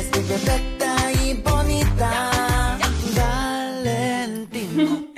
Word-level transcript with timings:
eres 0.00 0.26
perfecta 0.26 0.96
y 1.22 1.34
bonita. 1.34 2.78
Valentín. 3.16 5.12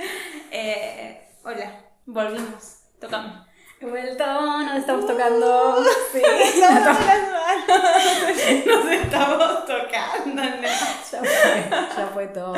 Eh, 0.51 1.21
hola, 1.43 1.81
volvimos. 2.05 2.79
Tocamos. 2.99 3.47
He 3.79 3.85
vuelto, 3.85 4.25
nos 4.25 4.77
estamos 4.77 5.07
tocando. 5.07 5.83
Sí. 6.11 6.21
Nos 8.65 8.91
estamos 8.91 9.65
tocando, 9.65 10.41
¿no? 10.43 10.61
Ya 10.61 11.19
fue, 11.19 11.69
ya 11.97 12.09
fue 12.13 12.27
todo. 12.27 12.55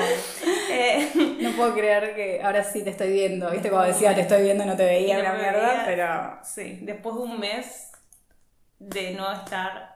Eh, 0.70 1.38
No 1.42 1.52
puedo 1.52 1.74
creer 1.74 2.16
que 2.16 2.42
ahora 2.44 2.64
sí 2.64 2.84
te 2.84 2.90
estoy 2.92 3.12
viendo. 3.14 3.50
¿Viste? 3.52 3.70
Cuando 3.70 3.88
decía 3.94 4.14
te 4.16 4.22
estoy 4.22 4.42
viendo 4.44 4.66
no 4.66 4.76
te 4.76 4.86
veía 4.86 5.16
No 5.16 5.22
una 5.22 5.34
me 5.34 5.40
mierda, 5.40 5.68
veía. 5.70 5.84
pero 5.86 6.40
sí, 6.44 6.80
después 6.82 7.16
de 7.16 7.22
un 7.22 7.40
mes 7.40 7.92
de 8.80 9.12
no 9.12 9.32
estar. 9.32 9.95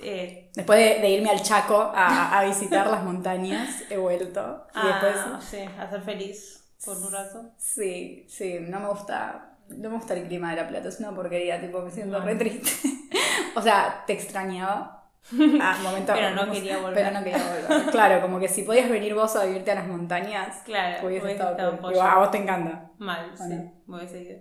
Eh, 0.00 0.50
después 0.54 0.78
de, 0.78 1.00
de 1.00 1.10
irme 1.10 1.30
al 1.30 1.42
Chaco 1.42 1.92
a, 1.94 2.38
a 2.38 2.44
visitar 2.44 2.86
las 2.88 3.02
montañas, 3.04 3.82
he 3.90 3.96
vuelto. 3.96 4.66
Y 4.74 4.78
a, 4.78 4.86
después, 4.86 5.14
Ah, 5.16 5.40
sí, 5.40 5.58
a 5.78 5.88
ser 5.88 6.02
feliz 6.02 6.74
por 6.84 6.96
un 6.96 7.12
rato. 7.12 7.52
sí, 7.56 8.26
sí, 8.28 8.58
no 8.60 8.80
me 8.80 8.88
gusta. 8.88 9.50
No 9.68 9.88
me 9.88 9.96
gusta 9.96 10.12
el 10.14 10.26
clima 10.28 10.50
de 10.50 10.56
La 10.62 10.68
Plata, 10.68 10.88
es 10.88 11.00
una 11.00 11.14
porquería, 11.14 11.58
tipo, 11.58 11.80
me 11.80 11.90
siento 11.90 12.18
No. 12.18 12.24
re 12.24 12.34
triste. 12.36 12.70
o 13.56 13.62
sea, 13.62 14.04
te 14.06 14.12
extrañaba. 14.12 15.00
Ah, 15.60 15.78
momento, 15.82 16.12
Pero 16.14 16.30
no 16.34 16.52
quería 16.52 16.76
volver. 16.78 16.94
Pero 16.94 17.10
no 17.12 17.24
quería 17.24 17.38
volver. 17.38 17.90
Claro, 17.90 18.20
como 18.20 18.38
que 18.38 18.46
si 18.48 18.62
podías 18.62 18.90
venir 18.90 19.14
vos 19.14 19.34
a 19.36 19.46
vivirte 19.46 19.70
a 19.70 19.76
las 19.76 19.86
montañas, 19.86 20.58
Claro, 20.66 21.06
hubiese 21.06 21.32
estado. 21.32 21.76
Igual, 21.90 22.06
a 22.10 22.18
vos 22.18 22.30
te 22.30 22.36
encanta. 22.38 22.90
Mal, 22.98 23.30
¿O 23.32 23.36
sí, 23.38 23.54
no? 23.54 23.72
me 23.86 23.96
hubiese 23.96 24.22
ido. 24.22 24.38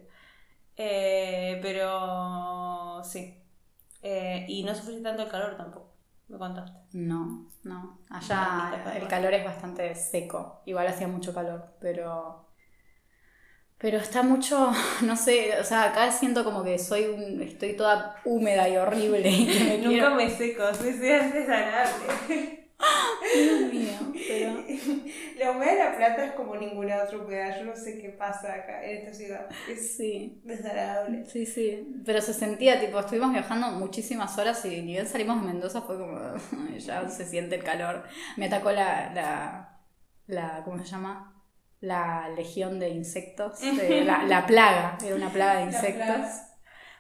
Eh, 0.76 1.60
pero 1.62 3.02
sí. 3.06 3.40
Eh, 4.04 4.46
y 4.50 4.64
no 4.64 4.76
sufrí 4.76 5.02
tanto 5.02 5.24
el 5.24 5.30
calor 5.30 5.56
tampoco, 5.56 5.94
me 6.28 6.38
contaste. 6.38 6.78
No, 6.92 7.50
no. 7.64 8.00
Allá 8.10 8.84
el 8.96 9.08
calor 9.08 9.34
es 9.34 9.46
bastante 9.46 9.96
seco. 9.96 10.62
Igual 10.66 10.88
hacía 10.88 11.08
mucho 11.08 11.34
calor, 11.34 11.74
pero. 11.80 12.46
Pero 13.78 13.98
está 13.98 14.24
mucho, 14.24 14.72
no 15.04 15.16
sé, 15.16 15.60
o 15.60 15.64
sea, 15.64 15.86
acá 15.92 16.12
siento 16.12 16.44
como 16.44 16.64
que 16.64 16.78
soy 16.80 17.06
un, 17.06 17.42
estoy 17.42 17.76
toda 17.76 18.16
húmeda 18.26 18.68
y 18.70 18.78
horrible 18.78 19.30
y 19.30 19.46
me 19.46 19.78
Nunca 19.80 19.90
quiero- 19.90 20.16
me 20.16 20.30
seco, 20.30 20.68
es 20.70 20.82
desagradable. 21.00 22.60
Dios 23.36 23.74
mío, 23.74 24.14
pero 24.28 24.64
La 25.38 25.52
humedad 25.52 25.72
de 25.74 25.80
La 25.80 25.96
Plata 25.98 26.26
es 26.26 26.32
como 26.34 26.56
ninguna 26.56 27.04
otra 27.04 27.18
humedad, 27.18 27.58
yo 27.60 27.66
no 27.66 27.76
sé 27.76 27.98
qué 28.00 28.10
pasa 28.10 28.54
acá 28.54 28.84
en 28.86 28.98
esta 29.00 29.14
ciudad, 29.14 29.48
es 29.70 29.96
sí, 29.96 30.42
desagradable. 30.44 31.26
sí, 31.26 31.46
sí. 31.46 32.02
Pero 32.06 32.22
se 32.22 32.34
sentía, 32.34 32.80
tipo, 32.80 33.00
estuvimos 33.00 33.32
viajando 33.32 33.68
muchísimas 33.72 34.38
horas 34.38 34.64
y 34.66 34.82
ni 34.82 34.94
bien 34.94 35.08
salimos 35.08 35.42
de 35.42 35.48
Mendoza 35.48 35.82
fue 35.82 35.98
como, 35.98 36.20
ya 36.78 37.08
se 37.10 37.26
siente 37.26 37.56
el 37.56 37.64
calor. 37.64 38.04
Me 38.38 38.46
atacó 38.48 38.72
la, 38.72 39.12
la, 39.14 39.80
la 40.28 40.62
¿cómo 40.64 40.78
se 40.80 40.86
llama? 40.86 41.30
La 41.80 42.30
legión 42.30 42.80
de 42.80 42.90
insectos, 42.90 43.60
de- 43.60 44.06
la, 44.06 44.24
la 44.24 44.46
plaga, 44.46 44.98
era 45.04 45.16
una 45.16 45.32
plaga 45.32 45.60
de 45.60 45.66
insectos. 45.72 46.28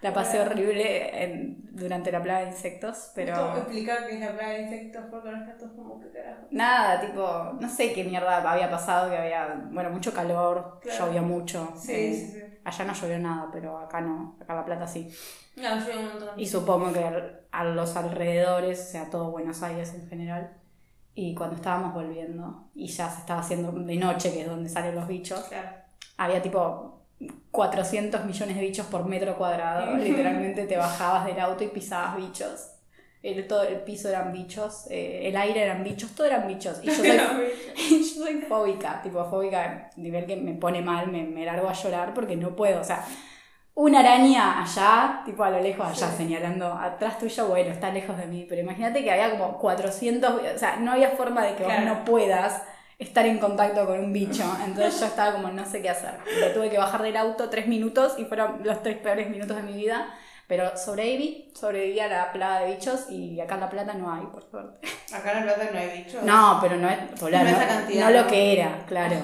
La 0.04 0.14
pasé 0.14 0.38
Bueno. 0.38 0.52
horrible 0.52 1.24
en- 1.24 1.64
durante 1.72 2.12
la 2.12 2.22
plaga 2.22 2.42
de 2.42 2.48
insectos, 2.50 3.12
pero 3.16 3.58
explicar 3.58 4.06
qué 4.06 4.16
es 4.16 4.20
la 4.20 4.34
plaga 4.34 4.50
de 4.54 4.62
insectos 4.64 5.06
porque 5.10 5.32
no 5.32 5.38
está 5.38 5.58
todo 5.58 5.76
como 5.76 6.00
que 6.00 6.12
carajo. 6.12 6.42
nada, 6.52 7.02
tipo, 7.02 7.54
no 7.60 7.68
sé 7.70 7.94
qué 7.94 8.04
mierda 8.04 8.38
había 8.52 8.70
pasado, 8.70 9.10
que 9.10 9.18
había, 9.18 9.66
bueno, 9.72 9.90
mucho 9.90 10.14
calor, 10.14 10.80
Claro. 10.82 11.06
llovía 11.06 11.22
mucho. 11.22 11.74
Sí, 11.78 11.92
eh, 11.94 12.14
sí, 12.14 12.32
sí. 12.40 12.44
Allá 12.66 12.86
no 12.86 12.94
llovió 12.94 13.20
nada, 13.20 13.50
pero 13.52 13.78
acá 13.78 14.00
no, 14.02 14.38
acá 14.40 14.54
La 14.56 14.66
Plata 14.66 14.86
sí. 14.88 15.10
No, 15.56 15.64
yo 15.80 16.00
un 16.00 16.06
montón. 16.10 16.40
Y 16.40 16.46
supongo 16.48 16.94
que 16.94 17.04
a 17.52 17.64
los 17.64 17.96
alrededores, 17.96 18.80
o 18.82 18.92
sea, 18.92 19.10
todo 19.10 19.32
Buenos 19.32 19.64
Aires 19.64 19.94
en 19.96 20.08
general. 20.10 20.54
Y 21.16 21.36
cuando 21.36 21.56
estábamos 21.56 21.94
volviendo, 21.94 22.70
y 22.76 22.88
ya 22.88 23.10
se 23.10 23.20
estaba 23.20 23.40
haciendo 23.42 23.72
de 23.72 23.96
noche, 23.98 24.32
que 24.34 24.42
es 24.42 24.48
donde 24.48 24.70
salen 24.70 24.96
los 24.96 25.08
bichos, 25.08 25.44
Claro. 25.46 25.70
había 26.18 26.42
tipo 26.42 27.03
400 27.52 28.26
millones 28.26 28.56
de 28.56 28.62
bichos 28.62 28.86
por 28.88 29.06
metro 29.06 29.36
cuadrado. 29.38 29.96
Literalmente 29.98 30.66
te 30.66 30.78
bajabas 30.78 31.26
del 31.26 31.40
auto 31.40 31.64
y 31.64 31.68
pisabas 31.68 32.18
bichos. 32.18 32.70
El, 33.22 33.48
todo 33.48 33.64
el 33.64 33.78
piso 33.78 34.10
eran 34.10 34.34
bichos, 34.34 34.86
eh, 34.90 35.30
el 35.30 35.38
aire 35.38 35.62
eran 35.64 35.82
bichos, 35.82 36.12
todo 36.12 36.28
eran 36.28 36.46
bichos. 36.46 36.80
Y 36.84 36.88
yo 36.88 36.94
soy, 36.94 37.08
yo 37.90 38.04
soy 38.04 38.42
fóbica, 38.42 39.02
tipo 39.02 39.24
fóbica, 39.30 39.90
nivel 39.96 40.26
que 40.26 40.36
me 40.36 40.54
pone 40.56 40.82
mal, 40.82 41.08
me, 41.10 41.24
me 41.24 41.46
largo 41.46 41.70
a 41.70 41.74
llorar 41.74 42.14
porque 42.14 42.36
no 42.36 42.54
puedo. 42.54 42.82
O 42.82 42.84
sea, 42.84 43.06
una 43.76 44.02
araña 44.02 44.62
allá, 44.62 45.22
tipo 45.24 45.42
a 45.42 45.50
lo 45.52 45.62
lejos, 45.62 45.88
allá 45.88 46.12
señalando 46.12 46.74
atrás 46.74 47.18
tuyo, 47.18 47.48
bueno, 47.48 47.72
está 47.72 47.92
lejos 47.92 48.18
de 48.18 48.26
mí. 48.28 48.46
Pero 48.50 48.60
imagínate 48.60 49.02
que 49.02 49.12
había 49.12 49.32
como 49.32 49.58
400, 49.58 50.30
o 50.56 50.58
sea, 50.60 50.76
no 50.76 50.92
había 50.92 51.12
forma 51.12 51.46
de 51.46 51.56
que 51.56 51.64
Claro. 51.64 51.82
vos 51.82 51.98
no 52.00 52.04
puedas 52.06 52.62
estar 53.00 53.26
en 53.26 53.40
contacto 53.40 53.86
con 53.86 54.00
un 54.00 54.14
bicho. 54.14 54.44
Entonces 54.66 55.00
yo 55.00 55.06
estaba 55.08 55.34
como, 55.34 55.50
no 55.50 55.66
sé 55.66 55.82
qué 55.82 55.90
hacer. 55.90 56.16
Me 56.40 56.48
tuve 56.50 56.70
que 56.70 56.78
bajar 56.78 57.02
del 57.02 57.18
auto 57.18 57.50
tres 57.50 57.68
minutos 57.68 58.16
y 58.18 58.26
fueron 58.26 58.62
los 58.64 58.82
tres 58.84 58.98
peores 58.98 59.30
minutos 59.30 59.58
de 59.58 59.64
mi 59.64 59.74
vida. 59.74 60.14
Pero 60.48 60.76
sobreviví, 60.78 61.52
sobreviví 61.56 62.00
a 62.02 62.08
la 62.10 62.32
plaga 62.34 62.60
de 62.60 62.76
bichos 62.76 63.10
y 63.10 63.40
acá 63.40 63.56
en 63.56 63.62
La 63.62 63.70
Plata 63.70 63.94
no 63.94 64.12
hay, 64.14 64.26
por 64.28 64.44
suerte. 64.44 64.86
Acá 65.14 65.40
en 65.40 65.46
La 65.46 65.56
Plata 65.56 65.70
no 65.72 65.80
hay 65.80 66.04
bichos. 66.04 66.22
No, 66.24 66.60
pero 66.62 66.76
no 66.76 66.90
es, 66.90 67.00
No 67.22 67.30
no, 67.30 67.38
esa 67.50 67.68
cantidad, 67.68 68.06
no 68.06 68.12
lo 68.12 68.22
¿no? 68.24 68.28
que 68.28 68.54
era, 68.60 68.86
claro. 68.86 69.16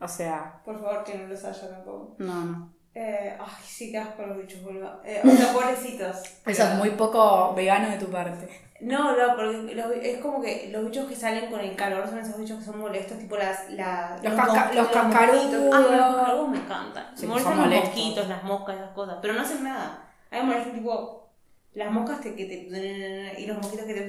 O 0.00 0.06
sea, 0.06 0.62
Por 0.64 0.80
favor, 0.80 1.02
que 1.02 1.18
no 1.18 1.26
los 1.26 1.44
haya 1.44 1.68
tampoco. 1.68 2.14
no, 2.18 2.44
no. 2.44 2.77
Eh, 3.00 3.36
ay, 3.38 3.46
sí, 3.64 3.92
qué 3.92 3.98
asco 3.98 4.22
los 4.26 4.38
bichos, 4.38 4.60
boludo. 4.64 5.00
Eh, 5.04 5.20
o 5.24 5.30
sea, 5.30 5.52
pobrecitos. 5.52 6.16
Eso 6.44 6.62
es 6.64 6.74
muy 6.74 6.90
poco 6.90 7.54
vegano 7.54 7.90
de 7.90 7.96
tu 7.98 8.06
parte. 8.06 8.48
No, 8.80 9.16
no, 9.16 9.36
porque 9.36 9.74
los- 9.74 9.92
es 10.02 10.18
como 10.18 10.40
que 10.42 10.68
los 10.72 10.84
bichos 10.86 11.08
que 11.08 11.14
salen 11.14 11.48
con 11.50 11.60
el 11.60 11.76
calor 11.76 12.08
son 12.08 12.18
esos 12.18 12.36
bichos 12.38 12.58
que 12.58 12.64
son 12.64 12.80
molestos, 12.80 13.16
tipo 13.18 13.36
las. 13.36 13.70
La, 13.70 14.18
Los 14.22 14.34
casca- 14.34 14.64
mos- 14.66 14.74
los 14.74 14.88
cascarudos. 14.88 15.52
los 15.54 15.76
cascarudos 16.16 16.48
me 16.48 16.58
encantan. 16.58 17.06
Sí, 17.14 17.22
me 17.26 17.28
molestan 17.34 17.70
los 17.70 17.84
mosquitos, 17.84 18.28
las 18.28 18.42
moscas, 18.42 18.76
esas 18.76 18.90
cosas. 18.90 19.16
Pero 19.22 19.34
no 19.34 19.42
hacen 19.42 19.62
nada. 19.62 20.02
A 20.30 20.34
mí 20.34 20.40
me 20.40 20.46
molestan, 20.46 20.72
tipo. 20.74 21.27
Las 21.74 21.92
moscas 21.92 22.20
te, 22.20 22.34
que 22.34 22.46
te. 22.46 23.40
Y 23.40 23.46
los 23.46 23.58
mosquitos 23.58 23.86
que 23.86 23.94
te. 23.94 24.08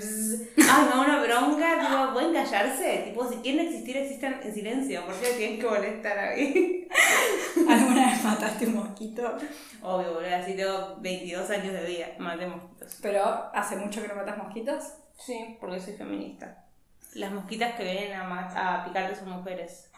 Ay, 0.62 0.84
me 0.86 0.90
da 0.90 1.02
una 1.02 1.22
bronca, 1.22 1.80
tipo, 1.80 2.14
¿pueden 2.14 2.34
callarse? 2.34 3.04
Tipo, 3.06 3.30
si 3.30 3.36
quieren 3.38 3.68
existir, 3.68 3.98
existan 3.98 4.40
en 4.42 4.54
silencio. 4.54 5.06
¿Por 5.06 5.16
qué 5.16 5.28
tienen 5.34 5.60
que 5.60 5.68
molestar 5.68 6.18
a 6.18 6.36
mí? 6.36 6.88
¿Alguna 7.70 8.08
vez 8.08 8.24
mataste 8.24 8.66
un 8.66 8.76
mosquito? 8.76 9.38
Obvio, 9.82 10.14
boludo, 10.14 10.36
así 10.36 10.56
tengo 10.56 10.98
22 11.00 11.50
años 11.52 11.74
de 11.74 11.86
vida. 11.86 12.08
Maté 12.18 12.48
mosquitos. 12.48 12.98
Pero 13.02 13.52
hace 13.54 13.76
mucho 13.76 14.02
que 14.02 14.08
no 14.08 14.16
matas 14.16 14.38
mosquitos. 14.38 14.94
Sí, 15.18 15.58
porque 15.60 15.80
soy 15.80 15.94
feminista. 15.94 16.66
Las 17.14 17.32
mosquitas 17.32 17.76
que 17.76 17.84
vienen 17.84 18.14
a, 18.14 18.80
a 18.80 18.86
picarte 18.86 19.16
son 19.16 19.30
mujeres. 19.32 19.92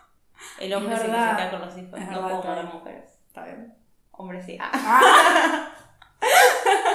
El 0.59 0.73
hombre 0.73 0.97
se 0.97 1.05
quita 1.05 1.51
con 1.51 1.61
los 1.61 1.77
hijos. 1.77 1.99
Es 1.99 2.07
no 2.07 2.23
verdad, 2.23 2.41
puedo 2.41 2.55
matar 2.55 2.73
mujeres. 2.73 3.19
Está 3.27 3.45
bien. 3.45 3.73
Hombre 4.11 4.41
sí. 4.41 4.57
Ah. 4.59 5.73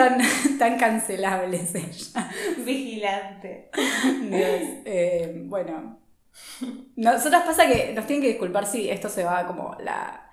Tan, 0.00 0.18
tan 0.58 0.78
cancelable 0.78 1.56
es 1.56 1.74
ella. 1.74 2.30
Vigilante. 2.58 3.70
Dios. 4.22 4.60
Eh, 4.84 5.42
bueno. 5.46 5.98
Nosotras 6.96 7.42
pasa 7.44 7.66
que 7.66 7.92
nos 7.94 8.06
tienen 8.06 8.22
que 8.22 8.28
disculpar 8.28 8.66
si 8.66 8.90
esto 8.90 9.08
se 9.08 9.24
va 9.24 9.46
como 9.46 9.76
la. 9.80 10.26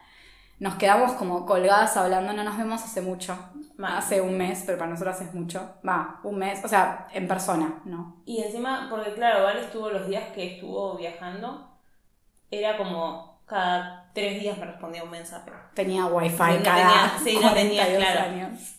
Nos 0.59 0.75
quedamos 0.75 1.11
como 1.13 1.45
colgadas 1.45 1.95
hablando, 1.97 2.33
no 2.33 2.43
nos 2.43 2.57
vemos 2.57 2.83
hace 2.83 3.01
mucho. 3.01 3.37
Mal. 3.77 3.97
Hace 3.97 4.21
un 4.21 4.35
mes, 4.37 4.63
pero 4.65 4.79
para 4.79 4.89
nosotras 4.89 5.21
es 5.21 5.33
mucho. 5.35 5.75
Va, 5.87 6.19
un 6.23 6.39
mes, 6.39 6.63
o 6.65 6.67
sea, 6.67 7.07
en 7.13 7.27
persona, 7.27 7.81
¿no? 7.85 8.23
Y 8.25 8.41
encima, 8.41 8.87
porque 8.89 9.13
claro, 9.13 9.43
Val 9.43 9.57
estuvo 9.59 9.91
los 9.91 10.07
días 10.07 10.23
que 10.33 10.55
estuvo 10.55 10.97
viajando, 10.97 11.77
era 12.49 12.75
como 12.75 13.43
cada 13.45 14.09
tres 14.15 14.41
días 14.41 14.57
me 14.57 14.65
respondía 14.65 15.03
un 15.03 15.11
mensaje. 15.11 15.51
Tenía 15.75 16.07
wifi 16.07 16.37
No 16.37 16.63
cada 16.63 16.63
tenía- 16.63 17.11
sí, 17.23 17.39
no 17.39 17.53
tenía, 17.53 17.83
42 17.85 17.97
claro. 18.03 18.19
años. 18.31 18.76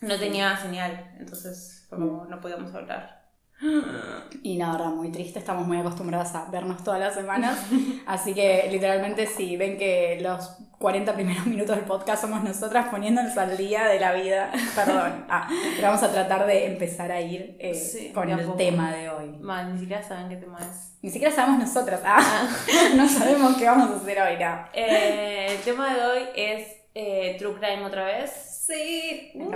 No 0.00 0.18
tenía 0.18 0.56
señal, 0.56 1.14
entonces 1.18 1.86
como, 1.90 2.24
no 2.26 2.40
podíamos 2.40 2.74
hablar. 2.74 3.20
Y 4.42 4.56
la 4.56 4.72
verdad, 4.72 4.86
muy 4.86 5.12
triste, 5.12 5.38
estamos 5.38 5.66
muy 5.66 5.76
acostumbradas 5.76 6.34
a 6.34 6.46
vernos 6.50 6.82
todas 6.82 6.98
las 7.00 7.14
semanas. 7.14 7.58
Así 8.06 8.32
que 8.32 8.68
literalmente 8.70 9.26
si 9.26 9.56
ven 9.58 9.76
que 9.76 10.18
los 10.22 10.56
40 10.78 11.12
primeros 11.12 11.44
minutos 11.46 11.76
del 11.76 11.84
podcast 11.84 12.22
somos 12.22 12.42
nosotras 12.42 12.86
poniéndonos 12.88 13.36
al 13.36 13.56
día 13.58 13.86
de 13.86 14.00
la 14.00 14.14
vida, 14.14 14.50
perdón. 14.74 15.26
Ah, 15.28 15.46
pero 15.76 15.88
vamos 15.88 16.02
a 16.02 16.10
tratar 16.10 16.46
de 16.46 16.66
empezar 16.66 17.12
a 17.12 17.20
ir 17.20 17.56
eh, 17.60 17.74
Sí, 17.74 18.12
con 18.14 18.30
el 18.30 18.40
poco. 18.46 18.56
tema 18.56 18.90
de 18.92 19.10
hoy. 19.10 19.36
Mal, 19.40 19.74
ni 19.74 19.80
siquiera 19.80 20.02
saben 20.02 20.30
qué 20.30 20.36
tema 20.36 20.58
es. 20.60 20.96
Ni 21.02 21.10
siquiera 21.10 21.34
sabemos 21.34 21.58
nosotras, 21.60 22.00
ah, 22.04 22.48
no 22.96 23.06
sabemos 23.08 23.56
qué 23.58 23.66
vamos 23.66 23.90
a 23.90 23.96
hacer 23.96 24.20
hoy, 24.22 24.42
no. 24.42 24.64
Eh, 24.72 25.48
el 25.50 25.58
tema 25.62 25.94
de 25.94 26.02
hoy 26.02 26.22
es 26.34 26.66
eh, 26.94 27.36
True 27.38 27.56
Crime 27.56 27.84
otra 27.84 28.04
vez. 28.06 28.30
Sí, 28.66 29.32
me 29.34 29.46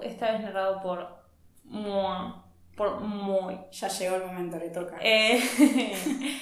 Uh, 0.00 0.06
esta 0.06 0.32
vez 0.32 0.40
narrado 0.42 0.82
por 0.82 1.06
Moi. 1.64 2.32
Por 2.76 3.00
Moi. 3.00 3.58
Ya 3.72 3.88
llegó 3.88 4.16
el 4.16 4.26
momento, 4.26 4.58
le 4.58 4.70
toca. 4.70 4.96
Eh, 5.00 5.40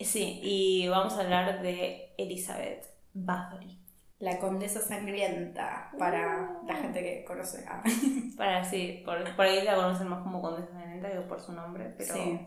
sí, 0.00 0.40
y 0.42 0.88
vamos 0.88 1.14
a 1.14 1.20
hablar 1.20 1.62
de 1.62 2.14
Elizabeth 2.18 2.84
Bathory. 3.14 3.78
La 4.20 4.38
condesa 4.40 4.80
sangrienta, 4.80 5.92
para 5.96 6.58
la 6.66 6.74
gente 6.74 7.00
que 7.02 7.24
conoce 7.24 7.64
a... 7.68 7.82
Para 8.36 8.64
sí, 8.64 9.02
por, 9.04 9.24
por 9.36 9.44
ahí 9.44 9.62
la 9.62 9.76
conocen 9.76 10.08
más 10.08 10.22
como 10.22 10.42
Condesa 10.42 10.72
Sangrienta 10.72 11.10
que 11.10 11.20
por 11.20 11.40
su 11.40 11.52
nombre, 11.52 11.94
pero 11.96 12.14
Sí, 12.14 12.40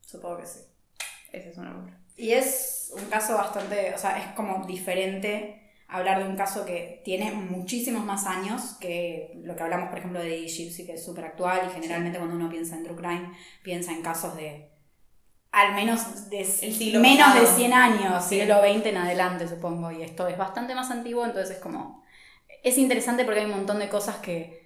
supongo 0.00 0.38
que 0.38 0.46
sí. 0.46 0.60
ese 1.32 1.50
es 1.50 1.54
su 1.54 1.62
nombre. 1.62 1.94
Y 2.16 2.32
es 2.32 2.92
un 2.96 3.04
caso 3.10 3.34
bastante, 3.36 3.94
o 3.94 3.98
sea, 3.98 4.18
es 4.18 4.34
como 4.34 4.64
diferente 4.66 5.61
hablar 5.92 6.18
de 6.22 6.28
un 6.28 6.36
caso 6.36 6.64
que 6.64 7.02
tiene 7.04 7.32
muchísimos 7.32 8.04
más 8.04 8.26
años 8.26 8.76
que 8.80 9.32
lo 9.44 9.54
que 9.56 9.62
hablamos, 9.62 9.88
por 9.90 9.98
ejemplo, 9.98 10.20
de 10.20 10.48
Gypsy, 10.48 10.86
que 10.86 10.94
es 10.94 11.04
súper 11.04 11.24
actual 11.26 11.60
y 11.68 11.72
generalmente 11.72 12.18
cuando 12.18 12.36
uno 12.36 12.48
piensa 12.50 12.76
en 12.76 12.84
True 12.84 12.96
Crime, 12.96 13.32
piensa 13.62 13.92
en 13.92 14.02
casos 14.02 14.36
de 14.36 14.70
al 15.50 15.74
menos 15.74 16.30
de 16.30 16.40
El 16.40 16.46
siglo 16.46 17.00
menos 17.00 17.26
pasado. 17.26 17.40
de 17.42 17.46
100 17.46 17.72
años, 17.74 18.24
Sí. 18.24 18.38
siglo 18.40 18.60
XX 18.62 18.86
en 18.86 18.96
adelante, 18.96 19.46
supongo, 19.48 19.90
y 19.92 20.02
esto 20.02 20.26
es 20.26 20.38
bastante 20.38 20.74
más 20.74 20.90
antiguo, 20.90 21.24
entonces 21.26 21.56
es 21.56 21.62
como... 21.62 22.02
Es 22.62 22.78
interesante 22.78 23.24
porque 23.24 23.40
hay 23.40 23.46
un 23.46 23.52
montón 23.56 23.78
de 23.78 23.88
cosas 23.88 24.16
que 24.16 24.62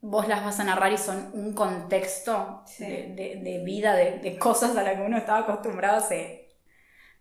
vos 0.00 0.28
las 0.28 0.44
vas 0.44 0.60
a 0.60 0.64
narrar 0.64 0.92
y 0.92 0.98
son 0.98 1.30
un 1.32 1.52
contexto 1.54 2.62
Sí. 2.66 2.84
de, 2.84 3.14
de- 3.16 3.36
de 3.42 3.64
vida, 3.64 3.94
de, 3.94 4.18
de 4.18 4.38
cosas 4.38 4.76
a 4.76 4.82
las 4.82 4.94
que 4.96 5.02
uno 5.02 5.16
estaba 5.18 5.40
acostumbrado 5.40 5.96
hace... 5.98 6.43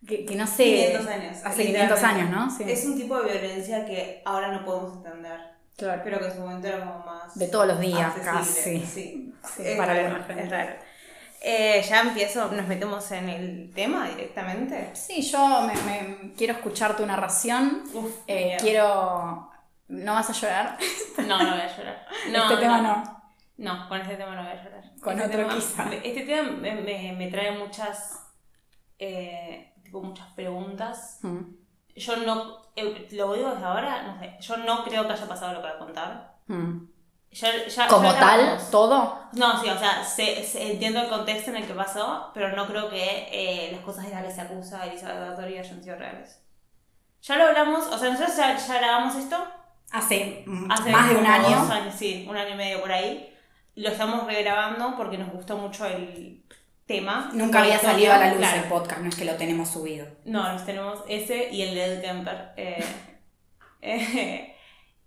Que, 0.08 0.26
que 0.26 0.36
no 0.36 0.46
sé... 0.48 0.64
500 0.64 1.08
años. 1.08 1.38
Hace 1.46 1.66
500 1.66 1.68
literalmente. 1.68 2.06
años, 2.06 2.30
¿no? 2.30 2.58
Sí. 2.58 2.64
Es 2.68 2.86
un 2.86 2.96
tipo 2.98 3.22
de 3.22 3.32
violencia 3.32 3.86
que 3.86 4.22
ahora 4.26 4.52
no 4.52 4.66
podemos 4.66 4.98
entender, 4.98 5.40
Claro. 5.78 6.02
pero 6.04 6.20
que 6.20 6.26
en 6.26 6.34
su 6.34 6.40
momento 6.42 6.68
era 6.68 6.80
como 6.80 7.00
más... 7.06 7.36
De 7.36 7.48
todos 7.48 7.68
los 7.68 7.80
días, 7.80 8.14
casi. 8.24 8.80
Sí, 8.80 9.34
Sí, 9.56 9.64
es 9.64 9.78
para 9.78 9.94
raro, 9.94 10.24
es 10.38 10.50
raro. 10.50 10.74
Eh, 11.46 11.84
ya 11.88 12.02
empiezo, 12.02 12.50
nos 12.52 12.68
metemos 12.68 13.12
en 13.12 13.28
el 13.30 13.72
tema 13.74 14.08
directamente. 14.10 14.92
Sí, 14.94 15.22
yo 15.22 15.62
me, 15.68 15.74
me- 15.84 16.34
quiero 16.38 16.54
escuchar 16.54 16.96
tu 16.96 17.06
narración. 17.06 17.84
Uf, 17.94 18.12
Eh, 18.28 18.58
quiero... 18.60 19.50
¿No 19.90 20.14
vas 20.14 20.30
a 20.30 20.34
llorar? 20.34 20.78
No, 21.18 21.38
no 21.44 21.52
voy 21.52 21.62
a 21.62 21.78
llorar. 21.78 22.06
No, 22.32 22.44
este 22.44 22.58
tema 22.58 22.82
no. 22.82 23.24
No, 23.58 23.88
con 23.90 24.02
este 24.02 24.16
tema 24.16 24.36
no 24.36 24.42
voy 24.44 24.52
a 24.52 24.64
llorar. 24.64 24.84
Con 25.02 25.14
Este 25.20 25.26
otro 25.28 25.40
tema- 25.48 25.56
quizá. 25.56 25.94
Este 26.04 26.22
tema 26.22 26.50
me, 26.52 26.76
me- 26.76 27.14
me 27.18 27.28
trae 27.28 27.52
muchas, 27.58 28.20
eh, 29.00 29.73
tipo 29.94 30.02
muchas 30.02 30.28
preguntas. 30.34 31.20
Mm. 31.22 31.40
Yo 31.96 32.18
no, 32.18 32.58
eh, 32.76 33.08
lo 33.12 33.34
digo 33.36 33.52
desde 33.52 33.66
ahora, 33.66 34.02
no 34.02 34.20
sé, 34.20 34.36
yo 34.42 34.58
no 34.58 34.84
creo 34.84 35.06
que 35.06 35.14
haya 35.14 35.28
pasado 35.28 35.54
lo 35.54 35.62
que 35.62 35.68
voy 35.68 35.76
a 35.76 35.80
contar. 35.80 36.36
Mm. 36.48 36.86
Ya- 37.32 37.68
ya- 37.68 37.88
Como 37.88 38.12
ya 38.12 38.20
tal, 38.20 38.60
todo. 38.72 39.20
No, 39.34 39.62
sí, 39.62 39.70
o 39.70 39.78
sea, 39.78 40.04
entiendo 40.56 41.02
el 41.02 41.10
contexto 41.10 41.50
en 41.52 41.58
el 41.58 41.68
que 41.68 41.74
pasó, 41.74 42.32
pero 42.34 42.56
no 42.56 42.66
creo 42.68 42.90
que 42.90 43.28
eh, 43.32 43.72
las 43.72 43.82
cosas 43.82 44.06
de 44.06 44.12
las 44.12 44.24
que 44.26 44.32
se 44.32 44.42
acusa 44.42 44.82
a 44.82 44.86
Elizabeth 44.88 45.30
Bathory 45.30 45.58
hayan 45.60 45.84
sido 45.84 45.96
reales. 45.96 46.40
Ya 47.22 47.38
lo 47.38 47.46
hablamos, 47.46 47.86
o 47.88 47.98
sea, 47.98 48.10
nosotros 48.12 48.36
ya, 48.38 48.56
ya 48.58 48.78
grabamos 48.80 49.16
esto 49.16 49.38
Hace, 49.92 50.44
hace 50.70 50.92
más 50.92 51.10
de 51.10 51.16
un 51.16 51.26
año. 51.26 51.72
años, 51.72 51.94
sí, 51.96 52.26
un 52.30 52.36
año 52.36 52.56
y 52.56 52.58
medio 52.58 52.82
por 52.82 52.92
ahí. 52.92 53.30
Lo 53.76 53.90
estamos 53.90 54.26
regrabando 54.26 54.96
porque 54.98 55.18
nos 55.20 55.32
gustó 55.32 55.56
mucho 55.58 55.86
el 55.86 56.44
tema. 56.86 57.30
Nunca 57.34 57.62
había 57.62 57.80
salido 57.80 58.14
a 58.14 58.18
la 58.18 58.30
luz 58.30 58.38
claro. 58.40 58.62
el 58.64 58.70
podcast, 58.70 59.02
no 59.02 59.10
es 59.10 59.16
que 59.16 59.26
lo 59.26 59.36
tenemos 59.36 59.70
subido. 59.70 60.06
No, 60.26 60.52
nos 60.52 60.66
tenemos 60.66 61.00
ese 61.08 61.50
y 61.52 61.62
el 61.62 61.76
de 61.76 61.86
Ed 61.86 62.02
Kemper. 62.02 62.52
eh, 62.58 62.84
eh, 63.82 64.56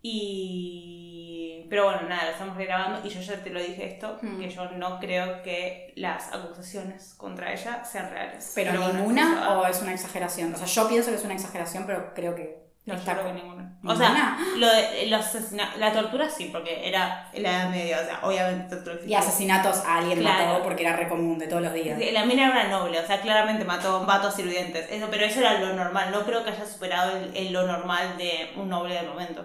y. 0.03 1.67
Pero 1.69 1.85
bueno, 1.87 2.03
nada, 2.09 2.27
lo 2.27 2.31
estamos 2.31 2.57
regrabando 2.57 3.05
y 3.07 3.11
yo 3.11 3.21
ya 3.21 3.43
te 3.43 3.51
lo 3.51 3.61
dije 3.61 3.87
esto, 3.95 4.19
Mm. 4.23 4.39
que 4.41 4.49
yo 4.51 4.71
no 4.73 5.01
creo 5.01 5.43
que 5.43 5.93
las 5.97 6.33
acusaciones 6.33 7.15
contra 7.15 7.53
ella 7.53 7.85
sean 7.85 8.11
reales. 8.11 8.53
¿Pero 8.55 8.73
ninguna 8.93 9.59
o 9.59 9.67
es 9.67 9.83
una 9.83 9.93
exageración? 9.93 10.55
O 10.55 10.59
sea, 10.59 10.67
yo 10.67 10.89
pienso 10.89 11.11
que 11.11 11.17
es 11.17 11.25
una 11.25 11.35
exageración, 11.35 11.85
pero 11.87 12.15
creo 12.15 12.37
que 12.37 12.66
No, 12.87 12.95
está 12.95 13.13
creo 13.13 13.25
que 13.27 13.33
con- 13.33 13.37
ninguna. 13.43 13.67
O 13.85 13.95
sea, 13.95 14.37
lo 14.57 14.67
de, 14.69 15.07
los 15.07 15.21
asesina- 15.25 15.77
la 15.77 15.93
tortura 15.93 16.29
sí, 16.29 16.49
porque 16.53 16.89
era 16.89 17.29
en 17.33 17.43
la 17.45 17.51
Edad 17.51 17.69
Media, 17.71 18.01
o 18.01 18.05
sea, 18.05 18.21
obviamente 18.23 18.75
tortura 18.77 18.97
Y 19.07 19.15
asesinatos 19.15 19.85
a 19.85 19.99
alguien 19.99 20.19
Claro. 20.21 20.47
mató 20.47 20.63
porque 20.65 20.83
era 20.85 20.97
re 20.97 21.09
común 21.09 21.39
de 21.39 21.47
todos 21.47 21.63
los 21.63 21.73
días. 21.73 21.99
La 22.13 22.25
mina 22.25 22.47
era 22.47 22.53
una 22.53 22.65
noble, 22.69 22.99
o 22.99 23.07
sea, 23.07 23.21
claramente 23.21 23.65
mató 23.65 24.05
vatos 24.07 24.35
sirvientes. 24.35 24.91
Eso, 24.91 25.07
pero 25.11 25.25
eso 25.25 25.41
era 25.41 25.61
lo 25.61 25.73
normal. 25.75 26.11
No 26.11 26.25
creo 26.25 26.43
que 26.43 26.51
haya 26.51 26.67
superado 26.67 27.17
el, 27.17 27.37
el 27.37 27.53
lo 27.53 27.67
normal 27.67 28.17
de 28.19 28.53
un 28.57 28.69
noble 28.69 28.95
del 28.95 29.07
momento. 29.09 29.45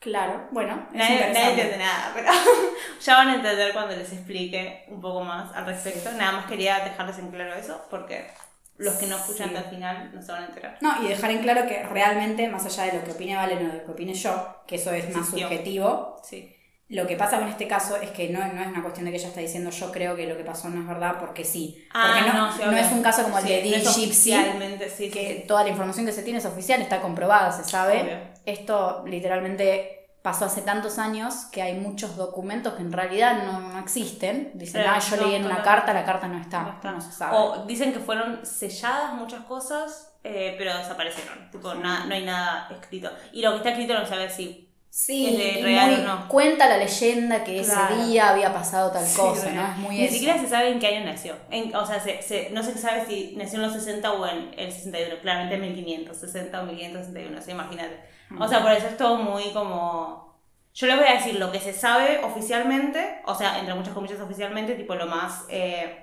Claro, 0.00 0.48
bueno, 0.52 0.86
Nadie, 0.92 1.30
nadie 1.32 1.48
entiende 1.50 1.78
nada, 1.78 2.12
pero 2.14 2.30
ya 3.00 3.14
van 3.16 3.28
a 3.28 3.34
entender 3.36 3.72
cuando 3.72 3.96
les 3.96 4.12
explique 4.12 4.84
un 4.88 5.00
poco 5.00 5.22
más 5.24 5.52
al 5.54 5.66
respecto. 5.66 6.12
Nada 6.12 6.32
más 6.32 6.46
quería 6.46 6.78
dejarles 6.80 7.18
en 7.18 7.30
claro 7.30 7.54
eso, 7.54 7.84
porque 7.90 8.28
los 8.78 8.94
que 8.96 9.06
no 9.06 9.16
escuchan 9.16 9.48
Sí. 9.50 9.54
hasta 9.56 9.68
el 9.70 9.74
final 9.76 10.10
no 10.14 10.22
se 10.22 10.32
van 10.32 10.42
a 10.42 10.46
enterar. 10.46 10.78
No, 10.80 11.02
y 11.02 11.08
dejar 11.08 11.30
en 11.30 11.38
claro 11.38 11.66
que 11.66 11.82
realmente, 11.84 12.48
más 12.48 12.64
allá 12.66 12.84
de 12.92 12.98
lo 12.98 13.04
que 13.04 13.12
opine 13.12 13.36
Valen 13.36 13.58
o 13.66 13.72
de 13.72 13.78
lo 13.78 13.84
que 13.84 13.90
opine 13.92 14.14
yo, 14.14 14.56
que 14.66 14.76
eso 14.76 14.92
es 14.92 15.14
más 15.14 15.28
subjetivo, 15.30 16.16
Sí. 16.22 16.52
lo 16.88 17.06
que 17.06 17.16
pasa 17.16 17.38
con 17.38 17.48
este 17.48 17.66
caso 17.66 17.96
es 17.96 18.10
que 18.10 18.28
no, 18.28 18.38
no 18.52 18.60
es 18.62 18.68
una 18.68 18.82
cuestión 18.82 19.06
de 19.06 19.10
que 19.10 19.16
ella 19.16 19.28
está 19.28 19.40
diciendo 19.40 19.70
yo 19.70 19.90
creo 19.90 20.14
que 20.14 20.26
lo 20.26 20.36
que 20.36 20.44
pasó 20.44 20.68
no 20.68 20.80
es 20.82 20.86
verdad 20.86 21.16
porque 21.18 21.42
sí. 21.44 21.84
Ah, 21.92 22.14
porque 22.18 22.32
no, 22.36 22.52
sí, 22.52 22.62
no 22.64 22.76
es 22.76 22.92
un 22.92 23.02
caso 23.02 23.22
como 23.24 23.38
el 23.38 23.44
de 23.44 23.62
Dee 23.62 23.80
Gypsy, 23.80 25.10
que 25.10 25.44
toda 25.48 25.62
la 25.64 25.70
información 25.70 26.06
que 26.06 26.12
se 26.12 26.22
tiene 26.22 26.38
es 26.38 26.44
oficial, 26.46 26.80
está 26.82 27.00
comprobada, 27.00 27.50
se 27.52 27.64
sabe. 27.64 28.02
Obvio. 28.02 28.18
Esto 28.44 29.02
literalmente 29.06 30.05
pasó 30.26 30.46
hace 30.46 30.62
tantos 30.62 30.98
años 30.98 31.44
que 31.52 31.62
hay 31.62 31.74
muchos 31.74 32.16
documentos 32.16 32.74
que 32.74 32.82
en 32.82 32.90
realidad 32.92 33.44
no, 33.44 33.60
no 33.60 33.78
existen. 33.78 34.50
Dicen, 34.54 34.82
Claro, 34.82 34.98
ah, 35.00 35.08
yo 35.08 35.16
no, 35.18 35.22
leí 35.28 35.34
en 35.36 35.44
una 35.44 35.62
carta, 35.62 35.92
la 35.94 36.04
carta 36.04 36.26
no 36.26 36.36
está, 36.40 36.62
No 36.62 36.70
está. 36.72 36.90
no 36.90 37.00
se 37.00 37.12
sabe. 37.12 37.36
O 37.38 37.64
dicen 37.64 37.92
que 37.92 38.00
fueron 38.00 38.44
selladas 38.44 39.12
muchas 39.14 39.42
cosas, 39.44 40.12
eh, 40.24 40.56
pero 40.58 40.76
desaparecieron. 40.76 41.48
Tipo, 41.52 41.72
na- 41.76 42.06
no 42.06 42.12
hay 42.12 42.24
nada 42.24 42.66
escrito. 42.72 43.08
Y 43.32 43.40
lo 43.40 43.52
que 43.52 43.58
está 43.58 43.68
escrito 43.70 43.94
no 43.94 44.00
se 44.00 44.08
sabe 44.08 44.28
si. 44.28 44.64
Sí, 44.90 45.28
es 45.28 45.56
de 45.56 45.62
real 45.62 45.90
muy- 45.92 46.00
o 46.00 46.04
no. 46.08 46.28
cuenta 46.28 46.68
la 46.68 46.78
leyenda 46.78 47.44
que 47.44 47.62
Claro. 47.62 47.94
ese 47.94 48.06
día 48.06 48.30
había 48.30 48.52
pasado 48.52 48.90
tal 48.90 49.04
Sí, 49.06 49.16
cosa, 49.16 49.44
bueno, 49.44 49.62
¿no? 49.62 49.68
Es 49.72 49.76
muy 49.76 49.96
Ni 49.98 50.04
eso. 50.06 50.14
siquiera 50.14 50.38
se 50.40 50.48
sabe 50.48 50.70
en 50.72 50.78
qué 50.80 50.86
año 50.88 51.04
nació. 51.04 51.36
En- 51.50 51.72
o 51.76 51.86
sea, 51.86 52.00
se, 52.00 52.20
se- 52.22 52.48
no 52.50 52.64
se 52.64 52.76
sabe 52.76 53.04
si 53.06 53.34
nació 53.36 53.58
en 53.58 53.62
los 53.66 53.74
60 53.74 54.10
o 54.12 54.26
en 54.26 54.50
el 54.58 54.72
61. 54.72 55.20
Claramente 55.22 55.54
en 55.56 55.60
1560 55.60 56.62
o 56.62 56.66
1561, 56.66 57.42
¿sí? 57.42 57.50
imagínate. 57.52 58.15
O 58.38 58.48
sea, 58.48 58.60
por 58.62 58.72
eso 58.72 58.86
es 58.88 58.96
todo 58.96 59.16
muy 59.16 59.52
como. 59.52 60.36
Yo 60.74 60.86
les 60.86 60.96
voy 60.96 61.06
a 61.08 61.14
decir 61.14 61.36
lo 61.38 61.50
que 61.52 61.60
se 61.60 61.72
sabe 61.72 62.20
oficialmente, 62.24 63.20
o 63.24 63.34
sea, 63.34 63.58
entre 63.58 63.74
muchas 63.74 63.94
comillas 63.94 64.20
oficialmente, 64.20 64.74
tipo 64.74 64.94
lo 64.94 65.06
más. 65.06 65.44
eh, 65.48 66.02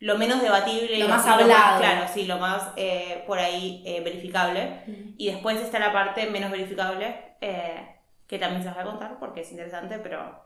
lo 0.00 0.16
menos 0.16 0.40
debatible, 0.40 0.96
Lo 0.98 1.08
más 1.08 1.26
hablado. 1.26 1.78
claro, 1.78 2.06
sí, 2.10 2.24
lo 2.24 2.38
más 2.38 2.70
eh, 2.76 3.22
por 3.26 3.38
ahí 3.38 3.82
eh, 3.84 4.00
verificable. 4.00 4.82
Y 5.18 5.30
después 5.30 5.60
está 5.60 5.78
la 5.78 5.92
parte 5.92 6.24
menos 6.30 6.50
verificable, 6.50 7.34
eh, 7.42 7.96
que 8.26 8.38
también 8.38 8.62
se 8.62 8.68
las 8.68 8.76
voy 8.76 8.84
a 8.84 8.90
contar 8.90 9.18
porque 9.18 9.42
es 9.42 9.50
interesante, 9.50 9.98
pero 9.98 10.42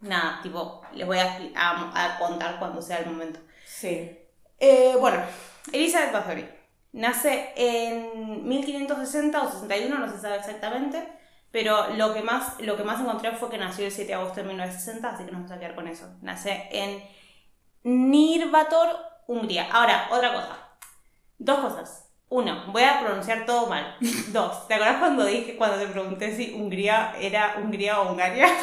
nada, 0.00 0.40
tipo, 0.42 0.82
les 0.92 1.06
voy 1.06 1.18
a, 1.18 1.38
a- 1.54 2.14
a 2.14 2.18
contar 2.18 2.58
cuando 2.58 2.82
sea 2.82 2.98
el 2.98 3.06
momento. 3.06 3.38
Sí. 3.64 4.18
Bueno, 5.00 5.22
Elizabeth 5.72 6.12
Bathory 6.12 6.48
nace 6.92 7.52
en 7.56 8.46
1560 8.48 9.42
o 9.42 9.50
61, 9.50 9.98
no 9.98 10.10
se 10.10 10.18
sabe 10.18 10.36
exactamente, 10.36 11.06
pero 11.50 11.94
lo 11.96 12.12
que 12.12 12.22
más, 12.22 12.60
lo 12.60 12.76
que 12.76 12.84
más 12.84 13.00
encontré 13.00 13.32
fue 13.32 13.50
que 13.50 13.58
nació 13.58 13.86
el 13.86 13.92
7 13.92 14.08
de 14.08 14.14
agosto 14.14 14.40
de 14.40 14.48
1960, 14.48 15.08
así 15.08 15.24
que 15.24 15.30
nos 15.30 15.40
vamos 15.40 15.52
a 15.52 15.58
quedar 15.58 15.74
con 15.74 15.88
eso. 15.88 16.06
Nace 16.22 16.68
en 16.70 17.02
Nirvator, 17.82 18.96
Hungría. 19.26 19.68
Ahora, 19.70 20.08
otra 20.10 20.32
cosa. 20.32 20.58
Dos 21.38 21.58
cosas. 21.60 22.06
Uno, 22.28 22.64
voy 22.72 22.82
a 22.82 23.00
pronunciar 23.00 23.46
todo 23.46 23.68
mal. 23.68 23.96
Dos, 24.28 24.66
¿te 24.66 24.74
acuerdas 24.74 24.98
cuando 24.98 25.24
dije, 25.24 25.56
cuando 25.56 25.78
te 25.78 25.86
pregunté 25.86 26.36
si 26.36 26.54
Hungría 26.54 27.14
era 27.20 27.54
Hungría 27.58 28.00
o 28.00 28.10
Hungaria? 28.10 28.48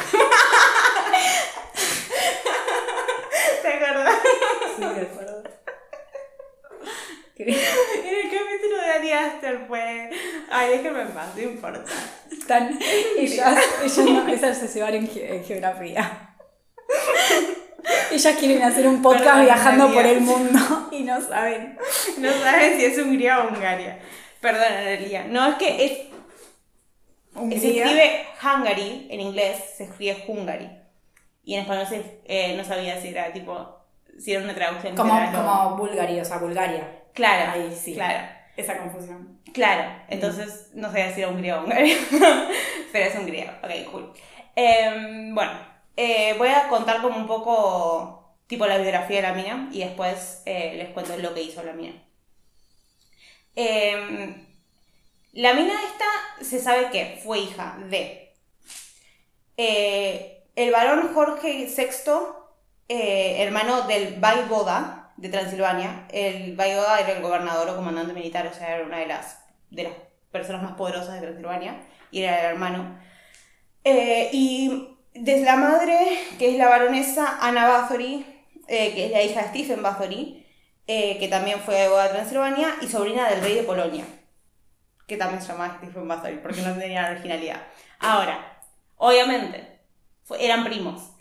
¿Te 3.62 3.68
acuerdas? 3.68 4.18
Sí, 4.76 4.84
de 4.84 5.00
acuerdo. 5.00 5.33
En 7.38 7.48
el 7.48 8.30
capítulo 8.30 8.76
de 8.80 8.90
Ari 8.92 9.12
Aster 9.12 9.64
fue. 9.66 10.10
Ay, 10.50 10.70
déjenme 10.70 11.02
en 11.02 11.08
paz, 11.08 11.28
no 11.34 11.42
importa. 11.42 11.84
Están, 12.30 12.78
ellas, 13.18 13.58
ellas 13.82 13.98
no, 13.98 14.28
esas 14.28 14.58
se 14.58 14.68
llevan 14.68 14.94
en, 14.94 15.08
ge- 15.08 15.34
en 15.36 15.44
geografía. 15.44 16.30
Ellas 18.10 18.36
quieren 18.38 18.62
hacer 18.62 18.86
un 18.86 19.02
podcast 19.02 19.24
Perdón, 19.24 19.44
viajando 19.44 19.92
por 19.92 20.06
el 20.06 20.20
mundo 20.20 20.88
y 20.92 21.02
no 21.02 21.20
saben. 21.20 21.76
No 22.18 22.32
saben 22.32 22.78
si 22.78 22.84
es 22.86 22.96
Hungría 22.98 23.40
o 23.40 23.48
Hungaria. 23.48 23.98
Perdón, 24.40 24.64
Analia. 24.72 25.24
No, 25.24 25.48
es 25.50 25.54
que 25.56 25.84
es, 25.84 25.92
se 25.92 27.38
Hungría. 27.38 27.84
escribe 27.84 28.26
Hungary 28.42 29.08
en 29.10 29.20
inglés, 29.20 29.58
se 29.76 29.84
escribe 29.84 30.24
Hungary. 30.28 30.70
Y 31.44 31.54
en 31.54 31.62
español 31.62 31.86
se, 31.86 32.20
eh, 32.24 32.54
no 32.56 32.64
sabía 32.64 32.98
si 33.00 33.08
era 33.08 33.32
tipo. 33.32 33.80
Si 34.18 34.32
era 34.32 34.42
una 34.44 34.54
traducción. 34.54 34.94
Como, 34.96 35.12
como 35.32 35.76
Bulgaria, 35.76 36.22
o 36.22 36.24
sea, 36.24 36.38
Bulgaria. 36.38 37.02
Claro, 37.14 37.52
Ahí 37.52 37.74
sí. 37.74 37.94
claro. 37.94 38.28
Esa 38.56 38.78
confusión. 38.78 39.40
Claro, 39.52 40.02
entonces 40.08 40.70
no 40.74 40.88
sabía 40.90 41.12
si 41.14 41.20
era 41.22 41.30
Hungría 41.30 41.60
o 41.60 41.64
Hungaria, 41.64 41.96
pero 42.92 43.04
es 43.06 43.14
Hungría, 43.16 43.60
ok, 43.62 43.90
cool. 43.90 44.12
Em, 44.56 45.34
bueno, 45.34 45.52
eh, 45.96 46.34
voy 46.38 46.48
a 46.48 46.68
contar 46.68 47.02
como 47.02 47.16
un 47.16 47.26
poco 47.26 48.36
tipo 48.46 48.66
la 48.66 48.78
biografía 48.78 49.16
de 49.16 49.22
la 49.22 49.32
mina 49.34 49.68
y 49.72 49.80
después 49.80 50.42
eh, 50.46 50.74
les 50.76 50.90
cuento 50.90 51.16
lo 51.18 51.34
que 51.34 51.42
hizo 51.42 51.62
la 51.64 51.72
mina. 51.72 51.94
Em, 53.56 54.46
La 55.34 55.54
mina 55.54 55.74
esta 55.84 56.06
se 56.44 56.60
sabe 56.60 56.90
que 56.90 57.20
fue 57.24 57.40
hija 57.40 57.76
de 57.90 58.32
eh, 59.56 60.44
el 60.56 60.70
varón 60.72 61.12
Jorge 61.14 61.66
VI, 61.66 62.12
hermano 62.88 63.82
del 63.82 64.20
Vaivoda 64.20 65.03
de 65.16 65.28
Transilvania. 65.28 66.06
El 66.10 66.56
Vaivoda 66.56 67.00
era 67.00 67.12
el 67.12 67.22
gobernador 67.22 67.68
o 67.70 67.76
comandante 67.76 68.12
militar, 68.12 68.46
o 68.46 68.54
sea, 68.54 68.76
era 68.76 68.86
una 68.86 68.98
de 68.98 69.06
las, 69.06 69.44
de 69.70 69.84
las 69.84 69.92
personas 70.30 70.62
más 70.62 70.72
poderosas 70.72 71.14
de 71.14 71.20
Transilvania 71.20 71.80
y 72.10 72.22
era 72.22 72.40
el 72.40 72.46
hermano. 72.52 72.98
Eh, 73.84 74.30
y 74.32 74.96
desde 75.14 75.44
la 75.44 75.56
madre, 75.56 75.96
que 76.38 76.50
es 76.50 76.56
la 76.56 76.68
baronesa 76.68 77.38
Ana 77.40 77.68
Bathory, 77.68 78.26
eh, 78.68 78.94
que 78.94 79.06
es 79.06 79.12
la 79.12 79.22
hija 79.22 79.42
de 79.42 79.48
Stephen 79.48 79.82
Bathory, 79.82 80.46
eh, 80.86 81.18
que 81.18 81.28
también 81.28 81.60
fue 81.60 81.74
Vaivoda 81.74 82.04
de 82.04 82.14
Transilvania, 82.14 82.74
y 82.82 82.88
sobrina 82.88 83.28
del 83.28 83.40
rey 83.40 83.54
de 83.54 83.62
Polonia, 83.62 84.04
que 85.06 85.16
también 85.16 85.40
se 85.40 85.48
llamaba 85.48 85.78
Stephen 85.78 86.08
Bathory, 86.08 86.38
porque 86.38 86.62
no 86.62 86.74
tenía 86.74 87.10
originalidad. 87.10 87.62
Ahora, 88.00 88.60
obviamente, 88.96 89.80
eran 90.38 90.64
primos. 90.64 91.13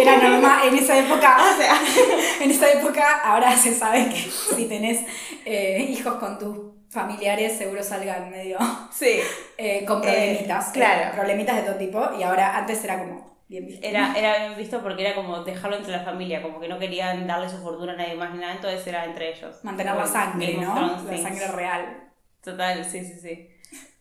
Era 0.00 0.16
normal, 0.16 0.68
en 0.68 0.76
esa 0.76 0.98
época, 0.98 1.36
O 1.52 1.56
sea, 1.56 1.80
en 2.40 2.50
esa 2.50 2.70
época 2.72 3.20
ahora 3.24 3.56
se 3.56 3.74
sabe 3.74 4.08
que 4.08 4.30
si 4.56 4.66
tenés 4.66 5.00
eh, 5.44 5.86
hijos 5.88 6.14
con 6.14 6.38
tus 6.38 6.74
familiares 6.94 7.58
seguro 7.58 7.82
salgan 7.82 8.30
medio 8.30 8.56
sí, 8.92 9.18
eh, 9.58 9.84
con 9.84 10.00
problemitas. 10.00 10.68
Eh, 10.68 10.72
claro. 10.72 11.02
eh, 11.02 11.10
problemitas 11.12 11.56
de 11.56 11.62
todo 11.62 11.74
tipo 11.74 12.10
y 12.18 12.22
ahora 12.22 12.56
antes 12.56 12.82
era 12.84 12.98
como 12.98 13.34
bien 13.48 13.66
visto. 13.66 13.86
era, 13.86 14.14
era 14.16 14.38
bien 14.38 14.56
visto 14.56 14.80
porque 14.82 15.04
era 15.04 15.14
como 15.14 15.42
dejarlo 15.42 15.76
entre 15.76 15.92
la 15.92 16.04
familia, 16.04 16.40
como 16.40 16.60
que 16.60 16.68
no 16.68 16.78
querían 16.78 17.26
darle 17.26 17.48
su 17.48 17.58
fortuna 17.58 17.92
a 17.92 17.96
nadie 17.96 18.14
más 18.14 18.32
ni 18.32 18.38
nada, 18.38 18.54
entonces 18.54 18.86
era 18.86 19.04
entre 19.04 19.30
ellos. 19.36 19.56
Mantener 19.64 19.94
la 19.96 20.06
sangre, 20.06 20.54
¿no? 20.54 21.02
La 21.02 21.18
sangre 21.18 21.48
real. 21.48 22.10
Total, 22.42 22.84
sí, 22.84 23.04
sí, 23.04 23.18
sí. 23.20 23.48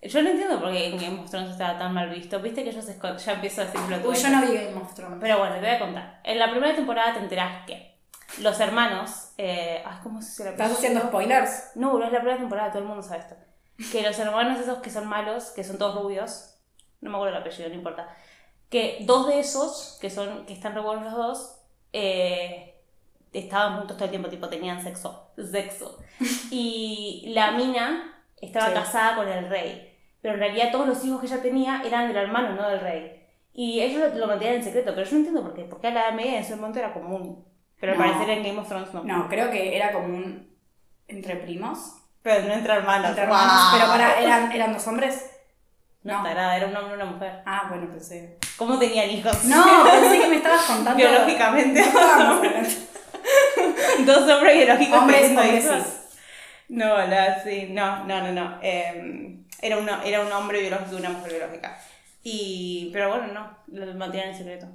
Yo 0.09 0.21
no 0.21 0.29
entiendo 0.29 0.59
por 0.59 0.71
qué 0.71 0.87
en 0.87 0.97
Game 0.97 1.19
of 1.21 1.29
Thrones 1.29 1.51
estaba 1.51 1.77
tan 1.79 1.93
mal 1.93 2.09
visto. 2.09 2.39
Viste 2.39 2.63
que 2.63 2.69
ellos 2.71 2.83
se 2.85 2.99
ya 2.99 3.33
empiezo 3.33 3.61
a 3.61 3.65
decir 3.65 3.81
plot 3.81 3.99
Uy, 4.01 4.05
twist. 4.07 4.23
yo 4.23 4.29
no 4.29 4.41
vi 4.45 4.53
Game 4.57 4.75
of 4.81 4.93
Thrones. 4.93 5.17
Pero 5.21 5.37
bueno, 5.39 5.55
te 5.55 5.61
voy 5.61 5.69
a 5.69 5.79
contar. 5.79 6.19
En 6.23 6.39
la 6.39 6.49
primera 6.51 6.75
temporada 6.75 7.13
te 7.13 7.19
enterás 7.19 7.65
que 7.65 7.97
los 8.39 8.59
hermanos. 8.59 9.29
Eh, 9.37 9.81
ay, 9.85 9.97
¿Cómo 10.03 10.21
se 10.21 10.43
llama? 10.43 10.51
¿Estás 10.55 10.71
haciendo 10.73 11.01
spoilers? 11.01 11.71
No, 11.75 11.97
no 11.97 12.05
es 12.05 12.11
la 12.11 12.19
primera 12.19 12.37
temporada, 12.39 12.69
todo 12.71 12.81
el 12.81 12.87
mundo 12.87 13.01
sabe 13.03 13.21
esto. 13.21 13.35
Que 13.91 14.01
los 14.01 14.17
hermanos 14.19 14.59
esos 14.59 14.79
que 14.79 14.89
son 14.89 15.07
malos, 15.07 15.45
que 15.51 15.63
son 15.63 15.77
todos 15.77 15.95
rubios, 16.01 16.55
no 17.01 17.09
me 17.09 17.15
acuerdo 17.17 17.35
el 17.35 17.41
apellido, 17.41 17.69
no 17.69 17.75
importa. 17.75 18.07
Que 18.69 18.99
dos 19.01 19.27
de 19.27 19.39
esos, 19.39 19.97
que 20.01 20.09
son 20.09 20.45
que 20.45 20.53
están 20.53 20.73
re 20.75 20.81
buenos 20.81 21.05
los 21.05 21.13
dos, 21.15 21.59
eh, 21.93 22.75
estaban 23.31 23.77
juntos 23.77 23.95
todo 23.97 24.05
el 24.05 24.09
tiempo, 24.11 24.29
tipo 24.29 24.49
tenían 24.49 24.81
sexo. 24.83 25.31
Sexo. 25.37 25.99
Y 26.51 27.31
la 27.33 27.51
mina 27.51 28.21
estaba 28.41 28.67
Sí. 28.67 28.73
casada 28.73 29.15
con 29.15 29.27
el 29.27 29.49
rey. 29.49 29.92
Pero 30.23 30.35
en 30.35 30.39
realidad 30.39 30.71
todos 30.71 30.87
los 30.87 31.03
hijos 31.05 31.19
que 31.19 31.27
ella 31.27 31.41
tenía 31.41 31.83
eran 31.85 32.07
del 32.07 32.17
hermano, 32.17 32.55
no 32.55 32.67
del 32.69 32.79
rey. 32.79 33.21
Y 33.53 33.81
ellos 33.81 34.01
lo, 34.15 34.25
mantenían 34.25 34.55
en 34.55 34.63
secreto, 34.63 34.93
pero 34.95 35.05
yo 35.05 35.11
no 35.11 35.17
entiendo 35.17 35.43
por 35.43 35.53
qué. 35.53 35.63
Porque 35.65 35.87
a 35.87 35.91
la 35.91 36.11
media 36.11 36.37
en 36.37 36.43
ese 36.43 36.55
momento 36.55 36.79
era 36.79 36.93
común. 36.93 37.45
Pero 37.79 37.91
al 37.91 37.99
No. 37.99 38.05
parecer 38.05 38.29
en 38.29 38.43
Game 38.43 38.57
of 38.59 38.67
Thrones 38.67 38.93
no. 38.93 39.03
No, 39.03 39.29
creo 39.29 39.51
que 39.51 39.75
era 39.75 39.91
como 39.91 40.05
un 40.07 40.49
entre 41.07 41.35
primos. 41.35 41.97
Pero 42.23 42.47
no 42.47 42.53
entre 42.53 42.73
hermanos. 42.73 43.09
Entre 43.09 43.23
hermanos. 43.25 43.69
Pero 43.73 43.87
para, 43.87 44.19
¿eran, 44.21 44.51
¿eran 44.53 44.73
dos 44.73 44.87
hombres? 44.87 45.29
No, 46.03 46.23
tarada, 46.23 46.55
era 46.57 46.67
un 46.67 46.75
hombre 46.75 46.93
y 46.93 46.95
una 46.95 47.05
mujer. 47.05 47.41
Ah, 47.45 47.65
bueno, 47.69 47.89
pensé. 47.89 48.37
¿Cómo 48.57 48.79
tenían 48.79 49.09
hijos? 49.09 49.43
No, 49.43 49.63
pensé 49.83 50.19
que 50.19 50.27
me 50.27 50.37
estabas 50.37 50.61
contando. 50.63 50.97
Biológicamente. 50.97 51.79
Estábamos 51.81 52.37
hablando. 52.45 52.69
Dos 54.05 54.29
hombres 54.31 54.57
biológicos 54.57 54.99
Hombres, 54.99 55.29
hombres. 55.29 55.99
No, 56.69 56.97
la, 56.97 57.43
sí, 57.43 57.67
no, 57.71 58.05
no, 58.05 58.21
no, 58.21 58.31
no. 58.31 58.59
Eh, 58.61 59.42
era, 59.63 59.77
uno, 59.77 60.01
era 60.03 60.21
un 60.21 60.31
hombre 60.31 60.59
biológico 60.61 60.93
y 60.95 60.99
una 60.99 61.09
mujer 61.09 61.33
biológica. 61.33 61.79
Y, 62.23 62.89
pero 62.93 63.09
bueno, 63.09 63.27
no, 63.27 63.57
lo 63.67 63.93
mantienen 63.95 64.29
en 64.31 64.37
secreto. 64.37 64.67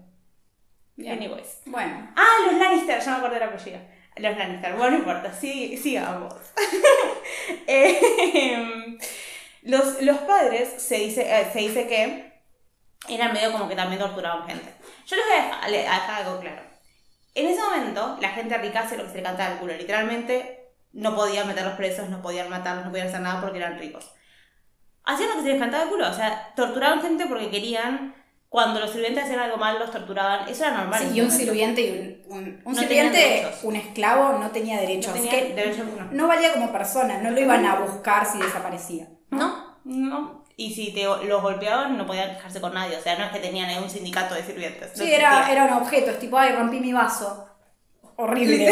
Bien. 0.96 1.12
Anyways. 1.16 1.60
Bueno, 1.66 2.10
Ah, 2.16 2.26
los 2.50 2.58
Lannister, 2.60 3.00
ya 3.00 3.10
me 3.12 3.16
acordé 3.18 3.34
del 3.38 3.48
apellido. 3.48 3.78
Los 4.16 4.36
Lannister, 4.36 4.74
bueno, 4.74 4.90
no 4.92 4.98
importa, 4.98 5.32
sí, 5.32 5.76
sigamos. 5.76 6.34
Eh, 7.66 8.98
los, 9.62 10.00
los 10.02 10.18
padres 10.18 10.68
se 10.82 10.96
dice, 10.96 11.22
eh, 11.40 11.48
se 11.52 11.58
dice 11.60 11.86
que 11.86 12.32
eran 13.08 13.32
medio 13.32 13.52
como 13.52 13.68
que 13.68 13.76
también 13.76 14.00
torturaban 14.00 14.46
gente. 14.46 14.72
Yo 15.06 15.16
les 15.16 15.24
voy 15.26 15.34
a 15.36 15.44
dejar, 15.44 15.70
le- 15.70 15.86
a 15.88 15.92
dejar 15.94 16.22
algo 16.26 16.40
claro. 16.40 16.62
En 17.34 17.46
ese 17.46 17.60
momento, 17.62 18.16
la 18.20 18.30
gente 18.30 18.56
rica 18.58 18.80
hacía 18.80 18.98
lo 18.98 19.04
que 19.04 19.10
se 19.10 19.16
le 19.18 19.22
cantaba 19.22 19.52
al 19.52 19.58
culo. 19.58 19.74
Literalmente, 19.76 20.70
no 20.92 21.14
podían 21.14 21.46
meterlos 21.46 21.74
presos, 21.74 22.08
no 22.08 22.20
podían 22.22 22.48
matarlos, 22.50 22.86
no 22.86 22.90
podían 22.90 23.08
hacer 23.08 23.20
nada 23.20 23.40
porque 23.40 23.58
eran 23.58 23.78
ricos. 23.78 24.10
Hacían 25.08 25.30
lo 25.30 25.36
que 25.36 25.42
se 25.42 25.48
les 25.48 25.58
cantaba 25.58 25.84
al 25.84 25.88
culo. 25.88 26.08
O 26.08 26.12
sea, 26.12 26.52
torturaban 26.54 27.00
gente 27.00 27.26
porque 27.26 27.48
querían. 27.48 28.14
Cuando 28.50 28.80
los 28.80 28.90
sirvientes 28.90 29.24
hacían 29.24 29.40
algo 29.40 29.56
mal, 29.56 29.78
los 29.78 29.90
torturaban. 29.90 30.48
Eso 30.48 30.64
era 30.64 30.76
normal. 30.76 31.00
sí, 31.00 31.16
y 31.16 31.20
un 31.22 31.30
sirviente 31.30 31.80
y 31.82 32.24
un, 32.28 32.36
un, 32.36 32.62
un 32.64 32.74
No 32.74 32.80
sirviente, 32.80 33.46
un 33.62 33.76
esclavo 33.76 34.38
no 34.38 34.50
tenía 34.50 34.78
derechos. 34.80 35.14
No 35.16 35.30
que 35.30 35.54
derechos 35.54 35.86
ninguno. 35.86 36.08
no 36.12 36.28
valía 36.28 36.52
como 36.52 36.70
persona, 36.70 37.18
no 37.18 37.30
lo 37.30 37.40
iban 37.40 37.64
a 37.64 37.76
buscar 37.76 38.26
si 38.26 38.38
desaparecía. 38.38 39.08
No, 39.30 39.78
no. 39.84 40.44
Y 40.56 40.74
si 40.74 40.92
te, 40.92 41.04
los 41.04 41.42
golpeaban, 41.42 41.96
no 41.96 42.06
podían 42.06 42.34
quejarse 42.34 42.60
con 42.60 42.74
nadie. 42.74 42.96
O 42.96 43.00
sea, 43.00 43.16
no 43.16 43.24
es 43.26 43.30
que 43.32 43.38
tenían 43.38 43.82
un 43.82 43.88
sindicato 43.88 44.34
de 44.34 44.42
sirvientes. 44.42 44.90
Sí, 44.94 45.10
era, 45.10 45.50
era 45.50 45.64
un 45.64 45.72
objeto, 45.74 46.10
es 46.10 46.18
tipo, 46.18 46.36
ay, 46.36 46.52
rompí 46.52 46.80
mi 46.80 46.92
vaso. 46.92 47.46
Horrible. 48.16 48.68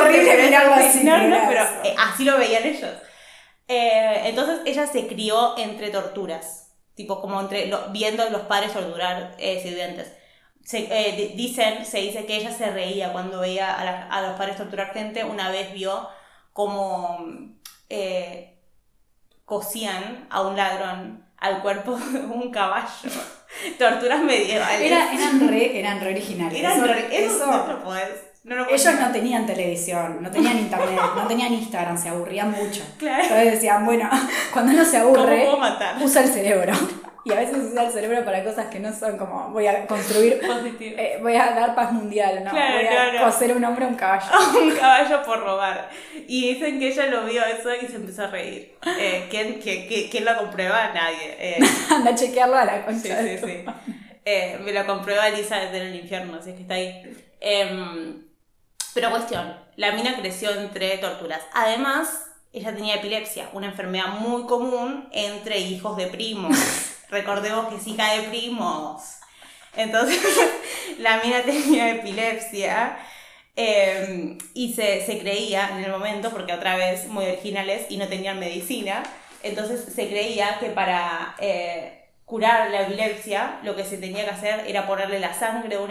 Horrible 0.00 0.36
ver 0.36 0.54
algo 0.54 0.74
así. 0.74 1.02
No, 1.02 1.18
no, 1.28 1.38
pero 1.48 1.64
eh, 1.82 1.94
así 1.98 2.24
lo 2.24 2.38
veían 2.38 2.64
ellos. 2.64 2.90
Eh, 3.68 4.22
entonces 4.24 4.60
ella 4.66 4.86
se 4.86 5.06
crió 5.06 5.56
entre 5.58 5.90
torturas. 5.90 6.72
Tipo, 6.94 7.20
como 7.20 7.40
entre 7.40 7.66
lo- 7.66 7.88
viendo 7.90 8.22
a 8.22 8.30
los 8.30 8.42
padres 8.42 8.72
torturar 8.72 9.34
eh. 9.38 9.60
Se, 10.64 10.78
eh, 10.78 11.12
di- 11.16 11.34
dicen, 11.36 11.84
se 11.84 11.98
dice 11.98 12.24
que 12.24 12.36
ella 12.36 12.50
se 12.52 12.70
reía 12.70 13.12
cuando 13.12 13.40
veía 13.40 13.74
a, 13.74 13.84
la- 13.84 14.06
a 14.06 14.22
los 14.22 14.36
padres 14.38 14.56
torturar 14.56 14.92
gente. 14.92 15.24
Una 15.24 15.50
vez 15.50 15.72
vio 15.72 16.08
como 16.52 17.18
eh, 17.90 18.58
cosían 19.44 20.26
a 20.30 20.42
un 20.42 20.56
ladrón 20.56 21.24
al 21.36 21.60
cuerpo 21.62 21.96
de 21.96 22.20
un 22.20 22.50
caballo. 22.50 23.10
Torturas 23.78 24.22
medievales. 24.22 24.80
Era- 24.90 25.12
eran, 25.12 25.48
re, 25.48 25.78
eran 25.78 26.00
re 26.00 26.10
originales. 26.12 26.58
Eran 26.58 26.72
Eso- 26.78 26.86
re- 26.86 27.24
eso 27.24 27.36
eso- 27.36 27.46
no 27.46 27.66
lo 27.66 27.84
podés. 27.84 28.10
No 28.44 28.56
lo 28.56 28.68
ellos 28.68 28.94
no 29.00 29.10
tenían 29.10 29.46
televisión, 29.46 30.18
no 30.22 30.30
tenían 30.30 30.58
internet, 30.58 31.00
no 31.16 31.26
tenían 31.26 31.52
Instagram, 31.54 31.96
se 32.00 32.10
aburrían 32.10 32.50
mucho. 32.50 32.82
Claro. 32.98 33.22
Entonces 33.22 33.52
decían, 33.52 33.84
bueno, 33.86 34.08
cuando 34.52 34.72
uno 34.72 34.84
se 34.84 35.00
¿Cómo 35.00 35.16
aburre, 35.16 35.48
usa 36.02 36.22
el 36.22 36.28
cerebro. 36.28 36.72
Y 37.26 37.32
a 37.32 37.36
veces 37.36 37.56
usa 37.56 37.84
el 37.86 37.90
cerebro 37.90 38.22
para 38.22 38.44
cosas 38.44 38.66
que 38.66 38.78
no 38.80 38.92
son 38.92 39.16
como 39.16 39.48
voy 39.48 39.66
a 39.66 39.86
construir, 39.86 40.42
eh, 40.78 41.18
voy 41.22 41.34
a 41.36 41.52
dar 41.52 41.74
paz 41.74 41.90
mundial, 41.90 42.44
no, 42.44 42.50
Claro, 42.50 42.74
voy 42.76 42.84
a 42.84 42.90
claro. 42.90 43.24
coser 43.24 43.56
un 43.56 43.64
hombre 43.64 43.86
a 43.86 43.88
un 43.88 43.94
caballo. 43.94 44.26
un 44.62 44.70
caballo 44.72 45.22
por 45.22 45.40
robar. 45.40 45.88
Y 46.28 46.52
dicen 46.52 46.78
que 46.78 46.88
ella 46.88 47.06
lo 47.06 47.24
vio 47.24 47.42
eso 47.46 47.70
y 47.74 47.86
se 47.86 47.96
empezó 47.96 48.24
a 48.24 48.26
reír. 48.26 48.74
Eh, 48.98 49.26
¿quién, 49.30 49.54
quién- 49.54 49.88
quién- 49.88 50.10
quién 50.10 50.26
lo 50.26 50.36
comprueba? 50.36 50.90
Nadie. 50.92 51.34
Eh, 51.38 51.58
Anda 51.90 52.10
a 52.10 52.14
chequearlo 52.14 52.56
a 52.56 52.66
la 52.66 52.76
sí, 52.76 52.82
concha 52.84 53.22
sí, 53.22 53.38
sí. 53.38 53.62
madre. 53.64 53.64
Eh, 54.26 54.58
me 54.62 54.72
lo 54.74 54.84
comprueba 54.84 55.26
Elizabeth 55.28 55.72
en 55.74 55.82
el 55.82 55.96
infierno, 55.96 56.36
así 56.38 56.50
es 56.50 56.56
que 56.56 56.60
está 56.62 56.74
ahí. 56.74 57.16
Em, 58.94 59.00
pero 59.02 59.10
cuestión, 59.10 59.56
la 59.76 59.92
mina 59.92 60.16
creció 60.16 60.50
entre 60.50 60.98
torturas. 60.98 61.42
Además, 61.52 62.26
ella 62.52 62.74
tenía 62.74 62.96
epilepsia, 62.96 63.50
una 63.52 63.66
enfermedad 63.66 64.08
muy 64.20 64.44
común 64.46 65.08
entre 65.12 65.58
hijos 65.58 65.96
de 65.96 66.06
primos. 66.06 66.56
Recordemos 67.10 67.68
que 67.68 67.76
es 67.76 67.86
hija 67.86 68.14
de 68.14 68.28
primos. 68.28 69.02
Entonces, 69.76 70.20
la 70.98 71.20
mina 71.22 71.42
tenía 71.42 71.90
epilepsia 71.90 72.96
eh, 73.56 74.38
y 74.54 74.72
se, 74.74 75.04
se 75.04 75.18
creía 75.18 75.70
en 75.76 75.84
el 75.84 75.90
momento, 75.90 76.30
porque 76.30 76.52
otra 76.52 76.76
vez 76.76 77.06
muy 77.08 77.24
originales 77.24 77.86
y 77.88 77.96
no 77.96 78.06
tenían 78.06 78.38
medicina, 78.38 79.02
entonces 79.42 79.84
se 79.92 80.08
creía 80.08 80.58
que 80.58 80.70
para 80.70 81.34
eh, 81.38 82.03
curar 82.24 82.70
la 82.70 82.82
epilepsia 82.82 83.60
lo 83.62 83.76
que 83.76 83.84
se 83.84 83.98
tenía 83.98 84.24
que 84.24 84.30
hacer 84.30 84.64
era 84.66 84.86
ponerle 84.86 85.20
la 85.20 85.34
sangre 85.34 85.68
de 85.68 85.78
un, 85.78 85.90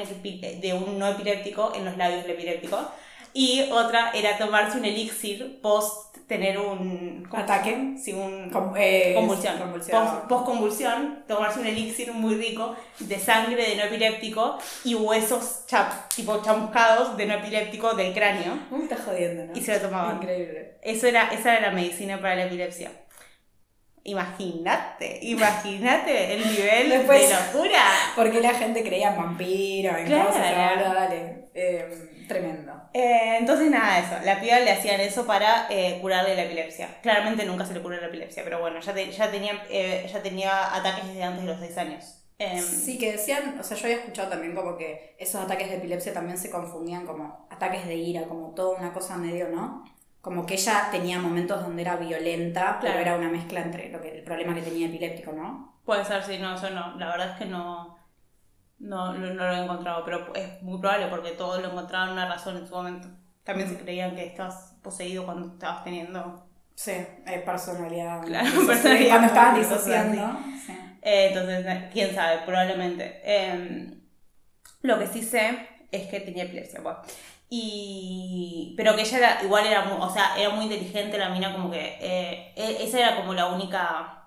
de 0.62 0.74
un 0.74 1.00
no 1.00 1.08
epiléptico 1.08 1.74
en 1.76 1.86
los 1.86 1.98
labios 1.98 2.24
del 2.24 2.32
epiléptico 2.32 2.92
y 3.34 3.70
otra 3.72 4.12
era 4.14 4.38
tomarse 4.38 4.78
un 4.78 4.86
elixir 4.86 5.60
post 5.62 6.14
tener 6.28 6.58
un 6.58 7.26
¿cómo 7.30 7.46
se 7.46 7.52
Ataque. 7.52 7.96
Sí, 8.02 8.14
un, 8.14 8.52
eh, 8.78 9.14
convulsión. 9.16 9.58
convulsión. 9.58 10.04
Post, 10.04 10.28
post-convulsión, 10.28 11.24
tomarse 11.28 11.60
un 11.60 11.68
elixir 11.68 12.14
muy 12.14 12.36
rico 12.36 12.76
de 13.00 13.20
sangre 13.20 13.70
de 13.70 13.76
no 13.76 13.84
epiléptico 13.84 14.58
y 14.84 14.96
huesos 14.96 15.66
chap, 15.68 16.10
tipo 16.14 16.42
chamuscados 16.42 17.18
de 17.18 17.26
no 17.26 17.34
epiléptico 17.36 17.94
del 17.94 18.14
cráneo. 18.14 18.58
Me 18.72 18.84
estás 18.84 19.02
jodiendo, 19.02 19.46
¿no? 19.46 19.58
Y 19.58 19.62
se 19.62 19.74
lo 19.76 19.82
tomaban. 19.82 20.18
Increíble. 20.18 20.78
Eso 20.82 21.08
era, 21.08 21.32
esa 21.34 21.58
era 21.58 21.70
la 21.70 21.74
medicina 21.74 22.20
para 22.20 22.36
la 22.36 22.46
epilepsia. 22.46 22.92
Imagínate, 24.06 25.20
imagínate 25.22 26.34
el 26.34 26.52
nivel 26.52 26.90
Después- 26.90 27.30
de 27.30 27.36
locura. 27.36 27.84
Porque 28.16 28.42
la 28.42 28.54
gente 28.54 28.84
creía 28.84 29.12
en 29.12 29.18
vampiros, 29.18 29.98
en 29.98 30.06
Claro. 30.08 30.28
cosas, 30.28 30.42
dale. 30.52 31.36
Sí, 31.36 31.50
Eh, 31.56 32.26
tremendo. 32.28 32.74
Eh, 32.94 33.38
entonces 33.40 33.70
nada, 33.70 34.00
eso. 34.00 34.26
La 34.26 34.42
piba 34.42 34.60
le 34.60 34.72
hacían 34.72 35.00
eso 35.00 35.26
para 35.26 35.68
eh, 35.70 36.00
curarle 36.02 36.36
la 36.36 36.44
epilepsia. 36.44 36.90
Claramente 37.02 37.46
nunca 37.46 37.66
se 37.66 37.74
le 37.76 37.82
curó 37.82 37.96
la 38.00 38.08
epilepsia, 38.08 38.44
pero 38.44 38.60
bueno, 38.60 38.80
ya, 38.80 38.94
te- 38.94 39.12
ya, 39.12 39.30
tenía, 39.32 39.64
eh, 39.70 40.10
ya 40.12 40.22
tenía 40.22 40.76
ataques 40.76 41.08
desde 41.08 41.24
antes 41.24 41.44
de 41.46 41.52
los 41.52 41.60
6 41.60 41.78
años. 41.78 42.20
Em, 42.40 42.60
Sí, 42.60 42.98
que 42.98 43.12
decían, 43.12 43.58
o 43.60 43.64
sea, 43.64 43.78
yo 43.78 43.86
había 43.86 43.98
escuchado 43.98 44.30
también 44.30 44.56
como 44.56 44.76
que 44.76 45.16
esos 45.20 45.42
ataques 45.44 45.70
de 45.70 45.78
epilepsia 45.78 46.14
también 46.14 46.38
se 46.38 46.50
confundían 46.50 47.06
como 47.06 47.48
ataques 47.52 47.86
de 47.88 47.96
ira, 47.96 48.24
como 48.24 48.54
toda 48.56 48.78
una 48.80 48.92
cosa 48.92 49.16
medio, 49.18 49.50
¿no? 49.50 49.86
Como 50.24 50.46
que 50.46 50.54
ella 50.54 50.88
tenía 50.90 51.20
momentos 51.20 51.62
donde 51.62 51.82
era 51.82 51.98
violenta, 51.98 52.78
pero 52.80 52.94
Claro. 52.94 53.10
era 53.10 53.18
una 53.18 53.30
mezcla 53.30 53.60
entre 53.60 53.90
lo 53.92 54.00
que, 54.00 54.20
el 54.20 54.24
problema 54.24 54.56
que 54.56 54.62
tenía 54.62 54.88
epiléptico, 54.88 55.34
¿no? 55.34 55.82
Puede 55.84 56.06
ser, 56.06 56.24
sí, 56.24 56.38
no, 56.40 56.56
eso 56.56 56.70
no. 56.70 56.96
La 56.98 57.08
verdad 57.10 57.32
es 57.32 57.38
que 57.40 57.46
no, 57.46 57.98
no, 58.80 59.14
no, 59.14 59.34
no 59.34 59.48
lo 59.48 59.54
he 59.54 59.64
encontrado, 59.66 60.06
pero 60.06 60.34
es 60.34 60.62
muy 60.62 60.80
probable 60.80 61.08
porque 61.08 61.32
todos 61.32 61.62
lo 61.62 61.72
encontraban 61.72 62.12
una 62.14 62.26
razón 62.30 62.56
en 62.56 62.66
su 62.66 62.74
momento. 62.74 63.10
También 63.44 63.68
se 63.68 63.78
creían 63.78 64.16
que 64.16 64.26
estabas 64.28 64.78
poseído 64.82 65.26
cuando 65.26 65.50
estabas 65.56 65.84
teniendo... 65.84 66.48
Sí, 66.74 66.92
eh, 66.92 67.44
personalidad. 67.46 68.22
Claro, 68.26 68.50
personalidad 68.66 69.18
Cuando 69.18 69.34
cosas 69.34 69.58
disociando. 69.58 70.40
Sí. 70.66 70.72
Eh, 71.02 71.28
entonces, 71.34 71.66
eh, 71.68 71.90
quién 71.92 72.16
sabe, 72.16 72.44
probablemente. 72.46 73.20
Em, 73.26 74.00
lo 74.84 74.98
que 75.00 75.08
sí 75.08 75.22
sé 75.22 75.68
es 75.92 76.08
que 76.08 76.22
tenía 76.22 76.46
epilepsia, 76.46 76.80
pues. 76.82 76.96
Y... 77.56 78.74
Pero 78.76 78.96
que 78.96 79.04
ella 79.04 79.18
era, 79.18 79.44
igual 79.44 79.66
era 79.66 79.86
muy, 79.86 79.98
o 80.00 80.10
sea, 80.10 80.36
era 80.38 80.50
muy 80.50 80.66
inteligente 80.66 81.18
la 81.18 81.30
mina, 81.30 81.52
como 81.54 81.70
que... 81.70 81.98
eh, 82.02 82.54
e- 82.56 82.84
esa 82.84 83.00
era 83.00 83.16
como 83.16 83.34
la 83.34 83.48
única... 83.48 84.20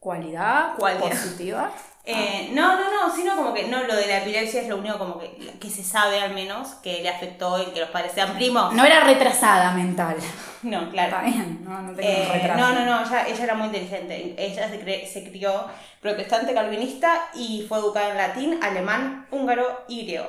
Cualidad, 0.00 0.74
Cualidad. 0.76 1.08
positiva. 1.10 1.70
Eh, 2.06 2.50
no, 2.52 2.76
no, 2.76 2.90
no, 2.90 3.16
sino 3.16 3.34
como 3.34 3.54
que 3.54 3.66
no, 3.66 3.82
lo 3.84 3.96
de 3.96 4.06
la 4.06 4.18
epilepsia 4.18 4.60
es 4.60 4.68
lo 4.68 4.76
único 4.76 4.98
como 4.98 5.18
que, 5.18 5.54
que 5.58 5.70
se 5.70 5.82
sabe 5.82 6.20
al 6.20 6.34
menos, 6.34 6.68
que 6.82 7.00
le 7.02 7.08
afectó 7.08 7.58
y 7.62 7.64
que 7.72 7.80
los 7.80 7.88
padres 7.88 8.12
sean 8.12 8.34
primos. 8.34 8.74
No 8.74 8.84
era 8.84 9.00
retrasada 9.04 9.70
mental. 9.72 10.16
No, 10.62 10.90
claro. 10.90 11.16
Está 11.16 11.22
bien, 11.22 11.64
no, 11.64 11.80
no 11.80 11.94
tenía 11.94 12.10
Eh, 12.10 12.28
retraso. 12.30 12.60
no, 12.60 12.72
no, 12.74 12.84
no, 12.84 13.06
ella, 13.06 13.26
ella 13.26 13.44
era 13.44 13.54
muy 13.54 13.66
inteligente. 13.68 14.34
Ella 14.36 14.68
se, 14.68 14.84
cre- 14.84 15.06
se 15.10 15.30
crió 15.30 15.64
protestante 16.02 16.52
calvinista 16.52 17.28
y 17.34 17.64
fue 17.66 17.78
educada 17.78 18.10
en 18.10 18.16
latín, 18.18 18.62
alemán, 18.62 19.26
húngaro 19.30 19.84
y 19.88 20.02
griego. 20.04 20.28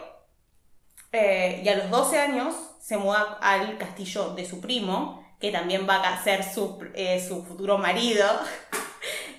Eh, 1.15 1.61
y 1.63 1.69
a 1.69 1.75
los 1.77 1.89
12 1.89 2.19
años 2.19 2.53
se 2.79 2.97
muda 2.97 3.37
al 3.41 3.77
castillo 3.77 4.35
de 4.35 4.45
su 4.45 4.59
primo, 4.61 5.23
que 5.39 5.51
también 5.51 5.87
va 5.87 5.95
a 5.95 6.23
ser 6.23 6.43
su, 6.43 6.77
eh, 6.93 7.25
su 7.25 7.43
futuro 7.43 7.77
marido. 7.77 8.25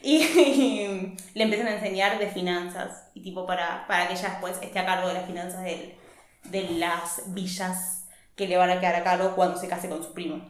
Y, 0.03 1.17
le 1.35 1.43
empiezan 1.43 1.67
a 1.67 1.75
enseñar 1.75 2.21
de 2.21 2.29
finanzas, 2.29 3.09
y 3.13 3.23
tipo 3.23 3.45
para, 3.45 3.89
para 3.89 4.07
que 4.07 4.15
ella 4.15 4.29
después 4.29 4.57
esté 4.63 4.79
a 4.79 4.87
cargo 4.87 5.09
de 5.09 5.15
las 5.15 5.27
finanzas 5.27 5.65
de, 5.65 5.99
de 6.45 6.63
las 6.71 7.23
villas 7.35 8.07
que 8.37 8.47
le 8.47 8.57
van 8.57 8.71
a 8.71 8.79
quedar 8.79 8.95
a 8.95 9.03
cargo 9.03 9.35
cuando 9.35 9.59
se 9.59 9.67
case 9.67 9.89
con 9.89 10.05
su 10.05 10.13
primo. 10.13 10.49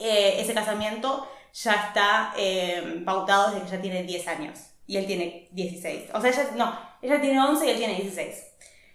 Eh, 0.00 0.40
ese 0.40 0.54
casamiento 0.54 1.28
ya 1.52 1.74
está 1.74 2.34
eh, 2.36 3.02
pautado 3.04 3.52
desde 3.52 3.60
que 3.60 3.68
ella 3.68 3.82
tiene 3.82 4.02
10 4.02 4.28
años 4.28 4.58
y 4.86 4.96
él 4.96 5.06
tiene 5.06 5.48
16. 5.52 6.10
O 6.14 6.20
sea, 6.20 6.30
ella, 6.30 6.50
no, 6.56 6.76
ella 7.02 7.20
tiene 7.20 7.40
11 7.40 7.66
y 7.66 7.70
él 7.70 7.76
tiene 7.76 7.94
16. 7.94 8.46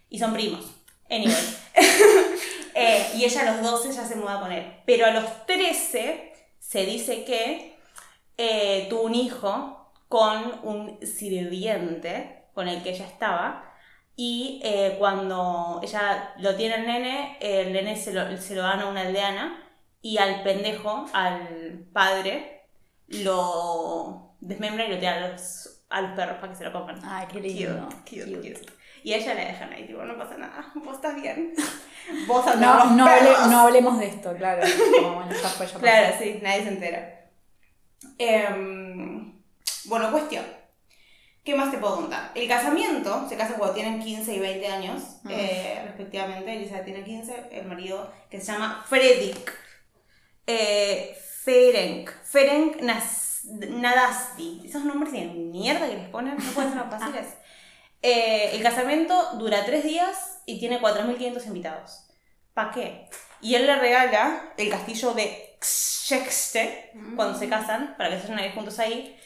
Y 0.10 0.20
son 0.20 0.34
primos. 0.34 0.77
Anyway. 1.10 1.36
Eh, 2.80 3.14
y 3.16 3.26
ella 3.26 3.42
a 3.42 3.54
los 3.56 3.64
12 3.64 3.92
ya 3.92 4.06
se 4.06 4.16
muda 4.16 4.40
con 4.40 4.52
él. 4.52 4.64
Pero 4.86 5.08
a 5.08 5.10
los 5.10 5.48
13 5.48 6.32
se 6.60 6.86
dice 6.86 7.26
que 7.26 7.76
eh, 8.38 8.86
tuvo 8.88 9.02
un 9.02 9.16
hijo 9.16 9.92
con 10.08 10.60
un 10.62 11.00
sirviente 11.04 12.44
con 12.54 12.68
el 12.68 12.84
que 12.84 12.92
ella 12.92 13.08
estaba. 13.08 13.74
Y 14.16 14.62
eh, 14.64 14.96
cuando 15.00 15.80
ella 15.82 16.36
lo 16.38 16.56
tiene 16.56 16.76
el 16.76 16.86
nene, 16.86 17.38
el 17.42 17.74
nene 17.74 17.96
se 17.96 18.14
lo, 18.14 18.38
se 18.38 18.54
lo 18.54 18.62
dan 18.62 18.82
a 18.82 18.90
una 18.90 19.02
aldeana 19.02 19.64
y 20.02 20.20
al 20.20 20.44
pendejo, 20.44 21.06
al 21.14 21.88
padre, 21.92 22.68
lo 23.08 24.36
desmembra 24.40 24.86
y 24.86 24.92
lo 24.92 25.00
tira 25.00 25.16
a 25.16 25.28
los, 25.30 25.82
a 25.90 26.02
los 26.02 26.12
perros 26.12 26.38
para 26.38 26.52
que 26.52 26.58
se 26.58 26.64
lo 26.64 26.74
coman. 26.74 27.00
Ay, 27.04 27.28
qué 27.32 27.40
lindo. 27.40 27.90
cute, 28.06 28.26
Cute. 28.26 28.54
cute. 28.54 28.77
Y 29.04 29.14
ella 29.14 29.34
la 29.34 29.46
dejan 29.46 29.72
ahí, 29.74 29.86
tipo, 29.88 30.04
no 30.04 30.18
pasa 30.18 30.38
nada, 30.38 30.72
vos 30.76 30.96
estás 30.96 31.16
bien. 31.22 31.54
Vos 32.26 32.46
No, 32.46 32.52
los 32.86 32.92
no, 32.94 33.06
hable- 33.06 33.50
no 33.50 33.60
hablemos 33.60 34.00
de 34.00 34.08
esto, 34.08 34.34
claro. 34.38 34.62
Como, 34.96 35.16
bueno, 35.16 35.32
ya 35.32 35.50
fue, 35.50 35.66
ya 35.68 35.74
pasó. 35.74 35.80
Claro, 35.80 36.16
sí, 36.18 36.40
nadie 36.42 36.64
se 36.64 36.70
entera. 36.70 37.30
Em, 38.18 39.34
bueno, 39.86 40.10
cuestión. 40.12 40.46
¿Qué 41.44 41.54
más 41.56 41.70
te 41.72 41.78
puedo 41.78 41.98
contar? 41.98 42.32
El 42.36 42.48
casamiento, 42.48 43.28
se 43.28 43.36
casan 43.38 43.58
cuando 43.58 43.76
tienen 43.76 44.00
15 44.02 44.34
y 44.36 44.40
20 44.40 44.68
años, 44.68 45.02
Mm. 45.24 45.30
eh, 45.32 45.82
respectivamente. 45.86 46.54
Elisa 46.56 46.82
tiene 46.84 47.04
15, 47.04 47.50
el 47.52 47.66
marido 47.68 48.10
que 48.30 48.40
se 48.40 48.52
llama 48.54 48.86
Fredrik 48.88 49.54
eh, 50.46 51.18
Ferenc. 51.44 52.10
Ferenc 52.24 52.78
Nas- 52.82 53.44
Nadasti. 53.70 54.62
Esos 54.66 54.84
nombres 54.86 55.12
de 55.14 55.26
mierda 55.26 55.88
que 55.90 55.96
les 55.98 56.10
ponen, 56.10 56.38
no 56.38 56.52
pueden 56.52 56.72
ser 56.74 56.86
más 56.86 57.00
fáciles. 57.02 57.28
Eh, 58.02 58.52
el 58.54 58.64
casamiento 58.64 59.34
dura 59.38 59.66
tres 59.66 59.84
días 59.84 60.40
y 60.46 60.60
tiene 60.60 60.80
4.500 60.80 61.46
invitados. 61.48 62.08
¿Para 62.54 62.72
qué? 62.72 63.10
Y 63.42 63.56
él 63.56 63.66
le 63.68 63.76
regala 63.76 64.54
el 64.58 64.70
castillo 64.70 65.14
de 65.14 65.58
Xexte 65.62 66.92
cuando 67.16 67.38
se 67.38 67.50
casan, 67.50 67.96
para 67.98 68.10
que 68.10 68.18
se 68.18 68.24
vayan 68.24 68.40
a 68.40 68.46
ir 68.46 68.54
juntos 68.54 68.80
ahí, 68.80 69.20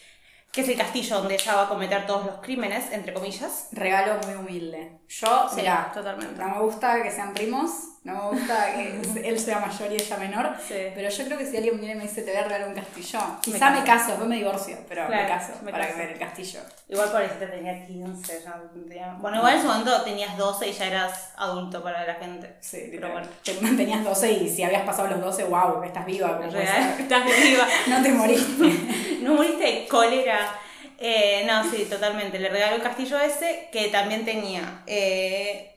que 0.51 0.61
es 0.61 0.69
el 0.69 0.77
castillo 0.77 1.17
donde 1.19 1.35
ella 1.35 1.55
va 1.55 1.63
a 1.63 1.69
cometer 1.69 2.05
todos 2.05 2.25
los 2.25 2.35
crímenes, 2.41 2.91
entre 2.91 3.13
comillas. 3.13 3.69
Regalo 3.71 4.19
muy 4.25 4.35
humilde. 4.35 4.99
Yo, 5.07 5.47
Sí, 5.49 5.57
mira, 5.57 5.91
totalmente. 5.93 6.41
no 6.41 6.49
me 6.55 6.61
gusta 6.61 7.01
que 7.01 7.11
sean 7.11 7.33
primos, 7.33 7.71
no 8.03 8.13
me 8.15 8.29
gusta 8.39 8.73
que 8.73 9.01
él 9.29 9.39
sea 9.39 9.59
mayor 9.59 9.91
y 9.91 9.95
ella 9.95 10.17
menor, 10.17 10.55
Sí. 10.67 10.75
pero 10.95 11.09
yo 11.09 11.25
creo 11.25 11.37
que 11.37 11.45
si 11.45 11.57
alguien 11.57 11.77
viene 11.79 11.93
y 11.93 11.97
me 11.97 12.03
dice 12.03 12.23
te 12.23 12.31
voy 12.31 12.39
a 12.39 12.43
regalar 12.45 12.67
un 12.69 12.73
castillo, 12.75 13.19
quizá 13.41 13.59
caso. 13.59 13.79
me 13.79 13.85
caso, 13.85 14.07
después 14.07 14.27
me 14.29 14.35
divorcio, 14.37 14.77
pero 14.89 15.05
Claro, 15.07 15.23
me 15.23 15.29
caso 15.29 15.51
me 15.63 15.71
para 15.71 15.85
caso. 15.85 15.97
ver 15.99 16.09
el 16.11 16.17
castillo. 16.19 16.59
Igual 16.89 17.09
pobrecita 17.11 17.49
tenía 17.51 17.85
15, 17.85 18.41
ya 18.43 18.49
no 18.55 18.63
tenía- 18.87 19.15
Bueno, 19.19 19.37
igual 19.37 19.55
en 19.55 19.61
su 19.61 19.67
momento 19.67 20.01
tenías 20.01 20.35
12 20.37 20.67
y 20.67 20.73
ya 20.73 20.87
eras 20.87 21.31
adulto 21.37 21.83
para 21.83 22.05
la 22.07 22.15
gente. 22.15 22.55
Sí, 22.59 22.87
pero 22.91 23.11
bueno. 23.11 23.27
Te 23.43 23.53
tenías 23.53 24.03
12 24.03 24.31
y 24.31 24.49
si 24.49 24.63
habías 24.63 24.83
pasado 24.83 25.07
los 25.07 25.21
12, 25.21 25.43
wow, 25.45 25.83
estás 25.83 26.05
viva. 26.05 26.37
como 26.37 26.49
Real, 26.51 26.95
estás 26.99 27.23
viva. 27.25 27.67
No 27.87 28.01
te 28.01 28.09
moriste. 28.11 28.71
No 29.21 29.35
moriste 29.35 29.63
de 29.63 29.87
cólera. 29.87 30.55
Eh, 30.97 31.43
no, 31.47 31.63
sí, 31.69 31.85
totalmente. 31.89 32.39
Le 32.39 32.49
regaló 32.49 32.75
el 32.77 32.81
castillo 32.81 33.19
ese, 33.19 33.69
que 33.71 33.89
también 33.89 34.25
tenía 34.25 34.81
eh, 34.87 35.70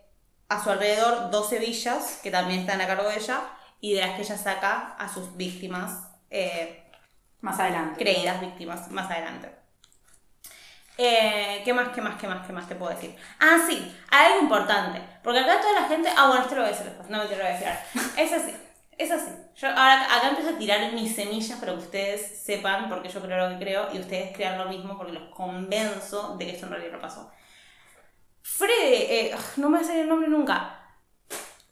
a 0.54 0.62
su 0.64 0.70
alrededor 0.70 1.30
12 1.30 1.58
villas, 1.58 2.20
que 2.22 2.30
también 2.30 2.60
están 2.60 2.80
a 2.80 2.86
cargo 2.86 3.08
de 3.08 3.16
ella, 3.16 3.40
y 3.80 3.94
de 3.94 4.00
las 4.00 4.16
que 4.16 4.22
ella 4.22 4.38
saca 4.38 4.94
a 4.98 5.08
sus 5.12 5.36
víctimas, 5.36 6.08
eh, 6.30 6.90
Más 7.40 7.58
adelante. 7.60 7.98
creídas 8.02 8.40
víctimas, 8.40 8.90
más 8.90 9.10
adelante. 9.10 9.54
Eh, 10.96 11.62
¿Qué 11.64 11.74
más, 11.74 11.88
qué 11.88 12.00
más, 12.00 12.20
qué 12.20 12.28
más, 12.28 12.46
qué 12.46 12.52
más 12.52 12.68
te 12.68 12.76
puedo 12.76 12.94
decir? 12.94 13.16
Ah, 13.40 13.58
sí, 13.68 13.96
algo 14.10 14.40
importante. 14.40 15.02
Porque 15.24 15.40
acá 15.40 15.60
toda 15.60 15.80
la 15.80 15.88
gente. 15.88 16.08
Ah, 16.16 16.28
bueno, 16.28 16.42
esto 16.42 16.54
lo 16.54 16.60
voy 16.62 16.70
a 16.70 16.72
decir 16.72 16.86
después, 16.86 17.10
no 17.10 17.18
me 17.18 17.24
te 17.26 17.36
lo 17.36 17.42
voy 17.42 17.52
a 17.52 17.54
decir. 17.58 17.68
Es 18.16 18.32
así, 18.32 18.56
es 18.96 19.10
así. 19.10 19.30
Yo 19.56 19.68
ahora 19.68 20.04
acá 20.04 20.28
empiezo 20.28 20.50
a 20.54 20.58
tirar 20.58 20.92
mis 20.92 21.14
semillas 21.14 21.58
para 21.58 21.72
que 21.72 21.78
ustedes 21.78 22.42
sepan, 22.44 22.88
porque 22.88 23.08
yo 23.08 23.20
creo 23.20 23.48
lo 23.48 23.58
que 23.58 23.64
creo, 23.64 23.88
y 23.92 23.98
ustedes 23.98 24.34
crean 24.36 24.56
lo 24.56 24.66
mismo 24.66 24.96
porque 24.96 25.12
los 25.12 25.28
convenzo 25.34 26.36
de 26.36 26.46
que 26.46 26.52
esto 26.52 26.66
en 26.66 26.72
realidad 26.72 26.92
no 26.92 27.00
pasó. 27.00 27.30
Fred, 28.46 28.68
eh, 29.08 29.30
ugh, 29.34 29.56
no 29.56 29.70
me 29.70 29.78
va 29.78 29.82
a 29.84 29.86
salir 29.86 30.02
el 30.02 30.08
nombre 30.08 30.28
nunca. 30.28 30.78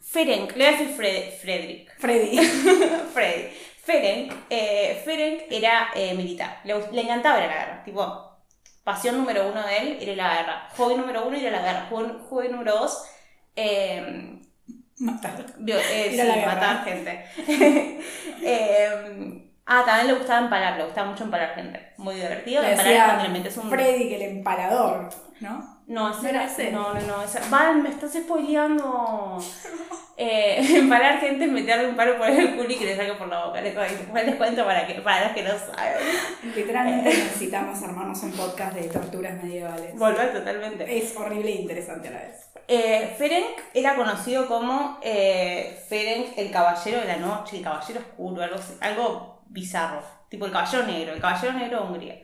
Ferenc, 0.01 0.55
le 0.55 0.65
voy 0.65 0.73
a 0.73 0.77
decir 0.77 0.95
Fred, 0.95 1.31
Frederick. 1.39 1.95
Freddy. 1.99 2.37
Freddy. 3.13 3.49
Ferenc, 3.83 4.33
eh, 4.49 5.01
Ferenc 5.05 5.43
era 5.51 5.89
eh, 5.93 6.13
militar. 6.15 6.61
Le, 6.63 6.73
le 6.91 7.01
encantaba 7.01 7.37
ir 7.37 7.43
a 7.43 7.47
la 7.47 7.53
guerra. 7.53 7.83
Tipo, 7.83 8.37
pasión 8.83 9.17
número 9.17 9.47
uno 9.49 9.65
de 9.65 9.77
él, 9.77 9.97
ir 10.01 10.11
a 10.11 10.15
la 10.15 10.35
guerra. 10.35 10.69
Hobby 10.75 10.95
número 10.95 11.27
uno, 11.27 11.37
ir 11.37 11.47
a 11.47 11.51
la 11.51 11.61
guerra. 11.61 11.87
Hobby, 11.89 12.49
número 12.49 12.73
dos, 12.75 13.05
eh, 13.55 14.39
Matar. 14.97 15.45
eh, 15.67 16.09
sí, 16.11 16.45
matar 16.45 16.85
gente. 16.85 17.25
Eh, 18.45 19.49
ah, 19.65 19.83
también 19.85 20.07
le 20.07 20.13
gustaba 20.15 20.41
empalar, 20.41 20.77
le 20.77 20.83
gustaba 20.83 21.09
mucho 21.09 21.23
empalar 21.23 21.55
gente. 21.55 21.93
Muy 21.97 22.15
divertido. 22.15 22.61
Le 22.61 22.71
Empalar 22.71 23.47
es 23.47 23.57
un... 23.57 23.69
Freddy 23.69 24.09
que 24.09 24.15
el 24.17 24.37
empalador, 24.37 25.09
¿no? 25.39 25.72
No, 25.87 26.09
ese 26.11 26.21
¿No 26.23 26.29
era 26.29 26.43
era 26.43 26.51
ese? 26.51 26.71
No, 26.71 26.93
no, 26.93 27.01
no. 27.01 27.23
ese- 27.23 27.39
Val, 27.49 27.81
me 27.81 27.89
estás 27.89 28.13
spoileando. 28.13 29.37
Eh, 30.15 30.59
empalar 30.77 31.19
gente, 31.19 31.47
meterle 31.47 31.87
un 31.89 31.95
palo 31.95 32.19
por 32.19 32.29
el 32.29 32.55
culo 32.55 32.69
y 32.71 32.75
que 32.75 32.85
le 32.85 32.95
saque 32.95 33.13
por 33.13 33.27
la 33.29 33.45
boca. 33.47 33.59
Les, 33.61 33.73
cuento- 33.73 34.13
les 34.13 34.35
cuento 34.35 34.63
para, 34.63 34.85
que, 34.85 34.93
para 35.01 35.23
los 35.25 35.31
que 35.33 35.41
no 35.41 35.49
saben. 35.49 35.97
Literalmente 36.55 37.09
necesitamos 37.09 37.81
armarnos 37.81 38.21
un 38.21 38.31
podcast 38.33 38.75
de 38.75 38.83
torturas 38.89 39.41
medievales. 39.43 39.97
Volver 39.97 40.31
totalmente. 40.31 40.97
Es 40.99 41.17
horrible 41.17 41.49
e 41.49 41.61
interesante 41.61 42.09
a 42.09 42.11
la 42.11 42.19
vez. 42.19 42.47
Eh, 42.67 43.15
Ferenc 43.17 43.57
era 43.73 43.95
conocido 43.95 44.47
como 44.47 44.99
eh, 45.01 45.83
Ferenc 45.89 46.37
el 46.37 46.51
caballero 46.51 46.99
de 47.01 47.07
la 47.07 47.17
noche, 47.17 47.57
el 47.57 47.63
caballero 47.63 47.99
oscuro, 48.01 48.43
algo, 48.43 48.57
algo 48.81 49.41
bizarro. 49.47 50.03
Tipo 50.29 50.45
el 50.45 50.51
caballero 50.51 50.85
negro, 50.85 51.13
el 51.15 51.21
caballero 51.21 51.53
negro 51.53 51.79
de 51.81 51.87
Hungría. 51.87 52.15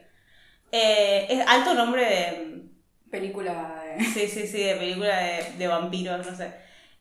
Eh, 0.71 1.25
es 1.27 1.47
alto 1.47 1.73
nombre 1.73 2.05
de. 2.05 2.69
Película 3.09 3.83
de... 3.83 4.03
Sí, 4.13 4.27
sí, 4.27 4.47
sí, 4.47 4.63
de 4.63 4.75
película 4.75 5.17
de, 5.17 5.53
de 5.57 5.67
vampiros, 5.67 6.25
no 6.25 6.35
sé. 6.35 6.53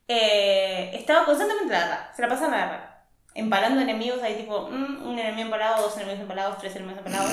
eh, 0.09 0.91
estaba 0.95 1.25
constantemente 1.27 1.75
en 1.75 1.81
la 1.81 1.87
guerra, 1.87 2.13
se 2.17 2.23
la 2.23 2.29
pasaba 2.29 2.57
la 2.57 2.67
guerra, 2.67 3.07
empalando 3.35 3.81
enemigos, 3.81 4.23
ahí 4.23 4.37
tipo, 4.37 4.69
mm, 4.71 5.07
un 5.07 5.19
enemigo 5.19 5.43
empalado, 5.47 5.83
dos 5.83 5.97
enemigos 5.97 6.21
empalados, 6.21 6.59
tres 6.59 6.77
enemigos 6.77 6.99
empalados. 6.99 7.33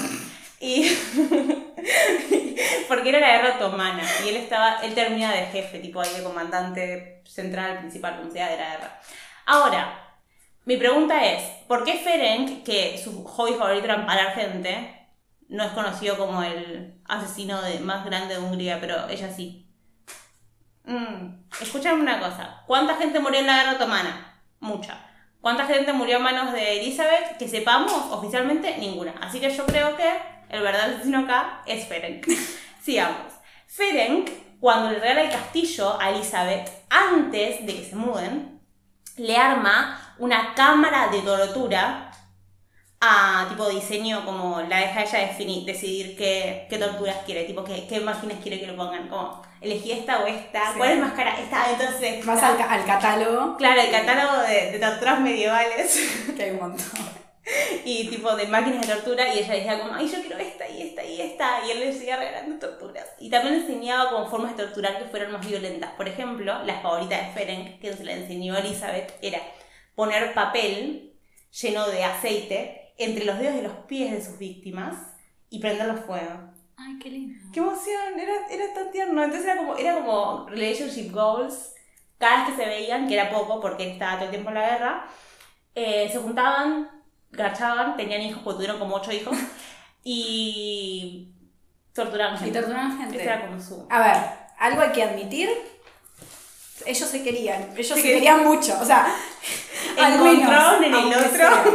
Y 0.60 0.90
porque 2.88 3.10
era 3.10 3.20
la 3.20 3.32
guerra 3.32 3.56
otomana 3.58 4.04
y 4.26 4.30
él 4.30 4.38
estaba, 4.38 4.80
él 4.84 4.94
termina 4.96 5.34
de 5.34 5.48
jefe, 5.48 5.80
tipo 5.80 6.02
ahí 6.02 6.14
de 6.14 6.24
comandante 6.24 7.22
central, 7.26 7.80
principal, 7.80 8.18
como 8.18 8.32
sea, 8.32 8.50
de 8.50 8.58
la 8.58 8.70
guerra. 8.72 9.00
Ahora, 9.46 10.02
mi 10.66 10.78
pregunta 10.78 11.26
es, 11.26 11.44
¿por 11.68 11.84
qué 11.84 11.98
Ferenc, 12.00 12.64
que 12.64 12.98
su 13.04 13.24
hobby 13.26 13.56
favorito 13.56 13.86
era 13.86 13.96
empalar 13.96 14.34
gente, 14.36 15.05
no 15.50 15.64
es 15.64 15.72
conocido 15.74 16.18
como 16.18 16.42
el 16.44 17.00
asesino 17.06 17.62
de- 17.62 17.80
más 17.80 18.06
grande 18.06 18.36
de 18.36 18.42
Hungría, 18.42 18.80
pero 18.80 19.08
ella 19.10 19.32
sí? 19.32 19.68
Mm, 20.86 21.46
escúchame 21.62 22.02
una 22.02 22.20
cosa, 22.20 22.62
¿cuánta 22.68 22.96
gente 22.96 23.20
murió 23.20 23.40
en 23.40 23.48
la 23.48 23.58
guerra 23.58 23.74
otomana? 23.74 24.42
Mucha. 24.60 25.00
¿Cuánta 25.42 25.66
gente 25.66 25.94
murió 25.94 26.18
a 26.18 26.20
manos 26.20 26.54
de 26.54 26.82
Elizabeth? 26.82 27.38
Que 27.38 27.48
sepamos, 27.48 27.92
oficialmente, 28.12 28.78
ninguna. 28.78 29.14
Así 29.22 29.40
que 29.40 29.50
yo 29.56 29.66
creo 29.66 29.96
que 29.96 30.10
el 30.50 30.62
verdadero 30.62 30.96
asesino 30.96 31.20
acá 31.20 31.62
es 31.68 31.88
Ferenc. 31.88 32.26
Sigamos. 32.84 33.34
Ferenc, 33.68 34.30
cuando 34.60 34.90
le 34.92 35.00
regala 35.00 35.22
el 35.24 35.30
castillo 35.32 36.00
a 36.02 36.10
Elizabeth, 36.10 36.70
antes 36.90 37.66
de 37.66 37.76
que 37.76 37.84
se 37.84 37.96
muden, 37.96 38.60
le 39.18 39.38
arma 39.38 40.16
una 40.18 40.56
cámara 40.56 41.10
de 41.10 41.22
tortura 41.22 42.12
a 43.08 43.48
tipo 43.50 43.70
diseño 43.70 44.26
como 44.26 44.62
la 44.62 44.80
deja 44.80 45.04
ella 45.04 45.30
defini- 45.32 45.65
decidir 45.65 46.15
qué, 46.18 46.68
qué 46.70 46.78
torturas 46.78 47.18
quiere, 47.26 47.44
tipo 47.46 47.63
qué, 47.63 47.86
qué 47.88 48.00
máquinas 48.00 48.38
quiere 48.41 48.60
que 48.60 48.68
le 48.68 48.74
pongan, 48.74 49.08
como 49.08 49.41
elegí 49.62 49.91
esta 49.91 50.24
o 50.24 50.28
esta, 50.28 50.72
Sí. 50.74 50.78
cuál 50.78 50.91
es 50.91 51.00
más 51.00 51.13
cara, 51.13 51.39
esta, 51.39 51.72
entonces 51.72 52.26
Vas 52.26 52.41
al, 52.44 52.58
ca- 52.58 52.72
al 52.72 52.86
catálogo, 52.86 53.58
Claro, 53.58 53.82
el 53.82 53.91
catálogo 53.91 54.38
de, 54.48 54.72
de 54.72 54.80
torturas 54.80 55.20
medievales 55.20 56.00
que 56.36 56.44
hay 56.44 56.52
un 56.52 56.60
montón. 56.60 56.86
y 57.86 58.08
tipo 58.10 58.36
de 58.36 58.48
máquinas 58.48 58.88
de 58.88 58.94
tortura 58.96 59.32
y 59.34 59.38
ella 59.39 59.54
decía 59.54 59.80
como, 59.80 59.94
ay, 59.94 60.08
yo 60.08 60.20
quiero 60.22 60.38
esta 60.39 60.68
y 60.68 60.82
esta 60.82 61.04
y 61.06 61.22
esta 61.22 61.65
y 61.65 61.72
él 61.72 61.80
le 61.80 61.94
seguía 61.94 62.18
regalando 62.18 62.58
torturas. 62.58 63.06
Y 63.20 63.30
también 63.30 63.56
le 63.56 63.62
enseñaba 63.62 64.10
como 64.10 64.28
formas 64.30 64.58
de 64.58 64.63
torturar 64.63 64.98
que 64.98 65.06
fueran 65.06 65.32
más 65.32 65.46
violentas. 65.48 65.91
Por 65.91 66.08
ejemplo, 66.08 66.63
la 66.63 66.80
favorita 66.82 67.15
de 67.18 67.32
Ferenc, 67.34 67.80
que 67.80 67.94
se 67.94 68.04
le 68.04 68.13
enseñó 68.13 68.56
a 68.56 68.60
Elizabeth, 68.60 69.13
era 69.22 69.39
poner 69.94 70.34
papel 70.34 71.13
lleno 71.62 71.88
de 71.88 72.04
aceite 72.04 72.85
entre 72.98 73.26
los 73.26 73.38
dedos 73.40 73.56
de 73.56 73.64
los 73.64 73.74
pies 73.88 74.12
de 74.12 74.24
sus 74.24 74.38
víctimas 74.38 74.96
y 75.50 75.60
prenderlos 75.60 76.02
fuego. 76.06 76.52
Ay, 76.78 77.00
qué 77.02 77.10
lindo. 77.10 77.40
¡Qué 77.54 77.60
emoción! 77.60 78.20
Era, 78.20 78.34
era 78.50 78.74
tan 78.74 78.92
tierno. 78.92 79.24
Entonces 79.24 79.48
era 79.48 79.58
como, 79.58 79.76
era 79.76 79.96
como 79.96 80.48
relationship 80.50 81.12
goals. 81.12 81.74
Cada 82.18 82.46
vez 82.46 82.50
que 82.56 82.64
se 82.64 82.70
veían, 82.70 83.08
que 83.08 83.14
era 83.16 83.30
poco 83.30 83.60
porque 83.60 83.84
él 83.84 83.90
estaba 83.92 84.16
todo 84.16 84.26
el 84.26 84.32
tiempo 84.32 84.50
en 84.50 84.56
la 84.56 84.70
guerra, 84.70 85.08
eh, 85.74 86.10
se 86.12 86.18
juntaban, 86.20 86.90
garchaban, 87.32 87.98
tenían 87.98 88.22
hijos, 88.22 88.42
porque 88.44 88.56
tuvieron 88.58 88.80
como 88.80 88.96
ocho 88.96 89.12
hijos, 89.12 89.38
y 90.04 91.30
torturaban 91.94 92.36
Y 92.36 92.40
gente. 92.40 92.60
torturan 92.60 92.98
gente. 92.98 93.16
Ese 93.18 93.26
era 93.26 93.46
como 93.46 93.62
su... 93.62 93.86
A 93.90 94.00
ver, 94.00 94.18
algo 94.58 94.82
hay 94.82 94.92
que 94.92 95.04
admitir. 95.04 95.50
Ellos 96.86 97.10
se 97.10 97.24
querían, 97.24 97.72
ellos 97.74 97.88
se, 97.88 97.96
Se 97.96 98.02
querían 98.02 98.44
mucho. 98.44 98.78
O 98.80 98.86
sea, 98.86 99.08
Encontraron 99.98 100.84
en 100.84 100.94
el 100.94 101.14
otro 101.14 101.30
sea. 101.30 101.64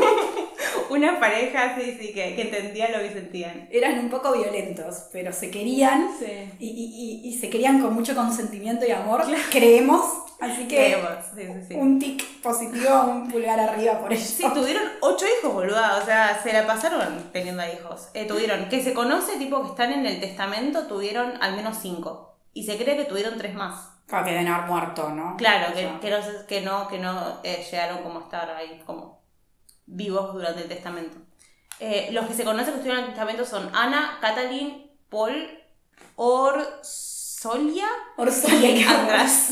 una 0.91 1.19
pareja 1.21 1.75
sí, 1.79 1.97
sí, 1.99 2.13
que, 2.13 2.35
que 2.37 2.43
entendía 2.43 2.89
lo 2.91 2.99
que 2.99 3.11
sentían. 3.13 3.69
Eran 3.71 3.99
un 3.99 4.11
poco 4.11 4.33
violentos, 4.33 5.07
pero 5.13 5.33
se 5.33 5.51
querían 5.51 6.09
Sí. 6.19 6.27
y, 6.59 6.69
y- 6.69 7.21
y- 7.25 7.29
y 7.29 7.39
se 7.39 7.49
querían 7.51 7.81
con 7.81 7.95
mucho 7.95 8.15
consentimiento 8.15 8.87
y 8.87 8.91
amor. 8.91 9.23
Creemos. 9.51 10.05
Así 10.41 10.67
que 10.67 10.77
Creemos, 10.77 11.11
sí, 11.35 11.43
sí, 11.43 11.67
sí. 11.69 11.75
un 11.75 11.99
tic 11.99 12.25
positivo, 12.41 13.03
un 13.03 13.31
pulgar 13.31 13.61
arriba 13.61 14.01
por 14.01 14.11
eso. 14.11 14.25
Sí, 14.39 14.45
tuvieron 14.55 14.85
ocho 15.03 15.27
hijos, 15.27 15.53
boluda. 15.53 15.99
O 16.03 16.05
sea, 16.07 16.41
se 16.43 16.51
la 16.55 16.67
pasaron 16.67 17.31
teniendo 17.31 17.63
hijos. 17.63 18.09
Eh, 18.15 18.25
tuvieron, 18.27 18.71
que 18.71 18.83
se 18.83 18.95
conoce, 18.95 19.37
tipo, 19.37 19.61
que 19.63 19.69
están 19.69 19.93
en 19.93 20.07
el 20.07 20.19
testamento, 20.19 20.87
tuvieron 20.87 21.35
al 21.43 21.57
menos 21.57 21.77
cinco. 21.83 22.37
Y 22.55 22.65
se 22.65 22.79
cree 22.79 22.97
que 22.97 23.05
tuvieron 23.05 23.37
tres 23.37 23.55
más. 23.55 23.91
Claro, 24.07 24.25
que 24.25 24.31
deben 24.33 24.49
haber 24.49 24.67
muerto, 24.69 25.11
¿no? 25.11 25.37
Claro, 25.37 25.75
que, 25.75 25.89
que 26.01 26.11
no, 26.11 26.47
que 26.49 26.61
no, 26.63 26.89
que 26.89 26.99
no 26.99 27.39
eh, 27.45 27.63
llegaron 27.71 28.03
como 28.03 28.21
a 28.21 28.23
estar 28.23 28.51
ahí, 28.51 28.83
como 28.87 29.20
vivos 29.91 30.33
durante 30.33 30.63
el 30.63 30.69
testamento. 30.69 31.17
Eh, 31.79 32.09
los 32.13 32.27
que 32.27 32.35
se 32.35 32.45
conocen 32.45 32.75
que 32.75 32.81
estuvieron 32.81 33.05
en 33.05 33.11
el 33.11 33.15
testamento 33.15 33.45
son 33.45 33.71
Ana, 33.75 34.19
Katalin, 34.21 34.91
Paul, 35.09 35.49
Orsolia 36.17 37.89
Orsolia, 38.17 38.71
y 38.71 38.75
que 38.83 38.85
András. 38.85 39.51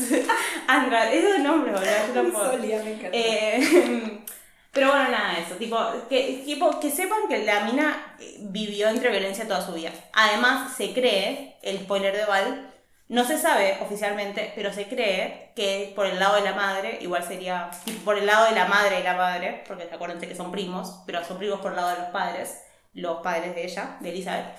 András, 0.67 1.13
esos 1.13 1.39
nombres, 1.39 1.73
boludo, 1.73 2.31
yo. 2.31 2.39
Orsolia, 2.39 2.83
me 2.83 2.93
encanta. 2.93 3.09
Eh, 3.17 4.21
pero 4.71 4.91
bueno, 4.91 5.09
nada, 5.09 5.39
eso. 5.39 5.55
Tipo 5.55 5.77
que, 6.07 6.43
tipo, 6.45 6.79
que 6.79 6.91
sepan 6.91 7.27
que 7.27 7.43
la 7.43 7.61
mina 7.61 8.15
eh, 8.19 8.37
vivió 8.41 8.89
entre 8.89 9.09
violencia 9.09 9.47
toda 9.47 9.65
su 9.65 9.73
vida. 9.73 9.91
Además, 10.13 10.75
se 10.77 10.93
cree, 10.93 11.57
el 11.63 11.79
spoiler 11.79 12.15
de 12.15 12.25
Val, 12.25 12.68
no 13.09 13.25
se 13.25 13.39
sabe 13.39 13.79
oficialmente, 13.81 14.53
pero 14.55 14.71
se 14.71 14.87
cree 14.87 15.51
que 15.55 15.91
por 15.95 16.05
el 16.05 16.19
lado 16.19 16.35
de 16.35 16.41
la 16.41 16.53
madre, 16.53 16.99
igual 17.01 17.23
sería 17.23 17.71
por 18.05 18.17
el 18.17 18.27
lado 18.27 18.45
de 18.45 18.51
la 18.51 18.65
madre 18.65 18.99
y 18.99 19.03
la 19.03 19.15
madre, 19.15 19.63
porque 19.67 19.89
acuérdense 19.91 20.27
que 20.27 20.35
son 20.35 20.51
primos, 20.51 21.01
pero 21.07 21.25
son 21.25 21.39
primos 21.39 21.59
por 21.59 21.71
el 21.71 21.77
lado 21.77 21.89
de 21.89 22.01
los 22.01 22.09
padres, 22.09 22.61
los 22.93 23.21
padres 23.21 23.55
de 23.55 23.65
ella, 23.65 23.97
de 23.99 24.09
Elizabeth. 24.11 24.55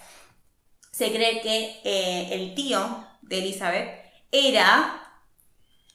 Se 0.90 1.12
cree 1.12 1.40
que 1.40 1.80
eh, 1.84 2.28
el 2.32 2.54
tío 2.56 3.06
de 3.22 3.38
Elizabeth 3.38 4.04
era, 4.32 5.00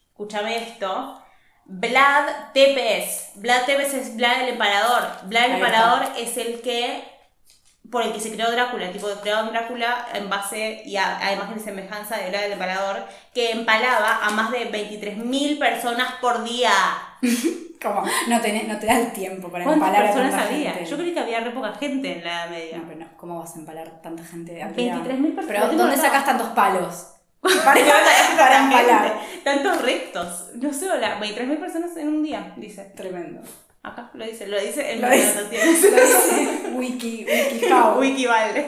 escúchame 0.07 0.57
esto, 0.57 1.21
Vlad 1.65 2.53
Tepes. 2.53 3.31
Vlad 3.35 3.65
Tepes 3.65 3.93
es 3.93 4.15
Vlad 4.15 4.43
el 4.43 4.49
Empalador. 4.49 5.27
Vlad 5.27 5.45
el. 5.45 5.51
Empalador 5.55 6.07
es 6.17 6.37
el 6.37 6.61
que, 6.61 7.03
por 7.91 8.01
el 8.03 8.13
que 8.13 8.19
se 8.19 8.31
creó 8.31 8.51
Drácula, 8.51 8.91
tipo 8.91 9.07
de 9.07 9.15
crearon 9.15 9.51
Drácula 9.51 10.07
en 10.13 10.29
base 10.29 10.81
y 10.85 10.97
a, 10.97 11.17
a 11.19 11.33
imagen 11.33 11.57
y 11.57 11.59
semejanza 11.59 12.17
de 12.17 12.29
Vlad 12.29 12.45
el 12.45 12.51
Empalador, 12.53 13.03
que 13.33 13.51
empalaba 13.51 14.19
a 14.25 14.29
más 14.31 14.51
de 14.51 14.71
23.000 14.71 15.59
personas 15.59 16.13
por 16.21 16.43
día. 16.43 16.71
Como, 17.81 18.01
no, 18.27 18.41
tenés- 18.41 18.67
no 18.67 18.79
te 18.79 18.87
da 18.87 18.99
el 18.99 19.11
tiempo 19.13 19.49
para 19.49 19.63
¿Cuántas 19.65 19.89
empalar 19.89 20.09
a 20.09 20.13
personas 20.13 20.45
había? 20.47 20.71
gente. 20.71 20.89
Yo 20.89 20.97
creí 20.97 21.13
que 21.13 21.19
había 21.19 21.39
re 21.41 21.51
poca 21.51 21.73
gente 21.73 22.17
en 22.17 22.23
la 22.23 22.31
Edad 22.45 22.49
Media. 22.49 22.77
No, 22.77 22.83
pero 22.87 22.99
no, 23.01 23.17
¿cómo 23.17 23.39
vas 23.39 23.55
a 23.55 23.59
empalar 23.59 24.01
tanta 24.01 24.23
gente? 24.23 24.63
a 24.63 24.69
23.000 24.69 24.75
día? 24.75 25.35
personas. 25.35 25.45
Pero 25.47 25.67
¿dónde 25.77 25.97
sacas 25.97 26.25
tantos 26.25 26.47
palos? 26.49 27.11
Para, 27.41 27.79
Para, 28.37 28.57
empalar. 28.63 29.19
Tantos 29.43 29.81
rectos. 29.83 30.45
No 30.55 30.73
sé, 30.73 30.89
hola, 30.89 31.19
23.000 31.19 31.59
personas 31.59 31.95
en 31.97 32.07
un 32.07 32.23
día, 32.23 32.53
dice. 32.57 32.85
Tremendo. 32.95 33.41
Acá 33.85 34.09
lo 34.13 34.25
dice, 34.25 34.47
lo 34.47 34.59
dice 34.59 34.93
en 34.93 35.01
Lo 35.01 35.07
las 35.07 35.49
dice. 35.49 35.91
Lo 35.91 36.01
dice 36.01 36.69
Wiki, 36.73 37.25
WikiHow. 37.25 37.99
Wikival. 37.99 38.65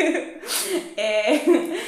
eh, 0.95 1.81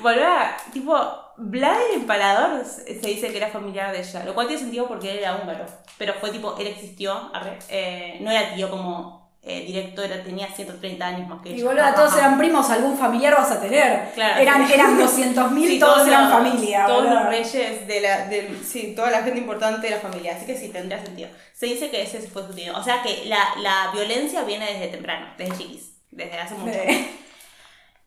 boluda, 0.00 0.56
tipo, 0.72 0.94
Vlad 1.36 1.76
el 1.90 2.00
Empalador 2.00 2.64
se 2.64 3.00
se 3.00 3.08
dice 3.08 3.30
que 3.30 3.36
era 3.36 3.48
familiar 3.48 3.92
de 3.92 4.00
ella, 4.00 4.24
lo 4.24 4.34
cual 4.34 4.48
tiene 4.48 4.62
sentido 4.62 4.88
porque 4.88 5.12
él 5.12 5.18
era 5.18 5.36
húngaro. 5.36 5.64
Pero 5.96 6.14
fue 6.14 6.30
tipo, 6.30 6.56
él 6.58 6.66
existió, 6.66 7.30
arre, 7.32 7.58
eh, 7.68 8.18
no 8.20 8.32
era 8.32 8.52
tío 8.54 8.68
como 8.68 9.21
eh, 9.44 9.64
directo, 9.66 10.02
era, 10.04 10.22
tenía 10.22 10.46
130 10.46 11.04
años 11.06 11.28
más 11.28 11.42
que 11.42 11.48
ella. 11.50 11.58
Y 11.58 11.62
boluda, 11.62 11.94
todos 11.94 12.16
eran 12.16 12.38
primos, 12.38 12.70
algún 12.70 12.96
familiar 12.96 13.34
vas 13.34 13.50
a 13.50 13.60
tener. 13.60 14.10
Claro, 14.14 14.40
eran, 14.40 14.66
sí. 14.68 14.72
eran 14.74 14.98
200.000, 15.00 15.66
Sí, 15.66 15.78
todos 15.80 16.06
eran 16.06 16.30
los- 16.30 16.32
familia. 16.32 16.86
Todos 16.86 17.04
los 17.12 17.26
reyes 17.26 17.86
de 17.88 18.00
la. 18.00 18.26
De, 18.28 18.56
sí, 18.64 18.94
toda 18.94 19.10
la 19.10 19.22
gente 19.22 19.38
importante 19.40 19.88
de 19.88 19.94
la 19.96 20.00
familia. 20.00 20.36
Así 20.36 20.46
que 20.46 20.56
sí, 20.56 20.68
tendría 20.68 21.04
sentido. 21.04 21.28
Se 21.54 21.66
dice 21.66 21.90
que 21.90 22.02
ese 22.02 22.20
fue 22.22 22.46
su 22.46 22.54
tío. 22.54 22.72
O 22.78 22.82
sea 22.84 23.02
que 23.02 23.24
la, 23.26 23.38
la 23.60 23.90
violencia 23.92 24.42
viene 24.44 24.66
desde 24.72 24.88
temprano, 24.88 25.26
desde 25.36 25.56
chiquis. 25.58 25.92
Desde 26.10 26.38
hace 26.38 26.54
mucho. 26.54 26.78
Eh, 26.78 27.08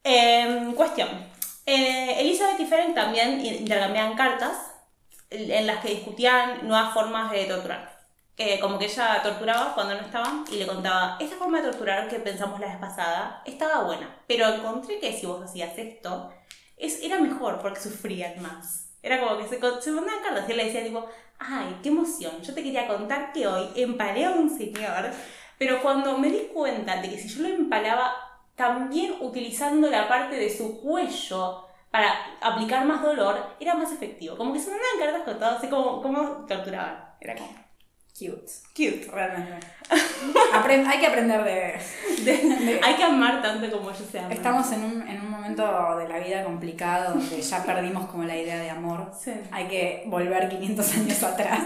Em, 0.03 0.73
cuestión. 0.75 1.09
Eh, 1.65 2.17
Elizabeth 2.19 2.59
y 2.59 2.65
Ferenc 2.67 2.93
también 2.93 3.43
intercambiaban 3.43 4.15
cartas 4.15 4.51
en 5.31 5.65
las 5.65 5.79
que 5.79 5.89
discutían 5.89 6.67
nuevas 6.67 6.93
formas 6.93 7.31
de 7.31 7.45
torturar. 7.45 7.94
Eh, 8.37 8.59
como 8.59 8.77
que 8.77 8.85
ella 8.85 9.21
torturaba 9.23 9.73
cuando 9.73 9.95
no 9.95 10.01
estaban 10.01 10.43
y 10.51 10.57
le 10.57 10.67
contaba, 10.67 11.17
esta 11.21 11.37
forma 11.37 11.61
de 11.61 11.69
torturar 11.69 12.09
que 12.09 12.19
pensamos 12.19 12.59
la 12.59 12.67
vez 12.67 12.77
pasada 12.77 13.41
estaba 13.45 13.85
buena, 13.85 14.13
pero 14.27 14.45
encontré 14.49 14.99
que 14.99 15.13
si 15.13 15.25
vos 15.25 15.41
hacías 15.41 15.77
esto, 15.77 16.33
es, 16.75 17.01
era 17.01 17.17
mejor 17.19 17.61
porque 17.61 17.79
sufrían 17.79 18.41
más. 18.41 18.89
Era 19.01 19.21
como 19.21 19.37
que 19.37 19.47
se, 19.47 19.59
se 19.81 19.91
mandaban 19.91 20.21
cartas 20.21 20.49
y 20.49 20.51
él 20.51 20.57
le 20.57 20.65
decía 20.65 20.83
tipo, 20.83 21.07
ay, 21.39 21.77
qué 21.81 21.89
emoción, 21.89 22.41
yo 22.41 22.53
te 22.53 22.61
quería 22.61 22.87
contar 22.87 23.31
que 23.31 23.47
hoy 23.47 23.69
empalé 23.75 24.25
a 24.25 24.31
un 24.31 24.49
señor, 24.49 25.11
pero 25.57 25.81
cuando 25.81 26.17
me 26.17 26.29
di 26.29 26.49
cuenta 26.53 27.01
de 27.01 27.09
que 27.09 27.17
si 27.17 27.29
yo 27.29 27.43
lo 27.43 27.47
empalaba 27.47 28.15
también 28.55 29.15
utilizando 29.21 29.89
la 29.89 30.09
parte 30.09 30.35
de 30.35 30.49
su 30.49 30.81
cuello 30.81 31.67
para 31.89 32.13
aplicar 32.41 32.85
más 32.85 33.01
dolor, 33.01 33.55
era 33.61 33.75
más 33.75 33.93
efectivo. 33.93 34.35
Como 34.35 34.51
que 34.51 34.59
se 34.59 34.71
mandaban 34.71 34.99
cartas 34.99 35.21
con 35.23 35.39
todo, 35.39 35.57
así 35.57 35.67
como, 35.69 36.01
como 36.01 36.45
torturaban. 36.45 37.15
Era 37.21 37.35
como 37.35 37.64
Cute. 38.17 38.49
cute. 38.73 39.11
Realmente. 39.11 39.67
Hay 40.87 40.99
que 40.99 41.07
aprender 41.07 41.43
de, 41.43 42.23
de- 42.23 42.79
Hay 42.81 42.95
que 42.95 43.03
amar 43.03 43.41
tanto 43.41 43.69
como 43.69 43.91
ellos 43.91 44.07
se 44.09 44.19
aman. 44.19 44.31
Estamos 44.31 44.71
en 44.71 44.83
un, 44.85 45.07
en 45.07 45.19
un 45.21 45.29
momento 45.29 45.97
de 45.97 46.07
la 46.07 46.19
vida 46.19 46.43
complicado 46.45 47.13
donde 47.15 47.41
ya 47.41 47.63
perdimos 47.63 48.09
como 48.09 48.23
la 48.23 48.37
idea 48.37 48.57
de 48.57 48.69
amor. 48.69 49.11
Sí. 49.21 49.33
Hay 49.51 49.67
que 49.67 50.03
volver 50.07 50.47
500 50.47 50.93
años 50.95 51.23
atrás 51.23 51.59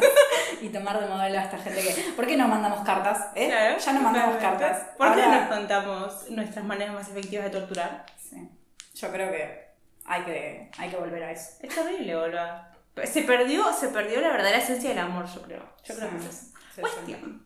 y 0.61 0.69
tomar 0.69 0.99
de 0.99 1.07
modelo 1.07 1.37
a 1.39 1.43
esta 1.43 1.59
gente 1.59 1.81
que... 1.81 1.91
¿Por 2.15 2.25
qué 2.25 2.35
no 2.35 2.47
mandamos 2.47 2.83
cartas? 2.83 3.27
eh? 3.35 3.47
Claro, 3.47 3.77
ya 3.77 3.93
no 3.93 4.01
mandamos 4.01 4.37
cartas. 4.37 4.83
¿Por 4.97 5.13
qué 5.15 5.21
Ahora- 5.21 5.39
nos 5.41 5.55
contamos 5.55 6.29
nuestras 6.31 6.65
maneras 6.65 6.95
más 6.95 7.07
efectivas 7.09 7.45
de 7.45 7.51
torturar? 7.51 8.05
Sí. 8.17 8.49
Yo 8.95 9.11
creo 9.11 9.31
que 9.31 9.69
hay 10.05 10.23
que, 10.23 10.71
hay 10.79 10.89
que 10.89 10.97
volver 10.97 11.23
a 11.23 11.31
eso. 11.31 11.51
Es 11.61 11.75
terrible, 11.75 12.15
boludo. 12.15 12.68
Se 13.07 13.21
perdió, 13.23 13.71
se 13.73 13.87
perdió 13.89 14.21
la 14.21 14.29
verdadera 14.29 14.57
esencia 14.59 14.89
del 14.89 14.99
amor, 14.99 15.25
yo 15.33 15.41
creo. 15.41 15.63
Yo 15.85 15.95
creo 15.95 16.09
Sí, 16.09 16.15
que 16.17 16.25
es 16.25 16.25
eso. 16.25 16.45
sí, 16.45 16.51
sí. 16.75 16.81
Cuestión. 16.81 17.45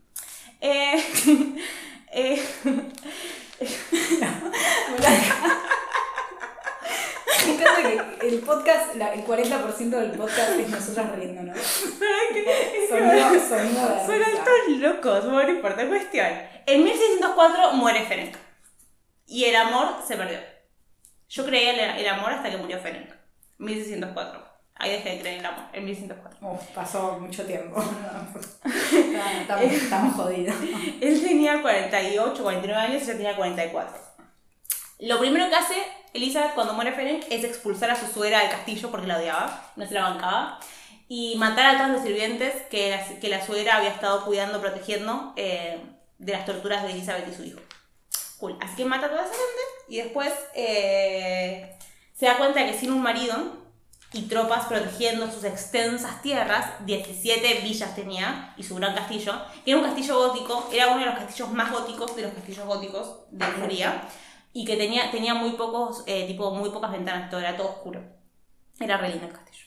Eh, 0.62 1.04
eh, 2.14 2.44
Me 7.46 7.54
encanta 7.54 7.82
que 8.20 8.28
el 8.28 8.40
podcast, 8.40 8.96
la- 8.96 9.14
el 9.14 9.26
40% 9.26 9.90
del 9.90 10.12
podcast 10.12 10.52
es 10.60 10.70
nosotras 10.70 11.12
riéndonos. 11.16 11.58
Sonido, 11.58 13.48
sonido 13.48 13.90
de 13.90 14.06
son 14.06 14.24
altos 14.24 14.70
locos, 14.80 15.26
bueno, 15.30 15.50
no 15.50 15.56
importa. 15.56 15.88
Cuestión. 15.88 16.28
En 16.66 16.84
1604 16.84 17.74
muere 17.74 18.06
Ferenc. 18.06 18.36
Y 19.26 19.46
el 19.46 19.56
amor 19.56 19.96
se 20.08 20.16
perdió. 20.16 20.40
Yo 21.30 21.46
creía 21.46 21.72
el, 21.96 22.00
el 22.00 22.08
amor 22.08 22.32
hasta 22.32 22.50
que 22.50 22.58
murió 22.58 22.80
Ferenc. 22.80 23.10
1604. 23.58 24.43
Ahí 24.76 24.92
dejé 24.92 25.12
de 25.12 25.20
creer 25.20 25.34
en 25.36 25.40
el 25.42 25.46
amor, 25.46 25.66
en 25.72 25.86
1604. 25.86 26.48
Uf, 26.48 26.62
pasó 26.74 27.20
mucho 27.20 27.46
tiempo. 27.46 27.82
Estamos, 29.42 29.64
estamos 29.66 30.16
jodidos. 30.16 30.56
Él 31.02 31.22
tenía 31.22 31.62
48, 31.62 32.44
49 32.44 32.82
años 32.82 33.02
y 33.02 33.06
ella 33.06 33.14
tenía 33.14 33.36
44. 33.36 33.98
Lo 35.00 35.20
primero 35.20 35.50
que 35.50 35.56
hace 35.56 35.76
Elizabeth 36.14 36.54
cuando 36.54 36.74
muere 36.74 36.94
Ferenc 36.94 37.26
es 37.30 37.44
expulsar 37.44 37.92
a 37.92 37.96
su 37.96 38.08
suegra 38.08 38.40
del 38.40 38.50
castillo 38.50 38.90
porque 38.90 39.08
la 39.08 39.18
odiaba, 39.18 39.72
no 39.76 39.86
se 39.86 39.94
la 39.94 40.04
bancaba, 40.04 40.60
y 41.08 41.36
matar 41.38 41.76
a 41.76 41.78
todos 41.78 41.92
los 41.92 42.02
sirvientes 42.04 42.54
que 42.70 42.92
la, 42.92 43.20
que 43.20 43.30
la 43.30 43.46
suegra 43.46 43.78
había 43.78 43.90
estado 43.90 44.24
cuidando, 44.26 44.62
protegiendo 44.62 45.34
eh, 45.36 45.82
de 46.18 46.32
las 46.32 46.46
torturas 46.46 46.84
de 46.84 46.92
Elizabeth 46.92 47.28
y 47.28 47.36
su 47.36 47.44
hijo. 47.44 47.60
Cool. 48.40 48.58
Así 48.62 48.76
que 48.76 48.86
mata 48.86 49.08
a 49.08 49.10
toda 49.10 49.24
esa 49.24 49.34
gente 49.34 49.62
y 49.90 49.98
después 49.98 50.32
eh, 50.56 51.78
se 52.14 52.26
da 52.26 52.38
cuenta 52.38 52.66
que 52.66 52.74
sin 52.74 52.92
un 52.92 53.02
marido 53.02 53.63
y 54.14 54.24
tropas 54.24 54.68
protegiendo 54.68 55.30
sus 55.30 55.44
extensas 55.44 56.22
tierras, 56.22 56.86
17 56.86 57.62
villas 57.62 57.96
tenía 57.96 58.54
y 58.56 58.64
su 58.64 58.76
gran 58.76 58.94
castillo, 58.94 59.34
que 59.66 59.72
era 59.72 59.80
un 59.80 59.86
castillo 59.86 60.16
gótico, 60.16 60.70
era 60.72 60.90
uno 60.90 61.00
de 61.00 61.08
los 61.08 61.16
castillos 61.16 61.52
más 61.52 61.72
góticos 61.72 62.16
de 62.16 62.22
los 62.22 62.34
castillos 62.34 62.66
góticos 62.66 63.26
de 63.32 63.46
Hungría 63.46 64.08
y 64.54 64.66
que 64.66 64.78
tenía, 64.78 65.10
tenía 65.10 65.34
muy 65.34 65.54
pocos, 65.54 66.04
eh, 66.06 66.28
tipo, 66.28 66.52
muy 66.52 66.70
pocas 66.70 66.92
ventanas, 66.92 67.30
todo 67.30 67.40
era 67.40 67.58
todo 67.58 67.70
oscuro. 67.70 68.02
Era 68.80 68.98
re 68.98 69.10
lindo 69.10 69.26
el 69.26 69.34
castillo. 69.34 69.66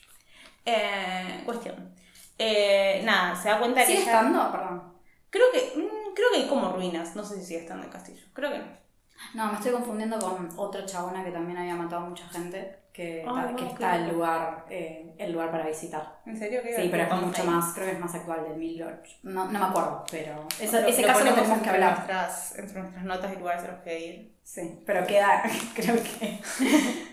Eh, 0.65 1.43
cuestión. 1.45 1.95
Eh, 2.39 3.03
nada, 3.05 3.35
se 3.35 3.49
da 3.49 3.59
cuenta 3.59 3.81
que 3.81 3.87
¿Sigue 3.87 4.03
estando? 4.03 4.51
Perdón. 4.53 4.95
Creo 5.31 5.47
que, 5.53 5.73
mm, 5.77 6.15
creo 6.15 6.29
que 6.33 6.37
hay 6.39 6.49
como 6.49 6.73
ruinas, 6.73 7.17
no 7.17 7.25
sé 7.25 7.37
si 7.37 7.47
sigue 7.47 7.61
estando 7.61 7.85
el 7.85 7.91
castillo, 7.91 8.25
creo 8.33 8.53
que 8.53 8.59
no. 8.59 8.87
No, 9.35 9.47
me 9.47 9.55
estoy 9.55 9.73
confundiendo 9.73 10.19
con 10.19 10.51
otra 10.57 10.85
chabona 10.85 11.25
que 11.25 11.31
también 11.31 11.59
había 11.59 11.75
matado 11.75 12.03
a 12.03 12.09
mucha 12.09 12.29
gente, 12.29 12.79
que, 12.97 13.23
no, 13.27 13.47
está 13.59 13.91
qué 13.91 13.97
el 13.97 14.09
lugar, 14.09 14.65
eh, 14.71 15.15
el 15.19 15.33
lugar 15.33 15.51
para 15.51 15.67
visitar. 15.67 16.21
¿En 16.25 16.35
serio? 16.39 16.61
¿Qué 16.63 16.75
Sí, 16.75 16.89
pero 16.91 17.03
es 17.03 17.13
mucho 17.23 17.43
ahí? 17.43 17.49
más, 17.49 17.75
creo 17.75 17.87
que 17.87 17.93
es 17.93 18.01
más 18.01 18.15
actual 18.15 18.43
del 18.49 18.57
1800. 18.57 19.19
No, 19.25 19.45
no 19.45 19.59
me 19.59 19.65
acuerdo, 19.67 20.05
pero 20.11 20.49
eso- 20.59 20.81
Lo- 20.81 20.87
ese 20.89 21.03
lo 21.03 21.09
caso 21.09 21.25
lo 21.25 21.35
tenemos 21.35 21.59
que 21.63 21.69
hablar. 21.71 21.93
Nuestras, 21.97 22.59
entre 22.59 22.81
nuestras 22.81 23.05
notas 23.05 23.33
y 23.35 23.39
lugares 23.39 23.65
a 23.65 23.69
los 23.73 23.81
que 23.83 23.99
ir. 24.01 24.37
Sí, 24.43 24.81
pero 24.87 25.07
queda, 25.07 25.43
creo 25.75 25.97
que 25.97 26.41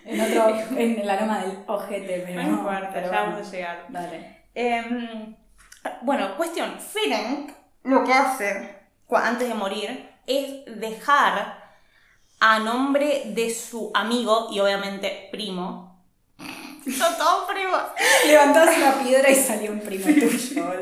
en 0.06 0.22
otro, 0.22 0.56
en 0.78 1.00
el 1.02 1.10
aroma 1.10 1.40
del 1.44 1.58
ojete, 1.68 2.24
pero 2.28 2.42
No 2.44 2.50
importa, 2.50 2.90
pero 2.94 3.12
ya 3.12 3.22
vamos 3.24 3.48
a 3.48 3.52
llegar. 3.52 3.86
Dale. 3.90 4.38
Em, 4.56 5.36
bueno, 6.04 6.38
cuestión. 6.38 6.80
Ferenc 6.80 7.52
lo 7.84 8.04
que 8.06 8.14
hace 8.14 8.80
antes 9.12 9.48
de 9.50 9.54
morir 9.54 10.10
es 10.26 10.64
dejar 10.80 11.63
a 12.46 12.60
nombre 12.60 13.24
de 13.28 13.56
su 13.56 13.90
amigo 13.94 14.50
y 14.52 14.60
obviamente 14.60 15.30
primo. 15.32 16.04
Son 16.38 17.18
todos 17.18 17.50
primos. 17.50 17.80
Levantás 18.28 18.78
una 18.78 19.02
piedra 19.02 19.30
y 19.30 19.36
salió 19.36 19.72
un 19.72 19.80
primo 19.80 20.04
tuyo. 20.04 20.66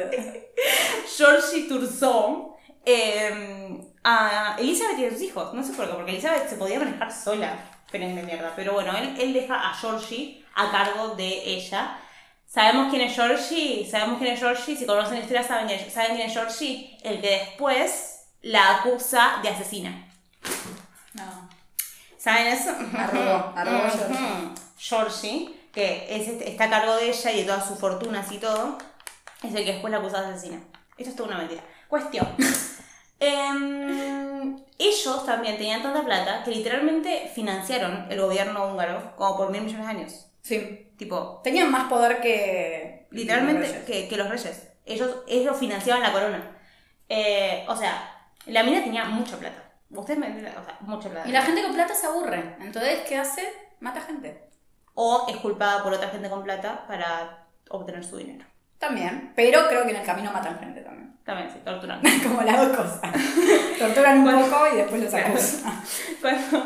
Georgie 1.17 1.67
Turson. 1.67 2.53
em, 2.83 3.79
a 4.03 4.55
Elizabeth 4.57 4.97
y 4.97 5.05
a 5.05 5.11
sus 5.11 5.21
hijos. 5.21 5.53
No 5.53 5.63
sé 5.63 5.73
por 5.73 5.87
qué, 5.87 5.93
porque 5.93 6.11
Elizabeth 6.13 6.49
se 6.49 6.55
podía 6.55 6.79
manejar 6.79 7.13
sola. 7.13 7.53
De 7.91 7.99
mierda. 7.99 8.53
Pero 8.55 8.73
bueno, 8.73 8.97
él, 8.97 9.15
él 9.19 9.33
deja 9.33 9.69
a 9.69 9.73
Georgie 9.75 10.43
a 10.55 10.71
cargo 10.71 11.09
de 11.09 11.43
ella. 11.45 11.99
¿Sabemos 12.47 12.89
quién 12.89 13.03
es 13.03 13.13
Georgie? 13.13 13.87
¿Sabemos 13.87 14.17
quién 14.17 14.33
es 14.33 14.39
Georgie? 14.39 14.75
Si 14.75 14.85
conocen 14.87 15.15
la 15.15 15.19
historia, 15.19 15.43
¿saben 15.43 15.67
quién 15.67 15.79
es, 15.79 15.93
¿saben 15.93 16.15
quién 16.15 16.27
es 16.27 16.33
Georgie? 16.33 16.97
El 17.03 17.21
que 17.21 17.29
después 17.29 18.21
la 18.41 18.77
acusa 18.77 19.41
de 19.43 19.49
asesina. 19.49 20.07
¿Saben 22.21 22.47
eso? 22.47 22.69
Arrobó 22.95 23.77
Ujú. 23.87 23.97
Georgie. 23.97 24.49
Georgie, 24.77 25.59
que 25.73 26.05
es, 26.07 26.27
está 26.27 26.65
a 26.65 26.69
cargo 26.69 26.95
de 26.97 27.09
ella 27.09 27.31
y 27.31 27.37
de 27.39 27.45
todas 27.45 27.67
sus 27.67 27.79
fortunas 27.79 28.31
y 28.31 28.37
todo, 28.37 28.77
es 29.41 29.55
el 29.55 29.65
que 29.65 29.71
después 29.73 29.89
la 29.91 29.97
acusa 29.97 30.21
de 30.21 30.27
asesina. 30.35 30.61
Esto 30.97 31.09
es 31.09 31.15
toda 31.15 31.29
una 31.29 31.37
mentira. 31.39 31.63
Cuestión. 31.87 32.27
Em, 33.23 34.57
ellos 34.79 35.25
también 35.27 35.55
tenían 35.57 35.83
tanta 35.83 36.03
plata 36.03 36.43
que 36.43 36.49
literalmente 36.49 37.31
financiaron 37.35 38.07
el 38.09 38.19
gobierno 38.19 38.65
húngaro 38.67 39.15
como 39.15 39.37
por 39.37 39.51
mil 39.51 39.61
millones 39.61 39.85
de 39.85 39.91
años. 39.91 40.25
Sí. 40.41 40.91
Tipo, 40.97 41.39
Tenían 41.43 41.69
más 41.71 41.87
poder 41.87 42.19
que. 42.19 43.05
literalmente 43.11 43.61
los 43.61 43.71
reyes. 43.71 43.85
que, 43.85 44.07
que 44.07 44.17
los 44.17 44.27
reyes. 44.27 44.69
Ellos, 44.87 45.17
ellos 45.27 45.55
financiaban 45.57 46.01
la 46.01 46.11
corona. 46.11 46.57
Eh, 47.09 47.63
o 47.67 47.75
sea, 47.75 48.27
la 48.47 48.63
mina 48.63 48.83
tenía 48.83 49.05
mucha 49.05 49.37
plata. 49.37 49.70
Ustedes 49.93 50.19
me 50.19 50.27
entienden, 50.27 50.57
o 50.57 50.63
sea, 50.63 50.77
mucha 50.81 51.09
plata. 51.09 51.27
Y 51.27 51.31
la 51.31 51.41
gente 51.41 51.61
con 51.63 51.73
plata 51.73 51.93
se 51.93 52.07
aburre. 52.07 52.55
Entonces, 52.59 52.99
¿qué 53.07 53.17
hace? 53.17 53.43
Mata 53.79 54.01
gente. 54.01 54.49
O 54.93 55.25
es 55.29 55.37
culpada 55.37 55.83
por 55.83 55.93
otra 55.93 56.09
gente 56.09 56.29
con 56.29 56.43
plata 56.43 56.85
para 56.87 57.47
obtener 57.69 58.03
su 58.03 58.17
dinero. 58.17 58.45
También. 58.77 59.33
Pero 59.35 59.67
creo 59.67 59.83
que 59.83 59.91
en 59.91 59.97
el 59.97 60.05
camino 60.05 60.31
matan 60.31 60.59
gente 60.59 60.81
también. 60.81 61.17
También, 61.23 61.49
sí, 61.51 61.59
torturan. 61.63 62.01
Como 62.23 62.41
las 62.41 62.57
dos 62.57 62.77
cosas. 62.77 63.01
Torturan 63.79 64.19
un 64.27 64.49
poco 64.49 64.67
y 64.73 64.77
después 64.77 65.01
los 65.01 65.09
Claro. 65.11 65.27
acusan. 65.29 65.83
cuando 66.21 66.63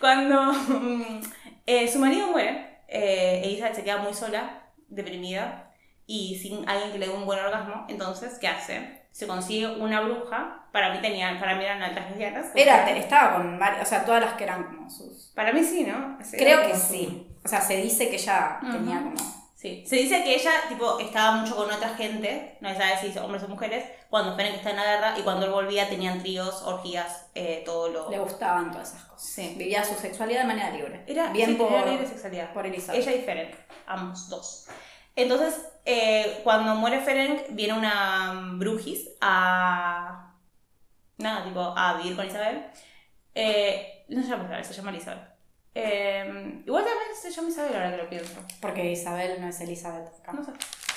cuando 0.00 0.52
mm, 0.52 1.20
eh, 1.66 1.88
su 1.90 1.98
marido 1.98 2.28
muere, 2.28 2.82
eh, 2.88 3.42
Elizabeth 3.44 3.74
se 3.74 3.84
queda 3.84 3.98
muy 3.98 4.14
sola, 4.14 4.62
deprimida 4.88 5.72
y 6.06 6.38
sin 6.38 6.68
alguien 6.68 6.92
que 6.92 6.98
le 6.98 7.08
dé 7.08 7.12
un 7.12 7.26
buen 7.26 7.38
orgasmo. 7.38 7.84
Entonces, 7.88 8.38
¿qué 8.38 8.48
hace? 8.48 9.07
Se 9.18 9.26
consigue 9.26 9.66
una 9.66 10.00
bruja. 10.00 10.68
Para 10.70 10.92
mí, 10.94 11.00
tenían, 11.00 11.40
para 11.40 11.56
mí 11.56 11.64
eran 11.64 11.82
altas 11.82 12.08
lesbianas. 12.10 12.46
Era, 12.54 12.88
estaba 12.90 13.34
con 13.34 13.58
varias, 13.58 13.84
o 13.84 13.90
sea, 13.90 14.04
todas 14.04 14.20
las 14.22 14.34
que 14.34 14.44
eran 14.44 14.62
como 14.62 14.88
sus. 14.88 15.32
Para 15.34 15.52
mí 15.52 15.64
sí, 15.64 15.82
¿no? 15.82 16.16
Creo 16.30 16.60
era 16.60 16.68
que 16.68 16.76
su- 16.76 16.86
sí. 16.86 17.26
O 17.44 17.48
sea, 17.48 17.60
se 17.60 17.78
dice 17.78 18.10
que 18.10 18.14
ella 18.14 18.60
tenía 18.60 18.98
como. 19.02 19.16
Sí. 19.56 19.82
Se 19.88 19.96
dice 19.96 20.22
que 20.22 20.36
ella, 20.36 20.52
tipo, 20.68 21.00
estaba 21.00 21.32
mucho 21.38 21.56
con 21.56 21.68
otra 21.68 21.88
gente, 21.96 22.58
no 22.60 22.68
se 22.68 22.76
sabe 22.76 22.96
si 23.12 23.18
hombres 23.18 23.42
o 23.42 23.48
mujeres, 23.48 23.84
cuando 24.08 24.36
Ferenc 24.36 24.54
está 24.58 24.70
en 24.70 24.76
la 24.76 24.84
guerra 24.84 25.18
y 25.18 25.22
cuando 25.22 25.46
él 25.46 25.50
volvía 25.52 25.88
tenían 25.88 26.20
tríos, 26.20 26.62
orgías, 26.62 27.26
eh, 27.34 27.64
todo 27.66 27.88
lo... 27.88 28.08
Le 28.08 28.20
gustaban 28.20 28.70
todas 28.70 28.90
esas 28.90 29.02
cosas. 29.06 29.28
Sí. 29.28 29.54
Vivía 29.58 29.82
su 29.82 29.94
sexualidad 29.96 30.42
de 30.42 30.46
manera 30.46 30.70
libre. 30.70 31.02
Era 31.08 31.32
bien 31.32 31.50
sí, 31.50 31.54
por, 31.56 31.72
libre 31.88 32.06
sexualidad. 32.06 32.52
por 32.52 32.66
Elizabeth. 32.66 33.02
Ella 33.02 33.12
y 33.16 33.22
Ferenc, 33.22 33.54
ambos 33.88 34.28
dos. 34.28 34.68
Entonces, 35.18 35.60
eh, 35.84 36.42
cuando 36.44 36.76
muere 36.76 37.00
Ferenc, 37.00 37.48
viene 37.50 37.72
una 37.72 38.52
brujis 38.54 39.10
a. 39.20 40.32
Nada, 41.16 41.44
tipo, 41.44 41.74
a 41.76 41.96
vivir 41.96 42.14
con 42.14 42.24
Isabel. 42.24 42.64
Eh, 43.34 44.04
no 44.10 44.22
se 44.22 44.28
llama 44.28 44.44
Isabel, 44.44 44.64
se 44.64 44.74
llama 44.74 44.90
Elizabeth. 44.90 45.28
Eh, 45.74 46.62
igual 46.64 46.84
también 46.84 47.08
se 47.20 47.32
llama 47.32 47.48
Isabel 47.48 47.74
ahora 47.74 47.90
que 47.90 47.96
lo 47.96 48.08
pienso. 48.08 48.40
Porque 48.60 48.92
Isabel 48.92 49.40
no 49.40 49.48
es 49.48 49.60
Elizabeth 49.60 50.06
acá. 50.20 50.32
No 50.34 50.44
sé. 50.44 50.52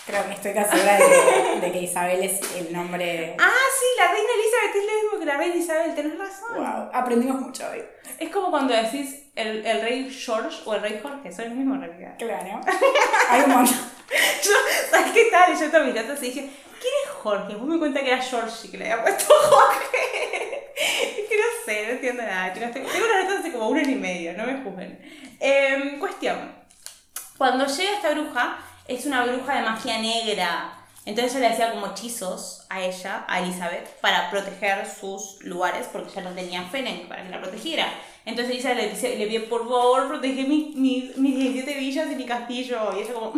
Creo 0.05 0.25
que 0.25 0.33
estoy 0.33 0.53
casi 0.53 0.77
segura 0.77 0.97
de 0.97 1.05
que, 1.05 1.59
de 1.61 1.71
que 1.71 1.81
Isabel 1.83 2.23
es 2.23 2.39
el 2.55 2.73
nombre. 2.73 3.35
Ah, 3.39 3.49
sí, 3.79 3.85
la 3.97 4.07
reina 4.11 4.29
Elizabeth 4.33 4.75
es 4.75 4.85
lo 4.85 5.01
mismo 5.03 5.19
que 5.19 5.25
la 5.25 5.37
reina 5.37 5.55
Isabel, 5.55 5.95
tenés 5.95 6.17
razón. 6.17 6.55
Wow, 6.55 6.89
aprendimos 6.91 7.39
mucho 7.39 7.69
hoy. 7.71 7.83
Es 8.17 8.29
como 8.29 8.49
cuando 8.49 8.73
decís 8.73 9.31
el, 9.35 9.65
el 9.65 9.81
rey 9.81 10.09
George 10.11 10.57
o 10.65 10.73
el 10.73 10.81
rey 10.81 10.99
Jorge, 11.01 11.31
son 11.31 11.45
el 11.45 11.51
mismo 11.51 11.75
en 11.75 11.81
realidad. 11.81 12.15
Claro. 12.17 12.61
Hay 13.29 13.41
un 13.41 13.51
montón. 13.51 13.75
Yo, 14.43 14.51
¿sabes 14.89 15.11
qué 15.11 15.21
estaba 15.23 15.47
leyendo 15.49 15.83
mis 15.85 15.95
notas 15.95 16.23
y 16.23 16.25
dije, 16.25 16.41
¿quién 16.41 16.93
es 17.05 17.11
Jorge? 17.11 17.55
Vos 17.55 17.67
me 17.67 17.79
cuenta 17.79 18.01
que 18.01 18.11
era 18.11 18.21
George 18.21 18.67
y 18.67 18.71
que 18.71 18.77
le 18.77 18.91
había 18.91 19.03
puesto 19.03 19.33
Jorge. 19.49 20.71
Es 20.75 21.29
que 21.29 21.37
no 21.37 21.43
sé, 21.65 21.85
no 21.85 21.91
entiendo 21.91 22.23
nada. 22.23 22.51
Tengo 22.53 22.87
unas 22.87 23.23
notas 23.23 23.39
hace 23.39 23.51
como 23.51 23.69
un 23.69 23.77
año 23.77 23.91
y 23.91 23.95
medio, 23.95 24.33
no 24.33 24.45
me 24.45 24.63
juzguen. 24.63 24.99
Em, 25.39 25.99
cuestión. 25.99 26.59
Cuando 27.37 27.65
llega 27.65 27.93
esta 27.93 28.11
bruja, 28.11 28.57
es 28.87 29.05
una 29.05 29.25
bruja 29.25 29.55
de 29.55 29.61
magia 29.61 29.99
negra. 29.99 30.77
Entonces 31.03 31.35
ella 31.35 31.47
le 31.47 31.53
hacía 31.53 31.71
como 31.71 31.87
hechizos 31.87 32.65
a 32.69 32.81
ella, 32.81 33.25
a 33.27 33.39
Elizabeth, 33.39 33.89
para 34.01 34.29
proteger 34.29 34.85
sus 34.87 35.41
lugares, 35.41 35.87
porque 35.91 36.11
ya 36.13 36.21
no 36.21 36.29
tenía 36.31 36.63
Ferenc 36.63 37.07
para 37.07 37.23
que 37.23 37.29
la 37.29 37.41
protegiera. 37.41 37.87
Entonces 38.23 38.53
Elisa 38.53 38.75
le, 38.75 38.89
dice, 38.89 39.15
le 39.17 39.25
pide, 39.25 39.39
por 39.41 39.67
favor, 39.67 40.07
protege 40.07 40.43
mis, 40.43 40.75
mis, 40.75 41.17
mis 41.17 41.35
17 41.35 41.79
villas 41.79 42.11
y 42.11 42.15
mi 42.15 42.25
castillo. 42.25 42.95
Y 42.95 43.01
ella 43.01 43.13
como, 43.15 43.31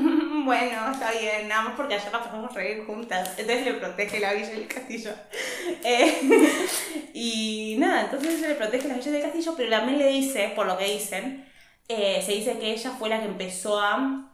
bueno, 0.45 0.91
está 0.91 1.11
bien, 1.11 1.47
nada 1.47 1.63
más 1.63 1.73
porque 1.77 1.95
allá 1.95 2.09
las 2.11 2.27
podemos 2.27 2.53
reír 2.53 2.85
juntas. 2.85 3.29
Entonces 3.37 3.63
le 3.63 3.73
protege 3.75 4.19
la 4.19 4.33
villa 4.33 4.53
y 4.53 4.57
el 4.57 4.67
castillo. 4.67 5.11
Eh, 5.85 6.21
y 7.13 7.75
nada, 7.77 8.01
entonces 8.01 8.39
ella 8.39 8.49
le 8.49 8.55
protege 8.55 8.87
las 8.87 8.97
villas 8.97 9.13
del 9.13 9.21
castillo, 9.21 9.53
pero 9.55 9.69
también 9.69 9.97
le 9.97 10.07
dice, 10.07 10.51
por 10.55 10.65
lo 10.65 10.77
que 10.77 10.85
dicen, 10.85 11.45
eh, 11.87 12.21
se 12.25 12.33
dice 12.33 12.57
que 12.57 12.71
ella 12.73 12.91
fue 12.91 13.09
la 13.09 13.19
que 13.19 13.27
empezó 13.27 13.79
a... 13.79 14.32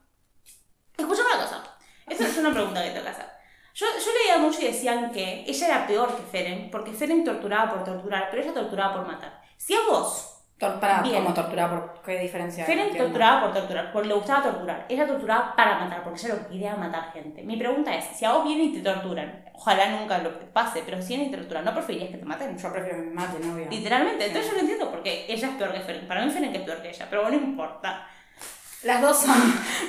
Escuchame 1.13 1.36
una 1.36 1.43
cosa. 1.43 1.63
Esta 2.08 2.24
es 2.26 2.38
una 2.38 2.52
pregunta 2.54 2.84
que 2.84 2.89
tengo 2.91 3.04
que 3.04 3.10
hacer. 3.12 3.26
Yo, 3.74 3.86
yo 3.88 4.12
leía 4.24 4.38
mucho 4.39 4.62
y 4.62 4.65
decían 4.65 5.12
que 5.12 5.43
ella 5.48 5.67
era 5.67 5.88
peor 5.88 6.15
que 6.15 6.24
Feren, 6.24 6.69
porque 6.72 6.91
Feren 6.91 7.24
torturaba 7.24 7.72
por 7.72 7.84
torturar, 7.84 8.28
pero 8.30 8.43
ella 8.43 8.54
torturaba 8.54 8.93
por 8.95 9.08
matar. 9.08 9.41
Si 9.58 9.74
a 9.74 9.80
vos, 9.89 10.36
Tor- 10.60 10.78
Para, 10.82 11.02
Bien. 11.02 11.24
como 11.24 11.34
torturar, 11.34 11.69
¿por 11.69 12.02
qué 12.02 12.19
diferencia? 12.19 12.65
Feren 12.65 12.95
torturaba 12.98 13.43
por 13.43 13.54
torturar, 13.54 13.93
porque 13.93 14.10
le 14.10 14.13
gustaba 14.15 14.43
torturar. 14.43 14.86
Ella 14.89 15.08
torturaba 15.08 15.56
para 15.56 15.80
matar, 15.80 16.04
porque 16.04 16.19
ella 16.19 16.36
lo 16.36 16.41
que 16.41 16.48
quería 16.48 16.76
matar 16.76 17.13
gente. 17.13 17.43
Mi 17.43 17.56
pregunta 17.56 17.95
es, 17.95 18.04
si 18.17 18.26
a 18.26 18.34
vos 18.34 18.43
vienen 18.43 18.65
y 18.65 18.74
te 18.74 18.82
torturan, 18.82 19.45
ojalá 19.54 19.89
nunca 19.89 20.17
lo 20.17 20.38
pase, 20.52 20.84
pero 20.86 21.02
si 21.02 21.10
vienen 21.15 21.28
y 21.28 21.32
te 21.32 21.38
torturan, 21.38 21.63
¿no 21.63 21.74
preferirías 21.74 22.10
que 22.12 22.17
te 22.17 22.26
maten? 22.26 22.58
Yo 22.58 22.74
prefiero 22.74 22.98
que 22.98 23.04
me 23.06 23.13
maten, 23.13 23.50
obvio. 23.54 23.67
Literalmente, 23.69 24.26
entonces 24.26 24.48
yo 24.52 24.56
lo 24.56 24.60
entiendo 24.62 24.91
porque 24.91 25.26
ella 25.30 25.48
es 25.48 25.54
peor 25.56 25.72
que 25.74 25.80
Feren. 25.80 26.08
Para 26.10 26.26
mí 26.26 26.30
Feren 26.32 26.52
que 26.52 26.58
es 26.58 26.63
peor 26.65 26.82
que 26.82 26.89
ella, 26.89 27.08
pero 27.10 27.30
no 27.30 27.36
importa. 27.36 28.06
Las 28.84 29.02
dos 29.02 29.18
son, 29.22 29.36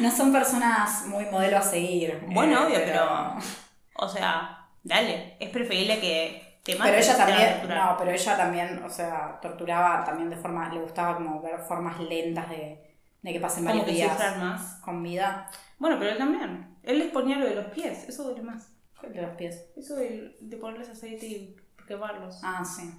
no 0.01 0.11
son 0.11 0.33
personas 0.33 1.07
muy 1.07 1.25
modelo 1.27 1.59
a 1.59 1.63
seguir. 1.63 2.21
Bueno, 2.27 2.63
eh, 2.63 2.67
obvio, 2.67 2.79
pero... 2.85 3.37
O 3.95 4.09
sea, 4.09 4.67
dale, 4.83 5.37
es 5.39 5.51
preferible 5.51 6.01
que 6.01 6.59
te 6.65 6.75
maten. 6.77 6.95
Pero 6.95 7.03
ella 7.05 7.17
también, 7.17 7.69
no, 7.69 7.97
pero 7.99 8.11
ella 8.11 8.37
también, 8.37 8.83
o 8.83 8.91
sea, 8.91 9.39
torturaba 9.41 10.05
también 10.05 10.31
de 10.31 10.37
forma, 10.37 10.73
le 10.73 10.81
gustaba 10.81 11.17
como 11.17 11.41
ver 11.43 11.61
formas 11.61 12.01
lentas 12.01 12.49
de, 12.49 12.97
de 13.23 13.33
que 13.33 13.41
pasen 13.41 13.65
Como 13.65 13.79
varios 13.81 13.87
que 13.87 13.93
días 13.93 14.37
más. 14.39 14.81
con 14.83 15.03
vida. 15.03 15.51
Bueno, 15.79 15.97
pero 15.99 16.13
él 16.13 16.19
también. 16.19 16.77
Él 16.83 16.99
les 16.99 17.09
ponía 17.13 17.37
lo 17.37 17.47
de 17.47 17.55
los 17.55 17.67
pies, 17.67 18.09
eso 18.09 18.25
duele 18.25 18.43
más. 18.43 18.69
De 19.03 19.23
los 19.23 19.33
pies. 19.37 19.67
Eso 19.77 19.97
de, 19.97 20.37
de 20.41 20.57
ponerles 20.57 20.89
aceite 20.91 21.27
y 21.27 21.57
quemarlos. 21.87 22.41
Ah, 22.43 22.65
sí. 22.65 22.91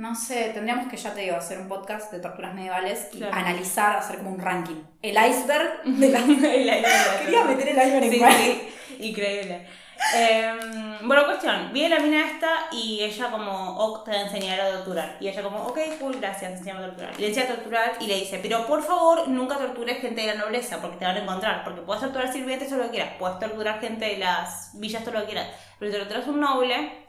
No 0.00 0.14
sé, 0.14 0.50
tendríamos 0.54 0.88
que, 0.88 0.96
ya 0.96 1.12
te 1.12 1.20
digo, 1.20 1.36
hacer 1.36 1.58
un 1.58 1.68
podcast 1.68 2.10
de 2.10 2.20
torturas 2.20 2.54
medievales 2.54 3.08
y 3.12 3.18
Claro. 3.18 3.34
analizar, 3.36 3.96
hacer 3.96 4.16
como 4.18 4.30
un 4.30 4.40
ranking. 4.40 4.82
El 5.02 5.10
iceberg 5.30 5.82
de 5.84 6.08
la... 6.08 6.20
Quería 6.24 7.20
Quería 7.22 7.44
meter 7.44 7.68
el 7.68 7.76
iceberg 7.76 8.04
en 8.04 8.10
Sí, 8.12 8.18
cual- 8.18 8.32
sí, 8.32 8.68
increíble. 9.00 9.66
Em, 10.14 11.06
bueno, 11.06 11.26
cuestión, 11.26 11.70
viene 11.74 11.94
la 11.96 12.00
mina 12.00 12.24
esta 12.26 12.68
y 12.72 13.00
ella 13.02 13.30
como, 13.30 14.02
te 14.02 14.10
voy 14.10 14.48
a 14.70 14.72
torturar. 14.72 15.16
Y 15.20 15.28
ella 15.28 15.42
como, 15.42 15.58
ok, 15.66 15.78
cool, 16.00 16.16
gracias, 16.18 16.52
enséñame 16.52 16.80
a 16.84 16.86
torturar. 16.86 17.12
Y 17.18 17.20
le 17.20 17.28
enseña 17.28 17.46
a 17.50 17.54
torturar 17.56 17.92
y 18.00 18.06
le 18.06 18.14
dice, 18.14 18.38
pero 18.42 18.66
por 18.66 18.82
favor, 18.82 19.28
nunca 19.28 19.58
tortures 19.58 19.98
gente 20.00 20.22
de 20.22 20.28
la 20.28 20.34
nobleza 20.36 20.80
porque 20.80 20.96
te 20.96 21.04
van 21.04 21.16
a 21.18 21.22
encontrar. 21.22 21.62
Porque 21.64 21.82
puedes 21.82 22.02
torturar 22.02 22.32
sirvientes 22.32 22.70
todo 22.70 22.78
lo 22.78 22.84
que 22.86 22.92
quieras, 22.92 23.12
puedes 23.18 23.38
torturar 23.38 23.78
gente 23.80 24.06
de 24.06 24.16
las 24.16 24.70
villas 24.80 25.04
todo 25.04 25.12
lo 25.14 25.20
que 25.20 25.26
quieras. 25.32 25.48
Pero 25.78 25.92
si 25.92 25.98
torturas 25.98 26.26
un 26.26 26.40
noble, 26.40 27.04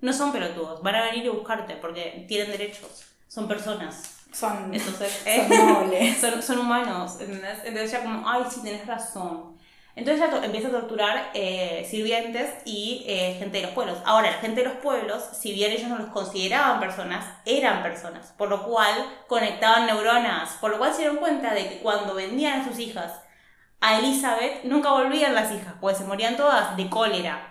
no 0.00 0.12
son 0.12 0.32
pelotudos, 0.32 0.82
van 0.82 0.94
a 0.96 1.04
venir 1.04 1.28
a 1.28 1.32
buscarte 1.32 1.74
porque 1.76 2.24
tienen 2.28 2.50
derechos, 2.50 3.04
son 3.28 3.46
personas. 3.48 4.16
Son, 4.32 4.72
Entonces, 4.72 5.22
son 5.24 5.66
nobles. 5.66 6.18
son, 6.20 6.40
son 6.42 6.58
humanos, 6.60 7.16
¿entendés? 7.20 7.58
Entonces 7.64 7.92
ella 7.92 8.02
como, 8.04 8.28
ay, 8.28 8.42
sí, 8.48 8.62
tenés 8.62 8.86
razón. 8.86 9.58
Entonces 9.96 10.30
to- 10.30 10.42
empieza 10.44 10.68
a 10.68 10.70
torturar 10.70 11.30
eh, 11.34 11.84
sirvientes 11.90 12.48
y 12.64 13.04
eh, 13.08 13.34
gente 13.40 13.56
de 13.58 13.64
los 13.64 13.72
pueblos. 13.72 13.98
Ahora, 14.04 14.30
la 14.30 14.38
gente 14.38 14.60
de 14.62 14.68
los 14.68 14.76
pueblos, 14.78 15.20
si 15.32 15.52
bien 15.52 15.72
ellos 15.72 15.88
no 15.88 15.98
los 15.98 16.10
consideraban 16.10 16.78
personas, 16.78 17.26
eran 17.44 17.82
personas, 17.82 18.32
por 18.38 18.48
lo 18.48 18.62
cual 18.62 18.94
conectaban 19.26 19.86
neuronas, 19.86 20.50
por 20.60 20.70
lo 20.70 20.78
cual 20.78 20.92
se 20.92 20.98
dieron 20.98 21.16
cuenta 21.16 21.52
de 21.52 21.68
que 21.68 21.78
cuando 21.80 22.14
vendían 22.14 22.60
a 22.60 22.64
sus 22.68 22.78
hijas 22.78 23.20
a 23.80 23.98
Elizabeth, 23.98 24.62
nunca 24.62 24.92
volvían 24.92 25.34
las 25.34 25.50
hijas, 25.52 25.74
pues 25.80 25.96
se 25.98 26.04
morían 26.04 26.36
todas 26.36 26.76
de 26.76 26.88
cólera, 26.88 27.49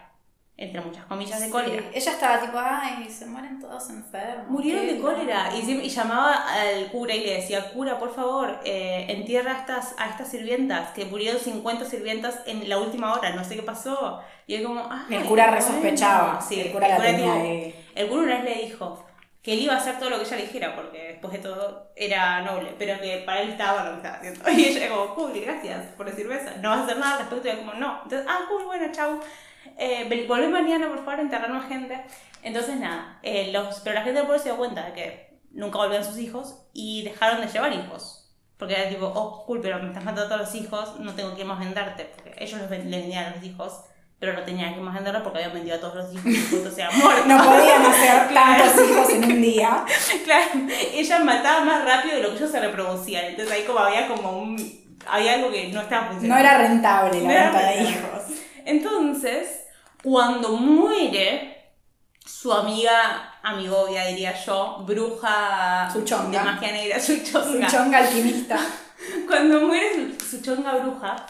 entre 0.62 0.82
muchas 0.82 1.06
comillas 1.06 1.40
de 1.40 1.50
cólera. 1.50 1.84
Ella 1.94 2.12
estaba 2.12 2.40
tipo, 2.42 2.58
ay, 2.60 3.10
se 3.10 3.26
mueren 3.26 3.60
todos 3.62 3.90
enfermos. 3.90 4.50
Murieron 4.50 4.88
de 4.88 5.00
cólera 5.00 5.50
y, 5.52 5.54
loco". 5.56 5.66
siempre- 5.66 5.86
y 5.88 5.90
llamaba 5.90 6.34
al 6.52 6.88
cura 6.92 7.16
y 7.16 7.22
le 7.24 7.36
decía, 7.36 7.72
cura, 7.72 7.98
por 7.98 8.14
favor, 8.14 8.60
eh, 8.66 9.06
entierra 9.08 9.54
a 9.56 9.60
estas, 9.60 9.96
a 9.98 10.10
estas 10.10 10.28
sirvientas, 10.30 10.90
que 10.90 11.06
murieron 11.06 11.40
50 11.40 11.86
sirvientas 11.86 12.42
en 12.46 12.68
la 12.68 12.78
última 12.78 13.14
hora, 13.14 13.30
no 13.32 13.44
sé 13.46 13.56
qué 13.56 13.64
pasó. 13.64 14.20
Y 14.48 14.56
él 14.56 14.64
como, 14.64 14.82
ah, 14.82 15.06
Y 15.10 15.16
el 15.16 15.24
cura 15.24 15.50
resospechaba. 15.50 16.42
Sí, 16.42 16.60
el 16.60 16.72
cura 16.74 16.88
la 16.90 16.98
tenía 16.98 17.34
ahí. 17.34 17.76
el 17.96 18.08
cura 18.10 18.24
una 18.24 18.36
vez 18.36 18.44
le 18.44 18.66
dijo 18.66 19.06
que 19.42 19.54
él 19.54 19.62
iba 19.62 19.76
a 19.76 19.78
hacer 19.78 19.98
todo 19.98 20.10
lo 20.10 20.18
que 20.18 20.24
ella 20.26 20.36
le 20.36 20.44
dijera, 20.44 20.76
porque 20.76 20.98
después 21.14 21.32
de 21.32 21.40
todo 21.40 21.94
era 21.96 22.42
noble, 22.42 22.76
pero 22.78 23.00
que 23.00 23.24
para 23.26 23.42
él 23.44 23.52
estaba 23.52 23.86
lo 23.86 23.92
que 23.92 23.98
estaba 24.08 24.16
haciendo. 24.18 24.50
Y 24.52 24.66
ella 24.66 24.90
como, 24.90 25.16
cool, 25.16 25.32
gracias 25.40 25.86
por 25.96 26.06
decirme 26.06 26.36
eso. 26.36 26.50
No 26.62 26.72
vas 26.72 26.80
a 26.80 26.84
hacer 26.84 26.98
nada 26.98 27.14
al 27.14 27.20
respecto. 27.20 27.48
Y 27.48 27.52
él 27.52 27.58
como, 27.60 27.74
no. 27.76 28.00
Entonces, 28.04 28.28
ah, 28.30 28.40
cool, 28.50 28.66
bueno, 28.66 28.92
chau. 28.92 29.22
Eh, 29.78 30.26
volvé 30.28 30.48
mañana, 30.48 30.88
por 30.88 30.98
favor, 31.00 31.16
a 31.16 31.22
enterrar 31.22 31.50
más 31.52 31.68
gente. 31.68 32.02
Entonces, 32.44 32.78
nada. 32.78 33.20
eh, 33.24 33.50
los, 33.52 33.80
pero 33.82 33.96
la 33.96 34.02
gente 34.04 34.18
del 34.20 34.26
pueblo 34.28 34.42
se 34.42 34.50
dio 34.50 34.58
cuenta 34.58 34.86
de 34.86 34.94
que 34.94 35.40
nunca 35.52 35.78
volvían 35.78 36.04
sus 36.06 36.18
hijos 36.18 36.56
y 36.74 37.04
dejaron 37.04 37.42
de 37.42 37.48
llevar 37.48 37.74
hijos. 37.74 38.16
Porque 38.58 38.74
era 38.76 38.90
tipo, 38.90 39.06
oh, 39.08 39.46
cool, 39.46 39.62
pero 39.62 39.80
me 39.80 39.88
estás 39.88 40.04
matando 40.04 40.24
a 40.24 40.28
todos 40.30 40.42
los 40.42 40.56
hijos, 40.56 41.00
no 41.00 41.14
tengo 41.14 41.34
que 41.36 41.46
más 41.46 41.60
venderte. 41.60 42.12
Porque 42.14 42.34
ellos 42.38 42.60
los 42.60 42.70
ven- 42.70 42.92
le 42.92 43.00
vendían 43.00 43.26
a 43.32 43.36
los 43.36 43.44
hijos, 43.44 43.86
pero 44.20 44.34
no 44.34 44.44
tenían 44.44 44.74
que 44.76 44.82
más 44.82 44.94
venderlos 44.96 45.24
porque 45.24 45.40
habían 45.40 45.54
vendido 45.54 45.78
a 45.78 45.80
todos 45.80 45.96
los 45.96 46.14
hijos 46.14 46.26
y 46.26 46.38
punto 46.54 46.70
se 46.72 46.84
habían 46.84 47.00
muerto. 47.00 47.26
No 47.26 47.38
podían 47.38 47.86
hacer 47.86 48.34
tantos 48.34 48.90
hijos 48.90 49.10
en 49.12 49.24
un 49.24 49.42
día. 49.42 49.86
Claro, 50.26 50.46
ella 50.94 51.20
mataba 51.20 51.64
más 51.64 51.86
rápido 51.86 52.16
de 52.18 52.24
lo 52.24 52.30
que 52.32 52.36
ellos 52.36 52.52
se 52.52 52.60
reproducían. 52.60 53.26
Entonces 53.28 53.54
ahí 53.54 53.64
como 53.64 53.80
había 53.80 54.08
como 54.08 54.38
un... 54.40 54.80
Había 55.10 55.36
algo 55.36 55.50
que 55.52 55.70
no 55.70 55.80
estaba 55.80 56.08
No 56.08 56.12
funcionando. 56.12 56.44
era 56.50 56.58
rentable 56.58 57.22
la 57.22 57.28
No 57.28 57.52
venta 57.54 57.68
de 57.70 57.82
hijos. 57.84 58.22
Entonces, 58.70 59.66
cuando 60.04 60.50
muere 60.58 61.74
su 62.26 62.54
amiga, 62.54 63.34
amigovia 63.42 64.06
diría 64.06 64.34
yo, 64.46 64.84
bruja 64.88 65.90
chonga. 66.06 66.40
de 66.40 66.46
magia 66.46 66.72
negra, 66.72 67.00
su 67.08 67.16
Su 67.18 67.32
chonga. 67.32 67.68
chonga 67.68 67.98
alquimista. 68.00 68.60
Cuando 69.28 69.62
muere 69.62 70.18
su, 70.20 70.26
su 70.38 70.42
chonga 70.44 70.76
bruja, 70.76 71.26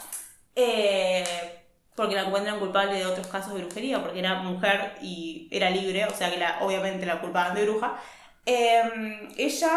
eh, 0.56 1.24
porque 1.94 2.14
la 2.16 2.22
encuentran 2.22 2.58
culpable 2.58 2.94
de 2.98 3.06
otros 3.06 3.28
casos 3.28 3.54
de 3.54 3.60
brujería, 3.62 4.02
porque 4.02 4.18
era 4.18 4.34
mujer 4.42 4.96
y 5.00 5.48
era 5.50 5.70
libre, 5.70 6.04
o 6.06 6.14
sea 6.14 6.30
que 6.30 6.36
la, 6.38 6.58
obviamente 6.62 7.06
la 7.06 7.20
culpaban 7.20 7.54
de 7.54 7.64
bruja, 7.64 7.96
eh, 8.44 9.28
ella 9.36 9.70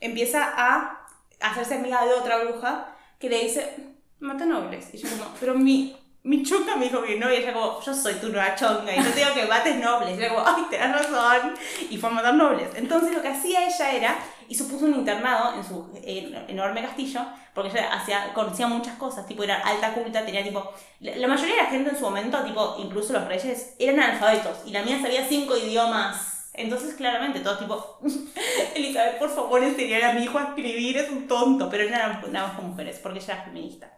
empieza 0.00 0.52
a 0.56 1.04
hacerse 1.40 1.74
amiga 1.74 2.04
de 2.04 2.14
otra 2.14 2.38
bruja 2.44 2.94
que 3.18 3.28
le 3.28 3.40
dice, 3.40 3.76
mata 4.20 4.44
nobles. 4.46 4.94
Y 4.94 4.98
yo 4.98 5.08
como, 5.10 5.24
pero 5.40 5.54
mi, 5.54 5.96
mi 6.24 6.44
chonga 6.44 6.76
me 6.76 6.84
dijo 6.84 7.02
que 7.02 7.18
no, 7.18 7.32
y 7.32 7.36
ella 7.36 7.52
como, 7.52 7.80
yo 7.80 7.92
soy 7.92 8.14
tu 8.14 8.28
nueva 8.28 8.54
chonga, 8.54 8.94
y 8.94 9.02
yo 9.02 9.10
te 9.10 9.20
digo 9.20 9.34
que 9.34 9.44
mates 9.46 9.76
nobles. 9.76 10.10
Y 10.10 10.20
ella 10.20 10.28
como, 10.28 10.46
ay, 10.46 10.64
tenés 10.70 10.92
razón, 10.92 11.54
y 11.90 11.96
fue 11.96 12.10
a 12.10 12.12
matar 12.12 12.34
nobles. 12.34 12.68
Entonces 12.76 13.12
lo 13.12 13.20
que 13.20 13.28
hacía 13.28 13.66
ella 13.66 13.90
era, 13.90 14.18
hizo 14.48 14.68
puso 14.68 14.84
un 14.84 14.94
internado 14.94 15.56
en 15.56 15.64
su 15.64 15.90
eh, 15.96 16.44
enorme 16.46 16.82
castillo, 16.82 17.22
porque 17.52 17.70
ella 17.70 17.92
hacía, 17.92 18.32
conocía 18.34 18.68
muchas 18.68 18.96
cosas, 18.98 19.26
tipo 19.26 19.42
era 19.42 19.56
alta 19.58 19.92
culta, 19.94 20.24
tenía 20.24 20.44
tipo, 20.44 20.72
la, 21.00 21.16
la 21.16 21.26
mayoría 21.26 21.56
de 21.56 21.62
la 21.62 21.70
gente 21.70 21.90
en 21.90 21.96
su 21.96 22.02
momento, 22.02 22.38
tipo, 22.44 22.76
incluso 22.78 23.12
los 23.12 23.26
reyes, 23.26 23.74
eran 23.80 23.98
analfabetos, 23.98 24.58
y 24.64 24.70
la 24.70 24.82
mía 24.82 25.00
sabía 25.02 25.26
cinco 25.28 25.56
idiomas. 25.56 26.50
Entonces, 26.54 26.94
claramente, 26.94 27.40
todos 27.40 27.58
tipo, 27.58 27.98
Elizabeth, 28.76 29.18
por 29.18 29.30
favor, 29.34 29.64
enseñar 29.64 30.04
a 30.04 30.12
mi 30.12 30.22
hijo 30.22 30.38
a 30.38 30.44
escribir, 30.44 30.98
es 30.98 31.10
un 31.10 31.26
tonto, 31.26 31.68
pero 31.68 31.82
eran 31.82 32.22
nada 32.30 32.46
más 32.48 32.56
con 32.56 32.68
mujeres, 32.68 33.00
porque 33.02 33.18
ella 33.18 33.34
era 33.34 33.44
feminista. 33.44 33.90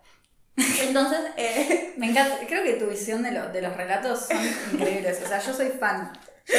Entonces, 0.57 1.19
eh, 1.37 1.93
Me 1.97 2.11
encanta, 2.11 2.39
creo 2.47 2.63
que 2.63 2.75
tu 2.75 2.87
visión 2.87 3.23
de, 3.23 3.33
lo- 3.33 3.49
de 3.49 3.63
los 3.63 3.77
relatos 3.77 4.27
son 4.27 4.39
increíbles. 4.73 5.21
O 5.25 5.29
sea, 5.29 5.41
yo 5.41 5.53
soy 5.53 5.69
fan. 5.71 6.13
Yo 6.47 6.55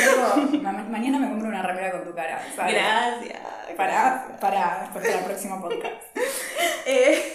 digo, 0.47 0.61
ma- 0.61 0.71
mañana 0.71 1.19
me 1.19 1.29
compro 1.29 1.47
una 1.47 1.61
remera 1.61 1.91
con 1.91 2.03
tu 2.05 2.13
cara. 2.15 2.41
¿sabes? 2.55 2.73
gracias. 2.73 3.39
Para, 3.77 4.37
para, 4.41 4.89
para 4.93 5.07
el 5.09 5.23
próximo 5.25 5.61
podcast. 5.61 5.93
Eh, 6.87 7.33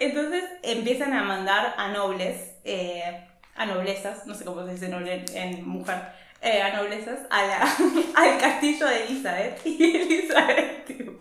entonces 0.00 0.42
empiezan 0.64 1.12
a 1.12 1.22
mandar 1.22 1.72
a 1.76 1.86
nobles, 1.88 2.36
eh, 2.64 3.24
a 3.54 3.64
noblezas, 3.64 4.26
no 4.26 4.34
sé 4.34 4.44
cómo 4.44 4.66
se 4.66 4.72
dice 4.72 4.88
noble 4.88 5.24
en, 5.32 5.36
en 5.58 5.68
mujer, 5.68 5.94
eh, 6.42 6.60
a 6.62 6.76
noblezas, 6.76 7.20
a 7.30 7.42
la, 7.46 7.60
al 8.16 8.38
castillo 8.38 8.86
de 8.86 9.04
Elizabeth. 9.04 9.60
Y 9.64 9.96
Elizabeth, 9.96 10.84
tipo, 10.84 11.12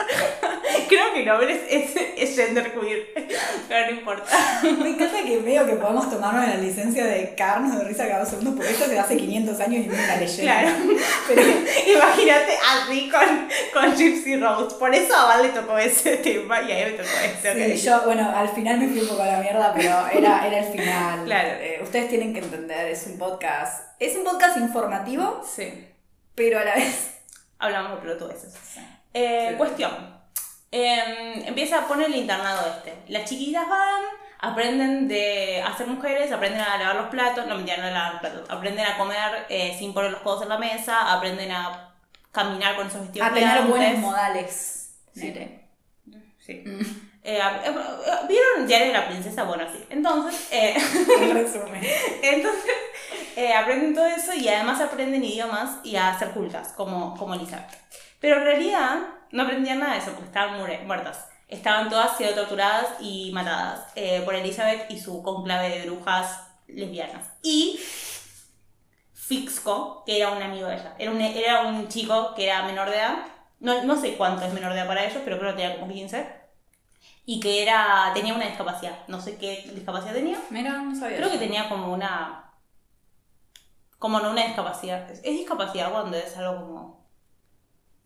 creo 0.89 1.13
que 1.13 1.23
nobles 1.23 1.59
es, 1.69 1.91
es 2.17 2.35
genderqueer, 2.35 3.09
pero 3.67 3.91
no 3.91 3.97
importa. 3.99 4.25
Me 4.63 4.89
encanta 4.89 5.23
que 5.23 5.39
veo 5.39 5.65
que 5.65 5.73
podemos 5.73 6.09
tomarnos 6.09 6.47
la 6.47 6.55
licencia 6.57 7.05
de 7.05 7.33
cagarnos 7.35 7.77
de 7.77 7.83
risa 7.85 8.07
cada 8.07 8.25
segundo, 8.25 8.55
porque 8.55 8.71
esto 8.71 8.85
se 8.85 8.99
hace 8.99 9.17
500 9.17 9.59
años 9.59 9.85
y 9.85 9.87
no 9.87 9.93
es 9.93 10.03
una 10.03 10.15
leyenda. 10.17 10.61
Claro. 10.61 10.77
Pero 11.27 11.41
Imagínate 11.95 12.57
así 12.75 13.09
con, 13.09 13.49
con 13.73 13.95
Gypsy 13.97 14.35
Rose. 14.37 14.75
Por 14.77 14.93
eso 14.93 15.15
a 15.15 15.25
Val 15.25 15.43
le 15.43 15.49
tocó 15.49 15.77
ese 15.77 16.17
tema 16.17 16.61
y 16.61 16.71
a 16.71 16.75
mí 16.85 16.91
me 16.91 16.97
tocó 16.97 17.09
este. 17.23 17.77
sí, 17.77 17.85
yo, 17.85 18.01
bueno, 18.05 18.31
al 18.35 18.49
final 18.49 18.79
me 18.79 18.87
fui 18.87 18.99
un 18.99 19.07
poco 19.07 19.23
a 19.23 19.27
la 19.27 19.39
mierda, 19.39 19.73
pero 19.75 20.07
era, 20.13 20.45
era 20.47 20.59
el 20.59 20.65
final. 20.71 21.25
Claro. 21.25 21.49
Eh, 21.59 21.79
ustedes 21.83 22.09
tienen 22.09 22.33
que 22.33 22.39
entender, 22.39 22.87
es 22.87 23.05
un 23.07 23.17
podcast. 23.17 23.85
Es 23.99 24.15
un 24.15 24.23
podcast 24.23 24.57
informativo, 24.57 25.41
Sí. 25.55 25.87
pero 26.35 26.59
a 26.59 26.63
la 26.65 26.75
vez. 26.75 27.11
Hablamos 27.59 27.91
de 27.91 27.97
pelotudeces. 27.97 28.53
Eh, 29.13 29.47
Sí. 29.51 29.55
Cuestión. 29.57 30.14
Eh, 30.77 31.43
empieza 31.45 31.79
a 31.79 31.87
poner 31.87 32.07
el 32.07 32.17
internado 32.17 32.67
este. 32.77 32.93
Las 33.07 33.29
chiquitas 33.29 33.67
van, 33.69 34.01
aprenden 34.39 35.07
de 35.07 35.63
hacer 35.65 35.87
mujeres, 35.87 36.33
aprenden 36.33 36.59
a 36.59 36.77
lavar 36.77 36.97
los 36.97 37.07
platos, 37.07 37.47
no 37.47 37.55
mentira, 37.55 37.77
no 37.77 37.89
lavar 37.89 38.11
los 38.11 38.19
platos, 38.19 38.49
aprenden 38.49 38.85
a 38.85 38.97
comer 38.97 39.45
eh, 39.47 39.73
sin 39.79 39.93
poner 39.93 40.11
los 40.11 40.19
codos 40.19 40.43
en 40.43 40.49
la 40.49 40.57
mesa, 40.57 41.13
aprenden 41.13 41.49
a 41.53 41.93
caminar 42.33 42.75
con 42.75 42.87
esos 42.87 42.99
vestidos 42.99 43.29
A 43.29 43.33
tener 43.33 43.61
buenos 43.63 43.99
modales. 43.99 44.97
Sí. 45.13 45.33
Sí. 46.39 46.63
Eh, 47.23 47.39
eh, 47.39 47.75
¿Vieron 48.27 48.67
Diario 48.67 48.87
de 48.87 48.93
la 48.93 49.07
Princesa? 49.07 49.45
Bueno, 49.45 49.63
sí. 49.71 49.81
Entonces, 49.89 50.49
eh, 50.51 50.75
resumen. 51.33 51.81
entonces 52.21 52.71
eh, 53.37 53.53
aprenden 53.53 53.95
todo 53.95 54.07
eso 54.07 54.33
y 54.33 54.47
además 54.49 54.81
aprenden 54.81 55.23
idiomas 55.23 55.79
y 55.83 55.95
a 55.95 56.19
ser 56.19 56.31
cultas, 56.31 56.73
como, 56.73 57.15
como 57.17 57.33
Elizabeth. 57.33 57.79
Pero 58.19 58.37
en 58.37 58.43
realidad 58.43 59.14
no 59.31 59.43
aprendían 59.43 59.79
nada 59.79 59.93
de 59.93 59.99
eso 59.99 60.11
porque 60.11 60.27
estaban 60.27 60.57
muertas. 60.87 61.27
Estaban 61.47 61.89
todas 61.89 62.17
siendo 62.17 62.41
torturadas 62.41 62.87
y 62.99 63.31
matadas 63.31 63.87
eh, 63.95 64.21
por 64.25 64.33
Elizabeth 64.33 64.89
y 64.89 64.99
su 64.99 65.21
conclave 65.21 65.69
de 65.69 65.85
brujas 65.85 66.41
lesbianas. 66.67 67.31
Y 67.43 67.79
Fixco, 69.13 70.03
que 70.05 70.17
era 70.17 70.31
un 70.31 70.41
amigo 70.41 70.67
de 70.67 70.75
ella. 70.75 70.95
Era 70.97 71.11
un, 71.11 71.21
era 71.21 71.61
un 71.61 71.87
chico 71.87 72.33
que 72.35 72.45
era 72.45 72.63
menor 72.63 72.89
de 72.89 72.97
edad. 72.97 73.17
No, 73.59 73.83
no 73.83 73.95
sé 73.99 74.17
cuánto 74.17 74.45
es 74.45 74.53
menor 74.53 74.73
de 74.73 74.79
edad 74.79 74.87
para 74.87 75.05
ellos, 75.05 75.21
pero 75.23 75.37
creo 75.39 75.51
que 75.51 75.61
tenía 75.61 75.79
como 75.79 75.91
15. 75.91 76.45
Y 77.25 77.39
que 77.39 77.63
era, 77.63 78.11
tenía 78.13 78.33
una 78.35 78.45
discapacidad. 78.45 78.99
No 79.07 79.19
sé 79.19 79.37
qué 79.37 79.71
discapacidad 79.73 80.13
tenía. 80.13 80.39
Mira, 80.49 80.73
no 80.81 80.95
sabía. 80.95 81.17
Creo 81.17 81.31
que 81.31 81.37
tenía 81.37 81.69
como 81.69 81.93
una. 81.93 82.53
Como 83.97 84.19
no 84.19 84.31
una 84.31 84.45
discapacidad. 84.45 85.09
Es 85.09 85.23
discapacidad 85.23 85.91
cuando 85.91 86.17
es 86.17 86.37
algo 86.37 86.61
como. 86.61 87.09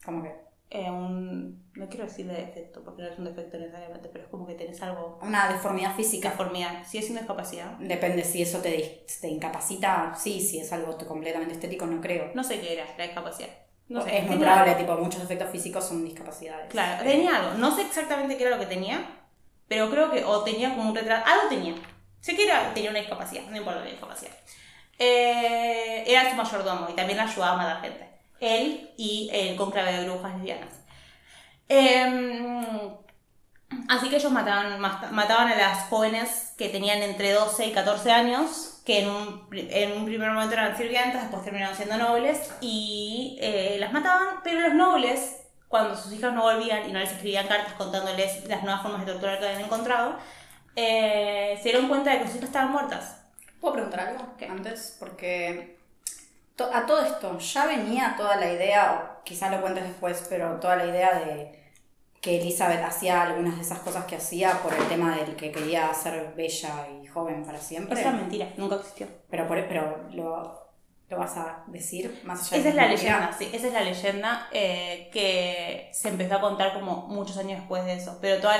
¿Cómo 0.06 0.24
que? 0.24 0.49
Eh, 0.72 0.90
un. 0.90 1.70
No 1.74 1.90
quiero 1.90 2.06
decir 2.06 2.28
de 2.28 2.34
defecto, 2.34 2.84
porque 2.84 3.02
no 3.02 3.08
es 3.10 3.18
un 3.18 3.26
defecto 3.26 3.58
necesariamente, 3.58 4.10
pero 4.10 4.26
es 4.26 4.30
como 4.30 4.46
que 4.46 4.54
tenés 4.54 4.82
algo. 4.84 5.20
Una 5.22 5.52
deformidad 5.52 5.96
física. 5.96 6.30
Deformidad. 6.32 6.84
Si 6.86 7.00
es 7.00 7.10
una 7.10 7.22
discapacidad. 7.22 7.72
Depende 7.80 8.24
si 8.24 8.42
eso 8.42 8.60
te, 8.60 9.06
te 9.22 9.28
incapacita. 9.28 10.14
Sí, 10.16 10.42
si 10.42 10.60
es 10.60 10.72
algo 10.72 10.96
completamente 11.08 11.56
estético, 11.56 11.88
no 11.88 12.00
creo. 12.02 12.32
No 12.36 12.44
sé 12.44 12.60
qué 12.60 12.74
era 12.74 12.86
la 12.98 13.06
discapacidad. 13.06 13.50
No 13.88 14.04
sé. 14.04 14.20
es 14.20 14.28
muy 14.28 14.38
probable, 14.38 14.76
tipo, 14.76 14.96
muchos 14.98 15.24
efectos 15.24 15.50
físicos 15.50 15.84
son 15.88 16.06
discapacidades. 16.06 16.70
Claro, 16.70 17.04
tenía 17.04 17.38
algo. 17.38 17.58
No 17.58 17.76
sé 17.76 17.82
exactamente 17.82 18.38
qué 18.38 18.44
era 18.44 18.56
lo 18.56 18.62
que 18.62 18.68
tenía, 18.68 19.04
pero 19.68 19.90
creo 19.90 20.12
que. 20.12 20.24
O 20.24 20.44
tenía 20.44 20.76
como 20.76 20.90
un 20.90 20.96
retraso. 20.96 21.26
Algo 21.26 21.50
tenía. 21.50 21.74
Sé 22.22 22.36
que 22.36 22.44
era, 22.44 22.74
tenía 22.74 22.92
una 22.92 23.00
discapacidad, 23.00 23.44
no 23.50 23.58
importa 23.58 23.80
la 23.80 23.90
discapacidad. 23.90 24.34
Eh, 25.00 26.04
era 26.06 26.30
su 26.30 26.36
mayordomo 26.36 26.90
y 26.90 26.94
también 26.94 27.18
la 27.18 27.24
ayudaba 27.24 27.54
a 27.54 27.58
matar 27.58 27.82
gente. 27.82 28.10
Él 28.40 28.92
y 28.98 29.30
el 29.34 29.56
conclave 29.56 29.94
de 29.94 30.10
brujas 30.10 30.34
lesbianas. 30.36 30.74
Eh, 31.68 32.96
así 33.88 34.10
que 34.10 34.16
ellos 34.16 34.32
mataban, 34.32 34.80
mataban 34.80 35.48
a 35.50 35.56
las 35.56 35.88
jóvenes 35.90 36.54
que 36.58 36.70
tenían 36.70 37.04
entre 37.04 37.32
12 37.32 37.68
y 37.68 37.72
14 37.72 38.12
años, 38.12 38.82
que 38.86 39.02
en 39.02 39.10
un, 39.10 39.48
en 39.52 39.92
un 39.94 40.06
primer 40.06 40.32
momento 40.32 40.54
eran 40.54 40.76
sirvientas, 40.76 41.22
después 41.22 41.44
terminaron 41.44 41.76
siendo 41.76 41.98
nobles, 41.98 42.52
y 42.62 43.38
eh, 43.42 43.78
las 43.80 43.94
mataban, 43.94 44.42
pero 44.44 44.62
los 44.62 44.74
nobles, 44.74 45.44
cuando 45.68 45.96
sus 45.96 46.12
hijas 46.12 46.34
no 46.34 46.42
volvían 46.42 46.90
y 46.90 46.92
no 46.92 47.00
les 47.00 47.12
escribían 47.12 47.48
cartas 47.48 47.74
contándoles 47.74 48.46
las 48.48 48.64
nuevas 48.64 48.82
formas 48.82 49.06
de 49.06 49.12
tortura 49.12 49.38
que 49.38 49.46
habían 49.46 49.62
encontrado, 49.62 50.18
eh, 50.76 51.56
se 51.58 51.64
dieron 51.70 51.88
cuenta 51.88 52.12
de 52.12 52.20
que 52.20 52.28
sus 52.28 52.38
hijas 52.38 52.50
estaban 52.50 52.72
muertas. 52.72 53.18
¿Puedo 53.60 53.74
preguntar 53.74 54.00
algo 54.00 54.36
¿Qué? 54.38 54.46
antes? 54.46 54.96
Porque 55.00 55.79
to- 56.60 56.70
a 56.74 56.86
todo 56.86 57.02
esto 57.06 57.38
ya 57.40 57.66
venía 57.66 58.16
toda 58.18 58.36
la 58.36 58.52
idea, 58.52 58.82
o 59.20 59.24
quizás 59.24 59.50
lo 59.52 59.62
cuentes 59.62 59.84
después, 59.84 60.26
pero 60.30 60.60
toda 60.60 60.76
la 60.76 60.86
idea 60.86 61.18
de 61.20 61.58
que 62.22 62.42
Elizabeth 62.42 62.84
hacía 62.84 63.22
algunas 63.24 63.56
de 63.56 63.62
esas 63.62 63.80
cosas 63.80 64.04
que 64.06 64.18
hacía 64.18 64.52
por 64.62 64.74
el 64.74 64.86
tema 64.90 65.16
del 65.16 65.36
que 65.38 65.52
quería 65.52 65.94
ser 65.94 66.34
bella 66.36 66.88
y 67.02 67.08
joven 67.08 67.46
para 67.46 67.60
siempre. 67.60 68.00
Esa 68.00 68.10
es 68.10 68.16
mentira, 68.16 68.48
nunca 68.58 68.76
existió. 68.76 69.08
Pero, 69.30 69.48
por, 69.48 69.66
pero 69.70 70.06
lo, 70.12 70.70
lo 71.08 71.18
vas 71.18 71.38
a 71.38 71.64
decir 71.68 72.20
más 72.26 72.42
allá 72.42 72.52
de 72.52 72.60
Esa 72.60 72.70
es 72.70 72.76
la 72.76 72.88
leyenda, 72.88 73.32
sí, 73.38 73.50
esa 73.54 73.68
es 73.68 73.74
la 73.74 73.82
leyenda 73.82 74.48
eh, 74.52 75.10
que 75.14 75.90
se 75.94 76.10
empezó 76.10 76.36
a 76.36 76.42
contar 76.42 76.74
como 76.74 77.08
muchos 77.08 77.38
años 77.38 77.60
después 77.60 77.86
de 77.86 77.94
eso. 77.94 78.18
Pero 78.20 78.42
todos 78.42 78.56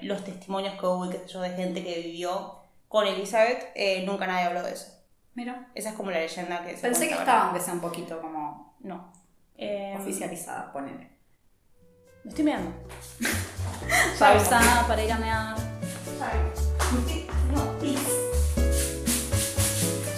los 0.00 0.24
testimonios 0.24 0.74
que 0.80 0.86
hubo 0.86 1.04
y 1.04 1.12
sé 1.12 1.22
yo 1.28 1.40
de 1.42 1.50
gente 1.50 1.84
que 1.84 1.94
vivió 2.00 2.56
con 2.88 3.06
Elizabeth, 3.06 3.70
eh, 3.74 4.02
nunca 4.06 4.26
nadie 4.26 4.46
habló 4.46 4.62
de 4.62 4.72
eso. 4.72 5.01
Mira. 5.34 5.70
Esa 5.74 5.90
es 5.90 5.94
como 5.94 6.10
la 6.10 6.18
leyenda 6.18 6.62
que 6.64 6.76
se 6.76 6.82
Pensé 6.82 7.08
que 7.08 7.14
estaba, 7.14 7.44
aunque 7.46 7.60
sea 7.60 7.72
un 7.74 7.80
poquito 7.80 8.20
como 8.20 8.76
No. 8.80 9.12
Eh, 9.56 9.96
oficializada, 9.98 10.72
ponele. 10.72 11.10
Me 12.24 12.30
estoy 12.30 12.44
mirando. 12.44 12.72
Pausa 14.18 14.84
para 14.86 15.02
ir 15.04 15.12
a 15.12 15.18
mear. 15.18 15.56
No, 17.52 17.78
please. 17.78 18.10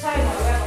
Ya 0.03 0.11
vengo, 0.11 0.31
voy 0.39 0.51
a. 0.51 0.59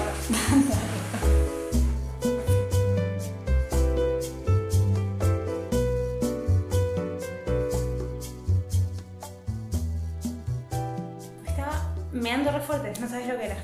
Me 11.43 11.50
estaba 11.50 11.95
meando 12.12 12.52
re 12.52 12.60
fuerte, 12.62 13.00
no 13.00 13.08
sabes 13.08 13.28
lo 13.28 13.38
que 13.38 13.45
era. 13.45 13.58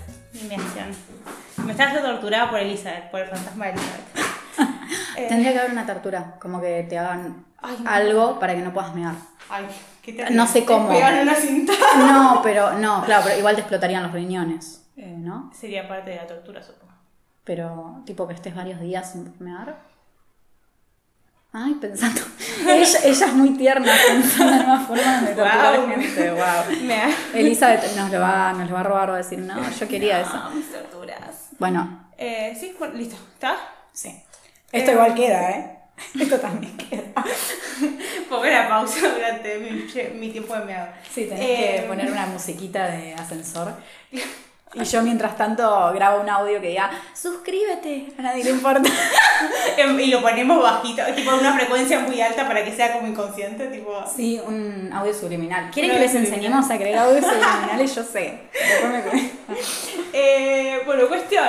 Me 0.50 1.72
estaba 1.72 1.90
haciendo 1.90 2.10
torturada 2.12 2.50
por 2.50 2.60
Elizabeth, 2.60 3.10
por 3.12 3.22
el 3.22 3.28
fantasma 3.28 3.66
de 3.68 3.72
Elizabeth. 3.72 4.04
Eh, 5.16 5.28
Tendría 5.28 5.54
que 5.54 5.60
haber 5.60 5.72
una 5.72 5.86
tortura, 5.86 6.36
como 6.40 6.60
que 6.60 6.84
te 6.90 6.98
hagan 6.98 7.46
Ay, 7.62 7.78
algo 7.86 8.40
para 8.40 8.56
que 8.56 8.62
no 8.62 8.74
puedas 8.74 8.96
mear. 8.96 9.14
Ay, 9.48 9.66
¿qué 10.02 10.14
te 10.14 10.30
No 10.32 10.48
sé 10.48 10.66
cómo. 10.66 10.90
pegan 10.90 11.22
una 11.22 11.36
cinta. 11.36 11.74
No, 11.98 12.42
pero 12.44 12.74
no, 12.74 13.04
claro, 13.06 13.24
pero 13.26 13.38
igual 13.38 13.54
te 13.56 13.62
explotarían 13.62 14.04
los 14.04 14.12
riñones, 14.12 14.84
eh, 14.98 15.16
¿no? 15.18 15.52
Sería 15.54 15.88
parte 15.88 16.10
de 16.12 16.16
la 16.18 16.26
tortura, 16.28 16.64
supongo. 16.64 16.94
Pero 17.44 18.02
tipo 18.06 18.28
que 18.28 18.34
estés 18.34 18.56
varios 18.56 18.80
días 18.80 19.12
sin 19.12 19.34
mear. 19.40 19.78
Ay, 21.56 21.76
pensando. 21.76 22.20
ella, 22.68 23.00
ella 23.04 23.26
es 23.28 23.34
muy 23.34 23.52
tierna, 23.56 23.94
pensando 24.08 24.54
en 24.62 24.68
más 24.68 24.88
formas 24.88 25.22
de 25.22 25.28
torturar 25.36 25.76
Guau. 25.78 25.88
gente. 25.90 26.32
Wow. 26.32 27.14
Elizabeth 27.36 27.96
nos 27.96 28.12
lo, 28.12 28.20
va, 28.20 28.54
nos 28.54 28.68
lo 28.70 28.74
va 28.74 28.80
a 28.80 28.84
robar, 28.84 29.10
va 29.12 29.14
a 29.16 29.18
decir, 29.18 29.38
no, 29.40 29.70
yo 29.72 29.88
quería 29.88 30.22
eso. 30.22 30.32
Ah, 30.34 30.50
mis 30.54 30.72
torturas. 30.72 31.50
Bueno, 31.60 32.08
Eh, 32.18 32.58
sí, 32.60 32.76
listo. 32.96 33.16
¿Está? 33.36 33.56
sí. 33.94 34.20
Esto 34.72 34.92
igual 34.94 35.14
queda, 35.14 35.52
¿eh? 35.52 35.78
Esto 36.20 36.40
también 36.40 36.76
queda. 36.76 37.04
Pongo 38.28 38.46
la 38.46 38.68
pausa 38.68 39.08
durante 39.08 39.60
mi, 39.60 40.20
mi 40.20 40.30
tiempo 40.32 40.56
de 40.58 40.66
meado. 40.66 40.88
Sí, 41.14 41.26
tenés 41.26 41.40
Eh, 41.48 41.78
que 41.82 41.88
poner 41.88 42.12
una 42.12 42.26
musiquita 42.26 42.88
de 42.88 43.14
ascensor. 43.14 43.74
Y 44.76 44.84
yo 44.86 45.04
mientras 45.04 45.38
tanto 45.38 45.92
grabo 45.94 46.22
un 46.22 46.30
audio 46.30 46.60
que 46.60 46.70
diga, 46.70 46.90
suscríbete, 47.14 48.08
a 48.18 48.22
nadie 48.24 48.44
le 48.44 48.50
importa. 48.52 48.90
Em, 49.78 50.00
Y 50.00 50.08
lo 50.08 50.22
ponemos 50.22 50.62
bajito, 50.64 51.04
tipo 51.16 51.32
una 51.36 51.54
frecuencia 51.54 52.00
muy 52.00 52.20
alta 52.22 52.48
para 52.48 52.64
que 52.66 52.76
sea 52.76 52.94
como 52.94 53.08
inconsciente, 53.08 53.68
tipo. 53.68 54.04
Sí, 54.16 54.40
un 54.46 54.90
audio 54.94 55.14
subliminal. 55.14 55.70
¿Quieren 55.72 55.92
que 55.92 56.00
les 56.00 56.12
subliminal. 56.12 56.40
enseñemos 56.40 56.70
a 56.72 56.78
crear 56.78 57.06
audios 57.08 57.26
subliminales? 57.30 57.96
Yo 57.96 58.04
sé. 58.04 58.40
Me. 59.12 59.32
Eh, 60.14 60.82
bueno, 60.86 61.08
cuestión. 61.08 61.46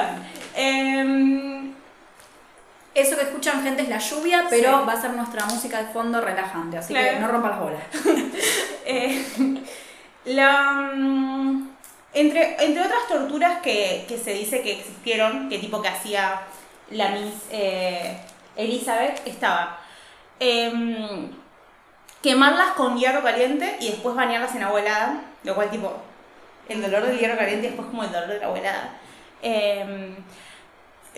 Em, 0.54 1.72
Eso 2.94 3.16
que 3.16 3.22
escuchan, 3.24 3.62
gente, 3.64 3.82
es 3.82 3.88
la 3.88 3.98
lluvia, 3.98 4.44
pero 4.48 4.78
Sí. 4.80 4.84
va 4.86 4.92
a 4.92 5.00
ser 5.00 5.10
nuestra 5.14 5.44
música 5.46 5.82
de 5.82 5.86
fondo 5.92 6.20
relajante, 6.20 6.78
así 6.78 6.92
Claro. 6.94 7.10
que 7.14 7.20
no 7.20 7.26
rompa 7.28 7.48
las 7.48 7.58
bolas. 7.60 7.82
eh, 8.86 9.24
la, 10.26 10.90
mm, 10.94 11.68
entre, 12.14 12.64
entre 12.64 12.82
otras 12.82 13.08
torturas 13.08 13.60
que, 13.60 14.04
que 14.08 14.16
se 14.16 14.32
dice 14.32 14.62
que 14.62 14.72
existieron, 14.72 15.48
que 15.48 15.58
tipo 15.58 15.82
que 15.82 15.88
hacía 15.88 16.42
la 16.90 17.10
Miss 17.10 17.34
eh, 17.50 18.18
Elizabeth, 18.56 19.26
estaba 19.26 19.80
em, 20.38 21.30
quemarlas 22.22 22.70
con 22.72 22.96
hierro 22.96 23.22
caliente 23.22 23.76
y 23.80 23.90
después 23.90 24.14
bañarlas 24.14 24.54
en 24.54 24.62
agua 24.62 24.80
helada, 24.80 25.22
lo 25.42 25.54
cual 25.54 25.70
tipo 25.70 25.92
el 26.68 26.80
dolor 26.80 27.02
del 27.04 27.18
hierro 27.18 27.36
caliente 27.36 27.66
y 27.66 27.70
después 27.70 27.88
como 27.88 28.04
el 28.04 28.12
dolor 28.12 28.28
de 28.28 28.38
la 28.38 28.46
agua 28.46 28.58
helada. 28.58 28.90
Em, 29.42 30.16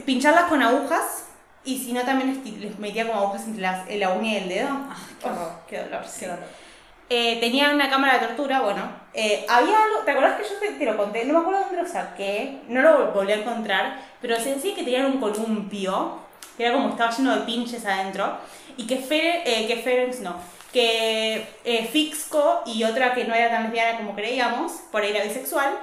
pincharlas 0.05 0.45
con 0.45 0.63
agujas 0.63 1.27
y 1.65 1.79
si 1.79 1.93
no 1.93 2.03
también 2.03 2.43
les, 2.43 2.59
les 2.59 2.79
metía 2.79 3.07
como 3.07 3.21
agujas 3.21 3.45
entre 3.45 3.63
las, 3.63 3.89
la 3.89 4.11
uña 4.11 4.33
y 4.33 4.37
el 4.37 4.49
dedo. 4.49 4.69
qué 5.21 5.29
horror. 5.29 5.53
Oh, 5.53 5.67
qué 5.69 5.79
dolor, 5.83 6.05
sí. 6.07 6.21
Qué 6.21 6.27
horror. 6.31 6.66
Eh, 7.09 7.39
tenía 7.39 7.71
una 7.71 7.89
cámara 7.89 8.19
de 8.19 8.27
tortura, 8.27 8.61
bueno. 8.63 8.83
eh, 9.15 9.47
había 9.49 9.81
algo, 9.85 10.01
¿te 10.05 10.11
acuerdas 10.11 10.41
que 10.41 10.49
yo 10.49 10.59
te, 10.59 10.73
te 10.73 10.85
lo 10.85 10.97
conté? 10.97 11.25
No 11.25 11.35
me 11.35 11.39
acuerdo 11.41 11.61
dónde 11.61 11.83
lo 11.83 11.89
saqué, 11.89 12.59
no 12.69 12.83
lo 12.83 13.13
volví 13.13 13.33
a 13.33 13.37
encontrar, 13.37 14.01
pero 14.21 14.37
se 14.41 14.55
decía 14.55 14.75
que 14.75 14.83
tenían 14.83 15.07
un 15.07 15.21
columpio, 15.21 16.19
que 16.57 16.65
era 16.65 16.73
como 16.75 16.89
estaba 16.89 17.13
lleno 17.13 17.37
de 17.37 17.43
pinches 17.43 17.87
adentro, 17.87 18.37
y 18.77 18.87
que, 18.89 18.97
Fere, 18.97 19.43
eh, 19.47 19.67
que 19.69 19.77
Ferenc 19.77 20.17
no, 20.21 20.35
que 20.73 21.47
eh, 21.65 21.89
Fixco 21.91 22.63
y 22.67 22.83
otra 22.83 23.15
que 23.15 23.25
no 23.25 23.35
era 23.35 23.51
tan 23.51 23.63
lesbiana 23.65 23.99
como 23.99 24.15
creíamos, 24.17 24.73
por 24.91 25.03
ahí 25.03 25.11
era 25.11 25.25
bisexual, 25.25 25.79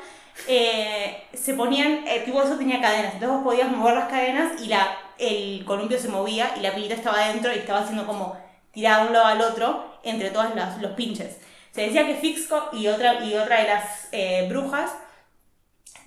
eh, 0.48 1.24
se 1.34 1.54
ponían, 1.54 2.06
eh, 2.08 2.22
tipo 2.26 2.44
eso 2.44 2.58
tenía 2.58 2.82
cadenas, 2.82 3.14
entonces 3.14 3.30
vos 3.30 3.44
podías 3.44 3.72
mover 3.72 3.96
las 3.96 4.10
cadenas 4.10 4.62
y 4.62 4.68
la, 4.68 4.98
el 5.18 5.64
columpio 5.66 5.98
se 5.98 6.10
movía 6.10 6.52
y 6.58 6.60
la 6.60 6.76
pilita 6.76 6.96
estaba 6.96 7.24
adentro 7.24 7.54
y 7.54 7.60
estaba 7.60 7.80
haciendo 7.80 8.06
como 8.06 8.36
tirada 8.74 9.04
de 9.04 9.08
un 9.08 9.14
lado 9.14 9.26
al 9.28 9.42
otro 9.42 10.00
entre 10.04 10.30
todos 10.32 10.54
los, 10.54 10.82
los 10.82 10.92
pinches. 10.92 11.38
Se 11.72 11.82
decía 11.84 12.06
que 12.06 12.16
Fixco 12.16 12.70
y 12.74 12.88
otra, 12.88 13.24
y 13.24 13.34
otra 13.36 13.62
de 13.62 13.68
las 13.70 14.10
eh, 14.12 14.46
brujas 14.50 14.92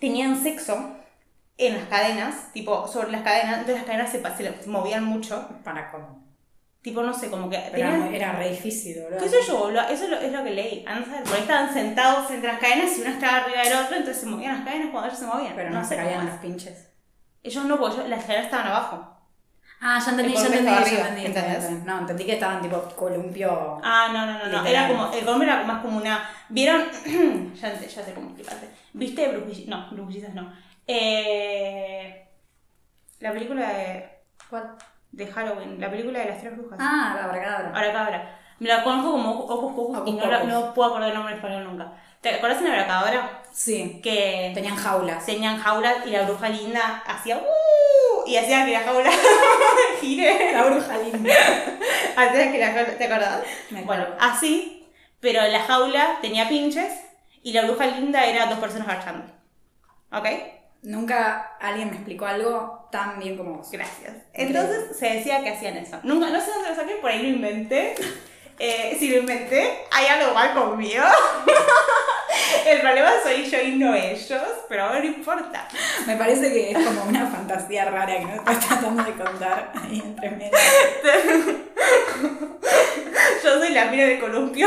tenían 0.01 0.41
sexo 0.43 0.93
en 1.59 1.75
las 1.75 1.85
cadenas, 1.89 2.53
tipo 2.53 2.87
sobre 2.87 3.11
las 3.13 3.23
cadenas, 3.23 3.53
entonces 3.61 3.77
las 3.77 3.85
cadenas 3.87 4.11
se, 4.13 4.23
se 4.23 4.63
se 4.63 4.69
movían 4.69 5.05
mucho, 5.05 5.49
¿Para 5.65 5.91
cómo? 5.91 6.25
tipo 6.83 7.03
no 7.03 7.13
sé, 7.13 7.31
como 7.31 7.51
que 7.51 7.57
Era, 7.57 7.71
tenían- 7.73 8.15
era 8.15 8.33
re 8.33 8.51
difícil, 8.51 9.03
boludo. 9.03 9.19
¿Qué 9.19 9.29
sé 9.29 9.37
yo, 9.45 9.59
boludo? 9.59 9.81
Eso 9.89 10.05
es 10.05 10.11
lo, 10.11 10.19
es 10.19 10.31
lo 10.33 10.45
que 10.45 10.51
leí. 10.51 10.85
Anda 10.87 11.03
a 11.03 11.05
saber, 11.11 11.23
por 11.25 11.35
ahí 11.35 11.41
estaban 11.41 11.73
sentados 11.75 12.31
entre 12.31 12.49
las 12.53 12.61
cadenas 12.61 12.97
y 12.97 13.01
uno 13.01 13.11
estaba 13.11 13.39
arriba 13.39 13.63
del 13.63 13.73
otro, 13.73 13.97
entonces 13.97 14.21
se 14.23 14.27
movían 14.29 14.55
las 14.59 14.65
cadenas 14.65 14.89
cuando 14.93 15.09
ellos 15.09 15.19
se 15.19 15.27
movían. 15.27 15.53
Pero 15.57 15.71
no, 15.71 15.83
se 15.83 15.89
sé 15.89 15.97
cómo 15.97 16.07
caían 16.09 16.27
los 16.27 16.37
pinches. 16.37 16.89
Ellos 17.43 17.65
no, 17.65 17.79
porque 17.81 17.97
ellos- 17.97 18.09
las 18.09 18.25
cadenas 18.25 18.45
estaban 18.45 18.69
abajo. 18.69 19.16
Ah, 19.81 19.99
ya 20.05 20.11
entendí, 20.11 20.33
ya 20.35 20.47
entendí, 20.47 20.65
ya 20.65 20.71
estaba 20.71 20.79
entendí, 20.79 21.01
arriba, 21.03 21.09
entendí. 21.09 21.27
¿entendés? 21.27 21.85
No, 21.85 21.99
entendí 21.99 22.25
que 22.25 22.33
estaban 22.33 22.63
tipo 22.63 22.79
columpio. 22.97 23.79
Ah, 23.85 24.09
no, 24.13 24.25
no, 24.27 24.39
no, 24.39 24.47
no. 24.63 24.67
Era 24.67 24.89
como, 24.89 25.13
el 25.13 25.25
column 25.25 25.43
era 25.43 25.63
más 25.65 25.83
como 25.83 25.99
una. 25.99 26.29
¿Vieron? 26.49 26.85
ya, 27.55 27.75
ya 27.81 27.89
sé 28.05 28.13
cómo 28.15 28.29
explicarte. 28.29 28.69
¿Viste 28.95 29.29
Brujillitas? 29.29 29.69
No, 29.69 29.91
Brujillitas 29.91 30.35
no. 30.35 30.51
Eh, 30.87 32.27
la 33.21 33.33
película 33.33 33.69
de, 33.73 34.09
¿Cuál? 34.49 34.77
de 35.13 35.27
Halloween, 35.27 35.81
la 35.81 35.91
película 35.91 36.19
de 36.21 36.27
las 36.27 36.41
tres 36.41 36.57
brujas. 36.57 36.79
Ah, 36.81 37.15
la 37.19 37.25
abracadabra. 37.25 37.73
Ahora 37.75 37.93
cabra. 37.93 38.39
Me 38.59 38.69
la 38.69 38.83
conozco 38.83 39.13
como 39.13 39.31
Ocus 39.41 39.73
Pocus 39.75 40.09
y 40.09 40.13
no, 40.13 40.27
la- 40.27 40.45
no 40.45 40.73
puedo 40.73 40.89
acordar 40.89 41.11
el 41.11 41.15
nombre 41.15 41.33
en 41.35 41.39
español 41.39 41.65
nunca. 41.65 41.93
¿Te 42.23 42.35
acuerdas 42.35 42.61
de 42.63 42.69
la 42.69 42.75
abracadabra? 42.75 43.43
Sí. 43.53 44.01
Que 44.03 44.53
Tenían 44.55 44.77
jaulas. 44.77 45.27
tenían 45.27 45.59
jaulas 45.59 46.07
y 46.07 46.11
la 46.11 46.23
bruja 46.23 46.49
linda 46.49 47.03
hacía 47.07 47.37
¡Uh! 47.39 48.27
y 48.29 48.37
hacía 48.37 48.65
que 48.65 48.73
la 48.73 48.81
jaula 48.81 49.11
gire. 50.01 50.53
La 50.53 50.65
bruja 50.65 50.99
linda. 50.99 51.35
Hacía 52.17 52.53
que 52.53 52.59
la 52.59 52.87
¿te 52.97 53.05
acordás? 53.05 53.43
Me 53.71 53.83
Bueno, 53.83 54.07
así, 54.19 54.89
pero 55.21 55.43
la 55.43 55.61
jaula 55.61 56.19
tenía 56.23 56.49
pinches 56.49 56.93
y 57.43 57.53
la 57.53 57.65
bruja 57.65 57.87
linda 57.87 58.25
era 58.25 58.47
dos 58.47 58.59
personas 58.59 58.87
marchando. 58.87 59.25
¿Ok? 60.13 60.27
Nunca 60.83 61.57
alguien 61.61 61.91
me 61.91 61.97
explicó 61.97 62.27
algo 62.27 62.89
tan 62.91 63.19
bien 63.19 63.37
como 63.37 63.59
vos. 63.59 63.71
Gracias. 63.71 64.15
Entonces 64.33 64.97
se 64.97 65.15
decía 65.15 65.43
que 65.43 65.51
hacían 65.51 65.77
eso. 65.77 65.99
Nunca, 66.05 66.31
no 66.31 66.41
sé 66.41 66.51
dónde 66.51 66.71
lo 66.71 66.77
saqué, 66.77 66.95
por 66.97 67.11
ahí 67.11 67.23
lo 67.23 67.29
inventé. 67.29 67.95
Eh, 68.59 68.97
si 68.99 69.11
lo 69.11 69.19
inventé, 69.19 69.85
hay 69.91 70.07
algo 70.07 70.33
mal 70.33 70.55
conmigo. 70.55 71.05
El 72.67 72.81
problema 72.81 73.13
soy 73.23 73.49
yo 73.49 73.61
y 73.61 73.77
no 73.77 73.95
ellos, 73.95 74.43
pero 74.69 74.85
ahora 74.85 74.99
no 74.99 75.05
importa. 75.05 75.69
Me 76.05 76.17
parece 76.17 76.53
que 76.53 76.73
es 76.73 76.79
como 76.85 77.05
una 77.05 77.25
fantasía 77.29 77.85
rara 77.85 78.19
que 78.19 78.25
no 78.25 78.35
estás 78.35 78.67
tratando 78.67 79.05
de 79.05 79.13
contar 79.13 79.73
ahí 79.75 80.03
entre 80.05 80.31
medio. 80.31 80.51
Yo 83.45 83.59
soy 83.59 83.71
la 83.71 83.85
mina 83.85 84.05
de 84.07 84.19
columpio, 84.19 84.67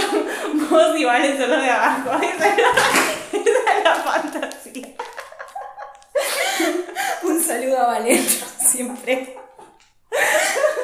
vos 0.70 0.97
y 0.97 1.04
Valen 1.04 1.38
son 1.38 1.50
los 1.50 1.62
de 1.62 1.70
abajo. 1.70 2.12
Esa 2.24 2.47
es 2.47 2.58
la, 2.58 2.70
esa 3.38 3.78
es 3.78 3.84
la 3.84 3.95
fantasía. 3.95 4.88
Un 7.24 7.43
saludo 7.43 7.80
a 7.80 7.88
Valerio 7.88 8.45
siempre. 8.60 9.36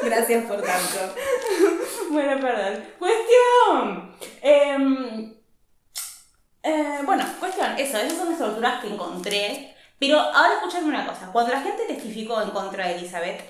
Gracias 0.03 0.43
por 0.45 0.61
tanto. 0.61 1.15
Bueno, 2.09 2.39
perdón. 2.41 2.83
Cuestión. 2.99 4.15
Em, 4.41 5.34
eh, 6.65 7.01
bueno, 7.05 7.23
cuestión, 7.39 7.77
eso, 7.77 7.97
esas 7.97 8.17
son 8.17 8.29
las 8.29 8.39
torturas 8.39 8.81
que 8.81 8.87
encontré. 8.87 9.75
Pero 9.99 10.19
ahora 10.19 10.55
escuchadme 10.55 10.89
una 10.89 11.07
cosa. 11.07 11.29
Cuando 11.31 11.53
la 11.53 11.61
gente 11.61 11.83
testificó 11.87 12.41
en 12.41 12.49
contra 12.49 12.87
de 12.87 12.95
Elizabeth, 12.95 13.41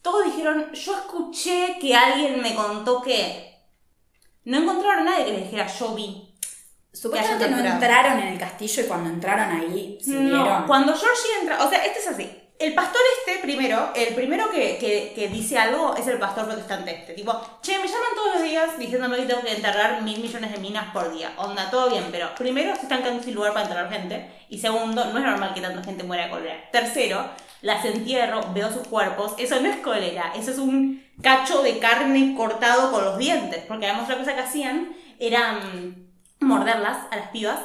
todos 0.00 0.24
dijeron, 0.24 0.72
yo 0.72 0.94
escuché 0.94 1.76
que 1.80 1.94
alguien 1.94 2.40
me 2.40 2.54
contó 2.54 3.02
que... 3.02 3.52
No 4.44 4.58
encontraron 4.58 5.06
a 5.06 5.10
nadie 5.10 5.26
que 5.26 5.32
les 5.32 5.44
dijera, 5.44 5.66
yo 5.66 5.94
vi. 5.94 6.34
Supuestamente 6.92 7.48
no 7.48 7.58
entraron 7.58 8.18
en 8.18 8.28
el 8.28 8.38
castillo 8.38 8.82
y 8.82 8.86
cuando 8.86 9.10
entraron 9.10 9.50
ahí 9.50 9.98
siguieron. 10.00 10.30
No, 10.30 10.66
cuando 10.66 10.94
Georgie 10.94 11.40
entra, 11.40 11.64
o 11.64 11.70
sea, 11.70 11.84
este 11.84 12.00
es 12.00 12.08
así. 12.08 12.41
El 12.62 12.74
pastor 12.74 13.00
este 13.18 13.42
primero, 13.42 13.90
el 13.92 14.14
primero 14.14 14.48
que, 14.48 14.78
que, 14.78 15.12
que 15.16 15.26
dice 15.26 15.58
algo 15.58 15.96
es 15.96 16.06
el 16.06 16.20
pastor 16.20 16.44
protestante 16.44 16.94
este. 16.94 17.12
Tipo, 17.14 17.32
che, 17.60 17.76
me 17.80 17.88
llaman 17.88 18.14
todos 18.14 18.34
los 18.34 18.44
días 18.44 18.78
diciéndome 18.78 19.16
que 19.16 19.24
tengo 19.24 19.42
que 19.42 19.56
enterrar 19.56 20.00
mil 20.02 20.20
millones 20.20 20.52
de 20.52 20.58
minas 20.58 20.92
por 20.92 21.12
día. 21.12 21.32
Onda, 21.38 21.68
todo 21.72 21.90
bien, 21.90 22.04
pero 22.12 22.32
primero 22.36 22.76
se 22.76 22.82
están 22.82 23.02
quedando 23.02 23.20
sin 23.20 23.34
lugar 23.34 23.52
para 23.52 23.64
enterrar 23.64 23.90
gente. 23.90 24.30
Y 24.48 24.60
segundo, 24.60 25.04
no 25.06 25.18
es 25.18 25.24
normal 25.24 25.54
que 25.54 25.60
tanta 25.60 25.82
gente 25.82 26.04
muera 26.04 26.26
de 26.26 26.30
cólera. 26.30 26.70
Tercero, 26.70 27.30
las 27.62 27.84
entierro, 27.84 28.52
veo 28.54 28.72
sus 28.72 28.86
cuerpos. 28.86 29.34
Eso 29.38 29.60
no 29.60 29.68
es 29.68 29.78
cólera, 29.78 30.32
eso 30.36 30.52
es 30.52 30.58
un 30.58 31.04
cacho 31.20 31.64
de 31.64 31.80
carne 31.80 32.36
cortado 32.36 32.92
con 32.92 33.04
los 33.04 33.18
dientes. 33.18 33.64
Porque 33.66 33.86
además 33.86 34.04
otra 34.04 34.18
cosa 34.18 34.36
que 34.36 34.42
hacían 34.42 34.94
era 35.18 35.54
mm, 35.54 36.44
morderlas 36.46 37.08
a 37.10 37.16
las 37.16 37.30
pibas 37.30 37.58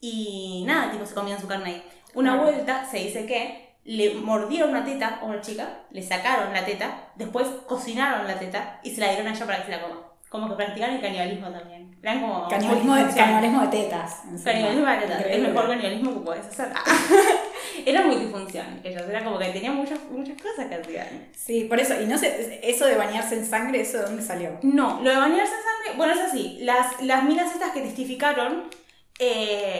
y 0.00 0.64
nada, 0.66 0.90
tipo 0.90 1.06
se 1.06 1.14
comían 1.14 1.40
su 1.40 1.46
carne 1.46 1.70
ahí. 1.70 1.84
Una 2.14 2.34
vuelta 2.34 2.84
se 2.90 2.98
dice 2.98 3.24
que 3.24 3.61
le 3.84 4.14
mordieron 4.14 4.70
una 4.70 4.84
teta 4.84 5.18
a 5.20 5.24
una 5.24 5.40
chica, 5.40 5.80
le 5.90 6.02
sacaron 6.02 6.52
la 6.52 6.64
teta, 6.64 7.10
después 7.16 7.46
cocinaron 7.66 8.26
la 8.26 8.38
teta 8.38 8.80
y 8.82 8.94
se 8.94 9.00
la 9.00 9.08
dieron 9.08 9.26
a 9.26 9.30
ella 9.30 9.46
para 9.46 9.58
que 9.58 9.64
se 9.64 9.70
la 9.70 9.82
coma. 9.82 10.00
Como 10.28 10.48
que 10.48 10.54
practicaban 10.54 10.94
el 10.94 11.02
canibalismo 11.02 11.50
también. 11.50 11.94
Eran 12.02 12.22
como. 12.22 12.48
Canibalismo 12.48 12.94
de, 12.94 13.02
multifuncionales. 13.02 13.14
canibalismo 13.14 13.60
de 13.60 13.68
tetas. 13.68 14.22
Canibalismo 14.42 14.86
de 14.86 14.96
tetas. 14.96 15.10
El 15.10 15.20
Increíble. 15.20 15.48
mejor 15.48 15.68
canibalismo 15.68 16.14
que 16.14 16.20
puedes 16.20 16.46
hacer. 16.46 16.68
Era 17.86 18.02
multifunción. 18.02 18.80
Ellos 18.84 19.02
era 19.08 19.24
como 19.24 19.38
que 19.38 19.46
tenían 19.46 19.76
muchas, 19.76 19.98
muchas 20.10 20.40
cosas 20.40 20.66
que 20.66 20.74
hacían. 20.74 21.28
Sí, 21.34 21.64
por 21.64 21.80
eso. 21.80 22.00
Y 22.00 22.06
no 22.06 22.18
sé, 22.18 22.60
eso 22.62 22.86
de 22.86 22.96
bañarse 22.96 23.36
en 23.36 23.46
sangre, 23.46 23.80
¿eso 23.80 23.98
de 23.98 24.04
dónde 24.04 24.22
salió? 24.22 24.58
No, 24.62 25.00
lo 25.02 25.10
de 25.10 25.16
bañarse 25.16 25.52
en 25.54 25.62
sangre, 25.62 25.96
bueno, 25.96 26.12
es 26.12 26.20
así. 26.20 26.58
Las, 26.60 27.00
las 27.02 27.24
minas 27.24 27.52
estas 27.52 27.72
que 27.72 27.80
testificaron, 27.80 28.64
eh, 29.18 29.71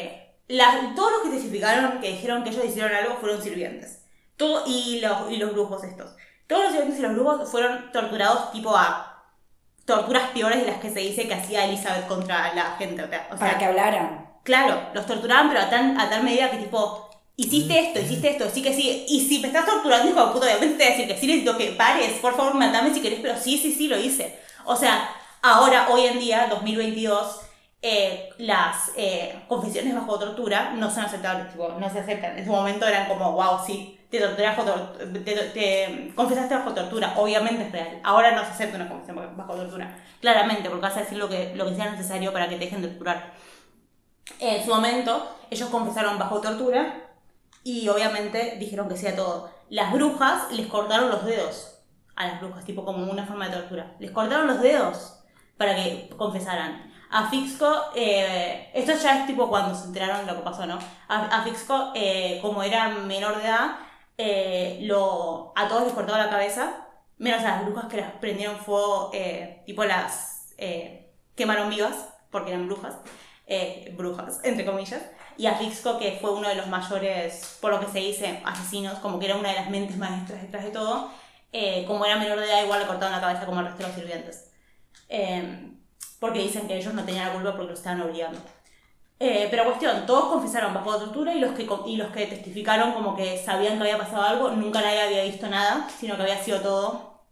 las, 0.53 0.95
todos 0.95 1.13
los 1.13 1.23
que 1.23 1.31
testificaron, 1.31 1.99
que 2.01 2.11
dijeron 2.11 2.45
que 2.45 2.51
ellos 2.51 2.67
hicieron 2.67 2.93
algo, 2.93 3.17
fueron 3.17 3.43
sirvientes. 3.43 4.03
Todo, 4.37 4.65
y, 4.67 5.01
los, 5.01 5.31
y 5.31 5.37
los 5.37 5.53
brujos 5.53 5.83
estos. 5.83 6.15
Todos 6.47 6.65
los 6.65 6.73
sirvientes 6.73 6.99
y 6.99 7.03
los 7.03 7.15
brujos 7.15 7.51
fueron 7.51 7.91
torturados 7.91 8.53
tipo 8.53 8.77
a 8.77 9.25
torturas 9.87 10.29
peores 10.31 10.61
de 10.61 10.67
las 10.71 10.81
que 10.81 10.91
se 10.91 11.01
dice 11.01 11.27
que 11.27 11.35
hacía 11.35 11.65
Elizabeth 11.65 12.07
contra 12.07 12.55
la 12.55 12.77
gente. 12.77 13.03
O 13.03 13.09
sea, 13.09 13.29
Para 13.39 13.57
que 13.57 13.65
hablaran. 13.65 14.31
Claro, 14.43 14.91
los 14.93 15.07
torturaban, 15.07 15.49
pero 15.49 15.61
a, 15.63 15.71
tan, 15.71 15.99
a 15.99 16.11
tal 16.11 16.23
medida 16.23 16.51
que 16.51 16.59
tipo, 16.59 17.09
hiciste 17.37 17.79
esto, 17.79 18.01
hiciste 18.01 18.31
esto, 18.33 18.51
sí 18.53 18.63
que 18.63 18.75
sí. 18.75 19.07
Y 19.09 19.27
si 19.27 19.39
me 19.39 19.47
estás 19.47 19.65
torturando, 19.65 20.11
hijo 20.11 20.27
de 20.27 20.33
puta, 20.33 20.47
obviamente 20.47 20.77
te 20.77 20.85
voy 20.85 20.93
a 20.93 20.97
decir 20.97 21.09
que 21.09 21.19
sí, 21.19 21.27
necesito 21.29 21.57
que 21.57 21.73
pares, 21.73 22.13
por 22.21 22.37
favor, 22.37 22.55
matame 22.55 22.93
si 22.93 23.01
querés, 23.01 23.21
pero 23.23 23.39
sí, 23.39 23.57
sí, 23.57 23.73
sí, 23.73 23.89
lo 23.89 23.99
hice. 23.99 24.39
O 24.67 24.77
sea, 24.77 25.09
ahora, 25.41 25.89
hoy 25.89 26.05
en 26.05 26.19
día, 26.19 26.49
2022, 26.51 27.41
eh, 27.83 28.31
las 28.39 28.93
eh, 28.97 29.43
confesiones 29.49 29.95
bajo 29.95 30.19
tortura 30.19 30.73
no 30.77 30.91
son 30.91 31.05
aceptables, 31.05 31.51
tipo, 31.51 31.69
no 31.69 31.91
se 31.91 31.99
aceptan. 32.01 32.39
En 32.39 32.45
su 32.45 32.53
momento 32.53 32.87
eran 32.87 33.09
como, 33.09 33.33
wow, 33.33 33.59
sí, 33.67 33.99
te 34.11 34.21
bajo 34.21 34.63
te, 34.65 35.35
te 35.35 36.13
confesaste 36.15 36.55
bajo 36.55 36.73
tortura, 36.75 37.15
obviamente 37.17 37.65
es 37.65 37.73
real. 37.73 38.01
Ahora 38.05 38.33
no 38.33 38.43
se 38.45 38.51
acepta 38.51 38.77
una 38.77 38.89
confesión 38.89 39.37
bajo- 39.37 39.55
tortura, 39.55 39.97
claramente, 40.21 40.69
porque 40.69 40.83
vas 40.83 40.97
a 40.97 41.01
decir 41.01 41.19
lo 41.19 41.29
que, 41.29 41.55
lo 41.57 41.67
que 41.67 41.75
sea 41.75 41.91
necesario 41.91 42.33
para 42.33 42.49
que 42.49 42.57
te 42.57 42.65
dejen 42.67 42.83
de 42.83 42.89
torturar. 42.89 43.33
En 44.39 44.63
su 44.65 44.71
momento, 44.71 45.29
ellos 45.51 45.69
confesaron 45.71 46.19
bajo 46.19 46.41
tortura 46.41 47.09
y 47.65 47.89
obviamente 47.89 48.57
dijeron 48.59 48.89
que 48.89 48.97
sea 48.97 49.17
todo. 49.17 49.51
Las 49.71 49.93
brujas 49.93 50.51
les 50.53 50.67
cortaron 50.67 51.11
los 51.11 51.25
dedos 51.25 51.79
a 52.17 52.27
las 52.27 52.41
brujas, 52.41 52.65
tipo 52.65 52.85
como 52.85 53.11
una 53.11 53.27
forma 53.27 53.49
de 53.49 53.57
tortura. 53.57 53.95
Les 53.99 54.11
cortaron 54.11 54.47
los 54.47 54.61
dedos 54.61 55.21
para 55.57 55.75
que 55.75 56.11
confesaran. 56.17 56.92
A 57.15 57.29
Fixco, 57.29 57.71
eh, 57.95 58.71
esto 58.73 58.95
ya 58.95 59.21
es 59.21 59.27
tipo 59.27 59.47
cuando 59.51 59.75
se 59.75 59.85
enteraron 59.85 60.25
de 60.25 60.33
lo 60.33 60.39
que 60.39 60.45
pasó, 60.45 60.65
¿no? 60.65 60.79
A, 61.09 61.43
Fixco, 61.45 61.93
eh, 61.95 62.39
como 62.41 62.63
era 62.63 62.89
menor 62.89 63.37
de 63.37 63.45
edad, 63.45 63.77
eh, 64.17 64.79
lo, 64.81 65.53
a 65.55 65.69
todos 65.69 65.85
les 65.85 65.93
cortaba 65.93 66.17
la 66.17 66.31
cabeza, 66.31 66.87
menos 67.19 67.41
a 67.43 67.49
las 67.57 67.67
brujas 67.67 67.85
que 67.91 67.99
las 67.99 68.13
prendieron 68.13 68.57
fuego, 68.57 69.11
tipo 69.67 69.85
las 69.85 70.55
quemaron 71.37 71.69
vivas, 71.69 72.09
porque 72.31 72.51
eran 72.53 72.67
brujas 72.67 72.97
brujas, 73.95 74.41
entre 74.43 74.65
comillas, 74.65 75.03
y 75.37 75.47
a 75.47 75.57
Fixco, 75.57 75.99
que 75.99 76.17
fue 76.19 76.33
uno 76.33 76.49
de 76.49 76.55
los 76.55 76.69
mayores, 76.69 77.59
por 77.61 77.73
lo 77.73 77.81
que 77.81 77.93
se 77.93 77.99
dice, 77.99 78.41
asesinos, 78.47 78.99
como 79.01 79.19
que 79.19 79.27
era 79.27 79.37
una 79.37 79.51
de 79.51 79.57
las 79.57 79.69
mentes 79.69 79.99
maestras 79.99 80.41
detrás 80.41 80.65
de 80.65 80.71
todo, 80.71 81.11
como 81.87 82.07
era 82.07 82.17
menor 82.17 82.41
de 82.41 82.47
edad, 82.47 82.65
igual 82.65 82.81
le 82.81 82.87
cortaron 82.87 83.13
la 83.13 83.21
cabeza 83.21 83.45
como 83.45 83.59
al 83.59 83.67
resto 83.67 83.83
de 83.83 83.89
los 83.89 83.97
sirvientes. 83.97 84.51
Porque 86.23 86.39
dicen 86.39 86.69
que 86.69 86.77
ellos 86.77 86.95
no 86.95 87.03
tenían 87.03 87.27
la 87.27 87.33
culpa 87.33 87.57
porque 87.57 87.71
los 87.71 87.81
estaban 87.81 88.01
obligando. 88.01 88.39
Eh, 89.19 89.49
pero 89.51 89.65
cuestión, 89.65 90.07
todos 90.07 90.27
confesaron 90.27 90.73
bajo 90.73 90.97
tortura 90.97 91.35
y 91.35 91.41
los, 91.41 91.51
que, 91.51 91.67
y 91.87 91.97
los 91.97 92.13
que 92.13 92.27
testificaron 92.27 92.93
como 92.93 93.17
que 93.17 93.37
sabían 93.39 93.77
que 93.77 93.83
había 93.83 93.99
pasado 93.99 94.23
algo, 94.23 94.51
nunca 94.51 94.81
nadie 94.81 95.03
había 95.03 95.25
visto 95.25 95.49
nada, 95.49 95.89
sino 95.99 96.15
que 96.15 96.23
había 96.23 96.39
sido 96.39 96.61
todo 96.61 97.25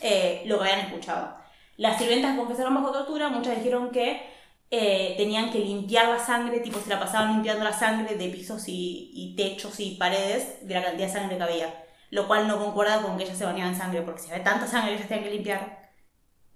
eh, 0.00 0.44
lo 0.46 0.56
que 0.56 0.68
habían 0.68 0.86
escuchado. 0.86 1.34
Las 1.78 1.98
sirvientas 1.98 2.36
confesaron 2.36 2.76
bajo 2.76 2.92
tortura, 2.92 3.28
muchas 3.28 3.56
dijeron 3.56 3.90
que 3.90 4.22
eh, 4.70 5.14
tenían 5.16 5.50
que 5.50 5.58
limpiar 5.58 6.08
la 6.08 6.24
sangre, 6.24 6.60
tipo 6.60 6.78
se 6.78 6.90
la 6.90 7.00
pasaban 7.00 7.32
limpiando 7.32 7.64
la 7.64 7.72
sangre 7.72 8.14
de 8.14 8.28
pisos 8.28 8.68
y, 8.68 9.10
y 9.14 9.34
techos 9.34 9.80
y 9.80 9.96
paredes 9.96 10.64
de 10.64 10.74
la 10.74 10.84
cantidad 10.84 11.08
de 11.08 11.12
sangre 11.12 11.36
que 11.38 11.42
había. 11.42 11.84
Lo 12.10 12.28
cual 12.28 12.46
no 12.46 12.56
concuerda 12.56 13.02
con 13.02 13.16
que 13.16 13.24
ellas 13.24 13.36
se 13.36 13.44
bañaban 13.44 13.72
en 13.72 13.80
sangre, 13.80 14.02
porque 14.02 14.22
si 14.22 14.30
había 14.30 14.44
tanta 14.44 14.68
sangre 14.68 14.94
ellas 14.94 15.08
tenían 15.08 15.24
que 15.24 15.34
limpiar, 15.34 15.77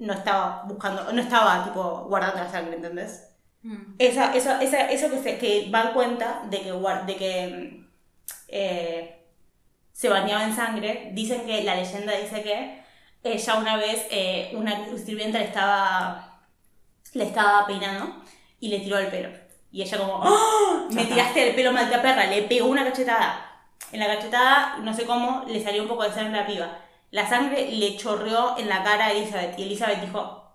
no 0.03 0.13
estaba 0.15 0.65
buscando, 0.67 1.13
no 1.13 1.21
estaba 1.21 1.63
tipo 1.65 2.07
guardando 2.09 2.43
la 2.43 2.51
sangre, 2.51 2.77
¿entendés? 2.77 3.29
Mm. 3.63 3.95
Esa, 3.99 4.35
eso, 4.35 4.59
esa, 4.61 4.91
eso 4.91 5.09
que, 5.09 5.23
se, 5.23 5.39
que 5.39 5.69
dan 5.71 5.93
cuenta 5.93 6.43
de 6.51 6.61
que, 6.61 6.73
de 6.73 7.17
que 7.17 7.85
eh, 8.49 9.27
se 9.93 10.09
bañaba 10.09 10.45
en 10.45 10.57
sangre, 10.57 11.11
dicen 11.13 11.47
que 11.47 11.63
la 11.63 11.77
leyenda 11.77 12.17
dice 12.17 12.43
que 12.43 12.83
ella 13.23 13.55
una 13.55 13.77
vez, 13.77 14.09
eh, 14.11 14.53
una 14.55 14.73
sirvienta 14.99 15.39
le 15.39 15.45
estaba, 15.45 16.41
le 17.13 17.25
estaba 17.25 17.65
peinando 17.69 18.25
y 18.59 18.69
le 18.71 18.81
tiró 18.81 18.99
el 18.99 19.07
pelo. 19.07 19.29
Y 19.71 19.83
ella 19.83 19.99
como, 19.99 20.21
¡Ah! 20.25 20.89
me 20.91 21.05
tiraste 21.05 21.51
el 21.51 21.55
pelo 21.55 21.73
maldita 21.73 22.03
perra, 22.03 22.27
le 22.27 22.43
pegó 22.43 22.67
una 22.67 22.85
cachetada. 22.85 23.49
En 23.93 24.01
la 24.01 24.09
cachetada, 24.09 24.79
no 24.79 24.93
sé 24.93 25.05
cómo, 25.05 25.45
le 25.47 25.63
salió 25.63 25.83
un 25.83 25.89
poco 25.89 26.03
de 26.03 26.13
sangre 26.13 26.39
a 26.39 26.43
la 26.43 26.47
piba. 26.49 26.79
La 27.13 27.29
sangre 27.29 27.71
le 27.71 27.97
chorreó 27.97 28.59
en 28.59 28.69
la 28.69 28.83
cara 28.83 29.07
a 29.07 29.13
Elizabeth 29.13 29.57
y 29.59 29.63
Elizabeth 29.63 30.01
dijo, 30.01 30.53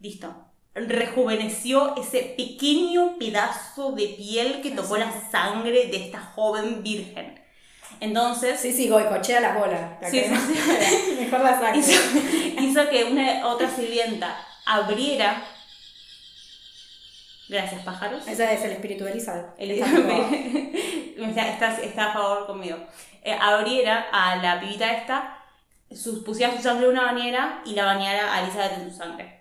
listo. 0.00 0.44
Rejuveneció 0.74 1.96
ese 1.96 2.34
pequeño 2.36 3.16
pedazo 3.18 3.92
de 3.92 4.08
piel 4.08 4.60
que 4.60 4.70
tocó 4.72 4.96
la 4.96 5.10
sangre 5.30 5.86
de 5.86 5.96
esta 6.04 6.20
joven 6.20 6.82
virgen. 6.84 7.42
Entonces, 8.00 8.60
Sí, 8.60 8.72
sí, 8.72 8.88
goicochea 8.88 9.40
la 9.40 9.54
bola. 9.54 9.98
La 10.00 10.08
Sí, 10.10 10.20
sí, 10.20 10.34
sí. 10.36 11.16
Mejor 11.20 11.40
la 11.40 11.58
sangre. 11.58 11.78
hizo, 11.80 11.92
hizo 12.60 12.88
que 12.90 13.04
una 13.04 13.46
otra 13.48 13.68
sirvienta 13.74 14.36
abriera. 14.66 15.42
Gracias, 17.48 17.82
pájaros. 17.82 18.26
Ese 18.28 18.52
es 18.54 18.62
el 18.62 18.72
espíritu 18.72 19.04
de 19.04 19.12
Elizabeth. 19.12 19.46
Elizabeth 19.58 19.94
Está 19.96 20.12
tipo- 21.16 21.24
está, 21.28 21.48
está, 21.50 21.78
está 21.82 22.10
a 22.10 22.12
favor 22.12 22.46
conmigo. 22.46 22.76
Eh, 23.24 23.36
abriera 23.40 24.06
a 24.12 24.36
la 24.36 24.60
pibita 24.60 24.92
esta, 24.92 25.37
sus, 25.94 26.24
pusiera 26.24 26.54
su 26.56 26.62
sangre 26.62 26.86
en 26.86 26.92
una 26.92 27.02
bañera 27.02 27.62
y 27.64 27.74
la 27.74 27.84
bañara 27.84 28.34
a 28.34 28.42
Elizabeth 28.42 28.78
en 28.78 28.90
su 28.90 28.96
sangre. 28.96 29.38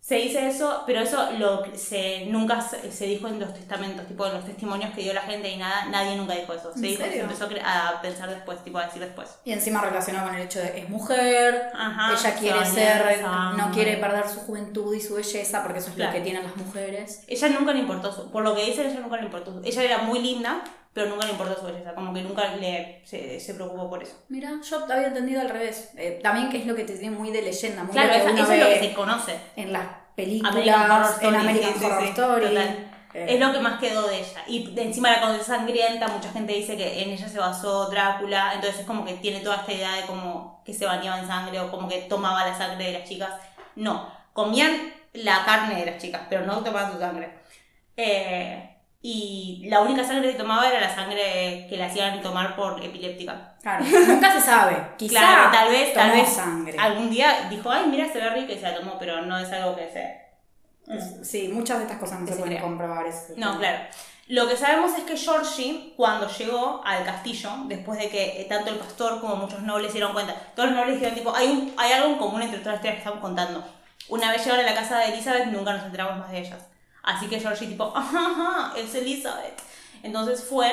Se 0.00 0.16
dice 0.16 0.46
eso, 0.46 0.82
pero 0.86 1.00
eso 1.00 1.30
lo, 1.38 1.62
se, 1.78 2.26
nunca 2.26 2.60
se, 2.60 2.92
se 2.92 3.06
dijo 3.06 3.26
en 3.26 3.40
los 3.40 3.54
testamentos, 3.54 4.06
tipo 4.06 4.26
en 4.26 4.34
los 4.34 4.44
testimonios 4.44 4.90
que 4.94 5.00
dio 5.00 5.14
la 5.14 5.22
gente 5.22 5.48
y 5.48 5.56
nada, 5.56 5.86
nadie 5.86 6.14
nunca 6.16 6.34
dijo 6.34 6.52
eso. 6.52 6.70
Se, 6.74 6.80
¿En 6.80 6.82
dijo, 6.82 7.04
se 7.04 7.20
empezó 7.20 7.48
a 7.64 8.02
pensar 8.02 8.28
después, 8.28 8.62
tipo 8.62 8.76
a 8.76 8.84
decir 8.84 9.00
después. 9.00 9.30
Y 9.46 9.52
encima 9.52 9.80
relacionado 9.80 10.26
con 10.26 10.36
el 10.36 10.42
hecho 10.42 10.58
de 10.58 10.78
es 10.78 10.90
mujer, 10.90 11.70
Ajá, 11.74 12.12
ella 12.12 12.34
quiere 12.38 12.66
ser, 12.66 13.22
no 13.56 13.70
quiere 13.72 13.96
perder 13.96 14.28
su 14.28 14.40
juventud 14.40 14.94
y 14.94 15.00
su 15.00 15.14
belleza 15.14 15.62
porque 15.62 15.78
eso 15.78 15.88
es 15.88 15.94
Claro. 15.94 16.10
lo 16.12 16.18
que 16.18 16.22
tienen 16.22 16.42
las 16.42 16.56
mujeres. 16.56 17.24
Ella 17.26 17.48
nunca 17.48 17.72
le 17.72 17.78
importó 17.78 18.30
por 18.30 18.44
lo 18.44 18.54
que 18.54 18.66
dicen, 18.66 18.84
ella 18.90 19.00
nunca 19.00 19.16
le 19.16 19.22
importó 19.24 19.58
ella 19.64 19.82
era 19.82 19.98
muy 20.02 20.20
linda, 20.20 20.62
pero 20.94 21.10
nunca 21.10 21.26
le 21.26 21.32
importó 21.32 21.60
su 21.60 21.66
belleza, 21.66 21.94
como 21.94 22.14
que 22.14 22.22
nunca 22.22 22.54
le, 22.56 23.02
se, 23.04 23.38
se 23.40 23.54
preocupó 23.54 23.90
por 23.90 24.02
eso. 24.02 24.14
Mira, 24.28 24.52
yo 24.62 24.84
había 24.84 25.08
entendido 25.08 25.40
al 25.42 25.50
revés. 25.50 25.90
Eh, 25.96 26.20
también 26.22 26.48
que 26.50 26.58
es 26.58 26.66
lo 26.66 26.74
que 26.74 26.84
te 26.84 26.96
tiene 26.96 27.16
muy 27.16 27.30
de 27.32 27.42
leyenda, 27.42 27.82
muy 27.82 27.92
Claro, 27.92 28.12
esa- 28.14 28.30
eso 28.30 28.52
es 28.52 28.60
lo 28.60 28.68
que 28.68 28.78
se 28.80 28.94
conoce. 28.94 29.38
en 29.56 29.72
las 29.72 29.86
películas, 30.16 30.52
American 30.54 30.90
Horror 30.90 31.06
en 31.06 31.12
Story, 31.12 31.36
American 31.36 31.74
sí, 31.78 31.84
Horror 31.84 32.02
sí, 32.02 32.08
Story. 32.08 32.46
total. 32.46 32.90
Eh, 33.14 33.26
Es 33.28 33.40
lo 33.40 33.52
que 33.52 33.58
más 33.60 33.78
quedó 33.80 34.08
de 34.08 34.18
ella. 34.18 34.44
Y 34.48 34.72
de 34.74 34.82
encima 34.82 35.10
la 35.10 35.20
cosa 35.20 35.36
es 35.36 35.46
sangrienta, 35.46 36.08
mucha 36.08 36.30
gente 36.32 36.52
dice 36.52 36.76
que 36.76 37.02
en 37.02 37.10
ella 37.10 37.28
se 37.28 37.38
basó 37.38 37.88
Drácula, 37.90 38.52
entonces 38.54 38.80
es 38.80 38.86
como 38.86 39.04
que 39.04 39.14
tiene 39.14 39.40
toda 39.40 39.56
esta 39.56 39.72
idea 39.72 39.92
de 39.96 40.02
como 40.06 40.62
que 40.64 40.72
se 40.74 40.84
bañaba 40.86 41.20
en 41.20 41.26
sangre 41.26 41.60
o 41.60 41.70
como 41.70 41.88
que 41.88 41.98
tomaba 42.02 42.46
la 42.46 42.56
sangre 42.56 42.86
de 42.86 42.98
las 42.98 43.08
chicas. 43.08 43.30
No, 43.76 44.08
comían 44.32 44.92
la 45.12 45.44
carne 45.44 45.76
de 45.84 45.86
las 45.92 46.02
chicas, 46.02 46.22
pero 46.28 46.44
no 46.44 46.62
tomaban 46.64 46.92
su 46.92 46.98
sangre. 46.98 47.30
Eh, 47.96 48.73
y 49.06 49.66
la 49.68 49.80
única 49.82 50.02
sangre 50.02 50.32
que 50.32 50.38
tomaba 50.38 50.66
era 50.66 50.80
la 50.80 50.88
sangre 50.94 51.66
que 51.68 51.76
le 51.76 51.84
hacían 51.84 52.22
tomar 52.22 52.56
por 52.56 52.82
epiléptica. 52.82 53.52
Claro, 53.60 53.84
nunca 53.84 54.32
se 54.32 54.40
sabe. 54.40 54.76
Quizá 54.96 55.18
Claro, 55.20 55.50
tal 55.52 55.68
vez, 55.68 55.92
tal 55.92 56.10
tomó 56.10 56.22
vez 56.22 56.32
sangre. 56.32 56.78
algún 56.78 57.10
día 57.10 57.46
dijo, 57.50 57.70
ay, 57.70 57.84
mira, 57.88 58.10
se 58.10 58.18
ve 58.18 58.30
rica 58.30 58.54
y 58.54 58.56
se 58.56 58.62
la 58.62 58.76
tomó, 58.76 58.98
pero 58.98 59.20
no 59.26 59.36
es 59.38 59.52
algo 59.52 59.76
que 59.76 59.90
se... 59.90 61.22
Sí, 61.22 61.48
muchas 61.52 61.76
de 61.78 61.84
estas 61.84 61.98
cosas 61.98 62.20
no 62.20 62.26
se 62.26 62.32
se 62.32 62.38
pueden 62.38 62.56
crea. 62.56 62.62
comprobar. 62.66 63.06
es- 63.06 63.34
No, 63.36 63.58
claro. 63.58 63.78
Lo 64.28 64.48
que 64.48 64.56
sabemos 64.56 64.92
es 64.96 65.04
que 65.04 65.18
Georgie, 65.18 65.92
cuando 65.98 66.26
llegó 66.26 66.80
al 66.82 67.04
castillo, 67.04 67.50
después 67.66 67.98
de 67.98 68.08
que 68.08 68.46
tanto 68.48 68.70
el 68.70 68.76
pastor 68.76 69.20
como 69.20 69.36
muchos 69.36 69.60
nobles 69.60 69.88
se 69.88 69.98
dieron 69.98 70.14
cuenta, 70.14 70.34
todos 70.56 70.70
los 70.70 70.78
nobles 70.78 70.94
dijeron, 70.94 71.14
tipo, 71.14 71.34
hay, 71.36 71.48
un, 71.50 71.74
hay 71.76 71.92
algo 71.92 72.08
en 72.08 72.18
común 72.18 72.40
entre 72.40 72.60
todas 72.60 72.76
las 72.76 72.76
historias 72.76 72.94
que 72.94 73.00
estamos 73.02 73.20
contando. 73.20 73.62
Una 74.08 74.30
vez 74.30 74.42
llegaron 74.42 74.64
a 74.64 74.70
la 74.70 74.74
casa 74.74 74.98
de 75.00 75.12
Elizabeth, 75.12 75.46
nunca 75.48 75.74
nos 75.74 75.84
enteramos 75.84 76.18
más 76.18 76.30
de 76.30 76.38
ellas. 76.38 76.58
Así 77.04 77.26
que 77.28 77.40
Georgie, 77.40 77.66
tipo, 77.66 77.92
ajá, 77.94 78.72
es 78.76 78.94
Elizabeth. 78.94 79.60
Entonces 80.02 80.44
fue 80.44 80.68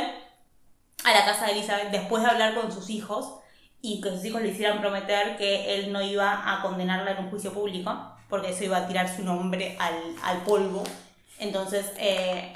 a 1.04 1.12
la 1.14 1.26
casa 1.26 1.46
de 1.46 1.54
Elizabeth 1.54 1.92
después 1.92 2.24
de 2.24 2.30
hablar 2.30 2.56
con 2.56 2.72
sus 2.72 2.90
hijos 2.90 3.36
y 3.82 4.02
que 4.02 4.10
sus 4.12 4.24
hijos 4.26 4.42
le 4.42 4.50
hicieran 4.50 4.80
prometer 4.80 5.38
que 5.38 5.76
él 5.76 5.92
no 5.92 6.02
iba 6.02 6.42
a 6.46 6.62
condenarla 6.62 7.12
en 7.12 7.26
un 7.26 7.30
juicio 7.30 7.52
público, 7.54 8.16
porque 8.30 8.50
eso 8.52 8.64
iba 8.64 8.78
a 8.78 8.88
tirar 8.88 9.14
su 9.14 9.24
nombre 9.24 9.76
al, 9.80 10.16
al 10.24 10.38
polvo. 10.44 10.84
Entonces, 11.40 11.92
eh, 11.98 12.54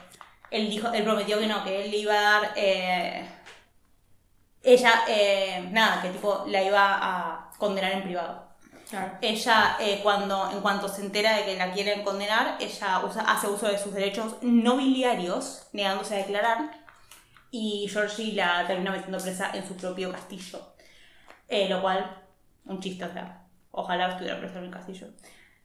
él, 0.52 0.70
dijo, 0.70 0.92
él 0.94 1.04
prometió 1.04 1.40
que 1.40 1.48
no, 1.48 1.64
que 1.64 1.86
él 1.86 1.92
le 1.92 1.98
iba 1.98 2.14
a 2.14 2.22
dar... 2.22 2.54
eh, 2.56 3.28
ella, 4.64 5.04
eh, 5.08 5.68
nada, 5.72 6.02
que 6.02 6.10
tipo 6.10 6.44
la 6.48 6.64
iba 6.64 6.98
a 7.02 7.52
condenar 7.58 7.92
en 7.94 8.04
privado. 8.04 8.45
Claro. 8.90 9.18
Ella, 9.22 9.78
eh, 9.80 10.00
cuando, 10.04 10.52
en 10.52 10.62
cuanto 10.62 10.88
se 10.88 11.02
entera 11.02 11.38
de 11.38 11.46
que 11.46 11.58
la 11.58 11.72
quieren 11.74 12.04
condenar, 12.04 12.58
ella 12.60 13.02
usa, 13.04 13.24
hace 13.24 13.48
uso 13.48 13.68
de 13.68 13.78
sus 13.78 13.94
derechos 13.94 14.36
nobiliarios, 14.42 15.68
negándose 15.74 16.16
a 16.16 16.18
declarar, 16.20 16.72
y 17.52 17.88
Georgie 17.92 18.34
la 18.34 18.66
termina 18.68 18.92
metiendo 18.92 19.18
presa 19.18 19.52
en 19.54 19.68
su 19.68 19.76
propio 19.76 20.12
castillo. 20.12 20.76
Eh, 21.48 21.68
lo 21.70 21.82
cual, 21.82 22.24
un 22.66 22.80
chiste, 22.80 23.06
o 23.06 23.12
sea, 23.14 23.44
ojalá 23.72 24.10
estuviera 24.10 24.40
presa 24.40 24.60
en 24.60 24.66
el 24.66 24.72
castillo. 24.72 25.08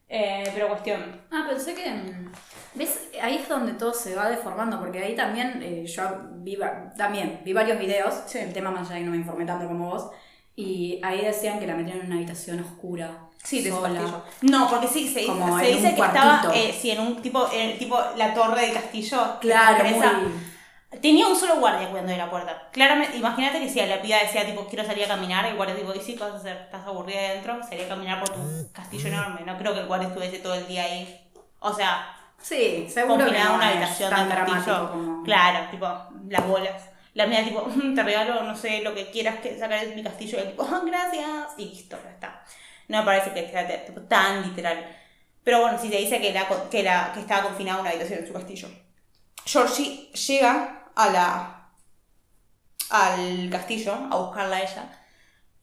Eh, 0.07 0.43
pero 0.53 0.67
cuestión, 0.67 1.21
Ah, 1.31 1.45
pensé 1.47 1.73
que. 1.73 1.89
mm, 1.89 2.31
¿Ves? 2.75 3.09
Ahí 3.21 3.35
es 3.37 3.47
donde 3.47 3.73
todo 3.73 3.93
se 3.93 4.13
va 4.15 4.29
deformando, 4.29 4.79
porque 4.79 4.99
ahí 5.03 5.15
también 5.15 5.61
eh, 5.63 5.85
yo 5.85 6.03
vi, 6.35 6.57
también 6.97 7.41
vi 7.45 7.53
varios 7.53 7.79
videos, 7.79 8.13
Sí. 8.27 8.39
el 8.39 8.51
tema 8.53 8.71
más 8.71 8.89
allá 8.89 8.99
y 8.99 9.03
no 9.03 9.11
me 9.11 9.17
informé 9.17 9.45
tanto 9.45 9.67
como 9.67 9.89
vos, 9.89 10.09
y 10.55 10.99
ahí 11.03 11.21
decían 11.21 11.59
que 11.59 11.67
la 11.67 11.75
metieron 11.75 12.01
en 12.01 12.07
una 12.07 12.15
habitación 12.17 12.59
oscura. 12.59 13.09
Sí, 13.43 13.61
de 13.63 13.71
su 13.71 13.77
sola. 13.77 14.23
No, 14.41 14.69
porque 14.69 14.87
sí, 14.87 15.07
se, 15.11 15.25
Como 15.25 15.57
se 15.57 15.65
dice 15.65 15.95
que 15.95 16.01
estaba 16.01 16.41
cuartito. 16.41 16.53
eh, 16.53 16.77
sí, 16.79 16.91
en 16.91 16.99
un 17.01 17.21
tipo, 17.21 17.49
en, 17.51 17.77
tipo 17.79 17.99
la 18.15 18.33
torre 18.35 18.61
del 18.61 18.73
castillo. 18.73 19.39
Claro, 19.39 19.83
muy. 19.83 20.51
Tenía 21.01 21.25
un 21.25 21.35
solo 21.35 21.55
guardia 21.55 21.89
cuidando 21.89 22.11
de 22.11 22.17
la 22.17 22.29
puerta. 22.29 22.69
Claramente, 22.71 23.17
imagínate 23.17 23.59
que 23.59 23.69
si 23.69 23.79
a 23.79 23.87
la 23.87 24.01
piba 24.01 24.17
decía, 24.19 24.45
tipo, 24.45 24.65
quiero 24.67 24.85
salir 24.85 25.05
a 25.05 25.07
caminar, 25.07 25.45
el 25.45 25.55
guardia 25.55 25.75
tipo, 25.75 25.93
¿y 25.95 26.01
sí, 26.01 26.13
qué 26.15 26.19
vas 26.23 26.33
a 26.33 26.35
hacer? 26.35 26.57
¿Estás 26.57 26.85
aburrida 26.85 27.17
ahí 27.19 27.25
adentro? 27.27 27.63
Salí 27.63 27.81
a 27.83 27.87
caminar 27.87 28.19
por 28.19 28.29
tu 28.29 28.71
castillo 28.73 29.07
enorme. 29.07 29.41
No 29.45 29.57
creo 29.57 29.73
que 29.73 29.79
el 29.79 29.87
guardia 29.87 30.09
estuviese 30.09 30.39
todo 30.39 30.53
el 30.53 30.67
día 30.67 30.83
ahí. 30.83 31.27
O 31.61 31.73
sea, 31.73 32.15
Sí, 32.41 32.87
seguro 32.89 33.25
que 33.25 33.37
no 33.39 33.53
una 33.55 33.67
habitación 33.69 34.09
tan 34.09 34.27
castillo. 34.27 34.45
dramático 34.47 34.89
como. 34.91 35.23
Claro, 35.23 35.69
tipo, 35.71 35.87
las 36.27 36.47
bolas. 36.47 36.83
La 37.13 37.27
mía, 37.27 37.43
tipo, 37.43 37.67
te 37.95 38.03
regalo, 38.03 38.43
no 38.43 38.55
sé, 38.55 38.81
lo 38.81 38.95
que 38.95 39.09
quieras 39.11 39.39
que 39.39 39.57
sacar 39.59 39.85
de 39.85 39.95
mi 39.95 40.03
castillo. 40.03 40.39
Y 40.39 40.47
tipo, 40.47 40.63
"Ah, 40.69 40.81
gracias. 40.85 41.53
Y 41.57 41.65
listo, 41.69 41.97
ya 42.03 42.11
está. 42.11 42.43
No 42.87 42.99
me 42.99 43.05
parece 43.05 43.33
que 43.33 43.49
sea 43.49 43.85
tan 44.07 44.43
literal. 44.49 44.97
Pero 45.43 45.61
bueno, 45.61 45.77
si 45.79 45.89
te 45.89 45.97
dice 45.97 46.21
que, 46.21 46.31
la, 46.33 46.47
que, 46.69 46.83
la, 46.83 47.11
que 47.13 47.21
estaba 47.21 47.43
confinada 47.43 47.77
en 47.77 47.81
una 47.81 47.89
habitación 47.91 48.19
en 48.19 48.27
su 48.27 48.33
castillo. 48.33 48.69
Georgie 49.45 50.11
llega 50.11 50.91
a 50.95 51.09
la, 51.09 51.69
al 52.89 53.49
castillo 53.49 53.93
a 53.93 54.15
buscarla 54.17 54.57
a 54.57 54.61
ella. 54.61 54.99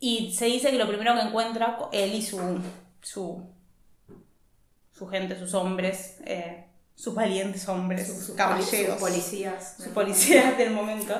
Y 0.00 0.32
se 0.34 0.46
dice 0.46 0.70
que 0.70 0.78
lo 0.78 0.88
primero 0.88 1.14
que 1.14 1.20
encuentra, 1.20 1.78
él 1.92 2.14
y 2.14 2.22
su, 2.22 2.60
su, 3.02 3.48
su 4.92 5.08
gente, 5.08 5.38
sus 5.38 5.54
hombres, 5.54 6.18
eh, 6.24 6.67
sus 6.98 7.14
valientes 7.14 7.68
hombres, 7.68 8.06
Sus- 8.08 8.34
caballeros, 8.36 8.94
sus 8.98 9.08
policías. 9.08 9.74
sus 9.76 9.88
policías 9.88 10.58
del 10.58 10.72
momento, 10.72 11.14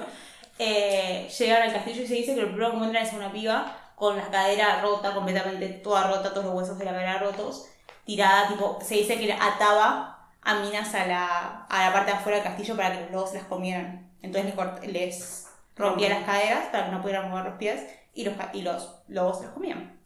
eh, 0.59 1.29
llegan 1.39 1.62
al 1.62 1.72
castillo 1.72 2.03
y 2.03 2.07
se 2.09 2.14
dice 2.14 2.35
que 2.35 2.41
lo 2.43 2.49
primero 2.49 2.70
que 2.70 2.76
encuentran 2.76 3.07
es 3.07 3.12
una 3.12 3.31
piba 3.31 3.76
con 3.95 4.16
la 4.16 4.29
cadera 4.29 4.81
rota, 4.83 5.14
completamente 5.14 5.68
toda 5.68 6.09
rota, 6.09 6.31
todos 6.31 6.47
los 6.47 6.55
huesos 6.55 6.79
de 6.79 6.85
la 6.85 6.93
cadera 6.93 7.18
rotos, 7.18 7.66
tirada, 8.05 8.49
tipo, 8.49 8.79
se 8.83 8.95
dice 8.97 9.18
que 9.18 9.33
ataba 9.33 10.29
a 10.43 10.55
minas 10.61 10.95
a 10.95 11.07
la, 11.07 11.64
a 11.68 11.85
la 11.87 11.93
parte 11.93 12.11
de 12.12 12.16
afuera 12.16 12.39
del 12.39 12.47
castillo 12.47 12.76
para 12.76 12.93
que 12.95 13.01
los 13.03 13.11
lobos 13.12 13.35
las 13.35 13.45
comieran. 13.45 14.11
Entonces 14.22 14.53
les, 14.83 14.93
les 14.93 15.47
rompía 15.76 16.09
las 16.09 16.24
caderas 16.24 16.66
para 16.72 16.87
que 16.87 16.93
no 16.93 17.03
pudieran 17.03 17.31
mover 17.31 17.45
los 17.45 17.55
pies 17.55 17.83
y 18.14 18.24
los, 18.24 18.35
y 18.53 18.62
los 18.62 18.97
lobos 19.09 19.43
los 19.43 19.53
comían. 19.53 19.97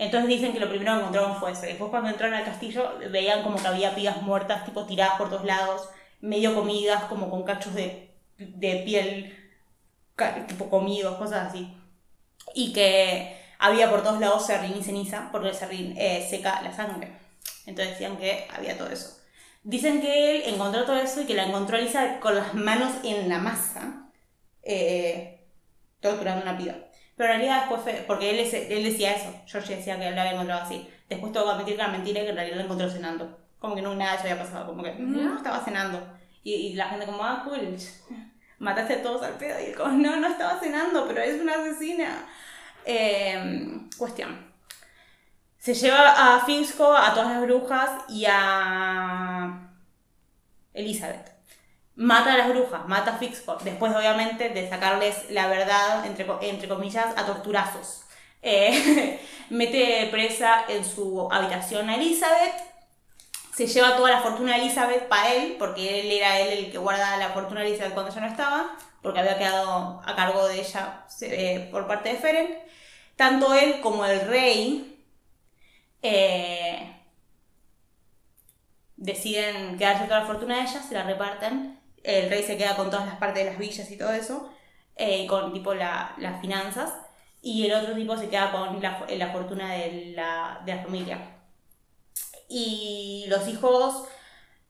Entonces 0.00 0.30
dicen 0.30 0.54
que 0.54 0.60
lo 0.60 0.70
primero 0.70 0.94
que 0.94 1.00
encontraron 1.00 1.36
fue 1.36 1.52
eso. 1.52 1.60
Después 1.66 1.90
cuando 1.90 2.08
entraron 2.08 2.34
al 2.34 2.44
castillo 2.46 2.90
veían 3.10 3.42
como 3.42 3.60
que 3.60 3.68
había 3.68 3.94
pibas 3.94 4.22
muertas, 4.22 4.64
tipo 4.64 4.86
tiradas 4.86 5.18
por 5.18 5.28
todos 5.28 5.44
lados, 5.44 5.90
medio 6.22 6.54
comidas, 6.54 7.04
como 7.04 7.28
con 7.28 7.42
cachos 7.42 7.74
de, 7.74 8.10
de 8.38 8.76
piel, 8.86 9.36
tipo 10.48 10.70
comidos, 10.70 11.18
cosas 11.18 11.48
así. 11.48 11.76
Y 12.54 12.72
que 12.72 13.36
había 13.58 13.90
por 13.90 14.02
todos 14.02 14.20
lados 14.20 14.46
serrín 14.46 14.74
y 14.74 14.82
ceniza, 14.82 15.28
porque 15.32 15.50
el 15.50 15.54
serrín 15.54 15.94
eh, 15.98 16.26
seca 16.30 16.62
la 16.62 16.74
sangre. 16.74 17.12
Entonces 17.66 17.92
decían 17.92 18.16
que 18.16 18.48
había 18.56 18.78
todo 18.78 18.88
eso. 18.88 19.18
Dicen 19.64 20.00
que 20.00 20.36
él 20.36 20.42
encontró 20.46 20.86
todo 20.86 20.96
eso 20.96 21.20
y 21.20 21.26
que 21.26 21.34
la 21.34 21.44
encontró 21.44 21.76
Lisa 21.76 22.20
con 22.20 22.34
las 22.34 22.54
manos 22.54 22.90
en 23.04 23.28
la 23.28 23.38
masa, 23.38 24.10
eh, 24.62 25.44
torturando 26.00 26.42
una 26.42 26.56
piba. 26.56 26.76
Pero 27.20 27.34
en 27.34 27.40
realidad 27.40 27.58
después 27.58 27.82
fue, 27.82 28.04
porque 28.06 28.30
él, 28.30 28.38
él 28.38 28.82
decía 28.82 29.12
eso, 29.12 29.30
George 29.44 29.76
decía 29.76 29.98
que 29.98 30.08
él 30.08 30.14
la 30.14 30.22
había 30.22 30.32
encontrado 30.32 30.62
así. 30.62 30.88
después 31.06 31.30
tengo 31.34 31.44
que 31.44 31.52
admitir 31.52 31.76
que 31.76 31.82
era 31.82 31.92
mentira 31.92 32.20
y 32.20 32.22
que 32.22 32.30
en 32.30 32.36
realidad 32.36 32.56
la 32.56 32.62
encontró 32.62 32.88
cenando. 32.88 33.38
Como 33.58 33.74
que 33.74 33.82
no 33.82 33.94
nada 33.94 34.16
se 34.16 34.30
había 34.30 34.42
pasado, 34.42 34.68
como 34.68 34.82
que 34.82 34.94
no, 34.94 35.36
estaba 35.36 35.62
cenando. 35.62 36.02
Y, 36.42 36.54
y 36.54 36.72
la 36.72 36.88
gente 36.88 37.04
como, 37.04 37.22
ah, 37.22 37.42
cool, 37.44 37.76
mataste 38.58 38.94
a 38.94 39.02
todos 39.02 39.22
al 39.22 39.34
pedo. 39.34 39.60
Y 39.60 39.64
él 39.66 39.76
como, 39.76 39.92
no, 39.98 40.16
no 40.16 40.28
estaba 40.28 40.58
cenando, 40.58 41.06
pero 41.06 41.20
es 41.20 41.38
una 41.38 41.56
asesina. 41.56 42.24
Eh, 42.86 43.86
cuestión. 43.98 44.50
Se 45.58 45.74
lleva 45.74 46.36
a 46.36 46.46
Finsco, 46.46 46.90
a 46.96 47.12
todas 47.12 47.32
las 47.32 47.42
brujas 47.42 47.90
y 48.08 48.24
a 48.26 49.68
Elizabeth. 50.72 51.29
Mata 52.00 52.32
a 52.32 52.38
las 52.38 52.48
brujas, 52.48 52.88
mata 52.88 53.16
a 53.16 53.18
Fixco, 53.18 53.58
después 53.62 53.94
obviamente 53.94 54.48
de 54.48 54.66
sacarles 54.70 55.30
la 55.30 55.48
verdad, 55.48 56.06
entre, 56.06 56.26
entre 56.48 56.66
comillas, 56.66 57.14
a 57.14 57.26
torturazos. 57.26 58.04
Eh, 58.40 59.20
mete 59.50 60.08
presa 60.10 60.64
en 60.66 60.82
su 60.82 61.28
habitación 61.30 61.90
a 61.90 61.96
Elizabeth, 61.96 62.54
se 63.54 63.66
lleva 63.66 63.96
toda 63.96 64.12
la 64.12 64.22
fortuna 64.22 64.54
de 64.54 64.62
Elizabeth 64.62 65.08
para 65.08 65.34
él, 65.34 65.56
porque 65.58 66.00
él 66.00 66.10
era 66.10 66.40
él 66.40 66.64
el 66.64 66.72
que 66.72 66.78
guardaba 66.78 67.18
la 67.18 67.34
fortuna 67.34 67.60
de 67.60 67.66
Elizabeth 67.66 67.92
cuando 67.92 68.10
ella 68.10 68.22
no 68.22 68.28
estaba, 68.28 68.78
porque 69.02 69.20
había 69.20 69.36
quedado 69.36 70.00
a 70.02 70.16
cargo 70.16 70.48
de 70.48 70.60
ella 70.60 71.04
eh, 71.20 71.68
por 71.70 71.86
parte 71.86 72.14
de 72.14 72.18
Ferenc. 72.18 72.50
Tanto 73.16 73.52
él 73.52 73.82
como 73.82 74.06
el 74.06 74.22
rey 74.26 75.04
eh, 76.00 76.96
deciden 78.96 79.76
quedarse 79.76 80.04
toda 80.04 80.20
la 80.20 80.26
fortuna 80.26 80.56
de 80.56 80.62
ella, 80.62 80.82
se 80.82 80.94
la 80.94 81.02
reparten. 81.02 81.79
El 82.02 82.30
rey 82.30 82.42
se 82.42 82.56
queda 82.56 82.76
con 82.76 82.90
todas 82.90 83.06
las 83.06 83.16
partes 83.16 83.44
de 83.44 83.50
las 83.50 83.58
villas 83.58 83.90
y 83.90 83.98
todo 83.98 84.12
eso, 84.12 84.50
eh, 84.96 85.26
con 85.26 85.52
tipo 85.52 85.74
la- 85.74 86.14
las 86.18 86.40
finanzas, 86.40 86.92
y 87.42 87.66
el 87.66 87.74
otro 87.74 87.94
tipo 87.94 88.16
se 88.16 88.28
queda 88.28 88.52
con 88.52 88.80
la, 88.82 89.06
la 89.08 89.32
fortuna 89.32 89.74
de 89.74 90.12
la, 90.16 90.62
de 90.66 90.74
la 90.76 90.82
familia. 90.82 91.18
Y 92.48 93.24
los 93.28 93.46
hijos 93.48 94.04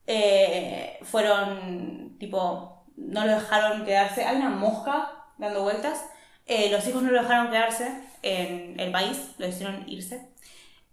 eh, 0.07 0.99
fueron 1.05 2.16
tipo, 2.18 2.85
no 2.97 3.26
lo 3.26 3.33
dejaron 3.35 3.85
quedarse. 3.85 4.24
Hay 4.24 4.37
una 4.37 4.51
mosca 4.51 5.12
dando 5.39 5.62
vueltas. 5.62 6.05
Eh, 6.47 6.70
los 6.70 6.87
hijos 6.89 7.03
no 7.03 7.11
lo 7.12 7.22
dejaron 7.22 7.51
quedarse 7.51 8.03
en 8.22 8.78
el 8.81 8.93
país, 8.93 9.35
lo 9.39 9.47
hicieron 9.49 9.89
irse. 9.89 10.30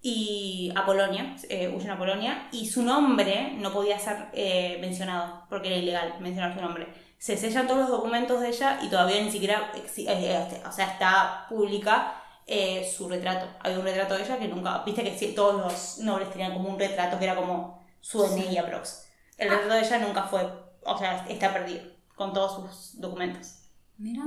Y 0.09 0.71
a 0.73 0.85
Polonia, 0.85 1.35
eh, 1.49 1.67
huyen 1.75 1.91
a 1.91 1.97
Polonia. 1.97 2.47
Y 2.53 2.67
su 2.69 2.81
nombre 2.83 3.51
no 3.57 3.73
podía 3.73 3.99
ser 3.99 4.29
eh, 4.31 4.77
mencionado, 4.79 5.43
porque 5.49 5.67
era 5.67 5.77
ilegal 5.77 6.13
mencionar 6.21 6.53
su 6.53 6.61
nombre. 6.61 6.87
Se 7.17 7.35
sellan 7.35 7.67
todos 7.67 7.81
los 7.81 7.89
documentos 7.89 8.39
de 8.39 8.47
ella 8.49 8.79
y 8.81 8.87
todavía 8.89 9.21
ni 9.21 9.29
siquiera, 9.31 9.69
exi- 9.73 10.05
eh, 10.07 10.61
o 10.65 10.71
sea, 10.71 10.85
está 10.93 11.45
pública 11.49 12.23
eh, 12.45 12.89
su 12.95 13.09
retrato. 13.09 13.47
Hay 13.59 13.75
un 13.75 13.83
retrato 13.83 14.13
de 14.15 14.23
ella 14.23 14.39
que 14.39 14.47
nunca, 14.47 14.81
viste 14.85 15.03
que 15.03 15.17
sí, 15.17 15.33
todos 15.35 15.59
los 15.61 15.97
nobles 16.05 16.31
tenían 16.31 16.53
como 16.53 16.69
un 16.69 16.79
retrato 16.79 17.19
que 17.19 17.25
era 17.25 17.35
como 17.35 17.85
su 17.99 18.23
DNI 18.23 18.57
aprox. 18.59 19.09
El 19.37 19.49
retrato 19.49 19.73
de 19.73 19.81
ella 19.81 19.99
nunca 19.99 20.23
fue, 20.23 20.41
o 20.85 20.97
sea, 20.97 21.25
está 21.27 21.51
perdido 21.51 21.81
con 22.15 22.31
todos 22.31 22.55
sus 22.55 23.01
documentos. 23.01 23.55
Mira. 23.97 24.23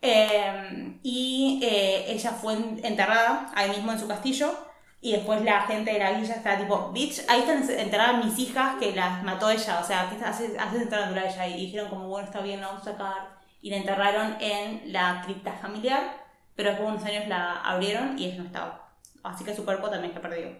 Eh, 0.00 0.98
y 1.02 1.60
eh, 1.62 2.04
ella 2.12 2.30
fue 2.30 2.54
en- 2.54 2.80
enterrada 2.82 3.50
ahí 3.54 3.68
mismo 3.70 3.92
en 3.92 3.98
su 4.00 4.08
castillo. 4.08 4.56
Y 5.00 5.12
después 5.12 5.42
la 5.42 5.62
gente 5.62 5.92
de 5.92 5.98
la 5.98 6.12
villa 6.12 6.34
está 6.34 6.58
tipo, 6.58 6.90
bitch, 6.92 7.22
ahí 7.28 7.40
están 7.40 7.62
enterradas 7.78 8.24
mis 8.24 8.38
hijas 8.38 8.76
que 8.80 8.94
las 8.94 9.22
mató 9.22 9.50
ella. 9.50 9.80
O 9.80 9.84
sea, 9.84 10.10
¿qué 10.10 10.24
haces, 10.24 10.58
haces 10.58 10.82
enterrando 10.82 11.20
a 11.20 11.24
ella? 11.24 11.46
Y 11.46 11.66
dijeron 11.66 11.88
como, 11.88 12.08
bueno, 12.08 12.26
está 12.26 12.40
bien, 12.40 12.60
la 12.60 12.68
vamos 12.68 12.82
a 12.82 12.92
sacar. 12.92 13.36
Y 13.60 13.70
la 13.70 13.76
enterraron 13.76 14.36
en 14.40 14.92
la 14.92 15.22
cripta 15.24 15.52
familiar. 15.52 16.24
Pero 16.54 16.70
después 16.70 16.88
de 16.88 16.94
unos 16.96 17.08
años 17.08 17.28
la 17.28 17.60
abrieron 17.60 18.18
y 18.18 18.24
ella 18.24 18.38
no 18.38 18.44
estaba. 18.44 18.88
Así 19.22 19.44
que 19.44 19.54
su 19.54 19.64
cuerpo 19.64 19.90
también 19.90 20.12
está 20.12 20.20
perdido. 20.22 20.50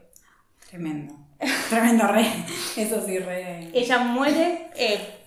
Tremendo. 0.68 1.14
Tremendo 1.70 2.06
rey. 2.08 2.44
Eso 2.76 3.04
sí, 3.04 3.18
re. 3.18 3.70
Ella 3.72 3.98
muere 3.98 4.70
eh, 4.74 5.24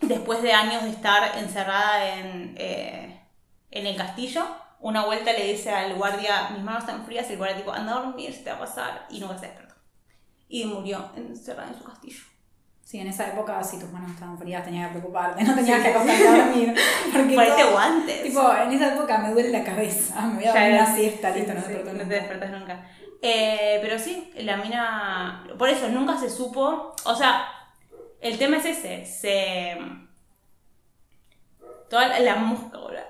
después 0.00 0.42
de 0.42 0.52
años 0.52 0.84
de 0.84 0.90
estar 0.90 1.36
encerrada 1.38 2.14
en, 2.14 2.54
eh, 2.56 3.20
en 3.70 3.86
el 3.86 3.96
castillo. 3.96 4.44
Una 4.80 5.04
vuelta 5.04 5.32
le 5.32 5.52
dice 5.52 5.70
al 5.70 5.94
guardia, 5.94 6.50
mis 6.50 6.62
manos 6.62 6.84
están 6.84 7.04
frías, 7.04 7.28
y 7.28 7.32
el 7.32 7.38
guardia 7.38 7.56
tipo, 7.56 7.72
anda 7.72 7.92
a 7.92 8.00
dormir, 8.00 8.32
se 8.32 8.42
te 8.42 8.50
va 8.50 8.56
a 8.56 8.60
pasar, 8.60 9.06
y 9.10 9.18
nunca 9.18 9.38
se 9.38 9.46
despertó. 9.46 9.74
Y 10.48 10.64
murió 10.64 11.10
encerrada 11.16 11.68
en 11.68 11.78
su 11.78 11.84
castillo. 11.84 12.22
Sí, 12.88 12.98
en 12.98 13.08
esa 13.08 13.28
época, 13.28 13.62
si 13.62 13.78
tus 13.78 13.90
manos 13.90 14.12
estaban 14.12 14.38
frías, 14.38 14.64
tenías 14.64 14.86
que 14.86 14.98
preocuparte, 14.98 15.44
no 15.44 15.54
tenías 15.54 15.82
que 15.82 15.88
acostarte 15.88 16.26
a 16.26 16.36
dormir. 16.36 16.74
Porque 17.12 17.34
Ponete 17.34 17.64
guantes. 17.64 18.22
Tipo, 18.22 18.50
en 18.54 18.72
esa 18.72 18.94
época 18.94 19.18
me 19.18 19.30
duele 19.32 19.50
la 19.50 19.62
cabeza. 19.62 20.22
Me 20.22 20.36
voy 20.36 20.44
a 20.46 20.52
dormir 20.52 20.72
una 20.72 20.96
siesta, 20.96 21.32
sí, 21.34 21.38
listo, 21.40 21.54
no 21.54 21.60
sí, 21.60 21.72
no 21.84 21.98
te 21.98 22.04
despertas 22.06 22.50
nunca. 22.50 22.88
Eh, 23.20 23.78
pero 23.82 23.98
sí, 23.98 24.32
la 24.36 24.56
mina. 24.56 25.44
Por 25.58 25.68
eso 25.68 25.88
nunca 25.90 26.16
se 26.16 26.30
supo. 26.30 26.94
O 27.04 27.14
sea, 27.14 27.46
el 28.22 28.38
tema 28.38 28.56
es 28.56 28.64
ese. 28.64 29.04
Se. 29.04 29.76
Toda 31.90 32.08
la, 32.08 32.20
la 32.20 32.36
mosca, 32.36 32.78
boludo. 32.78 33.02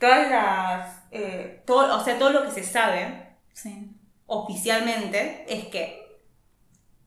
Todas 0.00 0.30
las. 0.30 0.96
eh, 1.12 1.62
todo, 1.66 1.96
o 1.98 2.04
sea, 2.04 2.18
todo 2.18 2.30
lo 2.30 2.44
que 2.44 2.50
se 2.52 2.64
sabe 2.64 3.36
Sí. 3.52 3.90
oficialmente 4.26 5.44
es 5.48 5.66
que 5.66 6.20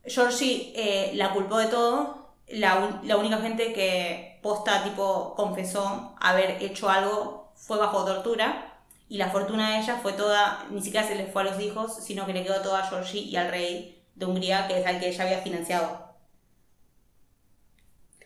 Georgie 0.05 0.73
eh, 0.75 1.11
la 1.15 1.31
culpó 1.33 1.57
de 1.57 1.67
todo. 1.67 2.35
La, 2.47 2.99
la 3.03 3.17
única 3.17 3.37
gente 3.39 3.73
que 3.73 4.39
posta, 4.43 4.83
tipo, 4.83 5.33
confesó 5.35 6.15
haber 6.21 6.61
hecho 6.63 6.89
algo 6.89 7.51
fue 7.55 7.77
bajo 7.77 8.05
tortura. 8.05 8.69
Y 9.09 9.17
la 9.17 9.29
fortuna 9.29 9.71
de 9.71 9.79
ella 9.79 9.99
fue 10.01 10.13
toda, 10.13 10.65
ni 10.71 10.81
siquiera 10.81 11.07
se 11.07 11.15
le 11.15 11.27
fue 11.27 11.43
a 11.43 11.45
los 11.45 11.59
hijos, 11.61 11.95
sino 12.03 12.25
que 12.25 12.33
le 12.33 12.43
quedó 12.43 12.61
toda 12.61 12.79
a 12.83 12.87
Georgie 12.89 13.21
y 13.21 13.35
al 13.37 13.49
rey 13.49 14.03
de 14.15 14.25
Hungría, 14.25 14.67
que 14.67 14.79
es 14.81 14.85
al 14.87 14.99
que 14.99 15.09
ella 15.09 15.23
había 15.23 15.39
financiado. 15.41 16.12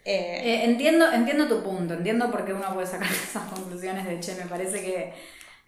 Eh, 0.10 0.42
Eh, 0.44 0.66
entiendo, 0.66 1.12
entiendo 1.12 1.48
tu 1.48 1.64
punto, 1.64 1.94
entiendo 1.96 2.32
por 2.32 2.46
qué 2.46 2.54
uno 2.54 2.74
puede 2.74 2.88
sacar 2.88 3.12
esas 3.12 3.44
conclusiones 3.50 4.06
de 4.06 4.20
che, 4.20 4.36
me 4.36 4.46
parece 4.46 4.82
que 4.82 5.14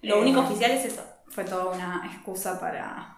lo 0.01 0.15
eh, 0.17 0.21
único 0.21 0.41
oficial 0.41 0.71
es 0.71 0.85
eso. 0.85 1.03
fue 1.27 1.43
toda 1.43 1.65
una 1.75 2.03
excusa 2.13 2.59
para. 2.59 3.17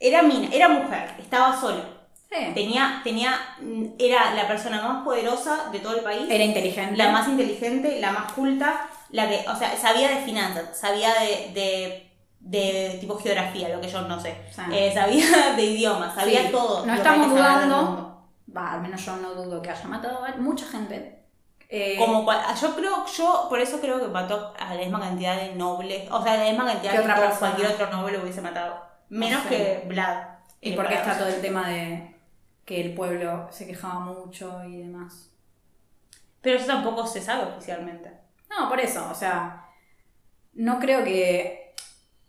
Era 0.00 0.22
mina, 0.22 0.48
era 0.52 0.68
mujer, 0.68 1.14
estaba 1.18 1.58
sola. 1.60 1.84
Sí. 2.30 2.36
Tenía, 2.54 3.00
tenía, 3.04 3.38
mm, 3.60 3.84
era 3.98 4.34
la 4.34 4.46
persona 4.46 4.82
más 4.82 5.04
poderosa 5.04 5.70
de 5.72 5.80
todo 5.80 5.96
el 5.96 6.02
país. 6.02 6.26
Era 6.28 6.44
inteligente. 6.44 6.96
la 6.96 7.10
más 7.10 7.26
inteligente, 7.28 8.00
la 8.00 8.12
más 8.12 8.32
culta, 8.32 8.88
la 9.10 9.28
que, 9.28 9.44
o 9.48 9.56
sea, 9.56 9.76
sabía 9.76 10.10
de 10.10 10.24
finanzas, 10.24 10.78
sabía 10.78 11.14
de, 11.14 11.50
de, 11.54 12.10
de 12.40 12.98
tipo 13.00 13.18
geografía, 13.18 13.68
lo 13.70 13.80
que 13.80 13.88
yo 13.88 14.02
no 14.02 14.20
sé, 14.20 14.36
Sí. 14.54 14.62
Eh, 14.72 14.92
sabía 14.94 15.26
de 15.56 15.62
idiomas, 15.64 16.14
sabía 16.14 16.42
Sí, 16.42 16.48
todo. 16.52 16.84
No 16.86 16.94
estamos 16.94 17.30
dudando. 17.30 18.17
Al 18.58 18.80
menos 18.82 19.04
yo 19.04 19.16
no 19.16 19.34
dudo 19.34 19.62
que 19.62 19.70
haya 19.70 19.88
matado 19.88 20.24
a 20.24 20.30
mucha 20.36 20.66
gente. 20.66 21.14
Eh, 21.70 21.96
Como 21.98 22.26
yo 22.60 22.74
creo, 22.76 23.04
yo 23.06 23.46
por 23.48 23.60
eso 23.60 23.78
creo 23.80 24.00
que 24.00 24.08
mató 24.08 24.54
a 24.58 24.74
la 24.74 24.80
misma 24.80 25.00
cantidad 25.00 25.36
de 25.36 25.54
nobles, 25.54 26.10
o 26.10 26.22
sea, 26.22 26.32
a 26.32 26.36
la 26.38 26.44
misma 26.50 26.64
cantidad 26.66 26.92
¿Qué 26.92 26.96
que 26.98 27.02
otra 27.02 27.16
persona? 27.16 27.38
cualquier 27.54 27.70
otro 27.72 27.90
noble 27.90 28.18
hubiese 28.18 28.40
matado. 28.40 28.82
Menos 29.10 29.44
que 29.46 29.84
Vlad. 29.86 30.28
¿Y 30.60 30.72
por 30.72 30.86
qué 30.88 30.94
para- 30.96 31.06
está 31.12 31.18
todo 31.18 31.28
el 31.28 31.40
tema 31.42 31.68
de 31.68 32.16
que 32.64 32.80
el 32.80 32.94
pueblo 32.94 33.48
se 33.50 33.66
quejaba 33.66 34.00
mucho 34.00 34.64
y 34.64 34.78
demás? 34.78 35.30
Pero 36.40 36.56
eso 36.56 36.66
tampoco 36.66 37.06
se 37.06 37.20
sabe 37.20 37.44
oficialmente. 37.52 38.12
No, 38.48 38.68
por 38.68 38.80
eso, 38.80 39.06
o 39.10 39.14
sea, 39.14 39.66
no 40.54 40.78
creo 40.78 41.04
que... 41.04 41.67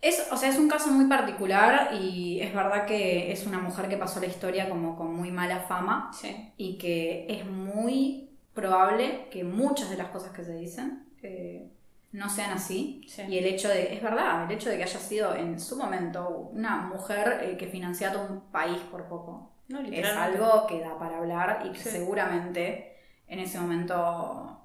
Es, 0.01 0.27
o 0.31 0.37
sea, 0.37 0.49
es 0.49 0.57
un 0.57 0.69
caso 0.69 0.91
muy 0.91 1.05
particular 1.05 1.93
y 1.93 2.39
es 2.39 2.53
verdad 2.53 2.85
que 2.85 3.31
es 3.33 3.45
una 3.45 3.59
mujer 3.59 3.89
que 3.89 3.97
pasó 3.97 4.19
la 4.21 4.27
historia 4.27 4.69
como 4.69 4.95
con 4.95 5.13
muy 5.13 5.29
mala 5.31 5.59
fama 5.59 6.09
Sí. 6.13 6.53
y 6.55 6.77
que 6.77 7.25
es 7.29 7.45
muy 7.45 8.29
probable 8.53 9.27
que 9.29 9.43
muchas 9.43 9.89
de 9.89 9.97
las 9.97 10.07
cosas 10.09 10.31
que 10.31 10.43
se 10.45 10.53
dicen 10.55 11.03
eh, 11.21 11.69
no 12.13 12.29
sean 12.29 12.51
así. 12.51 13.01
Sí. 13.09 13.23
Y 13.27 13.37
el 13.39 13.45
hecho 13.45 13.67
de, 13.67 13.93
es 13.93 14.01
verdad, 14.01 14.45
el 14.45 14.51
hecho 14.55 14.69
de 14.69 14.77
que 14.77 14.83
haya 14.83 14.99
sido 14.99 15.35
en 15.35 15.59
su 15.59 15.75
momento 15.77 16.49
una 16.53 16.77
mujer 16.77 17.41
eh, 17.43 17.57
que 17.57 17.67
financió 17.67 18.07
a 18.07 18.13
todo 18.13 18.27
un 18.31 18.41
país 18.51 18.77
por 18.89 19.05
poco, 19.09 19.51
No, 19.67 19.81
es 19.81 20.07
algo 20.07 20.65
que 20.65 20.79
da 20.79 20.97
para 20.97 21.17
hablar 21.17 21.63
y 21.65 21.71
que 21.73 21.79
Sí. 21.79 21.89
seguramente 21.89 22.95
en 23.27 23.39
ese 23.39 23.59
momento, 23.59 24.58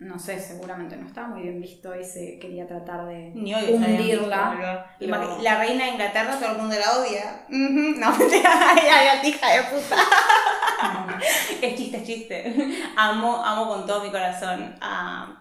no 0.00 0.18
sé, 0.18 0.40
seguramente 0.40 0.96
no 0.96 1.06
estaba 1.06 1.28
muy 1.28 1.42
bien 1.42 1.60
visto 1.60 1.94
y 1.94 2.02
se 2.04 2.38
quería 2.38 2.66
tratar 2.66 3.04
de 3.06 3.32
Ni 3.34 3.54
hoy 3.54 3.72
hundirla. 3.74 4.86
pero- 4.98 5.38
La 5.42 5.58
reina 5.58 5.84
de 5.84 5.90
Inglaterra, 5.90 6.38
todo 6.38 6.52
el 6.52 6.58
mundo 6.58 6.74
la 6.78 6.98
odia. 6.98 7.44
No, 7.48 8.10
hija 9.22 9.52
de 9.52 9.62
puta. 9.64 9.96
No, 10.82 11.06
no. 11.06 11.18
Es 11.60 11.74
chiste, 11.76 11.98
es 11.98 12.04
chiste. 12.04 12.74
Amo, 12.96 13.44
amo 13.44 13.68
con 13.68 13.86
todo 13.86 14.02
mi 14.02 14.10
corazón 14.10 14.74
a. 14.80 15.36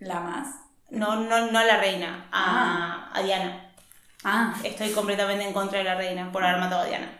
La 0.00 0.20
más. 0.20 0.48
No, 0.90 1.16
no, 1.16 1.50
no 1.50 1.58
a 1.58 1.64
la 1.64 1.78
reina, 1.78 2.28
a, 2.30 3.10
a 3.12 3.22
Diana. 3.22 3.72
Ah, 4.22 4.54
Estoy 4.62 4.90
completamente 4.92 5.44
en 5.46 5.52
contra 5.54 5.78
de 5.78 5.84
la 5.84 5.94
reina 5.94 6.30
por 6.30 6.44
haber 6.44 6.60
matado 6.60 6.82
a 6.82 6.86
Diana. 6.86 7.10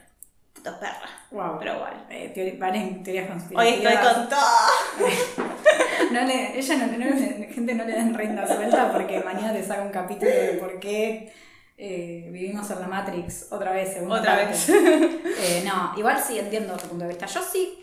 Puta 0.52 0.78
perra. 0.78 1.08
wow. 1.30 1.58
Pero 1.58 1.76
igual. 1.76 2.06
Eh, 2.10 2.30
teorías 2.34 3.42
Hoy 3.54 3.68
estoy 3.68 3.96
con 3.96 4.28
todo. 4.28 5.45
No 6.20 6.26
le, 6.26 6.58
ella 6.58 6.76
no, 6.76 6.86
no- 6.86 7.16
gente 7.54 7.74
no 7.74 7.84
le 7.84 7.92
den 7.92 8.14
rienda 8.14 8.46
suelta 8.46 8.92
porque 8.92 9.20
mañana 9.20 9.52
te 9.52 9.62
saca 9.62 9.82
un 9.82 9.90
capítulo 9.90 10.30
de 10.30 10.54
por 10.60 10.78
qué 10.80 11.32
Eh, 11.78 12.30
vivimos 12.32 12.70
en 12.70 12.80
la 12.80 12.86
Matrix 12.88 13.48
otra 13.50 13.70
vez, 13.70 13.92
segunda 13.92 14.20
Otra 14.20 14.34
parte. 14.36 14.46
vez. 14.52 14.68
Eh, 15.42 15.62
no, 15.66 15.92
igual 15.98 16.18
sí 16.26 16.38
entiendo 16.38 16.74
tu 16.78 16.88
punto 16.88 17.04
de 17.04 17.08
vista. 17.10 17.26
Yo 17.26 17.42
sí 17.42 17.78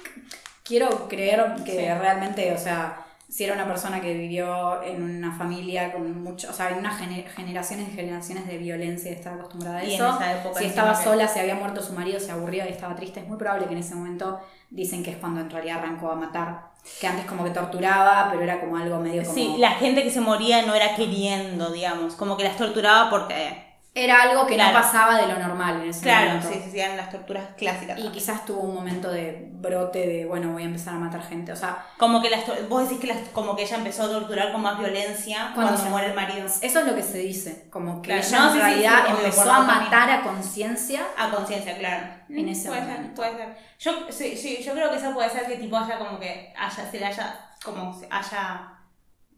quiero 0.64 1.08
creer 1.08 1.54
que 1.64 1.72
Sí. 1.74 1.78
realmente, 1.78 2.52
o 2.54 2.58
sea, 2.58 3.06
si 3.30 3.44
era 3.44 3.54
una 3.54 3.68
persona 3.68 4.02
que 4.02 4.14
vivió 4.16 4.82
en 4.82 5.04
una 5.04 5.32
familia 5.38 5.92
con 5.94 6.24
mucho, 6.24 6.50
o 6.50 6.54
sea, 6.54 6.72
en 6.72 6.80
unas 6.80 6.98
gene- 7.00 7.26
generaciones 7.36 7.90
y 7.90 7.92
generaciones 7.92 8.48
de 8.48 8.58
violencia 8.58 9.12
y 9.12 9.14
estaba 9.14 9.36
acostumbrada 9.36 9.78
a 9.78 9.84
Y 9.84 9.90
en 9.94 10.02
eso. 10.02 10.10
esa 10.16 10.40
época 10.40 10.60
si 10.60 10.66
estaba 10.66 10.98
que- 10.98 11.04
sola, 11.04 11.28
se 11.28 11.40
había 11.42 11.54
muerto 11.56 11.84
su 11.84 11.94
marido, 11.94 12.20
se 12.20 12.32
aburría 12.32 12.68
y 12.68 12.72
estaba 12.72 12.96
triste, 12.96 13.20
es 13.20 13.28
muy 13.28 13.38
probable 13.38 13.68
que 13.68 13.74
en 13.74 13.80
ese 13.80 13.94
momento 13.94 14.40
dicen 14.72 15.04
que 15.04 15.12
es 15.12 15.18
cuando 15.18 15.40
en 15.42 15.52
realidad 15.52 15.78
arrancó 15.80 16.10
a 16.10 16.16
matar. 16.16 16.73
Que 17.00 17.08
antes 17.08 17.26
como 17.26 17.44
que 17.44 17.52
torturaba, 17.52 18.28
pero 18.30 18.44
era 18.44 18.60
como 18.60 18.78
algo 18.78 19.00
medio 19.00 19.24
como... 19.24 19.34
Sí, 19.34 19.56
la 19.58 19.72
gente 19.72 20.04
que 20.04 20.12
se 20.12 20.20
moría 20.22 20.66
no 20.66 20.76
era 20.76 20.96
queriendo, 20.96 21.72
digamos, 21.72 22.16
como 22.16 22.36
que 22.36 22.44
las 22.44 22.58
torturaba 22.58 23.10
porque... 23.10 23.63
Era 23.96 24.24
algo 24.24 24.48
que 24.48 24.56
Claro. 24.56 24.74
no 24.76 24.82
pasaba 24.84 25.18
de 25.22 25.28
lo 25.28 25.38
normal 25.38 25.82
en 25.84 25.90
ese 25.90 26.02
Claro, 26.02 26.28
momento. 26.30 26.48
sí, 26.50 26.62
sí, 26.64 26.72
sí, 26.72 26.80
eran 26.80 26.98
las 26.98 27.12
torturas 27.12 27.50
clásicas. 27.56 28.00
Y 28.00 28.10
quizás 28.10 28.44
tuvo 28.44 28.62
un 28.62 28.74
momento 28.74 29.12
de 29.12 29.50
brote 29.54 30.08
de, 30.08 30.26
bueno, 30.26 30.52
voy 30.52 30.64
a 30.64 30.66
empezar 30.66 30.96
a 30.96 30.98
matar 30.98 31.22
gente. 31.22 31.52
O 31.52 31.56
sea, 31.56 31.86
Como 32.00 32.20
que 32.20 32.32
las, 32.32 32.42
vos 32.68 32.84
decís 32.90 33.00
que 33.00 33.06
las, 33.14 33.18
como 33.34 33.56
que 33.56 33.62
ella 33.62 33.78
empezó 33.78 34.06
a 34.06 34.08
torturar 34.10 34.52
con 34.52 34.62
más 34.64 34.80
violencia 34.80 35.52
cuando, 35.54 35.78
se- 35.78 35.90
muere 35.90 36.08
el 36.08 36.16
marido. 36.16 36.48
Eso 36.48 36.80
es 36.80 36.86
lo 36.88 36.96
que 36.96 37.04
se 37.04 37.20
dice. 37.20 37.68
Como 37.70 38.02
que 38.02 38.08
Claro, 38.08 38.24
ella 38.28 38.40
no, 38.40 38.46
en 38.48 38.54
sí, 38.54 38.60
realidad 38.60 39.04
sí, 39.06 39.12
empezó 39.16 39.52
a 39.52 39.60
matar 39.62 40.10
a 40.10 40.22
conciencia. 40.24 41.02
A 41.16 41.30
conciencia, 41.30 41.78
claro. 41.78 42.04
En 42.30 42.50
ese 42.50 42.70
puede 42.70 42.82
momento. 42.82 43.22
ser, 43.22 43.32
puede 43.34 43.38
ser. 43.46 43.58
Yo, 43.78 43.92
sí, 44.10 44.36
sí, 44.36 44.64
yo 44.66 44.74
creo 44.74 44.90
que 44.90 44.98
eso 44.98 45.14
puede 45.14 45.30
ser 45.30 45.46
que 45.46 45.58
tipo 45.58 45.78
haya 45.78 46.00
como 46.00 46.20
que 46.20 46.52
haya, 46.58 46.90
se 46.92 47.00
le 47.00 47.06
haya, 47.06 47.40
como 47.64 47.94
se 47.94 48.08
haya, 48.10 48.72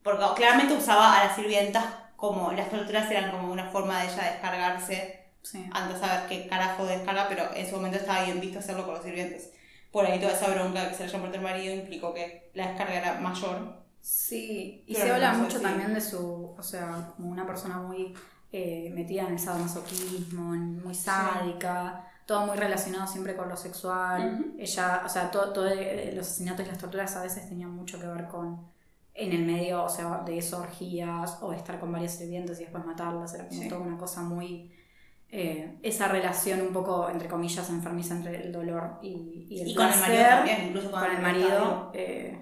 porque 0.01 0.23
claramente 0.37 0.73
usaba 0.75 1.19
a 1.19 1.25
las 1.25 1.35
sirvientas 1.35 1.83
como, 2.15 2.51
las 2.51 2.69
torturas 2.69 3.09
eran 3.11 3.31
como 3.31 3.51
una 3.51 3.69
forma 3.69 4.01
de 4.01 4.07
ella 4.07 4.31
descargarse, 4.31 5.21
Sí. 5.41 5.69
antes 5.73 6.01
de 6.01 6.07
saber 6.07 6.27
qué 6.27 6.47
carajo 6.47 6.85
descarga, 6.87 7.27
pero 7.29 7.53
en 7.53 7.69
su 7.69 7.75
momento 7.75 7.97
estaba 7.97 8.23
bien 8.23 8.41
visto 8.41 8.57
hacerlo 8.59 8.83
con 8.85 8.95
los 8.95 9.03
sirvientes. 9.03 9.51
Por 9.91 10.05
ahí 10.05 10.19
toda 10.19 10.33
esa 10.33 10.49
bronca 10.49 10.89
que 10.89 10.95
se 10.95 11.03
le 11.03 11.09
haya 11.09 11.19
muerto 11.19 11.37
el 11.37 11.43
marido 11.43 11.75
implicó 11.75 12.13
que 12.13 12.49
la 12.55 12.69
descarga 12.69 12.95
era 12.95 13.19
mayor. 13.19 13.85
Sí, 14.01 14.83
y 14.87 14.95
se 14.95 15.11
habla 15.11 15.33
mucho 15.33 15.61
también 15.61 15.93
de 15.93 16.01
su, 16.01 16.53
o 16.57 16.63
sea, 16.63 17.13
como 17.15 17.29
una 17.29 17.45
persona 17.45 17.77
muy 17.77 18.13
eh, 18.51 18.91
metida 18.93 19.23
en 19.23 19.33
el 19.33 19.39
sadomasoquismo, 19.39 20.53
muy 20.53 20.95
sádica, 20.95 22.07
todo 22.25 22.45
muy 22.45 22.57
relacionado 22.57 23.05
siempre 23.07 23.35
con 23.35 23.49
lo 23.49 23.55
sexual. 23.57 24.53
Ella, 24.57 25.03
o 25.05 25.09
sea, 25.09 25.29
todo, 25.31 25.53
todo 25.53 25.67
eh, 25.67 26.11
los 26.15 26.27
asesinatos 26.27 26.65
y 26.65 26.69
las 26.69 26.77
torturas 26.77 27.15
a 27.15 27.21
veces 27.23 27.47
tenían 27.47 27.71
mucho 27.71 27.99
que 27.99 28.07
ver 28.07 28.27
con 28.27 28.67
en 29.15 29.31
el 29.31 29.45
medio, 29.45 29.83
o 29.83 29.89
sea, 29.89 30.21
de 30.25 30.37
eso, 30.37 30.59
orgías 30.59 31.39
o 31.41 31.53
estar 31.53 31.79
con 31.79 31.91
varias 31.91 32.15
sirvientes 32.17 32.59
y 32.59 32.63
después 32.63 32.85
matarlas, 32.85 33.33
era 33.33 33.47
como 33.47 33.61
Sí. 33.61 33.69
toda 33.69 33.81
una 33.81 33.97
cosa 33.97 34.21
muy... 34.21 34.71
eh, 35.29 35.79
esa 35.83 36.07
relación 36.07 36.61
un 36.61 36.71
poco, 36.73 37.09
entre 37.09 37.27
comillas, 37.27 37.69
enfermiza 37.69 38.13
entre 38.15 38.43
el 38.45 38.51
dolor 38.51 38.99
y, 39.01 39.47
y 39.49 39.61
el 39.61 39.67
Y 39.69 39.75
con 39.75 39.85
el 39.91 39.99
marido 39.99 40.17
placer 40.17 40.29
también, 40.37 40.67
incluso 40.67 40.91
con 40.91 40.99
cuando 40.99 41.17
el 41.17 41.23
marido. 41.23 41.91
eh, 41.93 42.41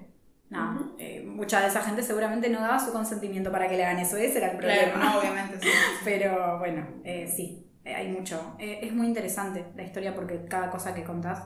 no, 0.49 0.93
eh, 0.99 1.23
mucha 1.25 1.61
de 1.61 1.67
esa 1.67 1.81
gente 1.81 2.03
seguramente 2.03 2.49
no 2.49 2.59
daba 2.59 2.77
su 2.79 2.91
consentimiento 2.91 3.51
para 3.51 3.67
que 3.67 3.77
le 3.77 3.85
hagan 3.85 3.99
eso, 3.99 4.17
ese 4.17 4.37
era 4.39 4.51
el 4.51 4.57
problema. 4.57 4.93
Claro, 4.93 5.11
no, 5.13 5.19
obviamente, 5.19 5.57
sí. 5.61 5.69
Pero 6.03 6.59
bueno, 6.59 6.85
eh, 7.03 7.27
sí, 7.33 7.65
eh, 7.85 7.95
hay 7.95 8.09
mucho. 8.11 8.55
Eh, 8.59 8.79
es 8.83 8.93
muy 8.93 9.07
interesante 9.07 9.65
la 9.75 9.83
historia 9.83 10.13
porque 10.13 10.45
cada 10.45 10.69
cosa 10.69 10.93
que 10.93 11.03
contás, 11.03 11.39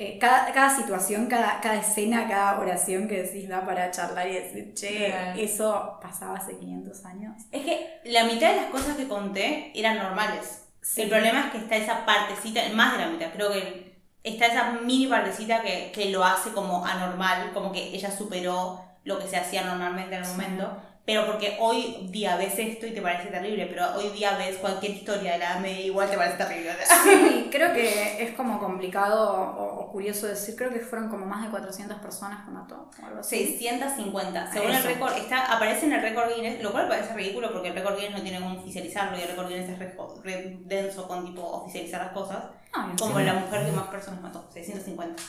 eh, 0.00 0.16
cada, 0.20 0.52
cada 0.52 0.70
situación, 0.76 1.26
cada, 1.26 1.60
cada 1.60 1.76
escena, 1.76 2.28
cada 2.28 2.58
oración 2.60 3.08
que 3.08 3.22
decís 3.22 3.48
da 3.48 3.66
para 3.66 3.90
charlar 3.90 4.28
y 4.28 4.34
decir, 4.34 4.72
che, 4.74 5.12
eso 5.42 5.98
pasaba 6.00 6.36
hace 6.38 6.56
500 6.56 7.04
años. 7.04 7.34
Es 7.50 7.64
que 7.64 8.00
la 8.04 8.24
mitad 8.24 8.50
de 8.50 8.56
las 8.56 8.66
cosas 8.70 8.96
que 8.96 9.08
conté 9.08 9.72
eran 9.74 9.98
normales. 9.98 10.66
Sí. 10.80 11.02
El 11.02 11.08
problema 11.08 11.40
es 11.46 11.50
que 11.52 11.58
está 11.58 11.76
esa 11.76 12.06
partecita, 12.06 12.60
más 12.74 12.92
de 12.96 13.04
la 13.04 13.10
mitad, 13.10 13.32
creo 13.32 13.52
que 13.52 13.98
está 14.22 14.46
esa 14.46 14.70
mini 14.72 15.06
partecita 15.08 15.62
que, 15.62 15.90
que 15.92 16.10
lo 16.10 16.24
hace 16.24 16.52
como 16.52 16.86
anormal, 16.86 17.50
como 17.52 17.72
que 17.72 17.82
ella 17.94 18.10
superó 18.10 18.80
lo 19.04 19.18
que 19.18 19.26
se 19.26 19.36
hacía 19.36 19.64
normalmente 19.64 20.14
en 20.14 20.20
el 20.22 20.26
Sí. 20.26 20.32
momento. 20.32 20.82
Pero 21.08 21.24
porque 21.24 21.56
hoy 21.58 22.06
día 22.10 22.36
ves 22.36 22.58
esto 22.58 22.86
y 22.86 22.90
te 22.90 23.00
parece 23.00 23.30
terrible, 23.30 23.64
pero 23.64 23.96
hoy 23.96 24.10
día 24.10 24.36
ves 24.36 24.58
cualquier 24.58 24.92
historia 24.92 25.32
de 25.32 25.38
la 25.38 25.52
Edad 25.52 25.60
Media 25.60 25.86
igual 25.86 26.10
te 26.10 26.18
parece 26.18 26.36
terrible. 26.36 26.70
Sí, 27.02 27.48
creo 27.50 27.72
que 27.72 28.22
es 28.22 28.34
como 28.34 28.58
complicado 28.58 29.32
o, 29.32 29.80
o 29.80 29.90
curioso 29.90 30.26
decir, 30.26 30.54
creo 30.54 30.70
que 30.70 30.80
fueron 30.80 31.08
como 31.08 31.24
más 31.24 31.42
de 31.44 31.48
400 31.48 31.96
personas 32.00 32.44
que 32.44 32.50
mató 32.50 32.90
o 33.02 33.06
algo 33.06 33.20
así. 33.20 33.38
650. 33.38 34.52
Según 34.52 34.70
el 34.70 34.82
récord, 34.82 35.16
está, 35.16 35.46
aparece 35.46 35.86
en 35.86 35.94
el 35.94 36.02
récord 36.02 36.28
Guinness, 36.34 36.62
lo 36.62 36.72
cual 36.72 36.88
parece 36.88 37.14
ridículo 37.14 37.54
porque 37.54 37.68
el 37.68 37.74
récord 37.74 37.96
Guinness 37.96 38.18
no 38.18 38.22
tiene 38.22 38.40
cómo 38.40 38.60
oficializarlo 38.60 39.16
y 39.16 39.22
el 39.22 39.28
récord 39.28 39.48
Guinness 39.48 39.70
es 39.70 39.78
re, 39.78 39.94
re 40.22 40.58
denso 40.66 41.08
con 41.08 41.24
tipo 41.24 41.40
oficializar 41.40 42.02
las 42.02 42.12
cosas. 42.12 42.44
Ah, 42.74 42.92
Como 42.98 43.18
la 43.18 43.32
mujer 43.32 43.64
que 43.64 43.72
más 43.72 43.86
personas 43.86 44.20
mató, 44.20 44.46
650. 44.52 45.22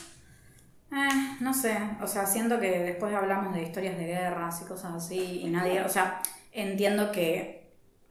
Eh, 0.92 1.36
no 1.40 1.54
sé, 1.54 1.78
o 2.02 2.06
sea, 2.06 2.26
siento 2.26 2.58
que 2.58 2.80
después 2.80 3.14
hablamos 3.14 3.54
de 3.54 3.62
historias 3.62 3.96
de 3.96 4.06
guerras 4.06 4.60
y 4.62 4.64
cosas 4.64 4.94
así 4.94 5.42
y 5.42 5.48
nadie, 5.48 5.82
o 5.82 5.88
sea, 5.88 6.20
entiendo 6.52 7.12
que 7.12 7.60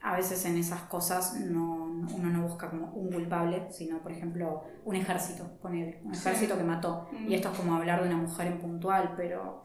a 0.02 0.16
veces 0.16 0.46
en 0.46 0.58
esas 0.58 0.84
cosas 0.84 1.36
no, 1.36 1.84
uno 1.84 2.30
no 2.30 2.44
busca 2.44 2.70
como 2.70 2.88
un 2.94 3.12
culpable, 3.12 3.68
sino 3.70 4.00
por 4.00 4.14
ejemplo 4.14 4.64
un 4.86 4.96
ejército, 4.96 5.46
poner 5.62 6.00
un 6.04 6.14
ejército 6.14 6.58
que 6.58 6.64
mató. 6.64 7.10
Y 7.28 7.34
esto 7.34 7.52
es 7.52 7.58
como 7.58 7.76
hablar 7.76 8.02
de 8.02 8.08
una 8.08 8.18
mujer 8.18 8.48
en 8.48 8.60
puntual, 8.60 9.14
pero 9.18 9.64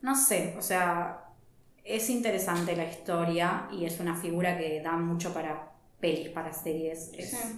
no 0.00 0.14
sé, 0.14 0.54
o 0.56 0.62
sea, 0.62 1.24
es 1.84 2.08
interesante 2.10 2.76
la 2.76 2.84
historia 2.84 3.68
y 3.72 3.84
es 3.84 3.98
una 3.98 4.14
figura 4.14 4.56
que 4.56 4.80
da 4.82 4.92
mucho 4.92 5.34
para 5.34 5.72
pelis, 6.00 6.28
para 6.28 6.52
series. 6.52 7.10
Es, 7.16 7.56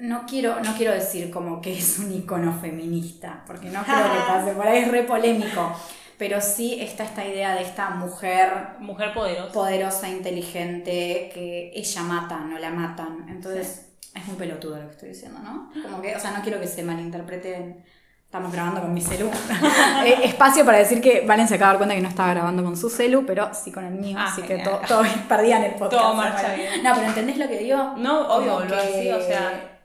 no 0.00 0.24
quiero, 0.26 0.60
no 0.60 0.74
quiero 0.76 0.92
decir 0.92 1.30
como 1.30 1.60
que 1.60 1.76
es 1.78 1.98
un 1.98 2.12
icono 2.12 2.58
feminista, 2.60 3.42
porque 3.46 3.68
no 3.70 3.82
creo 3.82 3.96
que 4.12 4.18
pase, 4.28 4.52
por 4.52 4.66
ahí 4.66 4.78
es 4.82 4.88
re 4.90 5.02
polémico, 5.04 5.72
pero 6.18 6.40
sí 6.40 6.78
está 6.80 7.04
esta 7.04 7.24
idea 7.26 7.54
de 7.54 7.62
esta 7.62 7.90
mujer 7.90 8.50
Mujer 8.80 9.12
poderosa. 9.14 9.52
poderosa, 9.52 10.08
inteligente, 10.08 11.30
que 11.32 11.72
ella 11.74 12.02
mata, 12.02 12.38
no 12.40 12.58
la 12.58 12.70
matan. 12.70 13.26
Entonces, 13.28 13.86
es 14.14 14.26
muy 14.26 14.36
pelotudo 14.36 14.76
lo 14.76 14.86
que 14.86 14.92
estoy 14.92 15.08
diciendo, 15.10 15.38
¿no? 15.40 15.70
Como 15.82 16.02
que, 16.02 16.16
o 16.16 16.20
sea, 16.20 16.32
no 16.32 16.42
quiero 16.42 16.60
que 16.60 16.66
se 16.66 16.82
malinterpreten. 16.82 17.84
Estamos 18.24 18.52
grabando 18.52 18.80
con 18.82 18.94
mi 18.94 19.00
celu. 19.00 19.28
Eh, 20.04 20.18
Espacio 20.24 20.64
para 20.64 20.78
decir 20.78 21.00
que 21.00 21.24
Valen 21.26 21.48
se 21.48 21.56
acaba 21.56 21.70
de 21.70 21.72
dar 21.72 21.78
cuenta 21.78 21.94
que 21.96 22.00
no 22.00 22.08
estaba 22.08 22.30
grabando 22.32 22.62
con 22.64 22.76
su 22.76 22.88
celu, 22.88 23.24
pero 23.26 23.50
sí 23.52 23.72
con 23.72 23.84
el 23.84 23.94
mío, 23.94 24.16
Ah, 24.18 24.28
así 24.30 24.40
que 24.42 24.56
genial. 24.58 24.80
todo, 24.86 25.02
perdían 25.28 25.62
el 25.64 25.72
podcast. 25.72 25.92
Todo 26.02 26.14
marcha 26.14 26.54
bien. 26.54 26.82
No, 26.82 26.94
pero 26.94 27.06
¿entendés 27.08 27.38
lo 27.38 27.48
que 27.48 27.58
digo? 27.58 27.94
No, 27.96 28.28
obvio, 28.28 28.60
lo 28.60 28.66
que- 28.68 28.74
así, 28.74 29.10
o 29.10 29.20
sea, 29.20 29.79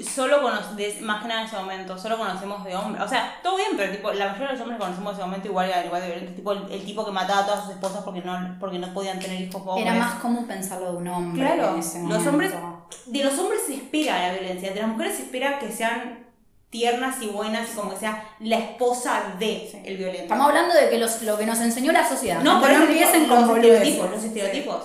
solo 0.00 0.42
conocemos, 0.42 1.00
más 1.00 1.22
que 1.22 1.28
nada 1.28 1.40
en 1.42 1.46
ese 1.46 1.56
momento, 1.56 1.98
solo 1.98 2.18
conocemos 2.18 2.64
de 2.64 2.76
hombres. 2.76 3.04
O 3.04 3.08
sea, 3.08 3.38
todo 3.42 3.56
bien, 3.56 3.70
pero 3.76 3.92
tipo, 3.92 4.12
la 4.12 4.26
mayoría 4.26 4.48
de 4.48 4.52
los 4.52 4.62
hombres 4.62 4.78
que 4.78 4.84
conocemos 4.84 5.12
en 5.12 5.16
ese 5.18 5.26
momento 5.26 5.48
igual 5.48 5.68
era 5.68 5.84
igual 5.84 6.02
de 6.02 6.08
violento. 6.08 6.32
Tipo, 6.34 6.52
el, 6.52 6.72
el 6.72 6.84
tipo 6.84 7.04
que 7.04 7.10
mataba 7.10 7.40
a 7.40 7.46
todas 7.46 7.64
sus 7.64 7.72
esposas 7.72 8.02
porque 8.04 8.20
no, 8.20 8.56
porque 8.60 8.78
no 8.78 8.92
podían 8.94 9.18
tener 9.18 9.40
hijos 9.40 9.62
hombres. 9.64 9.86
Era 9.86 9.94
más 9.94 10.14
común 10.16 10.46
pensarlo 10.46 10.92
de 10.92 10.98
un 10.98 11.08
hombre 11.08 11.42
Claro, 11.44 11.74
en 11.74 11.80
ese 11.80 12.02
los 12.06 12.26
hombres, 12.26 12.52
de 13.06 13.24
los 13.24 13.38
hombres 13.38 13.62
se 13.66 13.74
espera 13.74 14.28
la 14.28 14.32
violencia, 14.34 14.72
de 14.72 14.80
las 14.80 14.88
mujeres 14.88 15.16
se 15.16 15.22
espera 15.22 15.58
que 15.58 15.72
sean 15.72 16.26
tiernas 16.70 17.22
y 17.22 17.28
buenas 17.28 17.70
y 17.72 17.76
como 17.76 17.90
que 17.90 17.96
sea 17.96 18.24
la 18.40 18.58
esposa 18.58 19.34
de 19.38 19.82
el 19.84 19.96
violento. 19.96 20.22
Estamos 20.24 20.48
hablando 20.48 20.74
de 20.74 20.90
que 20.90 20.98
los, 20.98 21.22
lo 21.22 21.38
que 21.38 21.46
nos 21.46 21.60
enseñó 21.60 21.92
la 21.92 22.06
sociedad. 22.06 22.40
No, 22.42 22.60
por 22.60 22.70
no 22.70 22.84
empiecen 22.84 23.26
con 23.26 23.40
los 23.40 23.48
boludeces. 23.48 23.88
estereotipos, 23.88 24.10
los 24.10 24.24
estereotipos. 24.24 24.84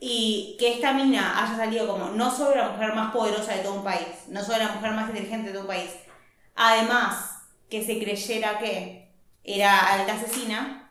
Y 0.00 0.56
que 0.58 0.74
esta 0.74 0.94
mina 0.94 1.44
haya 1.44 1.56
salido 1.56 1.86
como 1.86 2.06
no 2.10 2.34
solo 2.34 2.56
la 2.56 2.70
mujer 2.70 2.94
más 2.94 3.12
poderosa 3.12 3.54
de 3.54 3.62
todo 3.62 3.74
un 3.74 3.84
país, 3.84 4.06
no 4.28 4.42
solo 4.42 4.58
la 4.58 4.72
mujer 4.72 4.92
más 4.92 5.10
inteligente 5.10 5.48
de 5.48 5.52
todo 5.52 5.62
un 5.62 5.68
país, 5.68 5.90
además 6.56 7.42
que 7.68 7.84
se 7.84 7.98
creyera 7.98 8.58
que 8.58 9.12
era 9.44 9.78
alta 9.78 10.14
asesina, 10.14 10.90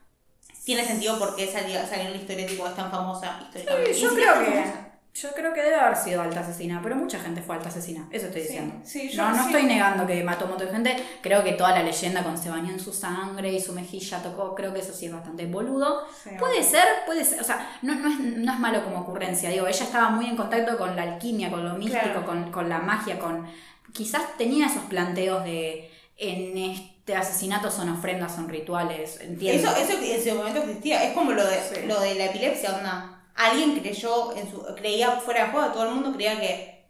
tiene 0.63 0.85
sentido 0.85 1.17
porque 1.17 1.47
salió, 1.47 1.79
salió 1.87 2.05
en 2.05 2.11
la 2.11 2.17
historia 2.17 2.45
tipo 2.45 2.67
es 2.67 2.75
tan 2.75 2.91
famosa. 2.91 3.49
Sí, 3.51 3.59
yo 3.99 4.13
creo 4.13 4.39
que 4.39 4.51
famosa. 4.51 4.88
Yo 5.21 5.29
creo 5.33 5.53
que 5.53 5.61
debe 5.61 5.75
haber 5.75 5.97
sido 5.97 6.21
alta 6.21 6.39
asesina, 6.41 6.79
pero 6.83 6.95
mucha 6.95 7.19
gente 7.19 7.41
fue 7.41 7.55
alta 7.55 7.69
asesina, 7.69 8.07
eso 8.11 8.27
estoy 8.27 8.41
diciendo. 8.43 8.75
sí, 8.83 9.09
yo 9.09 9.23
no, 9.23 9.31
no 9.31 9.43
sí. 9.43 9.49
estoy 9.49 9.63
negando 9.63 10.05
que 10.07 10.23
mató 10.23 10.45
un 10.45 10.51
montón 10.51 10.67
de 10.67 10.73
gente, 10.73 11.03
creo 11.21 11.43
que 11.43 11.53
toda 11.53 11.71
la 11.71 11.83
leyenda 11.83 12.23
con 12.23 12.37
se 12.37 12.49
bañó 12.49 12.71
en 12.71 12.79
su 12.79 12.93
sangre 12.93 13.51
y 13.51 13.59
su 13.59 13.73
mejilla 13.73 14.21
tocó, 14.21 14.55
creo 14.55 14.73
que 14.73 14.79
eso 14.79 14.93
sí 14.93 15.07
es 15.07 15.13
bastante 15.13 15.45
boludo. 15.45 16.07
Puede 16.39 16.63
ser, 16.63 16.83
puede 17.05 17.23
ser, 17.25 17.41
o 17.41 17.43
sea, 17.43 17.77
no, 17.81 17.95
no, 17.95 18.09
es, 18.09 18.19
no 18.19 18.53
es 18.53 18.59
malo 18.59 18.83
como 18.83 18.99
ocurrencia, 19.01 19.49
digo, 19.49 19.67
ella 19.67 19.83
estaba 19.83 20.09
muy 20.09 20.25
en 20.27 20.35
contacto 20.37 20.77
con 20.77 20.95
la 20.95 21.03
alquimia, 21.03 21.49
con 21.49 21.63
lo 21.63 21.73
místico, 21.75 21.99
Claro. 22.03 22.25
con, 22.25 22.51
con 22.51 22.69
la 22.69 22.79
magia, 22.79 23.19
con 23.19 23.47
quizás 23.93 24.21
tenía 24.37 24.67
esos 24.67 24.83
planteos 24.83 25.43
de 25.43 25.91
en 26.17 26.57
este 26.57 27.15
asesinato 27.15 27.71
son 27.71 27.89
ofrendas, 27.89 28.35
son 28.35 28.49
rituales, 28.49 29.19
entiendo. 29.21 29.69
Eso, 29.71 29.77
eso 29.81 29.97
en 29.97 30.03
ese 30.19 30.33
momento 30.33 30.59
existía. 30.61 31.03
Es 31.05 31.13
como 31.13 31.31
lo 31.31 31.45
de, 31.47 31.55
Sí. 31.57 31.85
lo 31.87 31.99
de 31.99 32.15
la 32.15 32.25
epilepsia, 32.25 32.75
onda. 32.75 33.18
Alguien 33.35 33.79
creyó, 33.79 34.35
en 34.35 34.49
su, 34.51 34.61
creía 34.75 35.11
fuera 35.21 35.45
de 35.45 35.51
juego, 35.51 35.71
todo 35.73 35.85
el 35.89 35.95
mundo 35.95 36.13
creía 36.13 36.39
que 36.39 36.85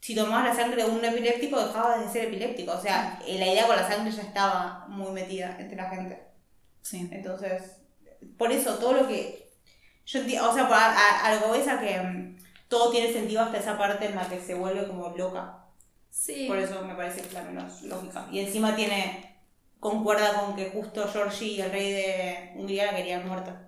si 0.00 0.14
tomabas 0.14 0.44
la 0.46 0.54
sangre 0.54 0.84
de 0.84 0.90
un 0.90 1.04
epiléptico 1.04 1.58
dejabas 1.64 2.00
de 2.00 2.08
ser 2.12 2.26
epiléptico. 2.28 2.72
O 2.72 2.80
sea, 2.80 3.20
eh, 3.26 3.38
la 3.38 3.46
idea 3.48 3.66
con 3.66 3.76
la 3.76 3.88
sangre 3.88 4.10
ya 4.12 4.22
estaba 4.22 4.86
muy 4.88 5.10
metida 5.12 5.56
entre 5.58 5.76
la 5.76 5.90
gente. 5.90 6.22
Sí. 6.82 7.10
Entonces, 7.10 7.78
por 8.38 8.52
eso 8.52 8.78
todo 8.78 8.92
lo 8.94 9.08
que. 9.08 9.52
Yo 10.06 10.20
o 10.22 10.54
sea, 10.54 10.64
a, 10.66 10.92
a- 10.92 11.26
a 11.26 11.34
lo 11.34 11.40
que 11.42 11.46
voy 11.48 11.58
es 11.60 11.68
a 11.68 11.80
que 11.80 12.00
mm, 12.00 12.38
todo 12.68 12.90
tiene 12.90 13.12
sentido 13.12 13.42
hasta 13.42 13.58
esa 13.58 13.78
parte 13.78 14.06
en 14.06 14.16
la 14.16 14.28
que 14.28 14.40
se 14.40 14.54
vuelve 14.54 14.86
como 14.88 15.10
loca. 15.16 15.66
Sí. 16.10 16.46
Por 16.46 16.58
eso 16.58 16.82
me 16.84 16.94
parece 16.94 17.20
que 17.22 17.28
es 17.28 17.32
la 17.34 17.42
menos 17.42 17.82
lógica. 17.82 18.26
Y 18.30 18.40
encima 18.40 18.76
tiene. 18.76 19.30
concuerda 19.80 20.34
con 20.40 20.56
que 20.56 20.70
justo 20.70 21.08
Georgie, 21.08 21.62
el 21.62 21.70
rey 21.72 21.92
de 21.92 22.52
Hungría, 22.56 22.86
la 22.86 22.96
querían 22.96 23.26
muerta. 23.28 23.63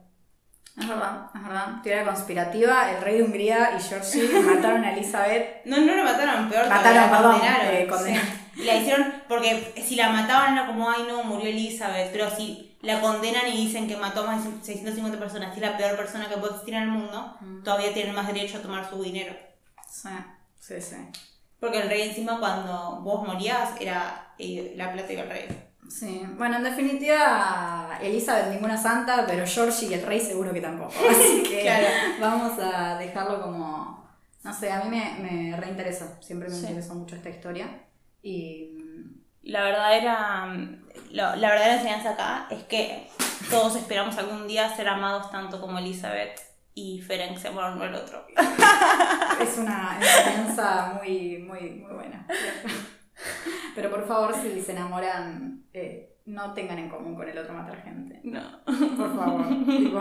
Es 0.78 0.86
verdad, 0.88 1.30
es 1.34 1.42
verdad. 1.42 1.66
Teoría 1.82 2.04
conspirativa, 2.04 2.90
el 2.90 3.00
rey 3.02 3.16
de 3.18 3.22
Hungría 3.24 3.70
y 3.78 3.82
Georgie 3.82 4.28
mataron 4.40 4.84
a 4.84 4.92
Elizabeth. 4.92 5.64
No, 5.64 5.78
no 5.80 5.94
la 5.94 6.02
mataron, 6.04 6.48
peor 6.50 6.68
Mataron, 6.68 6.94
la 6.96 7.10
perdón, 7.10 7.32
condenaron. 7.32 7.66
eh, 7.74 7.86
condenaron. 7.88 8.26
Sí. 8.26 8.60
Y 8.60 8.64
la 8.64 8.74
hicieron, 8.76 9.14
porque 9.28 9.74
si 9.86 9.96
la 9.96 10.10
mataban 10.10 10.52
era 10.56 10.66
como, 10.66 10.90
ay 10.90 11.04
no, 11.08 11.22
murió 11.24 11.48
Elizabeth, 11.48 12.10
pero 12.12 12.30
si 12.30 12.76
la 12.82 13.00
condenan 13.00 13.46
y 13.48 13.52
dicen 13.66 13.88
que 13.88 13.96
mató 13.96 14.22
a 14.24 14.26
más 14.36 14.44
de 14.44 14.50
650 14.64 15.18
personas, 15.18 15.50
y 15.56 15.60
es 15.60 15.66
la 15.70 15.76
peor 15.76 15.96
persona 15.96 16.28
que 16.28 16.36
puede 16.36 16.52
existir 16.52 16.74
en 16.74 16.82
el 16.84 16.88
mundo, 16.90 17.36
Mm. 17.40 17.62
todavía 17.62 17.92
tienen 17.94 18.14
más 18.14 18.26
derecho 18.26 18.58
a 18.58 18.62
tomar 18.62 18.88
su 18.88 19.02
dinero. 19.02 19.34
Sí, 19.90 20.08
sí, 20.60 20.80
sí. 20.80 20.96
Porque 21.58 21.80
el 21.80 21.88
rey 21.88 22.02
encima 22.08 22.38
cuando 22.38 23.00
vos 23.02 23.26
morías 23.26 23.70
era 23.80 24.34
eh, 24.38 24.74
la 24.76 24.92
plata 24.92 25.12
y 25.12 25.16
el 25.16 25.28
rey. 25.28 25.48
Sí, 25.89 26.22
bueno, 26.37 26.57
en 26.57 26.64
definitiva, 26.64 27.99
Elizabeth 28.03 28.49
ninguna 28.49 28.76
santa, 28.76 29.24
pero 29.26 29.47
Georgie 29.47 29.87
y 29.89 29.95
el 29.95 30.03
rey 30.03 30.20
seguro 30.20 30.53
que 30.53 30.61
tampoco. 30.61 30.93
Así 31.11 31.43
que 31.43 31.62
Claro. 31.62 31.87
vamos 32.20 32.59
a 32.59 32.99
dejarlo 32.99 33.41
como. 33.43 34.07
No 34.43 34.53
sé, 34.53 34.70
a 34.70 34.84
mí 34.84 34.91
me, 34.91 35.18
me 35.51 35.57
reinteresa. 35.57 36.20
Siempre 36.22 36.49
me 36.49 36.55
Sí. 36.55 36.66
interesó 36.66 36.95
mucho 36.95 37.16
esta 37.16 37.30
historia. 37.30 37.68
Y. 38.22 38.72
La 39.43 39.62
verdadera, 39.62 40.47
la, 41.12 41.37
la 41.37 41.49
verdadera 41.51 41.74
enseñanza 41.76 42.11
acá 42.11 42.49
es 42.51 42.64
que 42.64 43.09
todos 43.49 43.76
esperamos 43.76 44.18
algún 44.18 44.49
día 44.49 44.74
ser 44.74 44.89
amados 44.89 45.30
tanto 45.30 45.61
como 45.61 45.78
Elizabeth 45.78 46.41
y 46.74 47.01
Ferenc 47.01 47.39
se 47.39 47.51
uno 47.51 47.61
al 47.84 47.95
otro. 47.95 48.26
Es 49.41 49.57
una 49.59 49.99
enseñanza 50.01 50.99
muy, 51.01 51.39
muy, 51.39 51.61
muy 51.70 51.93
buena. 51.95 52.26
Pero 53.74 53.90
por 53.90 54.06
favor, 54.06 54.34
si 54.34 54.60
se 54.60 54.72
enamoran, 54.72 55.64
eh, 55.72 56.12
no 56.26 56.52
tengan 56.54 56.78
en 56.78 56.88
común 56.88 57.14
con 57.14 57.28
el 57.28 57.38
otro 57.38 57.54
matar 57.54 57.82
gente. 57.82 58.20
No. 58.24 58.42
Por 58.64 59.16
favor. 59.16 59.46
tipo, 59.66 60.00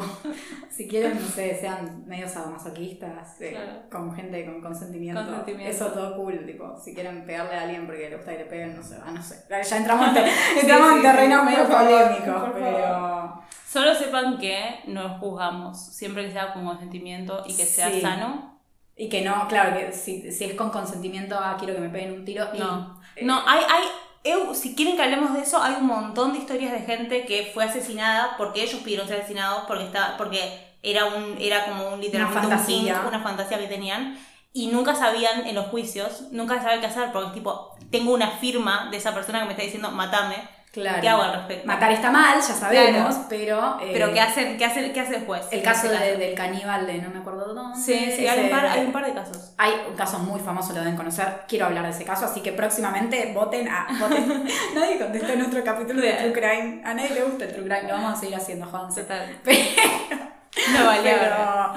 si 0.70 0.88
quieren, 0.88 1.20
no 1.22 1.28
sé, 1.28 1.56
sean 1.60 2.04
medio 2.08 2.28
sadomasoquistas, 2.28 3.40
eh, 3.42 3.52
Claro. 3.52 3.82
con 3.92 4.16
gente 4.16 4.44
con 4.46 4.62
consentimiento. 4.62 5.24
Consentimiento. 5.24 5.72
Eso 5.72 5.88
todo 5.92 6.16
cool. 6.16 6.46
Tipo, 6.46 6.76
si 6.78 6.94
quieren 6.96 7.26
pegarle 7.26 7.56
a 7.56 7.62
alguien 7.64 7.86
porque 7.86 8.10
le 8.10 8.16
gusta 8.16 8.32
que 8.32 8.38
le 8.40 8.46
peguen, 8.46 8.76
no 8.76 8.84
sé. 8.84 8.98
Ah, 9.06 9.12
no 9.12 9.22
sé. 9.22 9.44
Ya 9.50 9.78
entramos 9.78 10.08
en, 10.08 10.14
te- 10.16 10.32
entramos 10.62 10.92
en 10.96 11.02
terrenos 11.04 11.42
sí, 11.42 11.46
medio 11.56 11.68
polémicos, 11.70 12.50
pero. 12.54 13.42
Solo 13.68 13.94
sepan 13.94 14.38
que 14.38 14.80
no 14.88 15.20
juzgamos, 15.20 15.94
siempre 15.94 16.26
que 16.26 16.32
sea 16.32 16.54
con 16.54 16.66
consentimiento 16.66 17.44
y 17.46 17.56
que 17.56 17.66
sea 17.66 17.90
Sí. 17.92 18.02
sano. 18.02 18.56
Y 18.98 19.10
que 19.10 19.22
no, 19.26 19.46
claro, 19.50 19.78
que 19.78 19.92
si, 19.92 20.32
si 20.32 20.46
es 20.46 20.54
con 20.54 20.70
consentimiento, 20.70 21.36
ah, 21.38 21.58
quiero 21.60 21.74
que 21.76 21.82
me 21.82 21.90
peguen 21.90 22.14
un 22.14 22.24
tiro. 22.26 22.46
y- 22.54 22.60
No. 22.60 22.98
eh, 23.02 23.05
No, 23.22 23.42
hay, 23.48 23.62
hay, 23.70 23.84
eu- 24.24 24.54
si 24.54 24.76
quieren 24.76 24.96
que 24.96 25.04
hablemos 25.04 25.34
de 25.34 25.42
eso, 25.42 25.62
hay 25.62 25.76
un 25.76 25.86
montón 25.88 26.34
de 26.34 26.40
historias 26.40 26.72
de 26.74 26.80
gente 26.82 27.26
que 27.26 27.52
fue 27.54 27.64
asesinada 27.64 28.36
porque 28.38 28.64
ellos 28.64 28.82
pidieron 28.82 29.08
ser 29.08 29.20
asesinados 29.20 29.64
porque 29.68 29.86
está, 29.86 30.18
porque 30.18 30.42
era 30.84 31.06
un, 31.06 31.38
era 31.40 31.66
como 31.66 31.90
un 31.90 32.02
literalmente 32.02 32.46
Una 32.48 32.56
un 32.58 32.62
fantasía. 32.62 32.94
kink, 32.96 33.08
una 33.08 33.20
fantasía 33.22 33.58
que 33.60 33.68
tenían. 33.68 34.18
Y 34.54 34.68
nunca 34.68 34.96
sabían 34.96 35.46
en 35.48 35.56
los 35.56 35.68
juicios, 35.68 36.24
nunca 36.32 36.62
sabían 36.62 36.80
qué 36.80 36.88
hacer, 36.88 37.12
porque 37.12 37.32
tipo, 37.34 37.76
tengo 37.92 38.14
una 38.14 38.32
firma 38.32 38.88
de 38.90 38.98
esa 38.98 39.14
persona 39.14 39.40
que 39.40 39.46
me 39.46 39.52
está 39.52 39.64
diciendo, 39.64 39.92
matame. 39.92 40.38
Claro. 40.76 41.02
¿Qué 41.02 41.08
hago 41.10 41.22
al 41.24 41.34
respecto? 41.36 41.68
Matar 41.68 41.92
está 41.94 42.12
mal, 42.12 42.36
ya 42.38 42.54
sabemos, 42.54 43.16
Claro. 43.16 43.26
pero. 43.30 43.78
eh, 43.82 43.90
Pero 43.94 44.14
¿qué 44.14 44.20
hacen, 44.20 44.58
qué 44.58 44.66
hacen, 44.66 44.92
qué 44.92 45.00
hace 45.00 45.22
juez? 45.22 45.48
El 45.52 45.64
caso 45.64 45.90
este 45.92 46.04
de- 46.06 46.18
del 46.18 46.36
caníbal 46.36 46.86
de 46.86 46.98
no 46.98 47.10
me 47.12 47.20
acuerdo 47.20 47.54
dónde. 47.54 47.80
Sí, 47.80 48.12
sí, 48.16 48.28
hay 48.28 48.42
un, 48.42 48.50
par, 48.50 48.66
hay 48.66 48.86
un 48.86 48.92
par 48.92 49.06
de 49.06 49.14
casos. 49.14 49.54
Hay 49.58 49.72
un 49.90 49.96
caso 49.96 50.20
muy 50.20 50.40
famoso, 50.42 50.74
lo 50.74 50.80
deben 50.82 50.98
conocer. 50.98 51.28
Quiero 51.48 51.68
hablar 51.68 51.86
de 51.86 51.92
ese 51.92 52.04
caso, 52.04 52.26
así 52.26 52.42
que 52.42 52.52
próximamente 52.52 53.32
voten 53.34 53.70
a. 53.70 53.88
Voten. 54.00 54.44
nadie 54.76 55.00
contestó 55.00 55.32
en 55.32 55.42
otro 55.44 55.64
capítulo 55.64 56.02
de 56.02 56.12
True 56.12 56.34
Crime. 56.34 56.82
A 56.84 56.94
nadie 56.94 57.12
le 57.12 57.24
gusta 57.24 57.46
el 57.46 57.54
True 57.54 57.64
Crime, 57.70 57.84
lo 57.84 57.94
vamos 57.94 58.14
a 58.18 58.20
seguir 58.20 58.36
haciendo, 58.36 58.66
Juanse. 58.66 59.04
Total. 59.04 59.38
Pero, 59.44 60.80
No 60.80 60.86
valía 60.86 61.20
pero, 61.20 61.74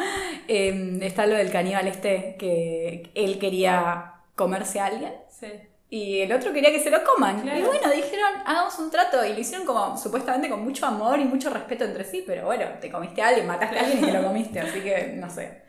eh, 0.49 0.99
está 1.03 1.27
lo 1.27 1.35
del 1.37 1.51
caníbal 1.51 1.87
este, 1.89 2.37
que 2.39 3.11
él 3.15 3.39
quería 3.39 4.13
comerse 4.35 4.81
a 4.81 4.87
alguien. 4.87 5.13
Sí. 5.29 5.47
Y 5.91 6.21
el 6.21 6.33
otro 6.33 6.53
quería 6.53 6.71
que 6.71 6.81
se 6.83 6.91
lo 6.91 7.03
coman. 7.03 7.41
Claro. 7.41 7.59
Y 7.59 7.63
bueno, 7.63 7.91
dijeron, 7.91 8.31
hagamos 8.45 8.79
un 8.79 8.91
trato. 8.91 9.25
Y 9.25 9.33
lo 9.33 9.41
hicieron 9.41 9.67
como 9.67 9.97
supuestamente 9.97 10.49
con 10.51 10.63
mucho 10.63 10.85
amor 10.87 11.19
y 11.19 11.25
mucho 11.25 11.49
respeto 11.51 11.85
entre 11.85 12.05
sí. 12.05 12.25
Pero 12.27 12.45
bueno, 12.45 12.67
te 12.81 12.91
comiste 12.91 13.23
a 13.23 13.29
alguien, 13.29 13.47
mataste 13.47 13.79
a 13.79 13.81
alguien 13.83 13.99
y 14.05 14.07
te 14.07 14.13
lo 14.13 14.23
comiste. 14.23 14.61
Así 14.61 14.81
que 14.81 15.13
no 15.17 15.31
sé. 15.31 15.63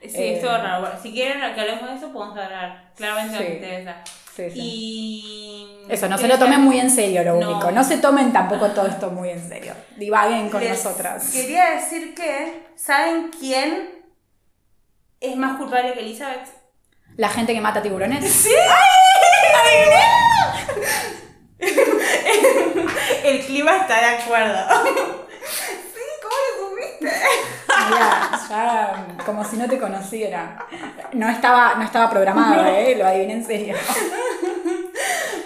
Sí, 0.00 0.10
Eh, 0.16 0.34
estuvo 0.36 0.52
raro. 0.52 0.80
Bueno, 0.82 0.96
si 1.02 1.12
quieren 1.12 1.40
que 1.54 1.60
hablemos 1.60 1.88
de 1.90 1.96
eso, 1.96 2.12
podemos 2.12 2.38
hablar. 2.38 2.92
Claramente 2.94 3.36
Sí. 3.38 3.42
nos 3.44 3.52
interesa. 3.54 3.96
Sí, 4.36 4.50
sí. 4.50 4.58
Y. 4.60 5.86
Eso, 5.88 6.08
no 6.08 6.18
se 6.18 6.28
lo 6.28 6.38
tomen 6.38 6.60
muy 6.60 6.78
en 6.78 6.90
serio 6.90 7.22
lo 7.24 7.40
No. 7.40 7.50
único. 7.52 7.70
No 7.70 7.82
se 7.84 7.98
tomen 7.98 8.32
tampoco 8.32 8.68
todo 8.68 8.86
esto 8.86 9.10
muy 9.10 9.30
en 9.30 9.48
serio. 9.48 9.72
Divaguen 9.96 10.50
con 10.50 10.60
Les 10.60 10.70
nosotras. 10.84 11.30
Quería 11.32 11.70
decir 11.70 12.14
que. 12.14 12.66
¿Saben 12.76 13.30
quién 13.38 14.04
es 15.20 15.36
más 15.36 15.56
culpable 15.56 15.94
que 15.94 16.00
Elizabeth? 16.00 16.48
La 17.16 17.28
gente 17.28 17.54
que 17.54 17.60
mata 17.60 17.80
tiburones. 17.80 18.24
¡Sí! 18.30 18.50
El 23.24 23.46
clima 23.46 23.76
está 23.76 24.00
de 24.00 24.06
acuerdo. 24.16 24.58
sí, 25.46 26.00
¿cómo 26.22 26.34
lo 26.44 26.70
supiste? 26.70 27.12
Mira, 27.88 28.30
ya 28.48 29.06
como 29.24 29.44
si 29.44 29.56
no 29.56 29.68
te 29.68 29.78
conociera. 29.78 30.66
No 31.12 31.28
estaba, 31.28 31.74
no 31.76 31.84
estaba 31.84 32.10
programado, 32.10 32.66
¿eh? 32.66 32.96
Lo 32.96 33.06
adiviné 33.06 33.34
en 33.34 33.46
serio. 33.46 33.76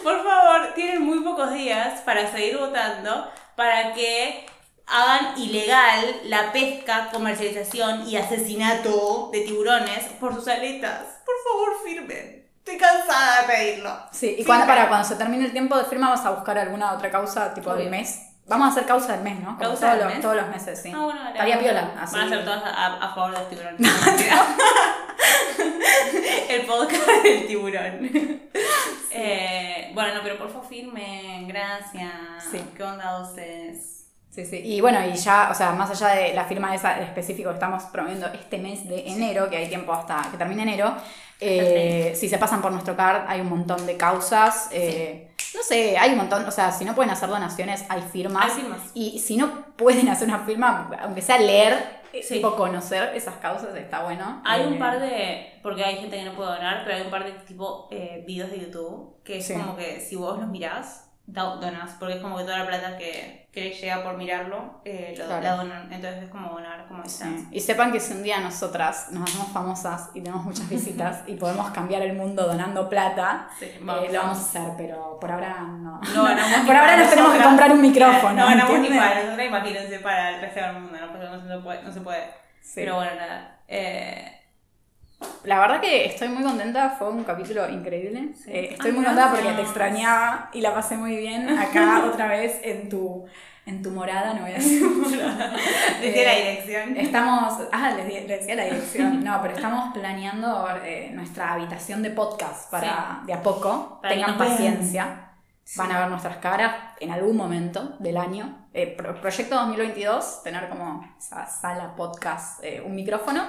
Por 0.03 0.25
favor, 0.25 0.75
tienen 0.75 1.03
muy 1.03 1.21
pocos 1.21 1.53
días 1.53 2.01
para 2.01 2.31
seguir 2.31 2.59
votando 2.59 3.31
para 3.57 3.93
que 3.93 4.47
hagan 4.87 5.39
ilegal 5.39 6.21
la 6.25 6.53
pesca, 6.53 7.11
comercialización 7.13 8.09
y 8.09 8.17
asesinato 8.17 9.31
de 9.33 9.41
tiburones 9.41 10.05
por 10.21 10.35
sus 10.35 10.49
aletas. 10.49 11.03
Por 11.25 11.35
favor, 11.45 11.69
firmen. 11.85 12.38
Estoy 12.71 12.87
cansada 12.87 13.41
de 13.43 13.47
pedirlo. 13.49 13.97
Sí, 14.13 14.37
y 14.39 14.45
cuando, 14.45 14.67
para 14.67 14.89
cuando 14.89 15.09
se 15.09 15.17
termine 15.17 15.47
el 15.47 15.53
tiempo 15.53 15.75
de 15.79 15.85
firma 15.85 16.11
vas 16.11 16.23
a 16.27 16.31
buscar 16.33 16.59
alguna 16.59 16.93
otra 16.93 17.11
causa 17.11 17.55
tipo 17.55 17.75
del 17.75 17.89
mes. 17.89 18.27
Vamos 18.47 18.69
a 18.69 18.73
hacer 18.73 18.85
causa 18.85 19.13
del 19.15 19.23
mes, 19.23 19.37
¿no? 19.41 19.57
Como 19.57 19.59
¿Causa 19.59 19.81
todos, 19.81 19.93
del 19.93 20.01
los, 20.05 20.13
mes? 20.13 20.21
todos 20.23 20.37
los 20.37 20.49
meses, 20.49 20.83
sí. 20.83 20.93
Ah, 20.95 20.99
bueno, 21.05 21.29
Estaría 21.29 21.57
vamos 21.57 21.71
a- 21.71 21.73
piola. 21.73 21.93
Así. 22.03 22.17
Van 22.17 22.27
a 22.27 22.29
ser 22.29 22.45
todas 22.45 22.63
a, 22.65 22.87
a 22.97 23.15
favor 23.15 23.39
del 23.39 23.49
tiburón. 23.49 23.77
el 26.51 26.67
podcast 26.67 27.07
del 27.23 27.47
tiburón. 27.47 28.11
Eh, 29.13 29.91
bueno, 29.95 30.15
no, 30.15 30.21
pero 30.23 30.37
por 30.39 30.51
favor 30.51 30.69
firmen, 30.69 31.49
gracias. 31.49 32.13
Sí. 32.51 32.61
¿Qué 32.77 32.83
onda 32.83 33.21
ustedes? 33.23 33.95
Sí, 34.31 34.45
sí. 34.45 34.61
Y 34.63 34.81
bueno, 34.83 35.05
y 35.07 35.15
ya, 35.15 35.49
o 35.51 35.55
sea, 35.55 35.73
más 35.73 35.91
allá 35.91 36.09
de 36.15 36.35
la 36.35 36.45
firma 36.45 36.75
esa 36.75 37.01
específico 37.01 37.49
que 37.49 37.55
estamos 37.55 37.85
promoviendo 37.85 38.27
este 38.29 38.59
mes 38.59 38.87
de 38.89 39.09
enero, 39.09 39.49
que 39.51 39.57
hay 39.57 39.69
tiempo 39.69 39.93
hasta 39.93 40.23
que 40.31 40.37
termine 40.37 40.63
enero, 40.63 40.95
eh, 41.41 42.13
si 42.17 42.29
se 42.29 42.39
pasan 42.39 42.61
por 42.63 42.73
nuestro 42.73 42.97
card 42.97 43.25
hay 43.29 43.41
un 43.41 43.49
montón 43.49 43.87
de 43.87 43.97
causas. 43.97 44.69
eh, 44.73 45.25
No 45.55 45.63
sé, 45.63 45.97
hay 45.97 46.11
un 46.13 46.19
montón, 46.19 46.45
o 46.47 46.51
sea, 46.51 46.71
si 46.73 46.85
no 46.85 46.95
pueden 46.95 47.11
hacer 47.11 47.29
donaciones, 47.29 47.85
hay 47.89 48.03
firmas. 48.03 48.45
Hay 48.45 48.51
firmas. 48.61 48.81
Y 48.95 49.19
si 49.19 49.37
no 49.37 49.65
pueden 49.77 50.09
hacer 50.09 50.29
una 50.29 50.41
firma, 50.41 50.91
aunque 51.01 51.23
sea 51.23 51.39
leer, 51.39 51.99
Sí. 52.23 52.35
tipo 52.35 52.55
conocer 52.57 53.15
esas 53.15 53.37
causas, 53.37 53.75
está 53.77 54.03
bueno. 54.03 54.43
Hay 54.45 54.67
un 54.67 54.75
Eh, 54.75 54.79
par 54.79 54.99
de, 55.01 55.61
porque 55.63 55.85
hay 55.85 55.97
gente 55.97 56.17
que 56.17 56.25
no 56.25 56.33
puede 56.35 56.51
donar, 56.51 56.83
pero 56.85 56.97
hay 56.97 57.03
un 57.03 57.11
par 57.11 57.25
de 57.25 57.33
tipo 57.47 57.89
eh, 57.91 58.25
videos 58.27 58.51
de 58.51 58.61
YouTube 58.61 59.23
que 59.25 59.39
es 59.39 59.47
Sí. 59.47 59.55
como 59.55 59.77
que 59.77 60.01
si 60.01 60.17
vos 60.17 60.39
los 60.39 60.49
mirás, 60.49 61.11
donas, 61.27 61.97
porque 61.99 62.15
es 62.17 62.21
como 62.23 62.39
que 62.39 62.45
toda 62.45 62.59
la 62.59 62.67
plata 62.67 62.97
que, 62.97 63.48
que 63.53 63.71
llega 63.71 64.03
por 64.05 64.17
mirarlo, 64.17 64.81
eh, 64.85 65.15
lo, 65.19 65.25
Claro. 65.25 65.43
la 65.43 65.57
donan. 65.57 65.93
Entonces 65.93 66.25
es 66.25 66.31
como 66.31 66.51
donar, 66.51 66.87
como 66.87 67.05
Sí. 67.07 67.49
Y 67.51 67.61
sepan 67.61 67.91
que 67.91 67.99
si 67.99 68.13
un 68.13 68.23
día 68.23 68.41
nosotras 68.41 69.09
nos 69.11 69.29
hacemos 69.29 69.49
famosas 69.49 70.11
y 70.15 70.21
tenemos 70.21 70.45
muchas 70.45 70.69
visitas 70.69 71.23
y 71.27 71.35
podemos 71.35 71.71
cambiar 71.71 72.03
el 72.03 72.13
mundo 72.15 72.47
donando 72.47 72.89
plata, 72.89 73.49
Sí, 73.59 73.65
eh, 73.65 73.79
vamos. 73.83 74.13
lo 74.13 74.19
vamos 74.21 74.39
a 74.39 74.41
hacer, 74.43 74.71
pero 74.77 75.19
por 75.19 75.33
ahora 75.33 75.61
no. 75.63 76.01
No 76.15 76.23
por 76.67 76.77
ahora 76.77 76.97
nos 76.99 77.09
tenemos 77.11 77.33
que 77.33 77.43
comprar 77.43 77.73
un 77.73 77.81
micrófono. 77.81 78.35
No 78.35 78.47
ganamos 78.47 78.79
ni 78.81 78.89
para 78.91 79.23
nosotras, 79.25 79.47
imagínense 79.47 79.99
para 80.01 80.31
el 80.35 80.41
resto 80.43 80.61
del 80.61 80.73
mundo, 80.75 80.99
¿no? 81.01 81.09
Porque 81.13 81.27
no 81.27 81.41
se 81.57 81.63
puede. 81.63 81.83
No 81.83 81.93
se 81.93 82.01
puede. 82.03 82.25
Sí. 82.61 82.73
Pero 82.75 82.97
bueno, 82.97 83.11
nada. 83.17 83.59
Eh, 83.67 84.38
La 85.49 85.61
verdad 85.61 85.81
que 85.81 86.05
estoy 86.05 86.29
muy 86.29 86.43
contenta, 86.43 86.91
fue 86.99 87.09
un 87.09 87.25
capítulo 87.25 87.69
increíble. 87.71 88.33
Eh, 88.47 88.69
estoy 88.73 88.91
Ay, 88.91 88.97
muy 88.97 89.05
contenta 89.05 89.31
porque 89.31 89.51
te 89.53 89.63
extrañaba 89.63 90.51
y 90.53 90.61
la 90.61 90.75
pasé 90.75 90.97
muy 90.99 91.17
bien 91.17 91.49
acá 91.59 92.05
otra 92.13 92.27
vez 92.29 92.61
en 92.63 92.91
tu, 92.91 93.25
en 93.65 93.83
tu 93.83 93.91
morada, 93.91 94.35
no 94.35 94.43
voy 94.43 94.51
a 94.51 94.55
decir 94.55 94.83
decía 96.03 96.25
la 96.25 96.35
Eh, 96.39 96.61
dirección. 96.61 96.97
Estamos, 96.99 97.55
ah, 97.73 97.93
les, 97.97 98.07
di- 98.07 98.13
les 98.29 98.29
decía 98.41 98.55
la 98.57 98.65
dirección, 98.65 99.25
no, 99.25 99.41
pero 99.41 99.55
estamos 99.55 99.95
planeando 99.95 100.69
eh, 100.85 101.11
nuestra 101.15 101.55
habitación 101.55 102.03
de 102.03 102.11
podcast 102.11 102.71
para 102.71 103.23
de 103.25 103.33
a 103.33 103.43
poco, 103.43 104.01
Para 104.03 104.15
tengan 104.15 104.37
paciencia, 104.37 105.31
van 105.77 105.93
a 105.93 106.01
ver 106.01 106.09
nuestras 106.11 106.37
caras 106.39 106.75
en 107.01 107.11
algún 107.11 107.37
momento 107.39 107.97
del 108.01 108.19
año. 108.19 108.67
Pro- 108.99 109.19
proyecto 109.21 109.55
2022, 109.57 110.43
tener 110.45 110.69
como 110.69 111.05
esa 111.19 111.47
sala 111.47 111.97
podcast, 111.97 112.63
un 112.85 112.95
micrófono. 112.95 113.43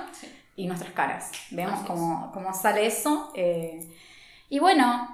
Y 0.60 0.68
nuestras 0.68 0.92
caras. 0.92 1.32
Veamos 1.52 1.88
cómo, 1.88 2.32
cómo 2.34 2.54
sale 2.54 2.86
eso. 2.86 3.32
eh, 3.34 3.80
y 4.50 4.60
bueno, 4.60 5.08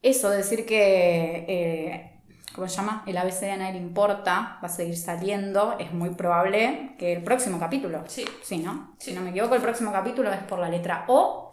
eso, 0.00 0.30
decir 0.30 0.64
que, 0.64 1.44
eh, 1.48 2.20
¿cómo 2.54 2.66
se 2.66 2.76
llama? 2.76 3.04
El 3.06 3.18
ABC 3.18 3.40
de 3.40 3.50
a 3.50 3.56
nadie 3.58 3.72
le 3.74 3.78
importa, 3.80 4.58
va 4.62 4.66
a 4.66 4.68
seguir 4.70 4.96
saliendo. 4.96 5.76
Es 5.78 5.92
muy 5.92 6.10
probable 6.10 6.94
que 6.98 7.12
el 7.12 7.22
próximo 7.22 7.58
capítulo. 7.58 8.04
Sí. 8.06 8.24
Sí, 8.42 8.58
¿no? 8.58 8.94
Sí. 8.98 9.10
Si 9.10 9.16
no 9.16 9.20
me 9.20 9.30
equivoco, 9.30 9.54
el 9.54 9.60
próximo 9.60 9.92
capítulo 9.92 10.32
es 10.32 10.42
por 10.44 10.58
la 10.58 10.70
letra 10.70 11.04
O. 11.08 11.52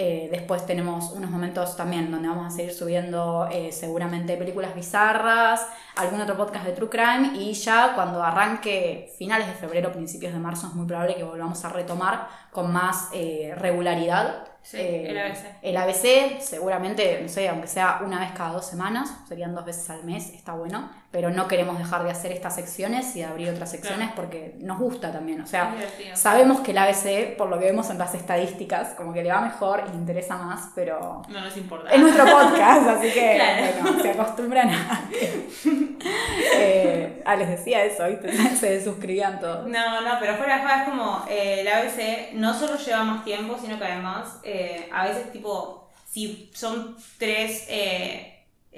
Eh, 0.00 0.28
después 0.30 0.64
tenemos 0.64 1.10
unos 1.10 1.28
momentos 1.28 1.76
también 1.76 2.08
donde 2.08 2.28
vamos 2.28 2.46
a 2.46 2.56
seguir 2.56 2.72
subiendo 2.72 3.48
eh, 3.50 3.72
seguramente 3.72 4.36
películas 4.36 4.72
bizarras, 4.72 5.66
algún 5.96 6.20
otro 6.20 6.36
podcast 6.36 6.66
de 6.66 6.70
True 6.70 6.88
Crime 6.88 7.32
y 7.34 7.52
ya 7.52 7.96
cuando 7.96 8.22
arranque 8.22 9.12
finales 9.18 9.48
de 9.48 9.54
febrero, 9.54 9.90
principios 9.90 10.32
de 10.32 10.38
marzo 10.38 10.68
es 10.68 10.74
muy 10.74 10.86
probable 10.86 11.16
que 11.16 11.24
volvamos 11.24 11.64
a 11.64 11.70
retomar 11.70 12.28
con 12.52 12.72
más 12.72 13.08
eh, 13.12 13.52
regularidad. 13.56 14.46
Sí, 14.62 14.78
el 14.78 15.18
ABC. 15.18 15.44
El 15.62 15.76
ABC 15.76 16.40
seguramente, 16.42 17.18
no 17.20 17.28
sé, 17.28 17.48
aunque 17.48 17.66
sea 17.66 18.00
una 18.06 18.20
vez 18.20 18.30
cada 18.36 18.52
dos 18.52 18.66
semanas, 18.66 19.12
serían 19.26 19.52
dos 19.52 19.64
veces 19.64 19.90
al 19.90 20.04
mes, 20.04 20.30
está 20.30 20.52
bueno, 20.52 20.88
pero 21.10 21.30
no 21.30 21.48
queremos 21.48 21.78
dejar 21.78 22.04
de 22.04 22.10
hacer 22.10 22.32
estas 22.32 22.54
secciones 22.54 23.16
y 23.16 23.20
de 23.20 23.24
abrir 23.24 23.48
otras 23.48 23.70
secciones 23.70 24.10
porque 24.14 24.54
nos 24.58 24.78
gusta 24.78 25.10
también, 25.10 25.40
o 25.40 25.46
sea. 25.46 25.74
Sabemos 26.14 26.60
que 26.60 26.72
el 26.72 26.78
ABC, 26.78 27.36
por 27.38 27.48
lo 27.48 27.58
que 27.58 27.64
vemos 27.64 27.88
en 27.88 27.96
las 27.98 28.14
estadísticas, 28.14 28.90
como 28.90 29.14
que 29.14 29.22
le 29.22 29.30
va 29.32 29.40
mejor 29.40 29.84
y 29.86 29.90
le 29.92 29.96
interesa 29.96 30.36
más, 30.36 30.70
pero 30.74 31.22
No 31.28 31.40
nos 31.40 31.56
importa. 31.56 31.90
es 31.90 32.00
nuestro 32.00 32.24
podcast, 32.26 32.88
así 32.88 33.10
que 33.10 33.34
Claro. 33.36 33.82
bueno, 33.82 34.02
se 34.02 34.10
acostumbran 34.10 34.68
a... 34.70 35.08
eh, 36.54 37.22
ah, 37.24 37.36
les 37.36 37.48
decía 37.48 37.84
eso, 37.84 38.06
¿viste? 38.06 38.30
Se 38.56 38.84
suscribían 38.84 39.40
todos. 39.40 39.66
No, 39.66 40.00
no, 40.02 40.10
pero 40.20 40.36
fuera 40.36 40.56
de 40.56 40.62
joda 40.62 40.82
es 40.82 40.88
como 40.88 41.24
eh, 41.28 41.60
el 41.62 41.68
ABC 41.68 42.32
no 42.34 42.52
solo 42.52 42.76
lleva 42.76 43.04
más 43.04 43.24
tiempo, 43.24 43.56
sino 43.60 43.78
que 43.78 43.84
además 43.84 44.40
eh, 44.42 44.88
a 44.92 45.06
veces 45.08 45.32
tipo, 45.32 45.88
si 46.06 46.50
son 46.54 46.96
tres 47.18 47.66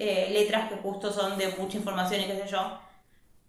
eh, 0.03 0.30
letras 0.32 0.68
que 0.70 0.76
justo 0.76 1.12
son 1.12 1.36
de 1.36 1.48
mucha 1.59 1.76
información 1.76 2.22
y 2.22 2.24
qué 2.24 2.34
sé 2.42 2.48
yo, 2.51 2.78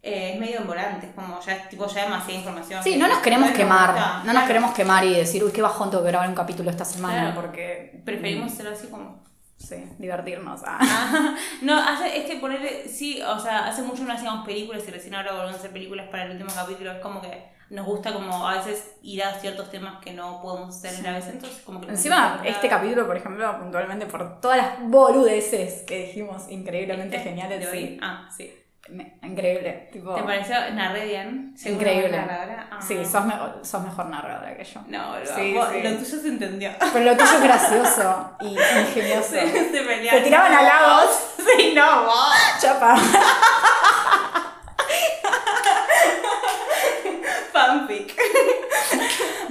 eh, 0.04 0.32
es 0.34 0.40
medio 0.40 0.58
embolante, 0.60 1.08
es 1.08 1.14
como 1.14 1.40
ya, 1.40 1.70
tipo, 1.70 1.88
ya 1.88 2.04
demasiada 2.04 2.34
información. 2.40 2.84
Sí, 2.84 2.98
no 2.98 3.08
nos 3.08 3.20
queremos 3.20 3.52
quemar, 3.52 3.94
no 3.96 4.24
nos 4.26 4.32
Claro. 4.34 4.48
queremos 4.48 4.74
quemar 4.74 5.06
y 5.06 5.14
decir, 5.14 5.44
uy, 5.44 5.52
qué 5.52 5.62
bajón 5.62 5.90
tengo 5.90 6.04
que 6.04 6.10
grabar 6.10 6.28
un 6.28 6.36
capítulo 6.36 6.70
esta 6.70 6.84
semana, 6.84 7.22
Claro. 7.32 7.36
porque... 7.42 8.02
Preferimos 8.04 8.52
hacerlo 8.52 8.72
así 8.74 8.88
como... 8.88 9.22
Sí, 9.58 9.76
divertirnos. 10.00 10.62
ah. 10.66 10.78
Ajá. 10.82 11.36
No, 11.62 11.78
hace, 11.80 12.18
es 12.18 12.26
que 12.26 12.38
ponerle, 12.38 12.88
sí, 12.90 13.22
o 13.22 13.40
sea, 13.40 13.68
hace 13.68 13.84
mucho 13.84 14.04
no 14.04 14.12
hacíamos 14.14 14.44
películas 14.46 14.82
y 14.88 14.92
recién 14.92 15.14
ahora 15.16 15.32
volvemos 15.34 15.54
a 15.56 15.60
hacer 15.60 15.72
películas 15.72 16.08
para 16.10 16.24
el 16.26 16.32
último 16.32 16.50
capítulo. 16.54 16.92
Es 16.92 17.00
como 17.00 17.22
que 17.22 17.44
nos 17.72 17.86
gusta 17.86 18.14
como 18.14 18.48
a 18.48 18.58
veces 18.58 18.96
ir 19.02 19.24
a 19.24 19.34
ciertos 19.34 19.70
temas 19.72 20.00
que 20.04 20.14
no 20.14 20.42
podemos 20.42 20.76
hacer 20.76 20.94
en 20.96 21.04
la 21.04 21.14
vez, 21.14 21.28
entonces 21.28 21.62
como 21.66 21.82
que... 21.82 21.88
Encima, 21.90 22.42
este 22.46 22.68
capítulo, 22.68 23.08
por 23.08 23.18
ejemplo, 23.18 23.58
puntualmente 23.60 24.06
por 24.06 24.40
todas 24.42 24.58
las 24.58 24.68
boludeces 24.84 25.84
que 25.84 26.00
dijimos 26.08 26.50
increíblemente 26.50 27.16
¿Este? 27.18 27.30
geniales, 27.30 27.60
¿De 27.62 27.68
hoy? 27.68 27.88
sí. 27.88 28.00
Ah, 28.02 28.28
sí. 28.36 28.58
Me- 28.90 29.18
increíble. 29.22 29.90
Tipo, 29.94 30.16
¿Te 30.16 30.24
pareció? 30.24 30.56
Narré 30.74 31.06
bien. 31.06 31.54
¿Seguro 31.56 31.82
Increíble. 31.82 32.18
Ah. 32.18 32.80
Sí, 32.86 33.06
sos, 33.06 33.24
me- 33.26 33.36
sos 33.64 33.84
mejor 33.84 34.08
narradora 34.08 34.58
que 34.58 34.64
yo. 34.66 34.82
No, 34.88 35.18
lo, 35.20 35.26
Sí, 35.26 35.54
vos- 35.54 35.70
sí. 35.72 35.82
lo 35.84 35.90
tuyo 35.92 36.20
se 36.20 36.28
entendió. 36.28 36.72
Pero 36.92 37.06
lo 37.06 37.16
tuyo 37.16 37.32
es 37.36 37.44
gracioso 37.44 38.32
y 38.42 38.48
ingenioso. 38.48 39.30
Se, 39.30 39.50
se. 39.72 40.10
Se 40.10 40.22
tiraban 40.22 40.52
halagos. 40.52 41.12
Sí, 41.38 41.74
no, 41.76 42.04
vos. 42.06 42.34
Chapa. 42.62 42.98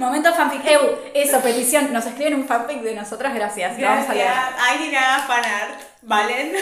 Momento 0.01 0.33
fanfic. 0.33 0.65
Eu, 0.65 0.97
eso, 1.13 1.39
petición. 1.41 1.93
Nos 1.93 2.07
escriben 2.07 2.33
un 2.33 2.47
fanfic 2.47 2.81
de 2.81 2.95
nosotras, 2.95 3.35
gracias. 3.35 3.77
Lo 3.77 3.85
vamos 3.85 4.09
a 4.09 4.13
leer. 4.15 4.25
Gracias. 4.25 4.55
Ay, 4.59 4.79
ni 4.79 4.89
nada 4.89 5.19
fanart. 5.19 5.79
¿Valen? 6.01 6.53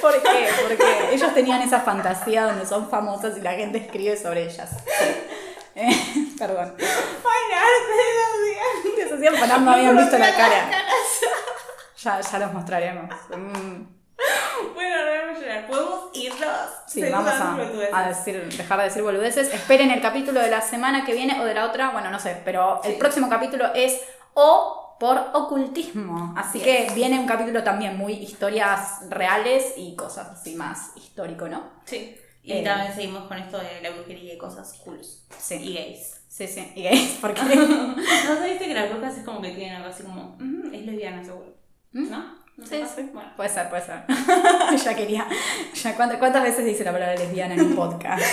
¿Por 0.00 0.22
qué? 0.22 0.48
Porque 0.62 1.08
ellos 1.12 1.34
tenían 1.34 1.60
esa 1.60 1.80
fantasía 1.80 2.44
donde 2.44 2.64
son 2.64 2.88
famosas 2.88 3.36
y 3.36 3.40
la 3.40 3.54
gente 3.54 3.78
escribe 3.78 4.16
sobre 4.16 4.44
ellas. 4.44 4.70
Eh, 5.78 5.92
perdón. 6.38 6.74
Fanart 6.78 7.84
los 7.90 8.40
días. 8.46 8.96
Les 8.96 9.12
hacían 9.12 9.34
fanart, 9.34 9.60
no 9.60 9.72
habían 9.72 9.94
visto 9.94 10.16
la 10.16 10.34
cara. 10.34 10.70
Ya, 12.02 12.18
ya 12.22 12.38
los 12.38 12.52
mostraremos. 12.54 13.10
Mm, 13.28 13.82
Bueno, 14.74 14.96
ahora 14.96 15.24
vamos 15.26 15.38
a 15.38 15.40
llorar. 15.42 15.66
¿Podemos 15.66 16.10
irnos? 16.14 16.40
Sí, 16.86 17.02
vamos 17.10 17.30
a, 17.30 17.56
a 17.92 18.08
decir, 18.08 18.48
dejar 18.56 18.78
de 18.78 18.84
decir 18.84 19.02
boludeces. 19.02 19.52
Esperen 19.52 19.90
el 19.90 20.00
capítulo 20.00 20.40
de 20.40 20.50
la 20.50 20.60
semana 20.60 21.04
que 21.04 21.14
viene 21.14 21.40
o 21.40 21.44
de 21.44 21.54
la 21.54 21.66
otra, 21.66 21.90
bueno, 21.90 22.10
no 22.10 22.18
sé, 22.18 22.40
pero 22.44 22.80
el 22.84 22.96
próximo 22.96 23.28
capítulo 23.28 23.66
es 23.74 24.00
O 24.34 24.96
por 24.98 25.18
ocultismo. 25.34 26.34
Así 26.36 26.60
que 26.60 26.88
viene 26.94 27.18
un 27.18 27.26
capítulo 27.26 27.62
también 27.62 27.96
muy 27.96 28.14
historias 28.14 29.00
reales 29.10 29.74
y 29.76 29.94
cosas 29.94 30.28
así 30.28 30.54
más 30.54 30.92
histórico, 30.96 31.48
¿no? 31.48 31.62
Sí. 31.84 32.16
Y 32.42 32.52
Eh. 32.52 32.62
también 32.62 32.94
seguimos 32.94 33.24
con 33.28 33.36
esto 33.38 33.58
de 33.58 33.80
la 33.82 33.90
brujería 33.90 34.34
y 34.34 34.38
cosas 34.38 34.72
cool. 34.84 35.00
Sí. 35.38 35.54
Y 35.56 35.74
gays. 35.74 36.20
Sí, 36.28 36.46
sí. 36.46 36.72
Y 36.74 36.82
gays, 36.84 37.18
porque 37.20 37.40
¿No 37.56 37.94
sabiste 38.38 38.66
que 38.66 38.74
las 38.74 38.90
brujas 38.90 39.16
es 39.18 39.24
como 39.24 39.40
que 39.42 39.50
tienen 39.50 39.76
algo 39.76 39.88
así 39.88 40.02
como. 40.02 40.36
"Mm, 40.38 40.74
es 40.74 40.82
lesbiana, 40.86 41.24
seguro. 41.24 41.54
¿Mm? 41.92 42.10
¿No? 42.10 42.45
¿No 42.56 42.64
Sí. 42.66 42.82
Bueno. 43.12 43.30
Puede 43.36 43.50
ser, 43.50 43.68
puede 43.68 43.82
ser. 43.84 44.04
ya 44.84 44.94
quería. 44.94 45.26
Ya, 45.74 45.94
¿cuántas, 45.94 46.18
¿Cuántas 46.18 46.42
veces 46.42 46.64
dice 46.64 46.84
la 46.84 46.92
palabra 46.92 47.14
lesbiana 47.14 47.52
en 47.54 47.60
un 47.60 47.76
podcast? 47.76 48.24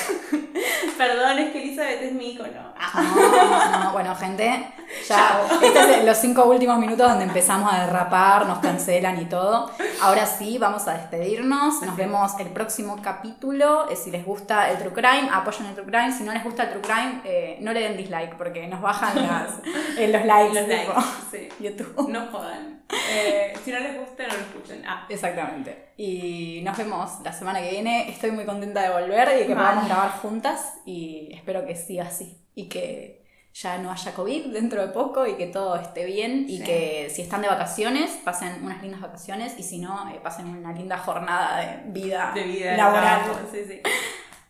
Perdón, 0.98 1.40
es 1.40 1.52
que 1.52 1.62
Elizabeth 1.62 2.02
es 2.04 2.14
mi 2.14 2.32
icono. 2.32 2.74
Ah. 2.80 3.02
No, 3.04 3.72
no, 3.72 3.84
no. 3.84 3.92
Bueno, 3.92 4.16
gente, 4.16 4.66
ya. 5.10 5.42
Estos 5.62 5.88
son 5.88 6.06
los 6.06 6.18
cinco 6.18 6.46
últimos 6.46 6.78
minutos 6.78 7.10
donde 7.10 7.26
empezamos 7.26 7.74
a 7.74 7.86
derrapar, 7.86 8.46
nos 8.46 8.60
cancelan 8.60 9.20
y 9.20 9.26
todo. 9.26 9.70
Ahora 10.02 10.26
sí, 10.26 10.58
vamos 10.58 10.88
a 10.88 10.94
despedirnos. 10.94 11.82
Nos 11.82 11.96
vemos 11.98 12.40
el 12.40 12.48
próximo 12.48 13.02
capítulo. 13.02 13.90
Eh, 13.90 13.96
Si 13.98 14.10
les 14.12 14.24
gusta 14.26 14.70
el 14.72 14.78
True 14.78 14.94
Crime, 14.94 15.30
apoyen 15.34 15.66
el 15.66 15.74
True 15.76 15.88
Crime. 15.88 16.14
Si 16.14 16.24
no 16.24 16.32
les 16.32 16.44
gusta 16.44 16.64
el 16.64 16.70
True 16.70 16.82
Crime, 16.82 17.22
eh, 17.26 17.58
no 17.60 17.74
le 17.74 17.82
den 17.82 17.98
dislike 17.98 18.36
porque 18.38 18.68
nos 18.68 18.80
bajan 18.82 19.16
las, 19.16 19.52
eh, 19.98 20.08
los 20.08 20.24
likes. 20.26 20.54
Los 20.54 20.68
likes, 20.70 20.94
sí. 21.30 21.50
YouTube. 21.60 22.08
No 22.10 22.28
jodan. 22.28 22.84
Eh, 23.10 23.54
si 23.66 23.72
no 23.72 23.80
les 23.80 23.98
gusta, 24.00 24.13
no 24.22 24.34
lo 24.34 24.40
escuchen. 24.40 24.84
Ah. 24.88 25.08
Exactamente. 25.10 25.94
Y 25.98 26.62
nos 26.64 26.78
vemos 26.78 27.20
la 27.24 27.34
semana 27.34 27.60
que 27.62 27.72
viene. 27.72 28.10
Estoy 28.10 28.30
muy 28.32 28.46
contenta 28.46 28.82
de 28.84 28.90
volver 28.92 29.30
y 29.36 29.40
de 29.40 29.48
que 29.48 29.56
podamos 29.56 29.86
grabar 29.88 30.12
juntas. 30.22 30.76
Y 30.86 31.30
espero 31.34 31.66
que 31.66 31.76
siga 31.76 32.04
así. 32.06 32.38
Y 32.54 32.70
que 32.70 33.24
ya 33.54 33.78
no 33.80 33.92
haya 33.92 34.14
COVID 34.14 34.48
dentro 34.48 34.82
de 34.86 34.92
poco 34.94 35.26
y 35.28 35.36
que 35.36 35.48
todo 35.48 35.76
esté 35.76 36.06
bien. 36.06 36.46
Y 36.48 36.58
Sí. 36.60 36.64
que 36.64 37.10
si 37.10 37.22
están 37.24 37.42
de 37.42 37.48
vacaciones, 37.48 38.12
pasen 38.24 38.64
unas 38.64 38.82
lindas 38.82 39.02
vacaciones. 39.02 39.58
Y 39.58 39.64
si 39.64 39.80
no, 39.80 40.10
eh, 40.10 40.20
pasen 40.24 40.48
una 40.48 40.72
linda 40.72 40.98
jornada 40.98 41.60
de 41.60 41.92
vida, 41.92 42.32
De 42.36 42.44
vida. 42.44 42.78
laboral. 42.78 43.24
trabajo, 43.24 43.48
Sí, 43.52 43.64
sí. 43.68 43.82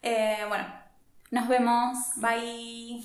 Eh, 0.06 0.40
bueno, 0.50 0.66
Nos 1.32 1.48
vemos. 1.48 1.98
bye. 2.18 3.02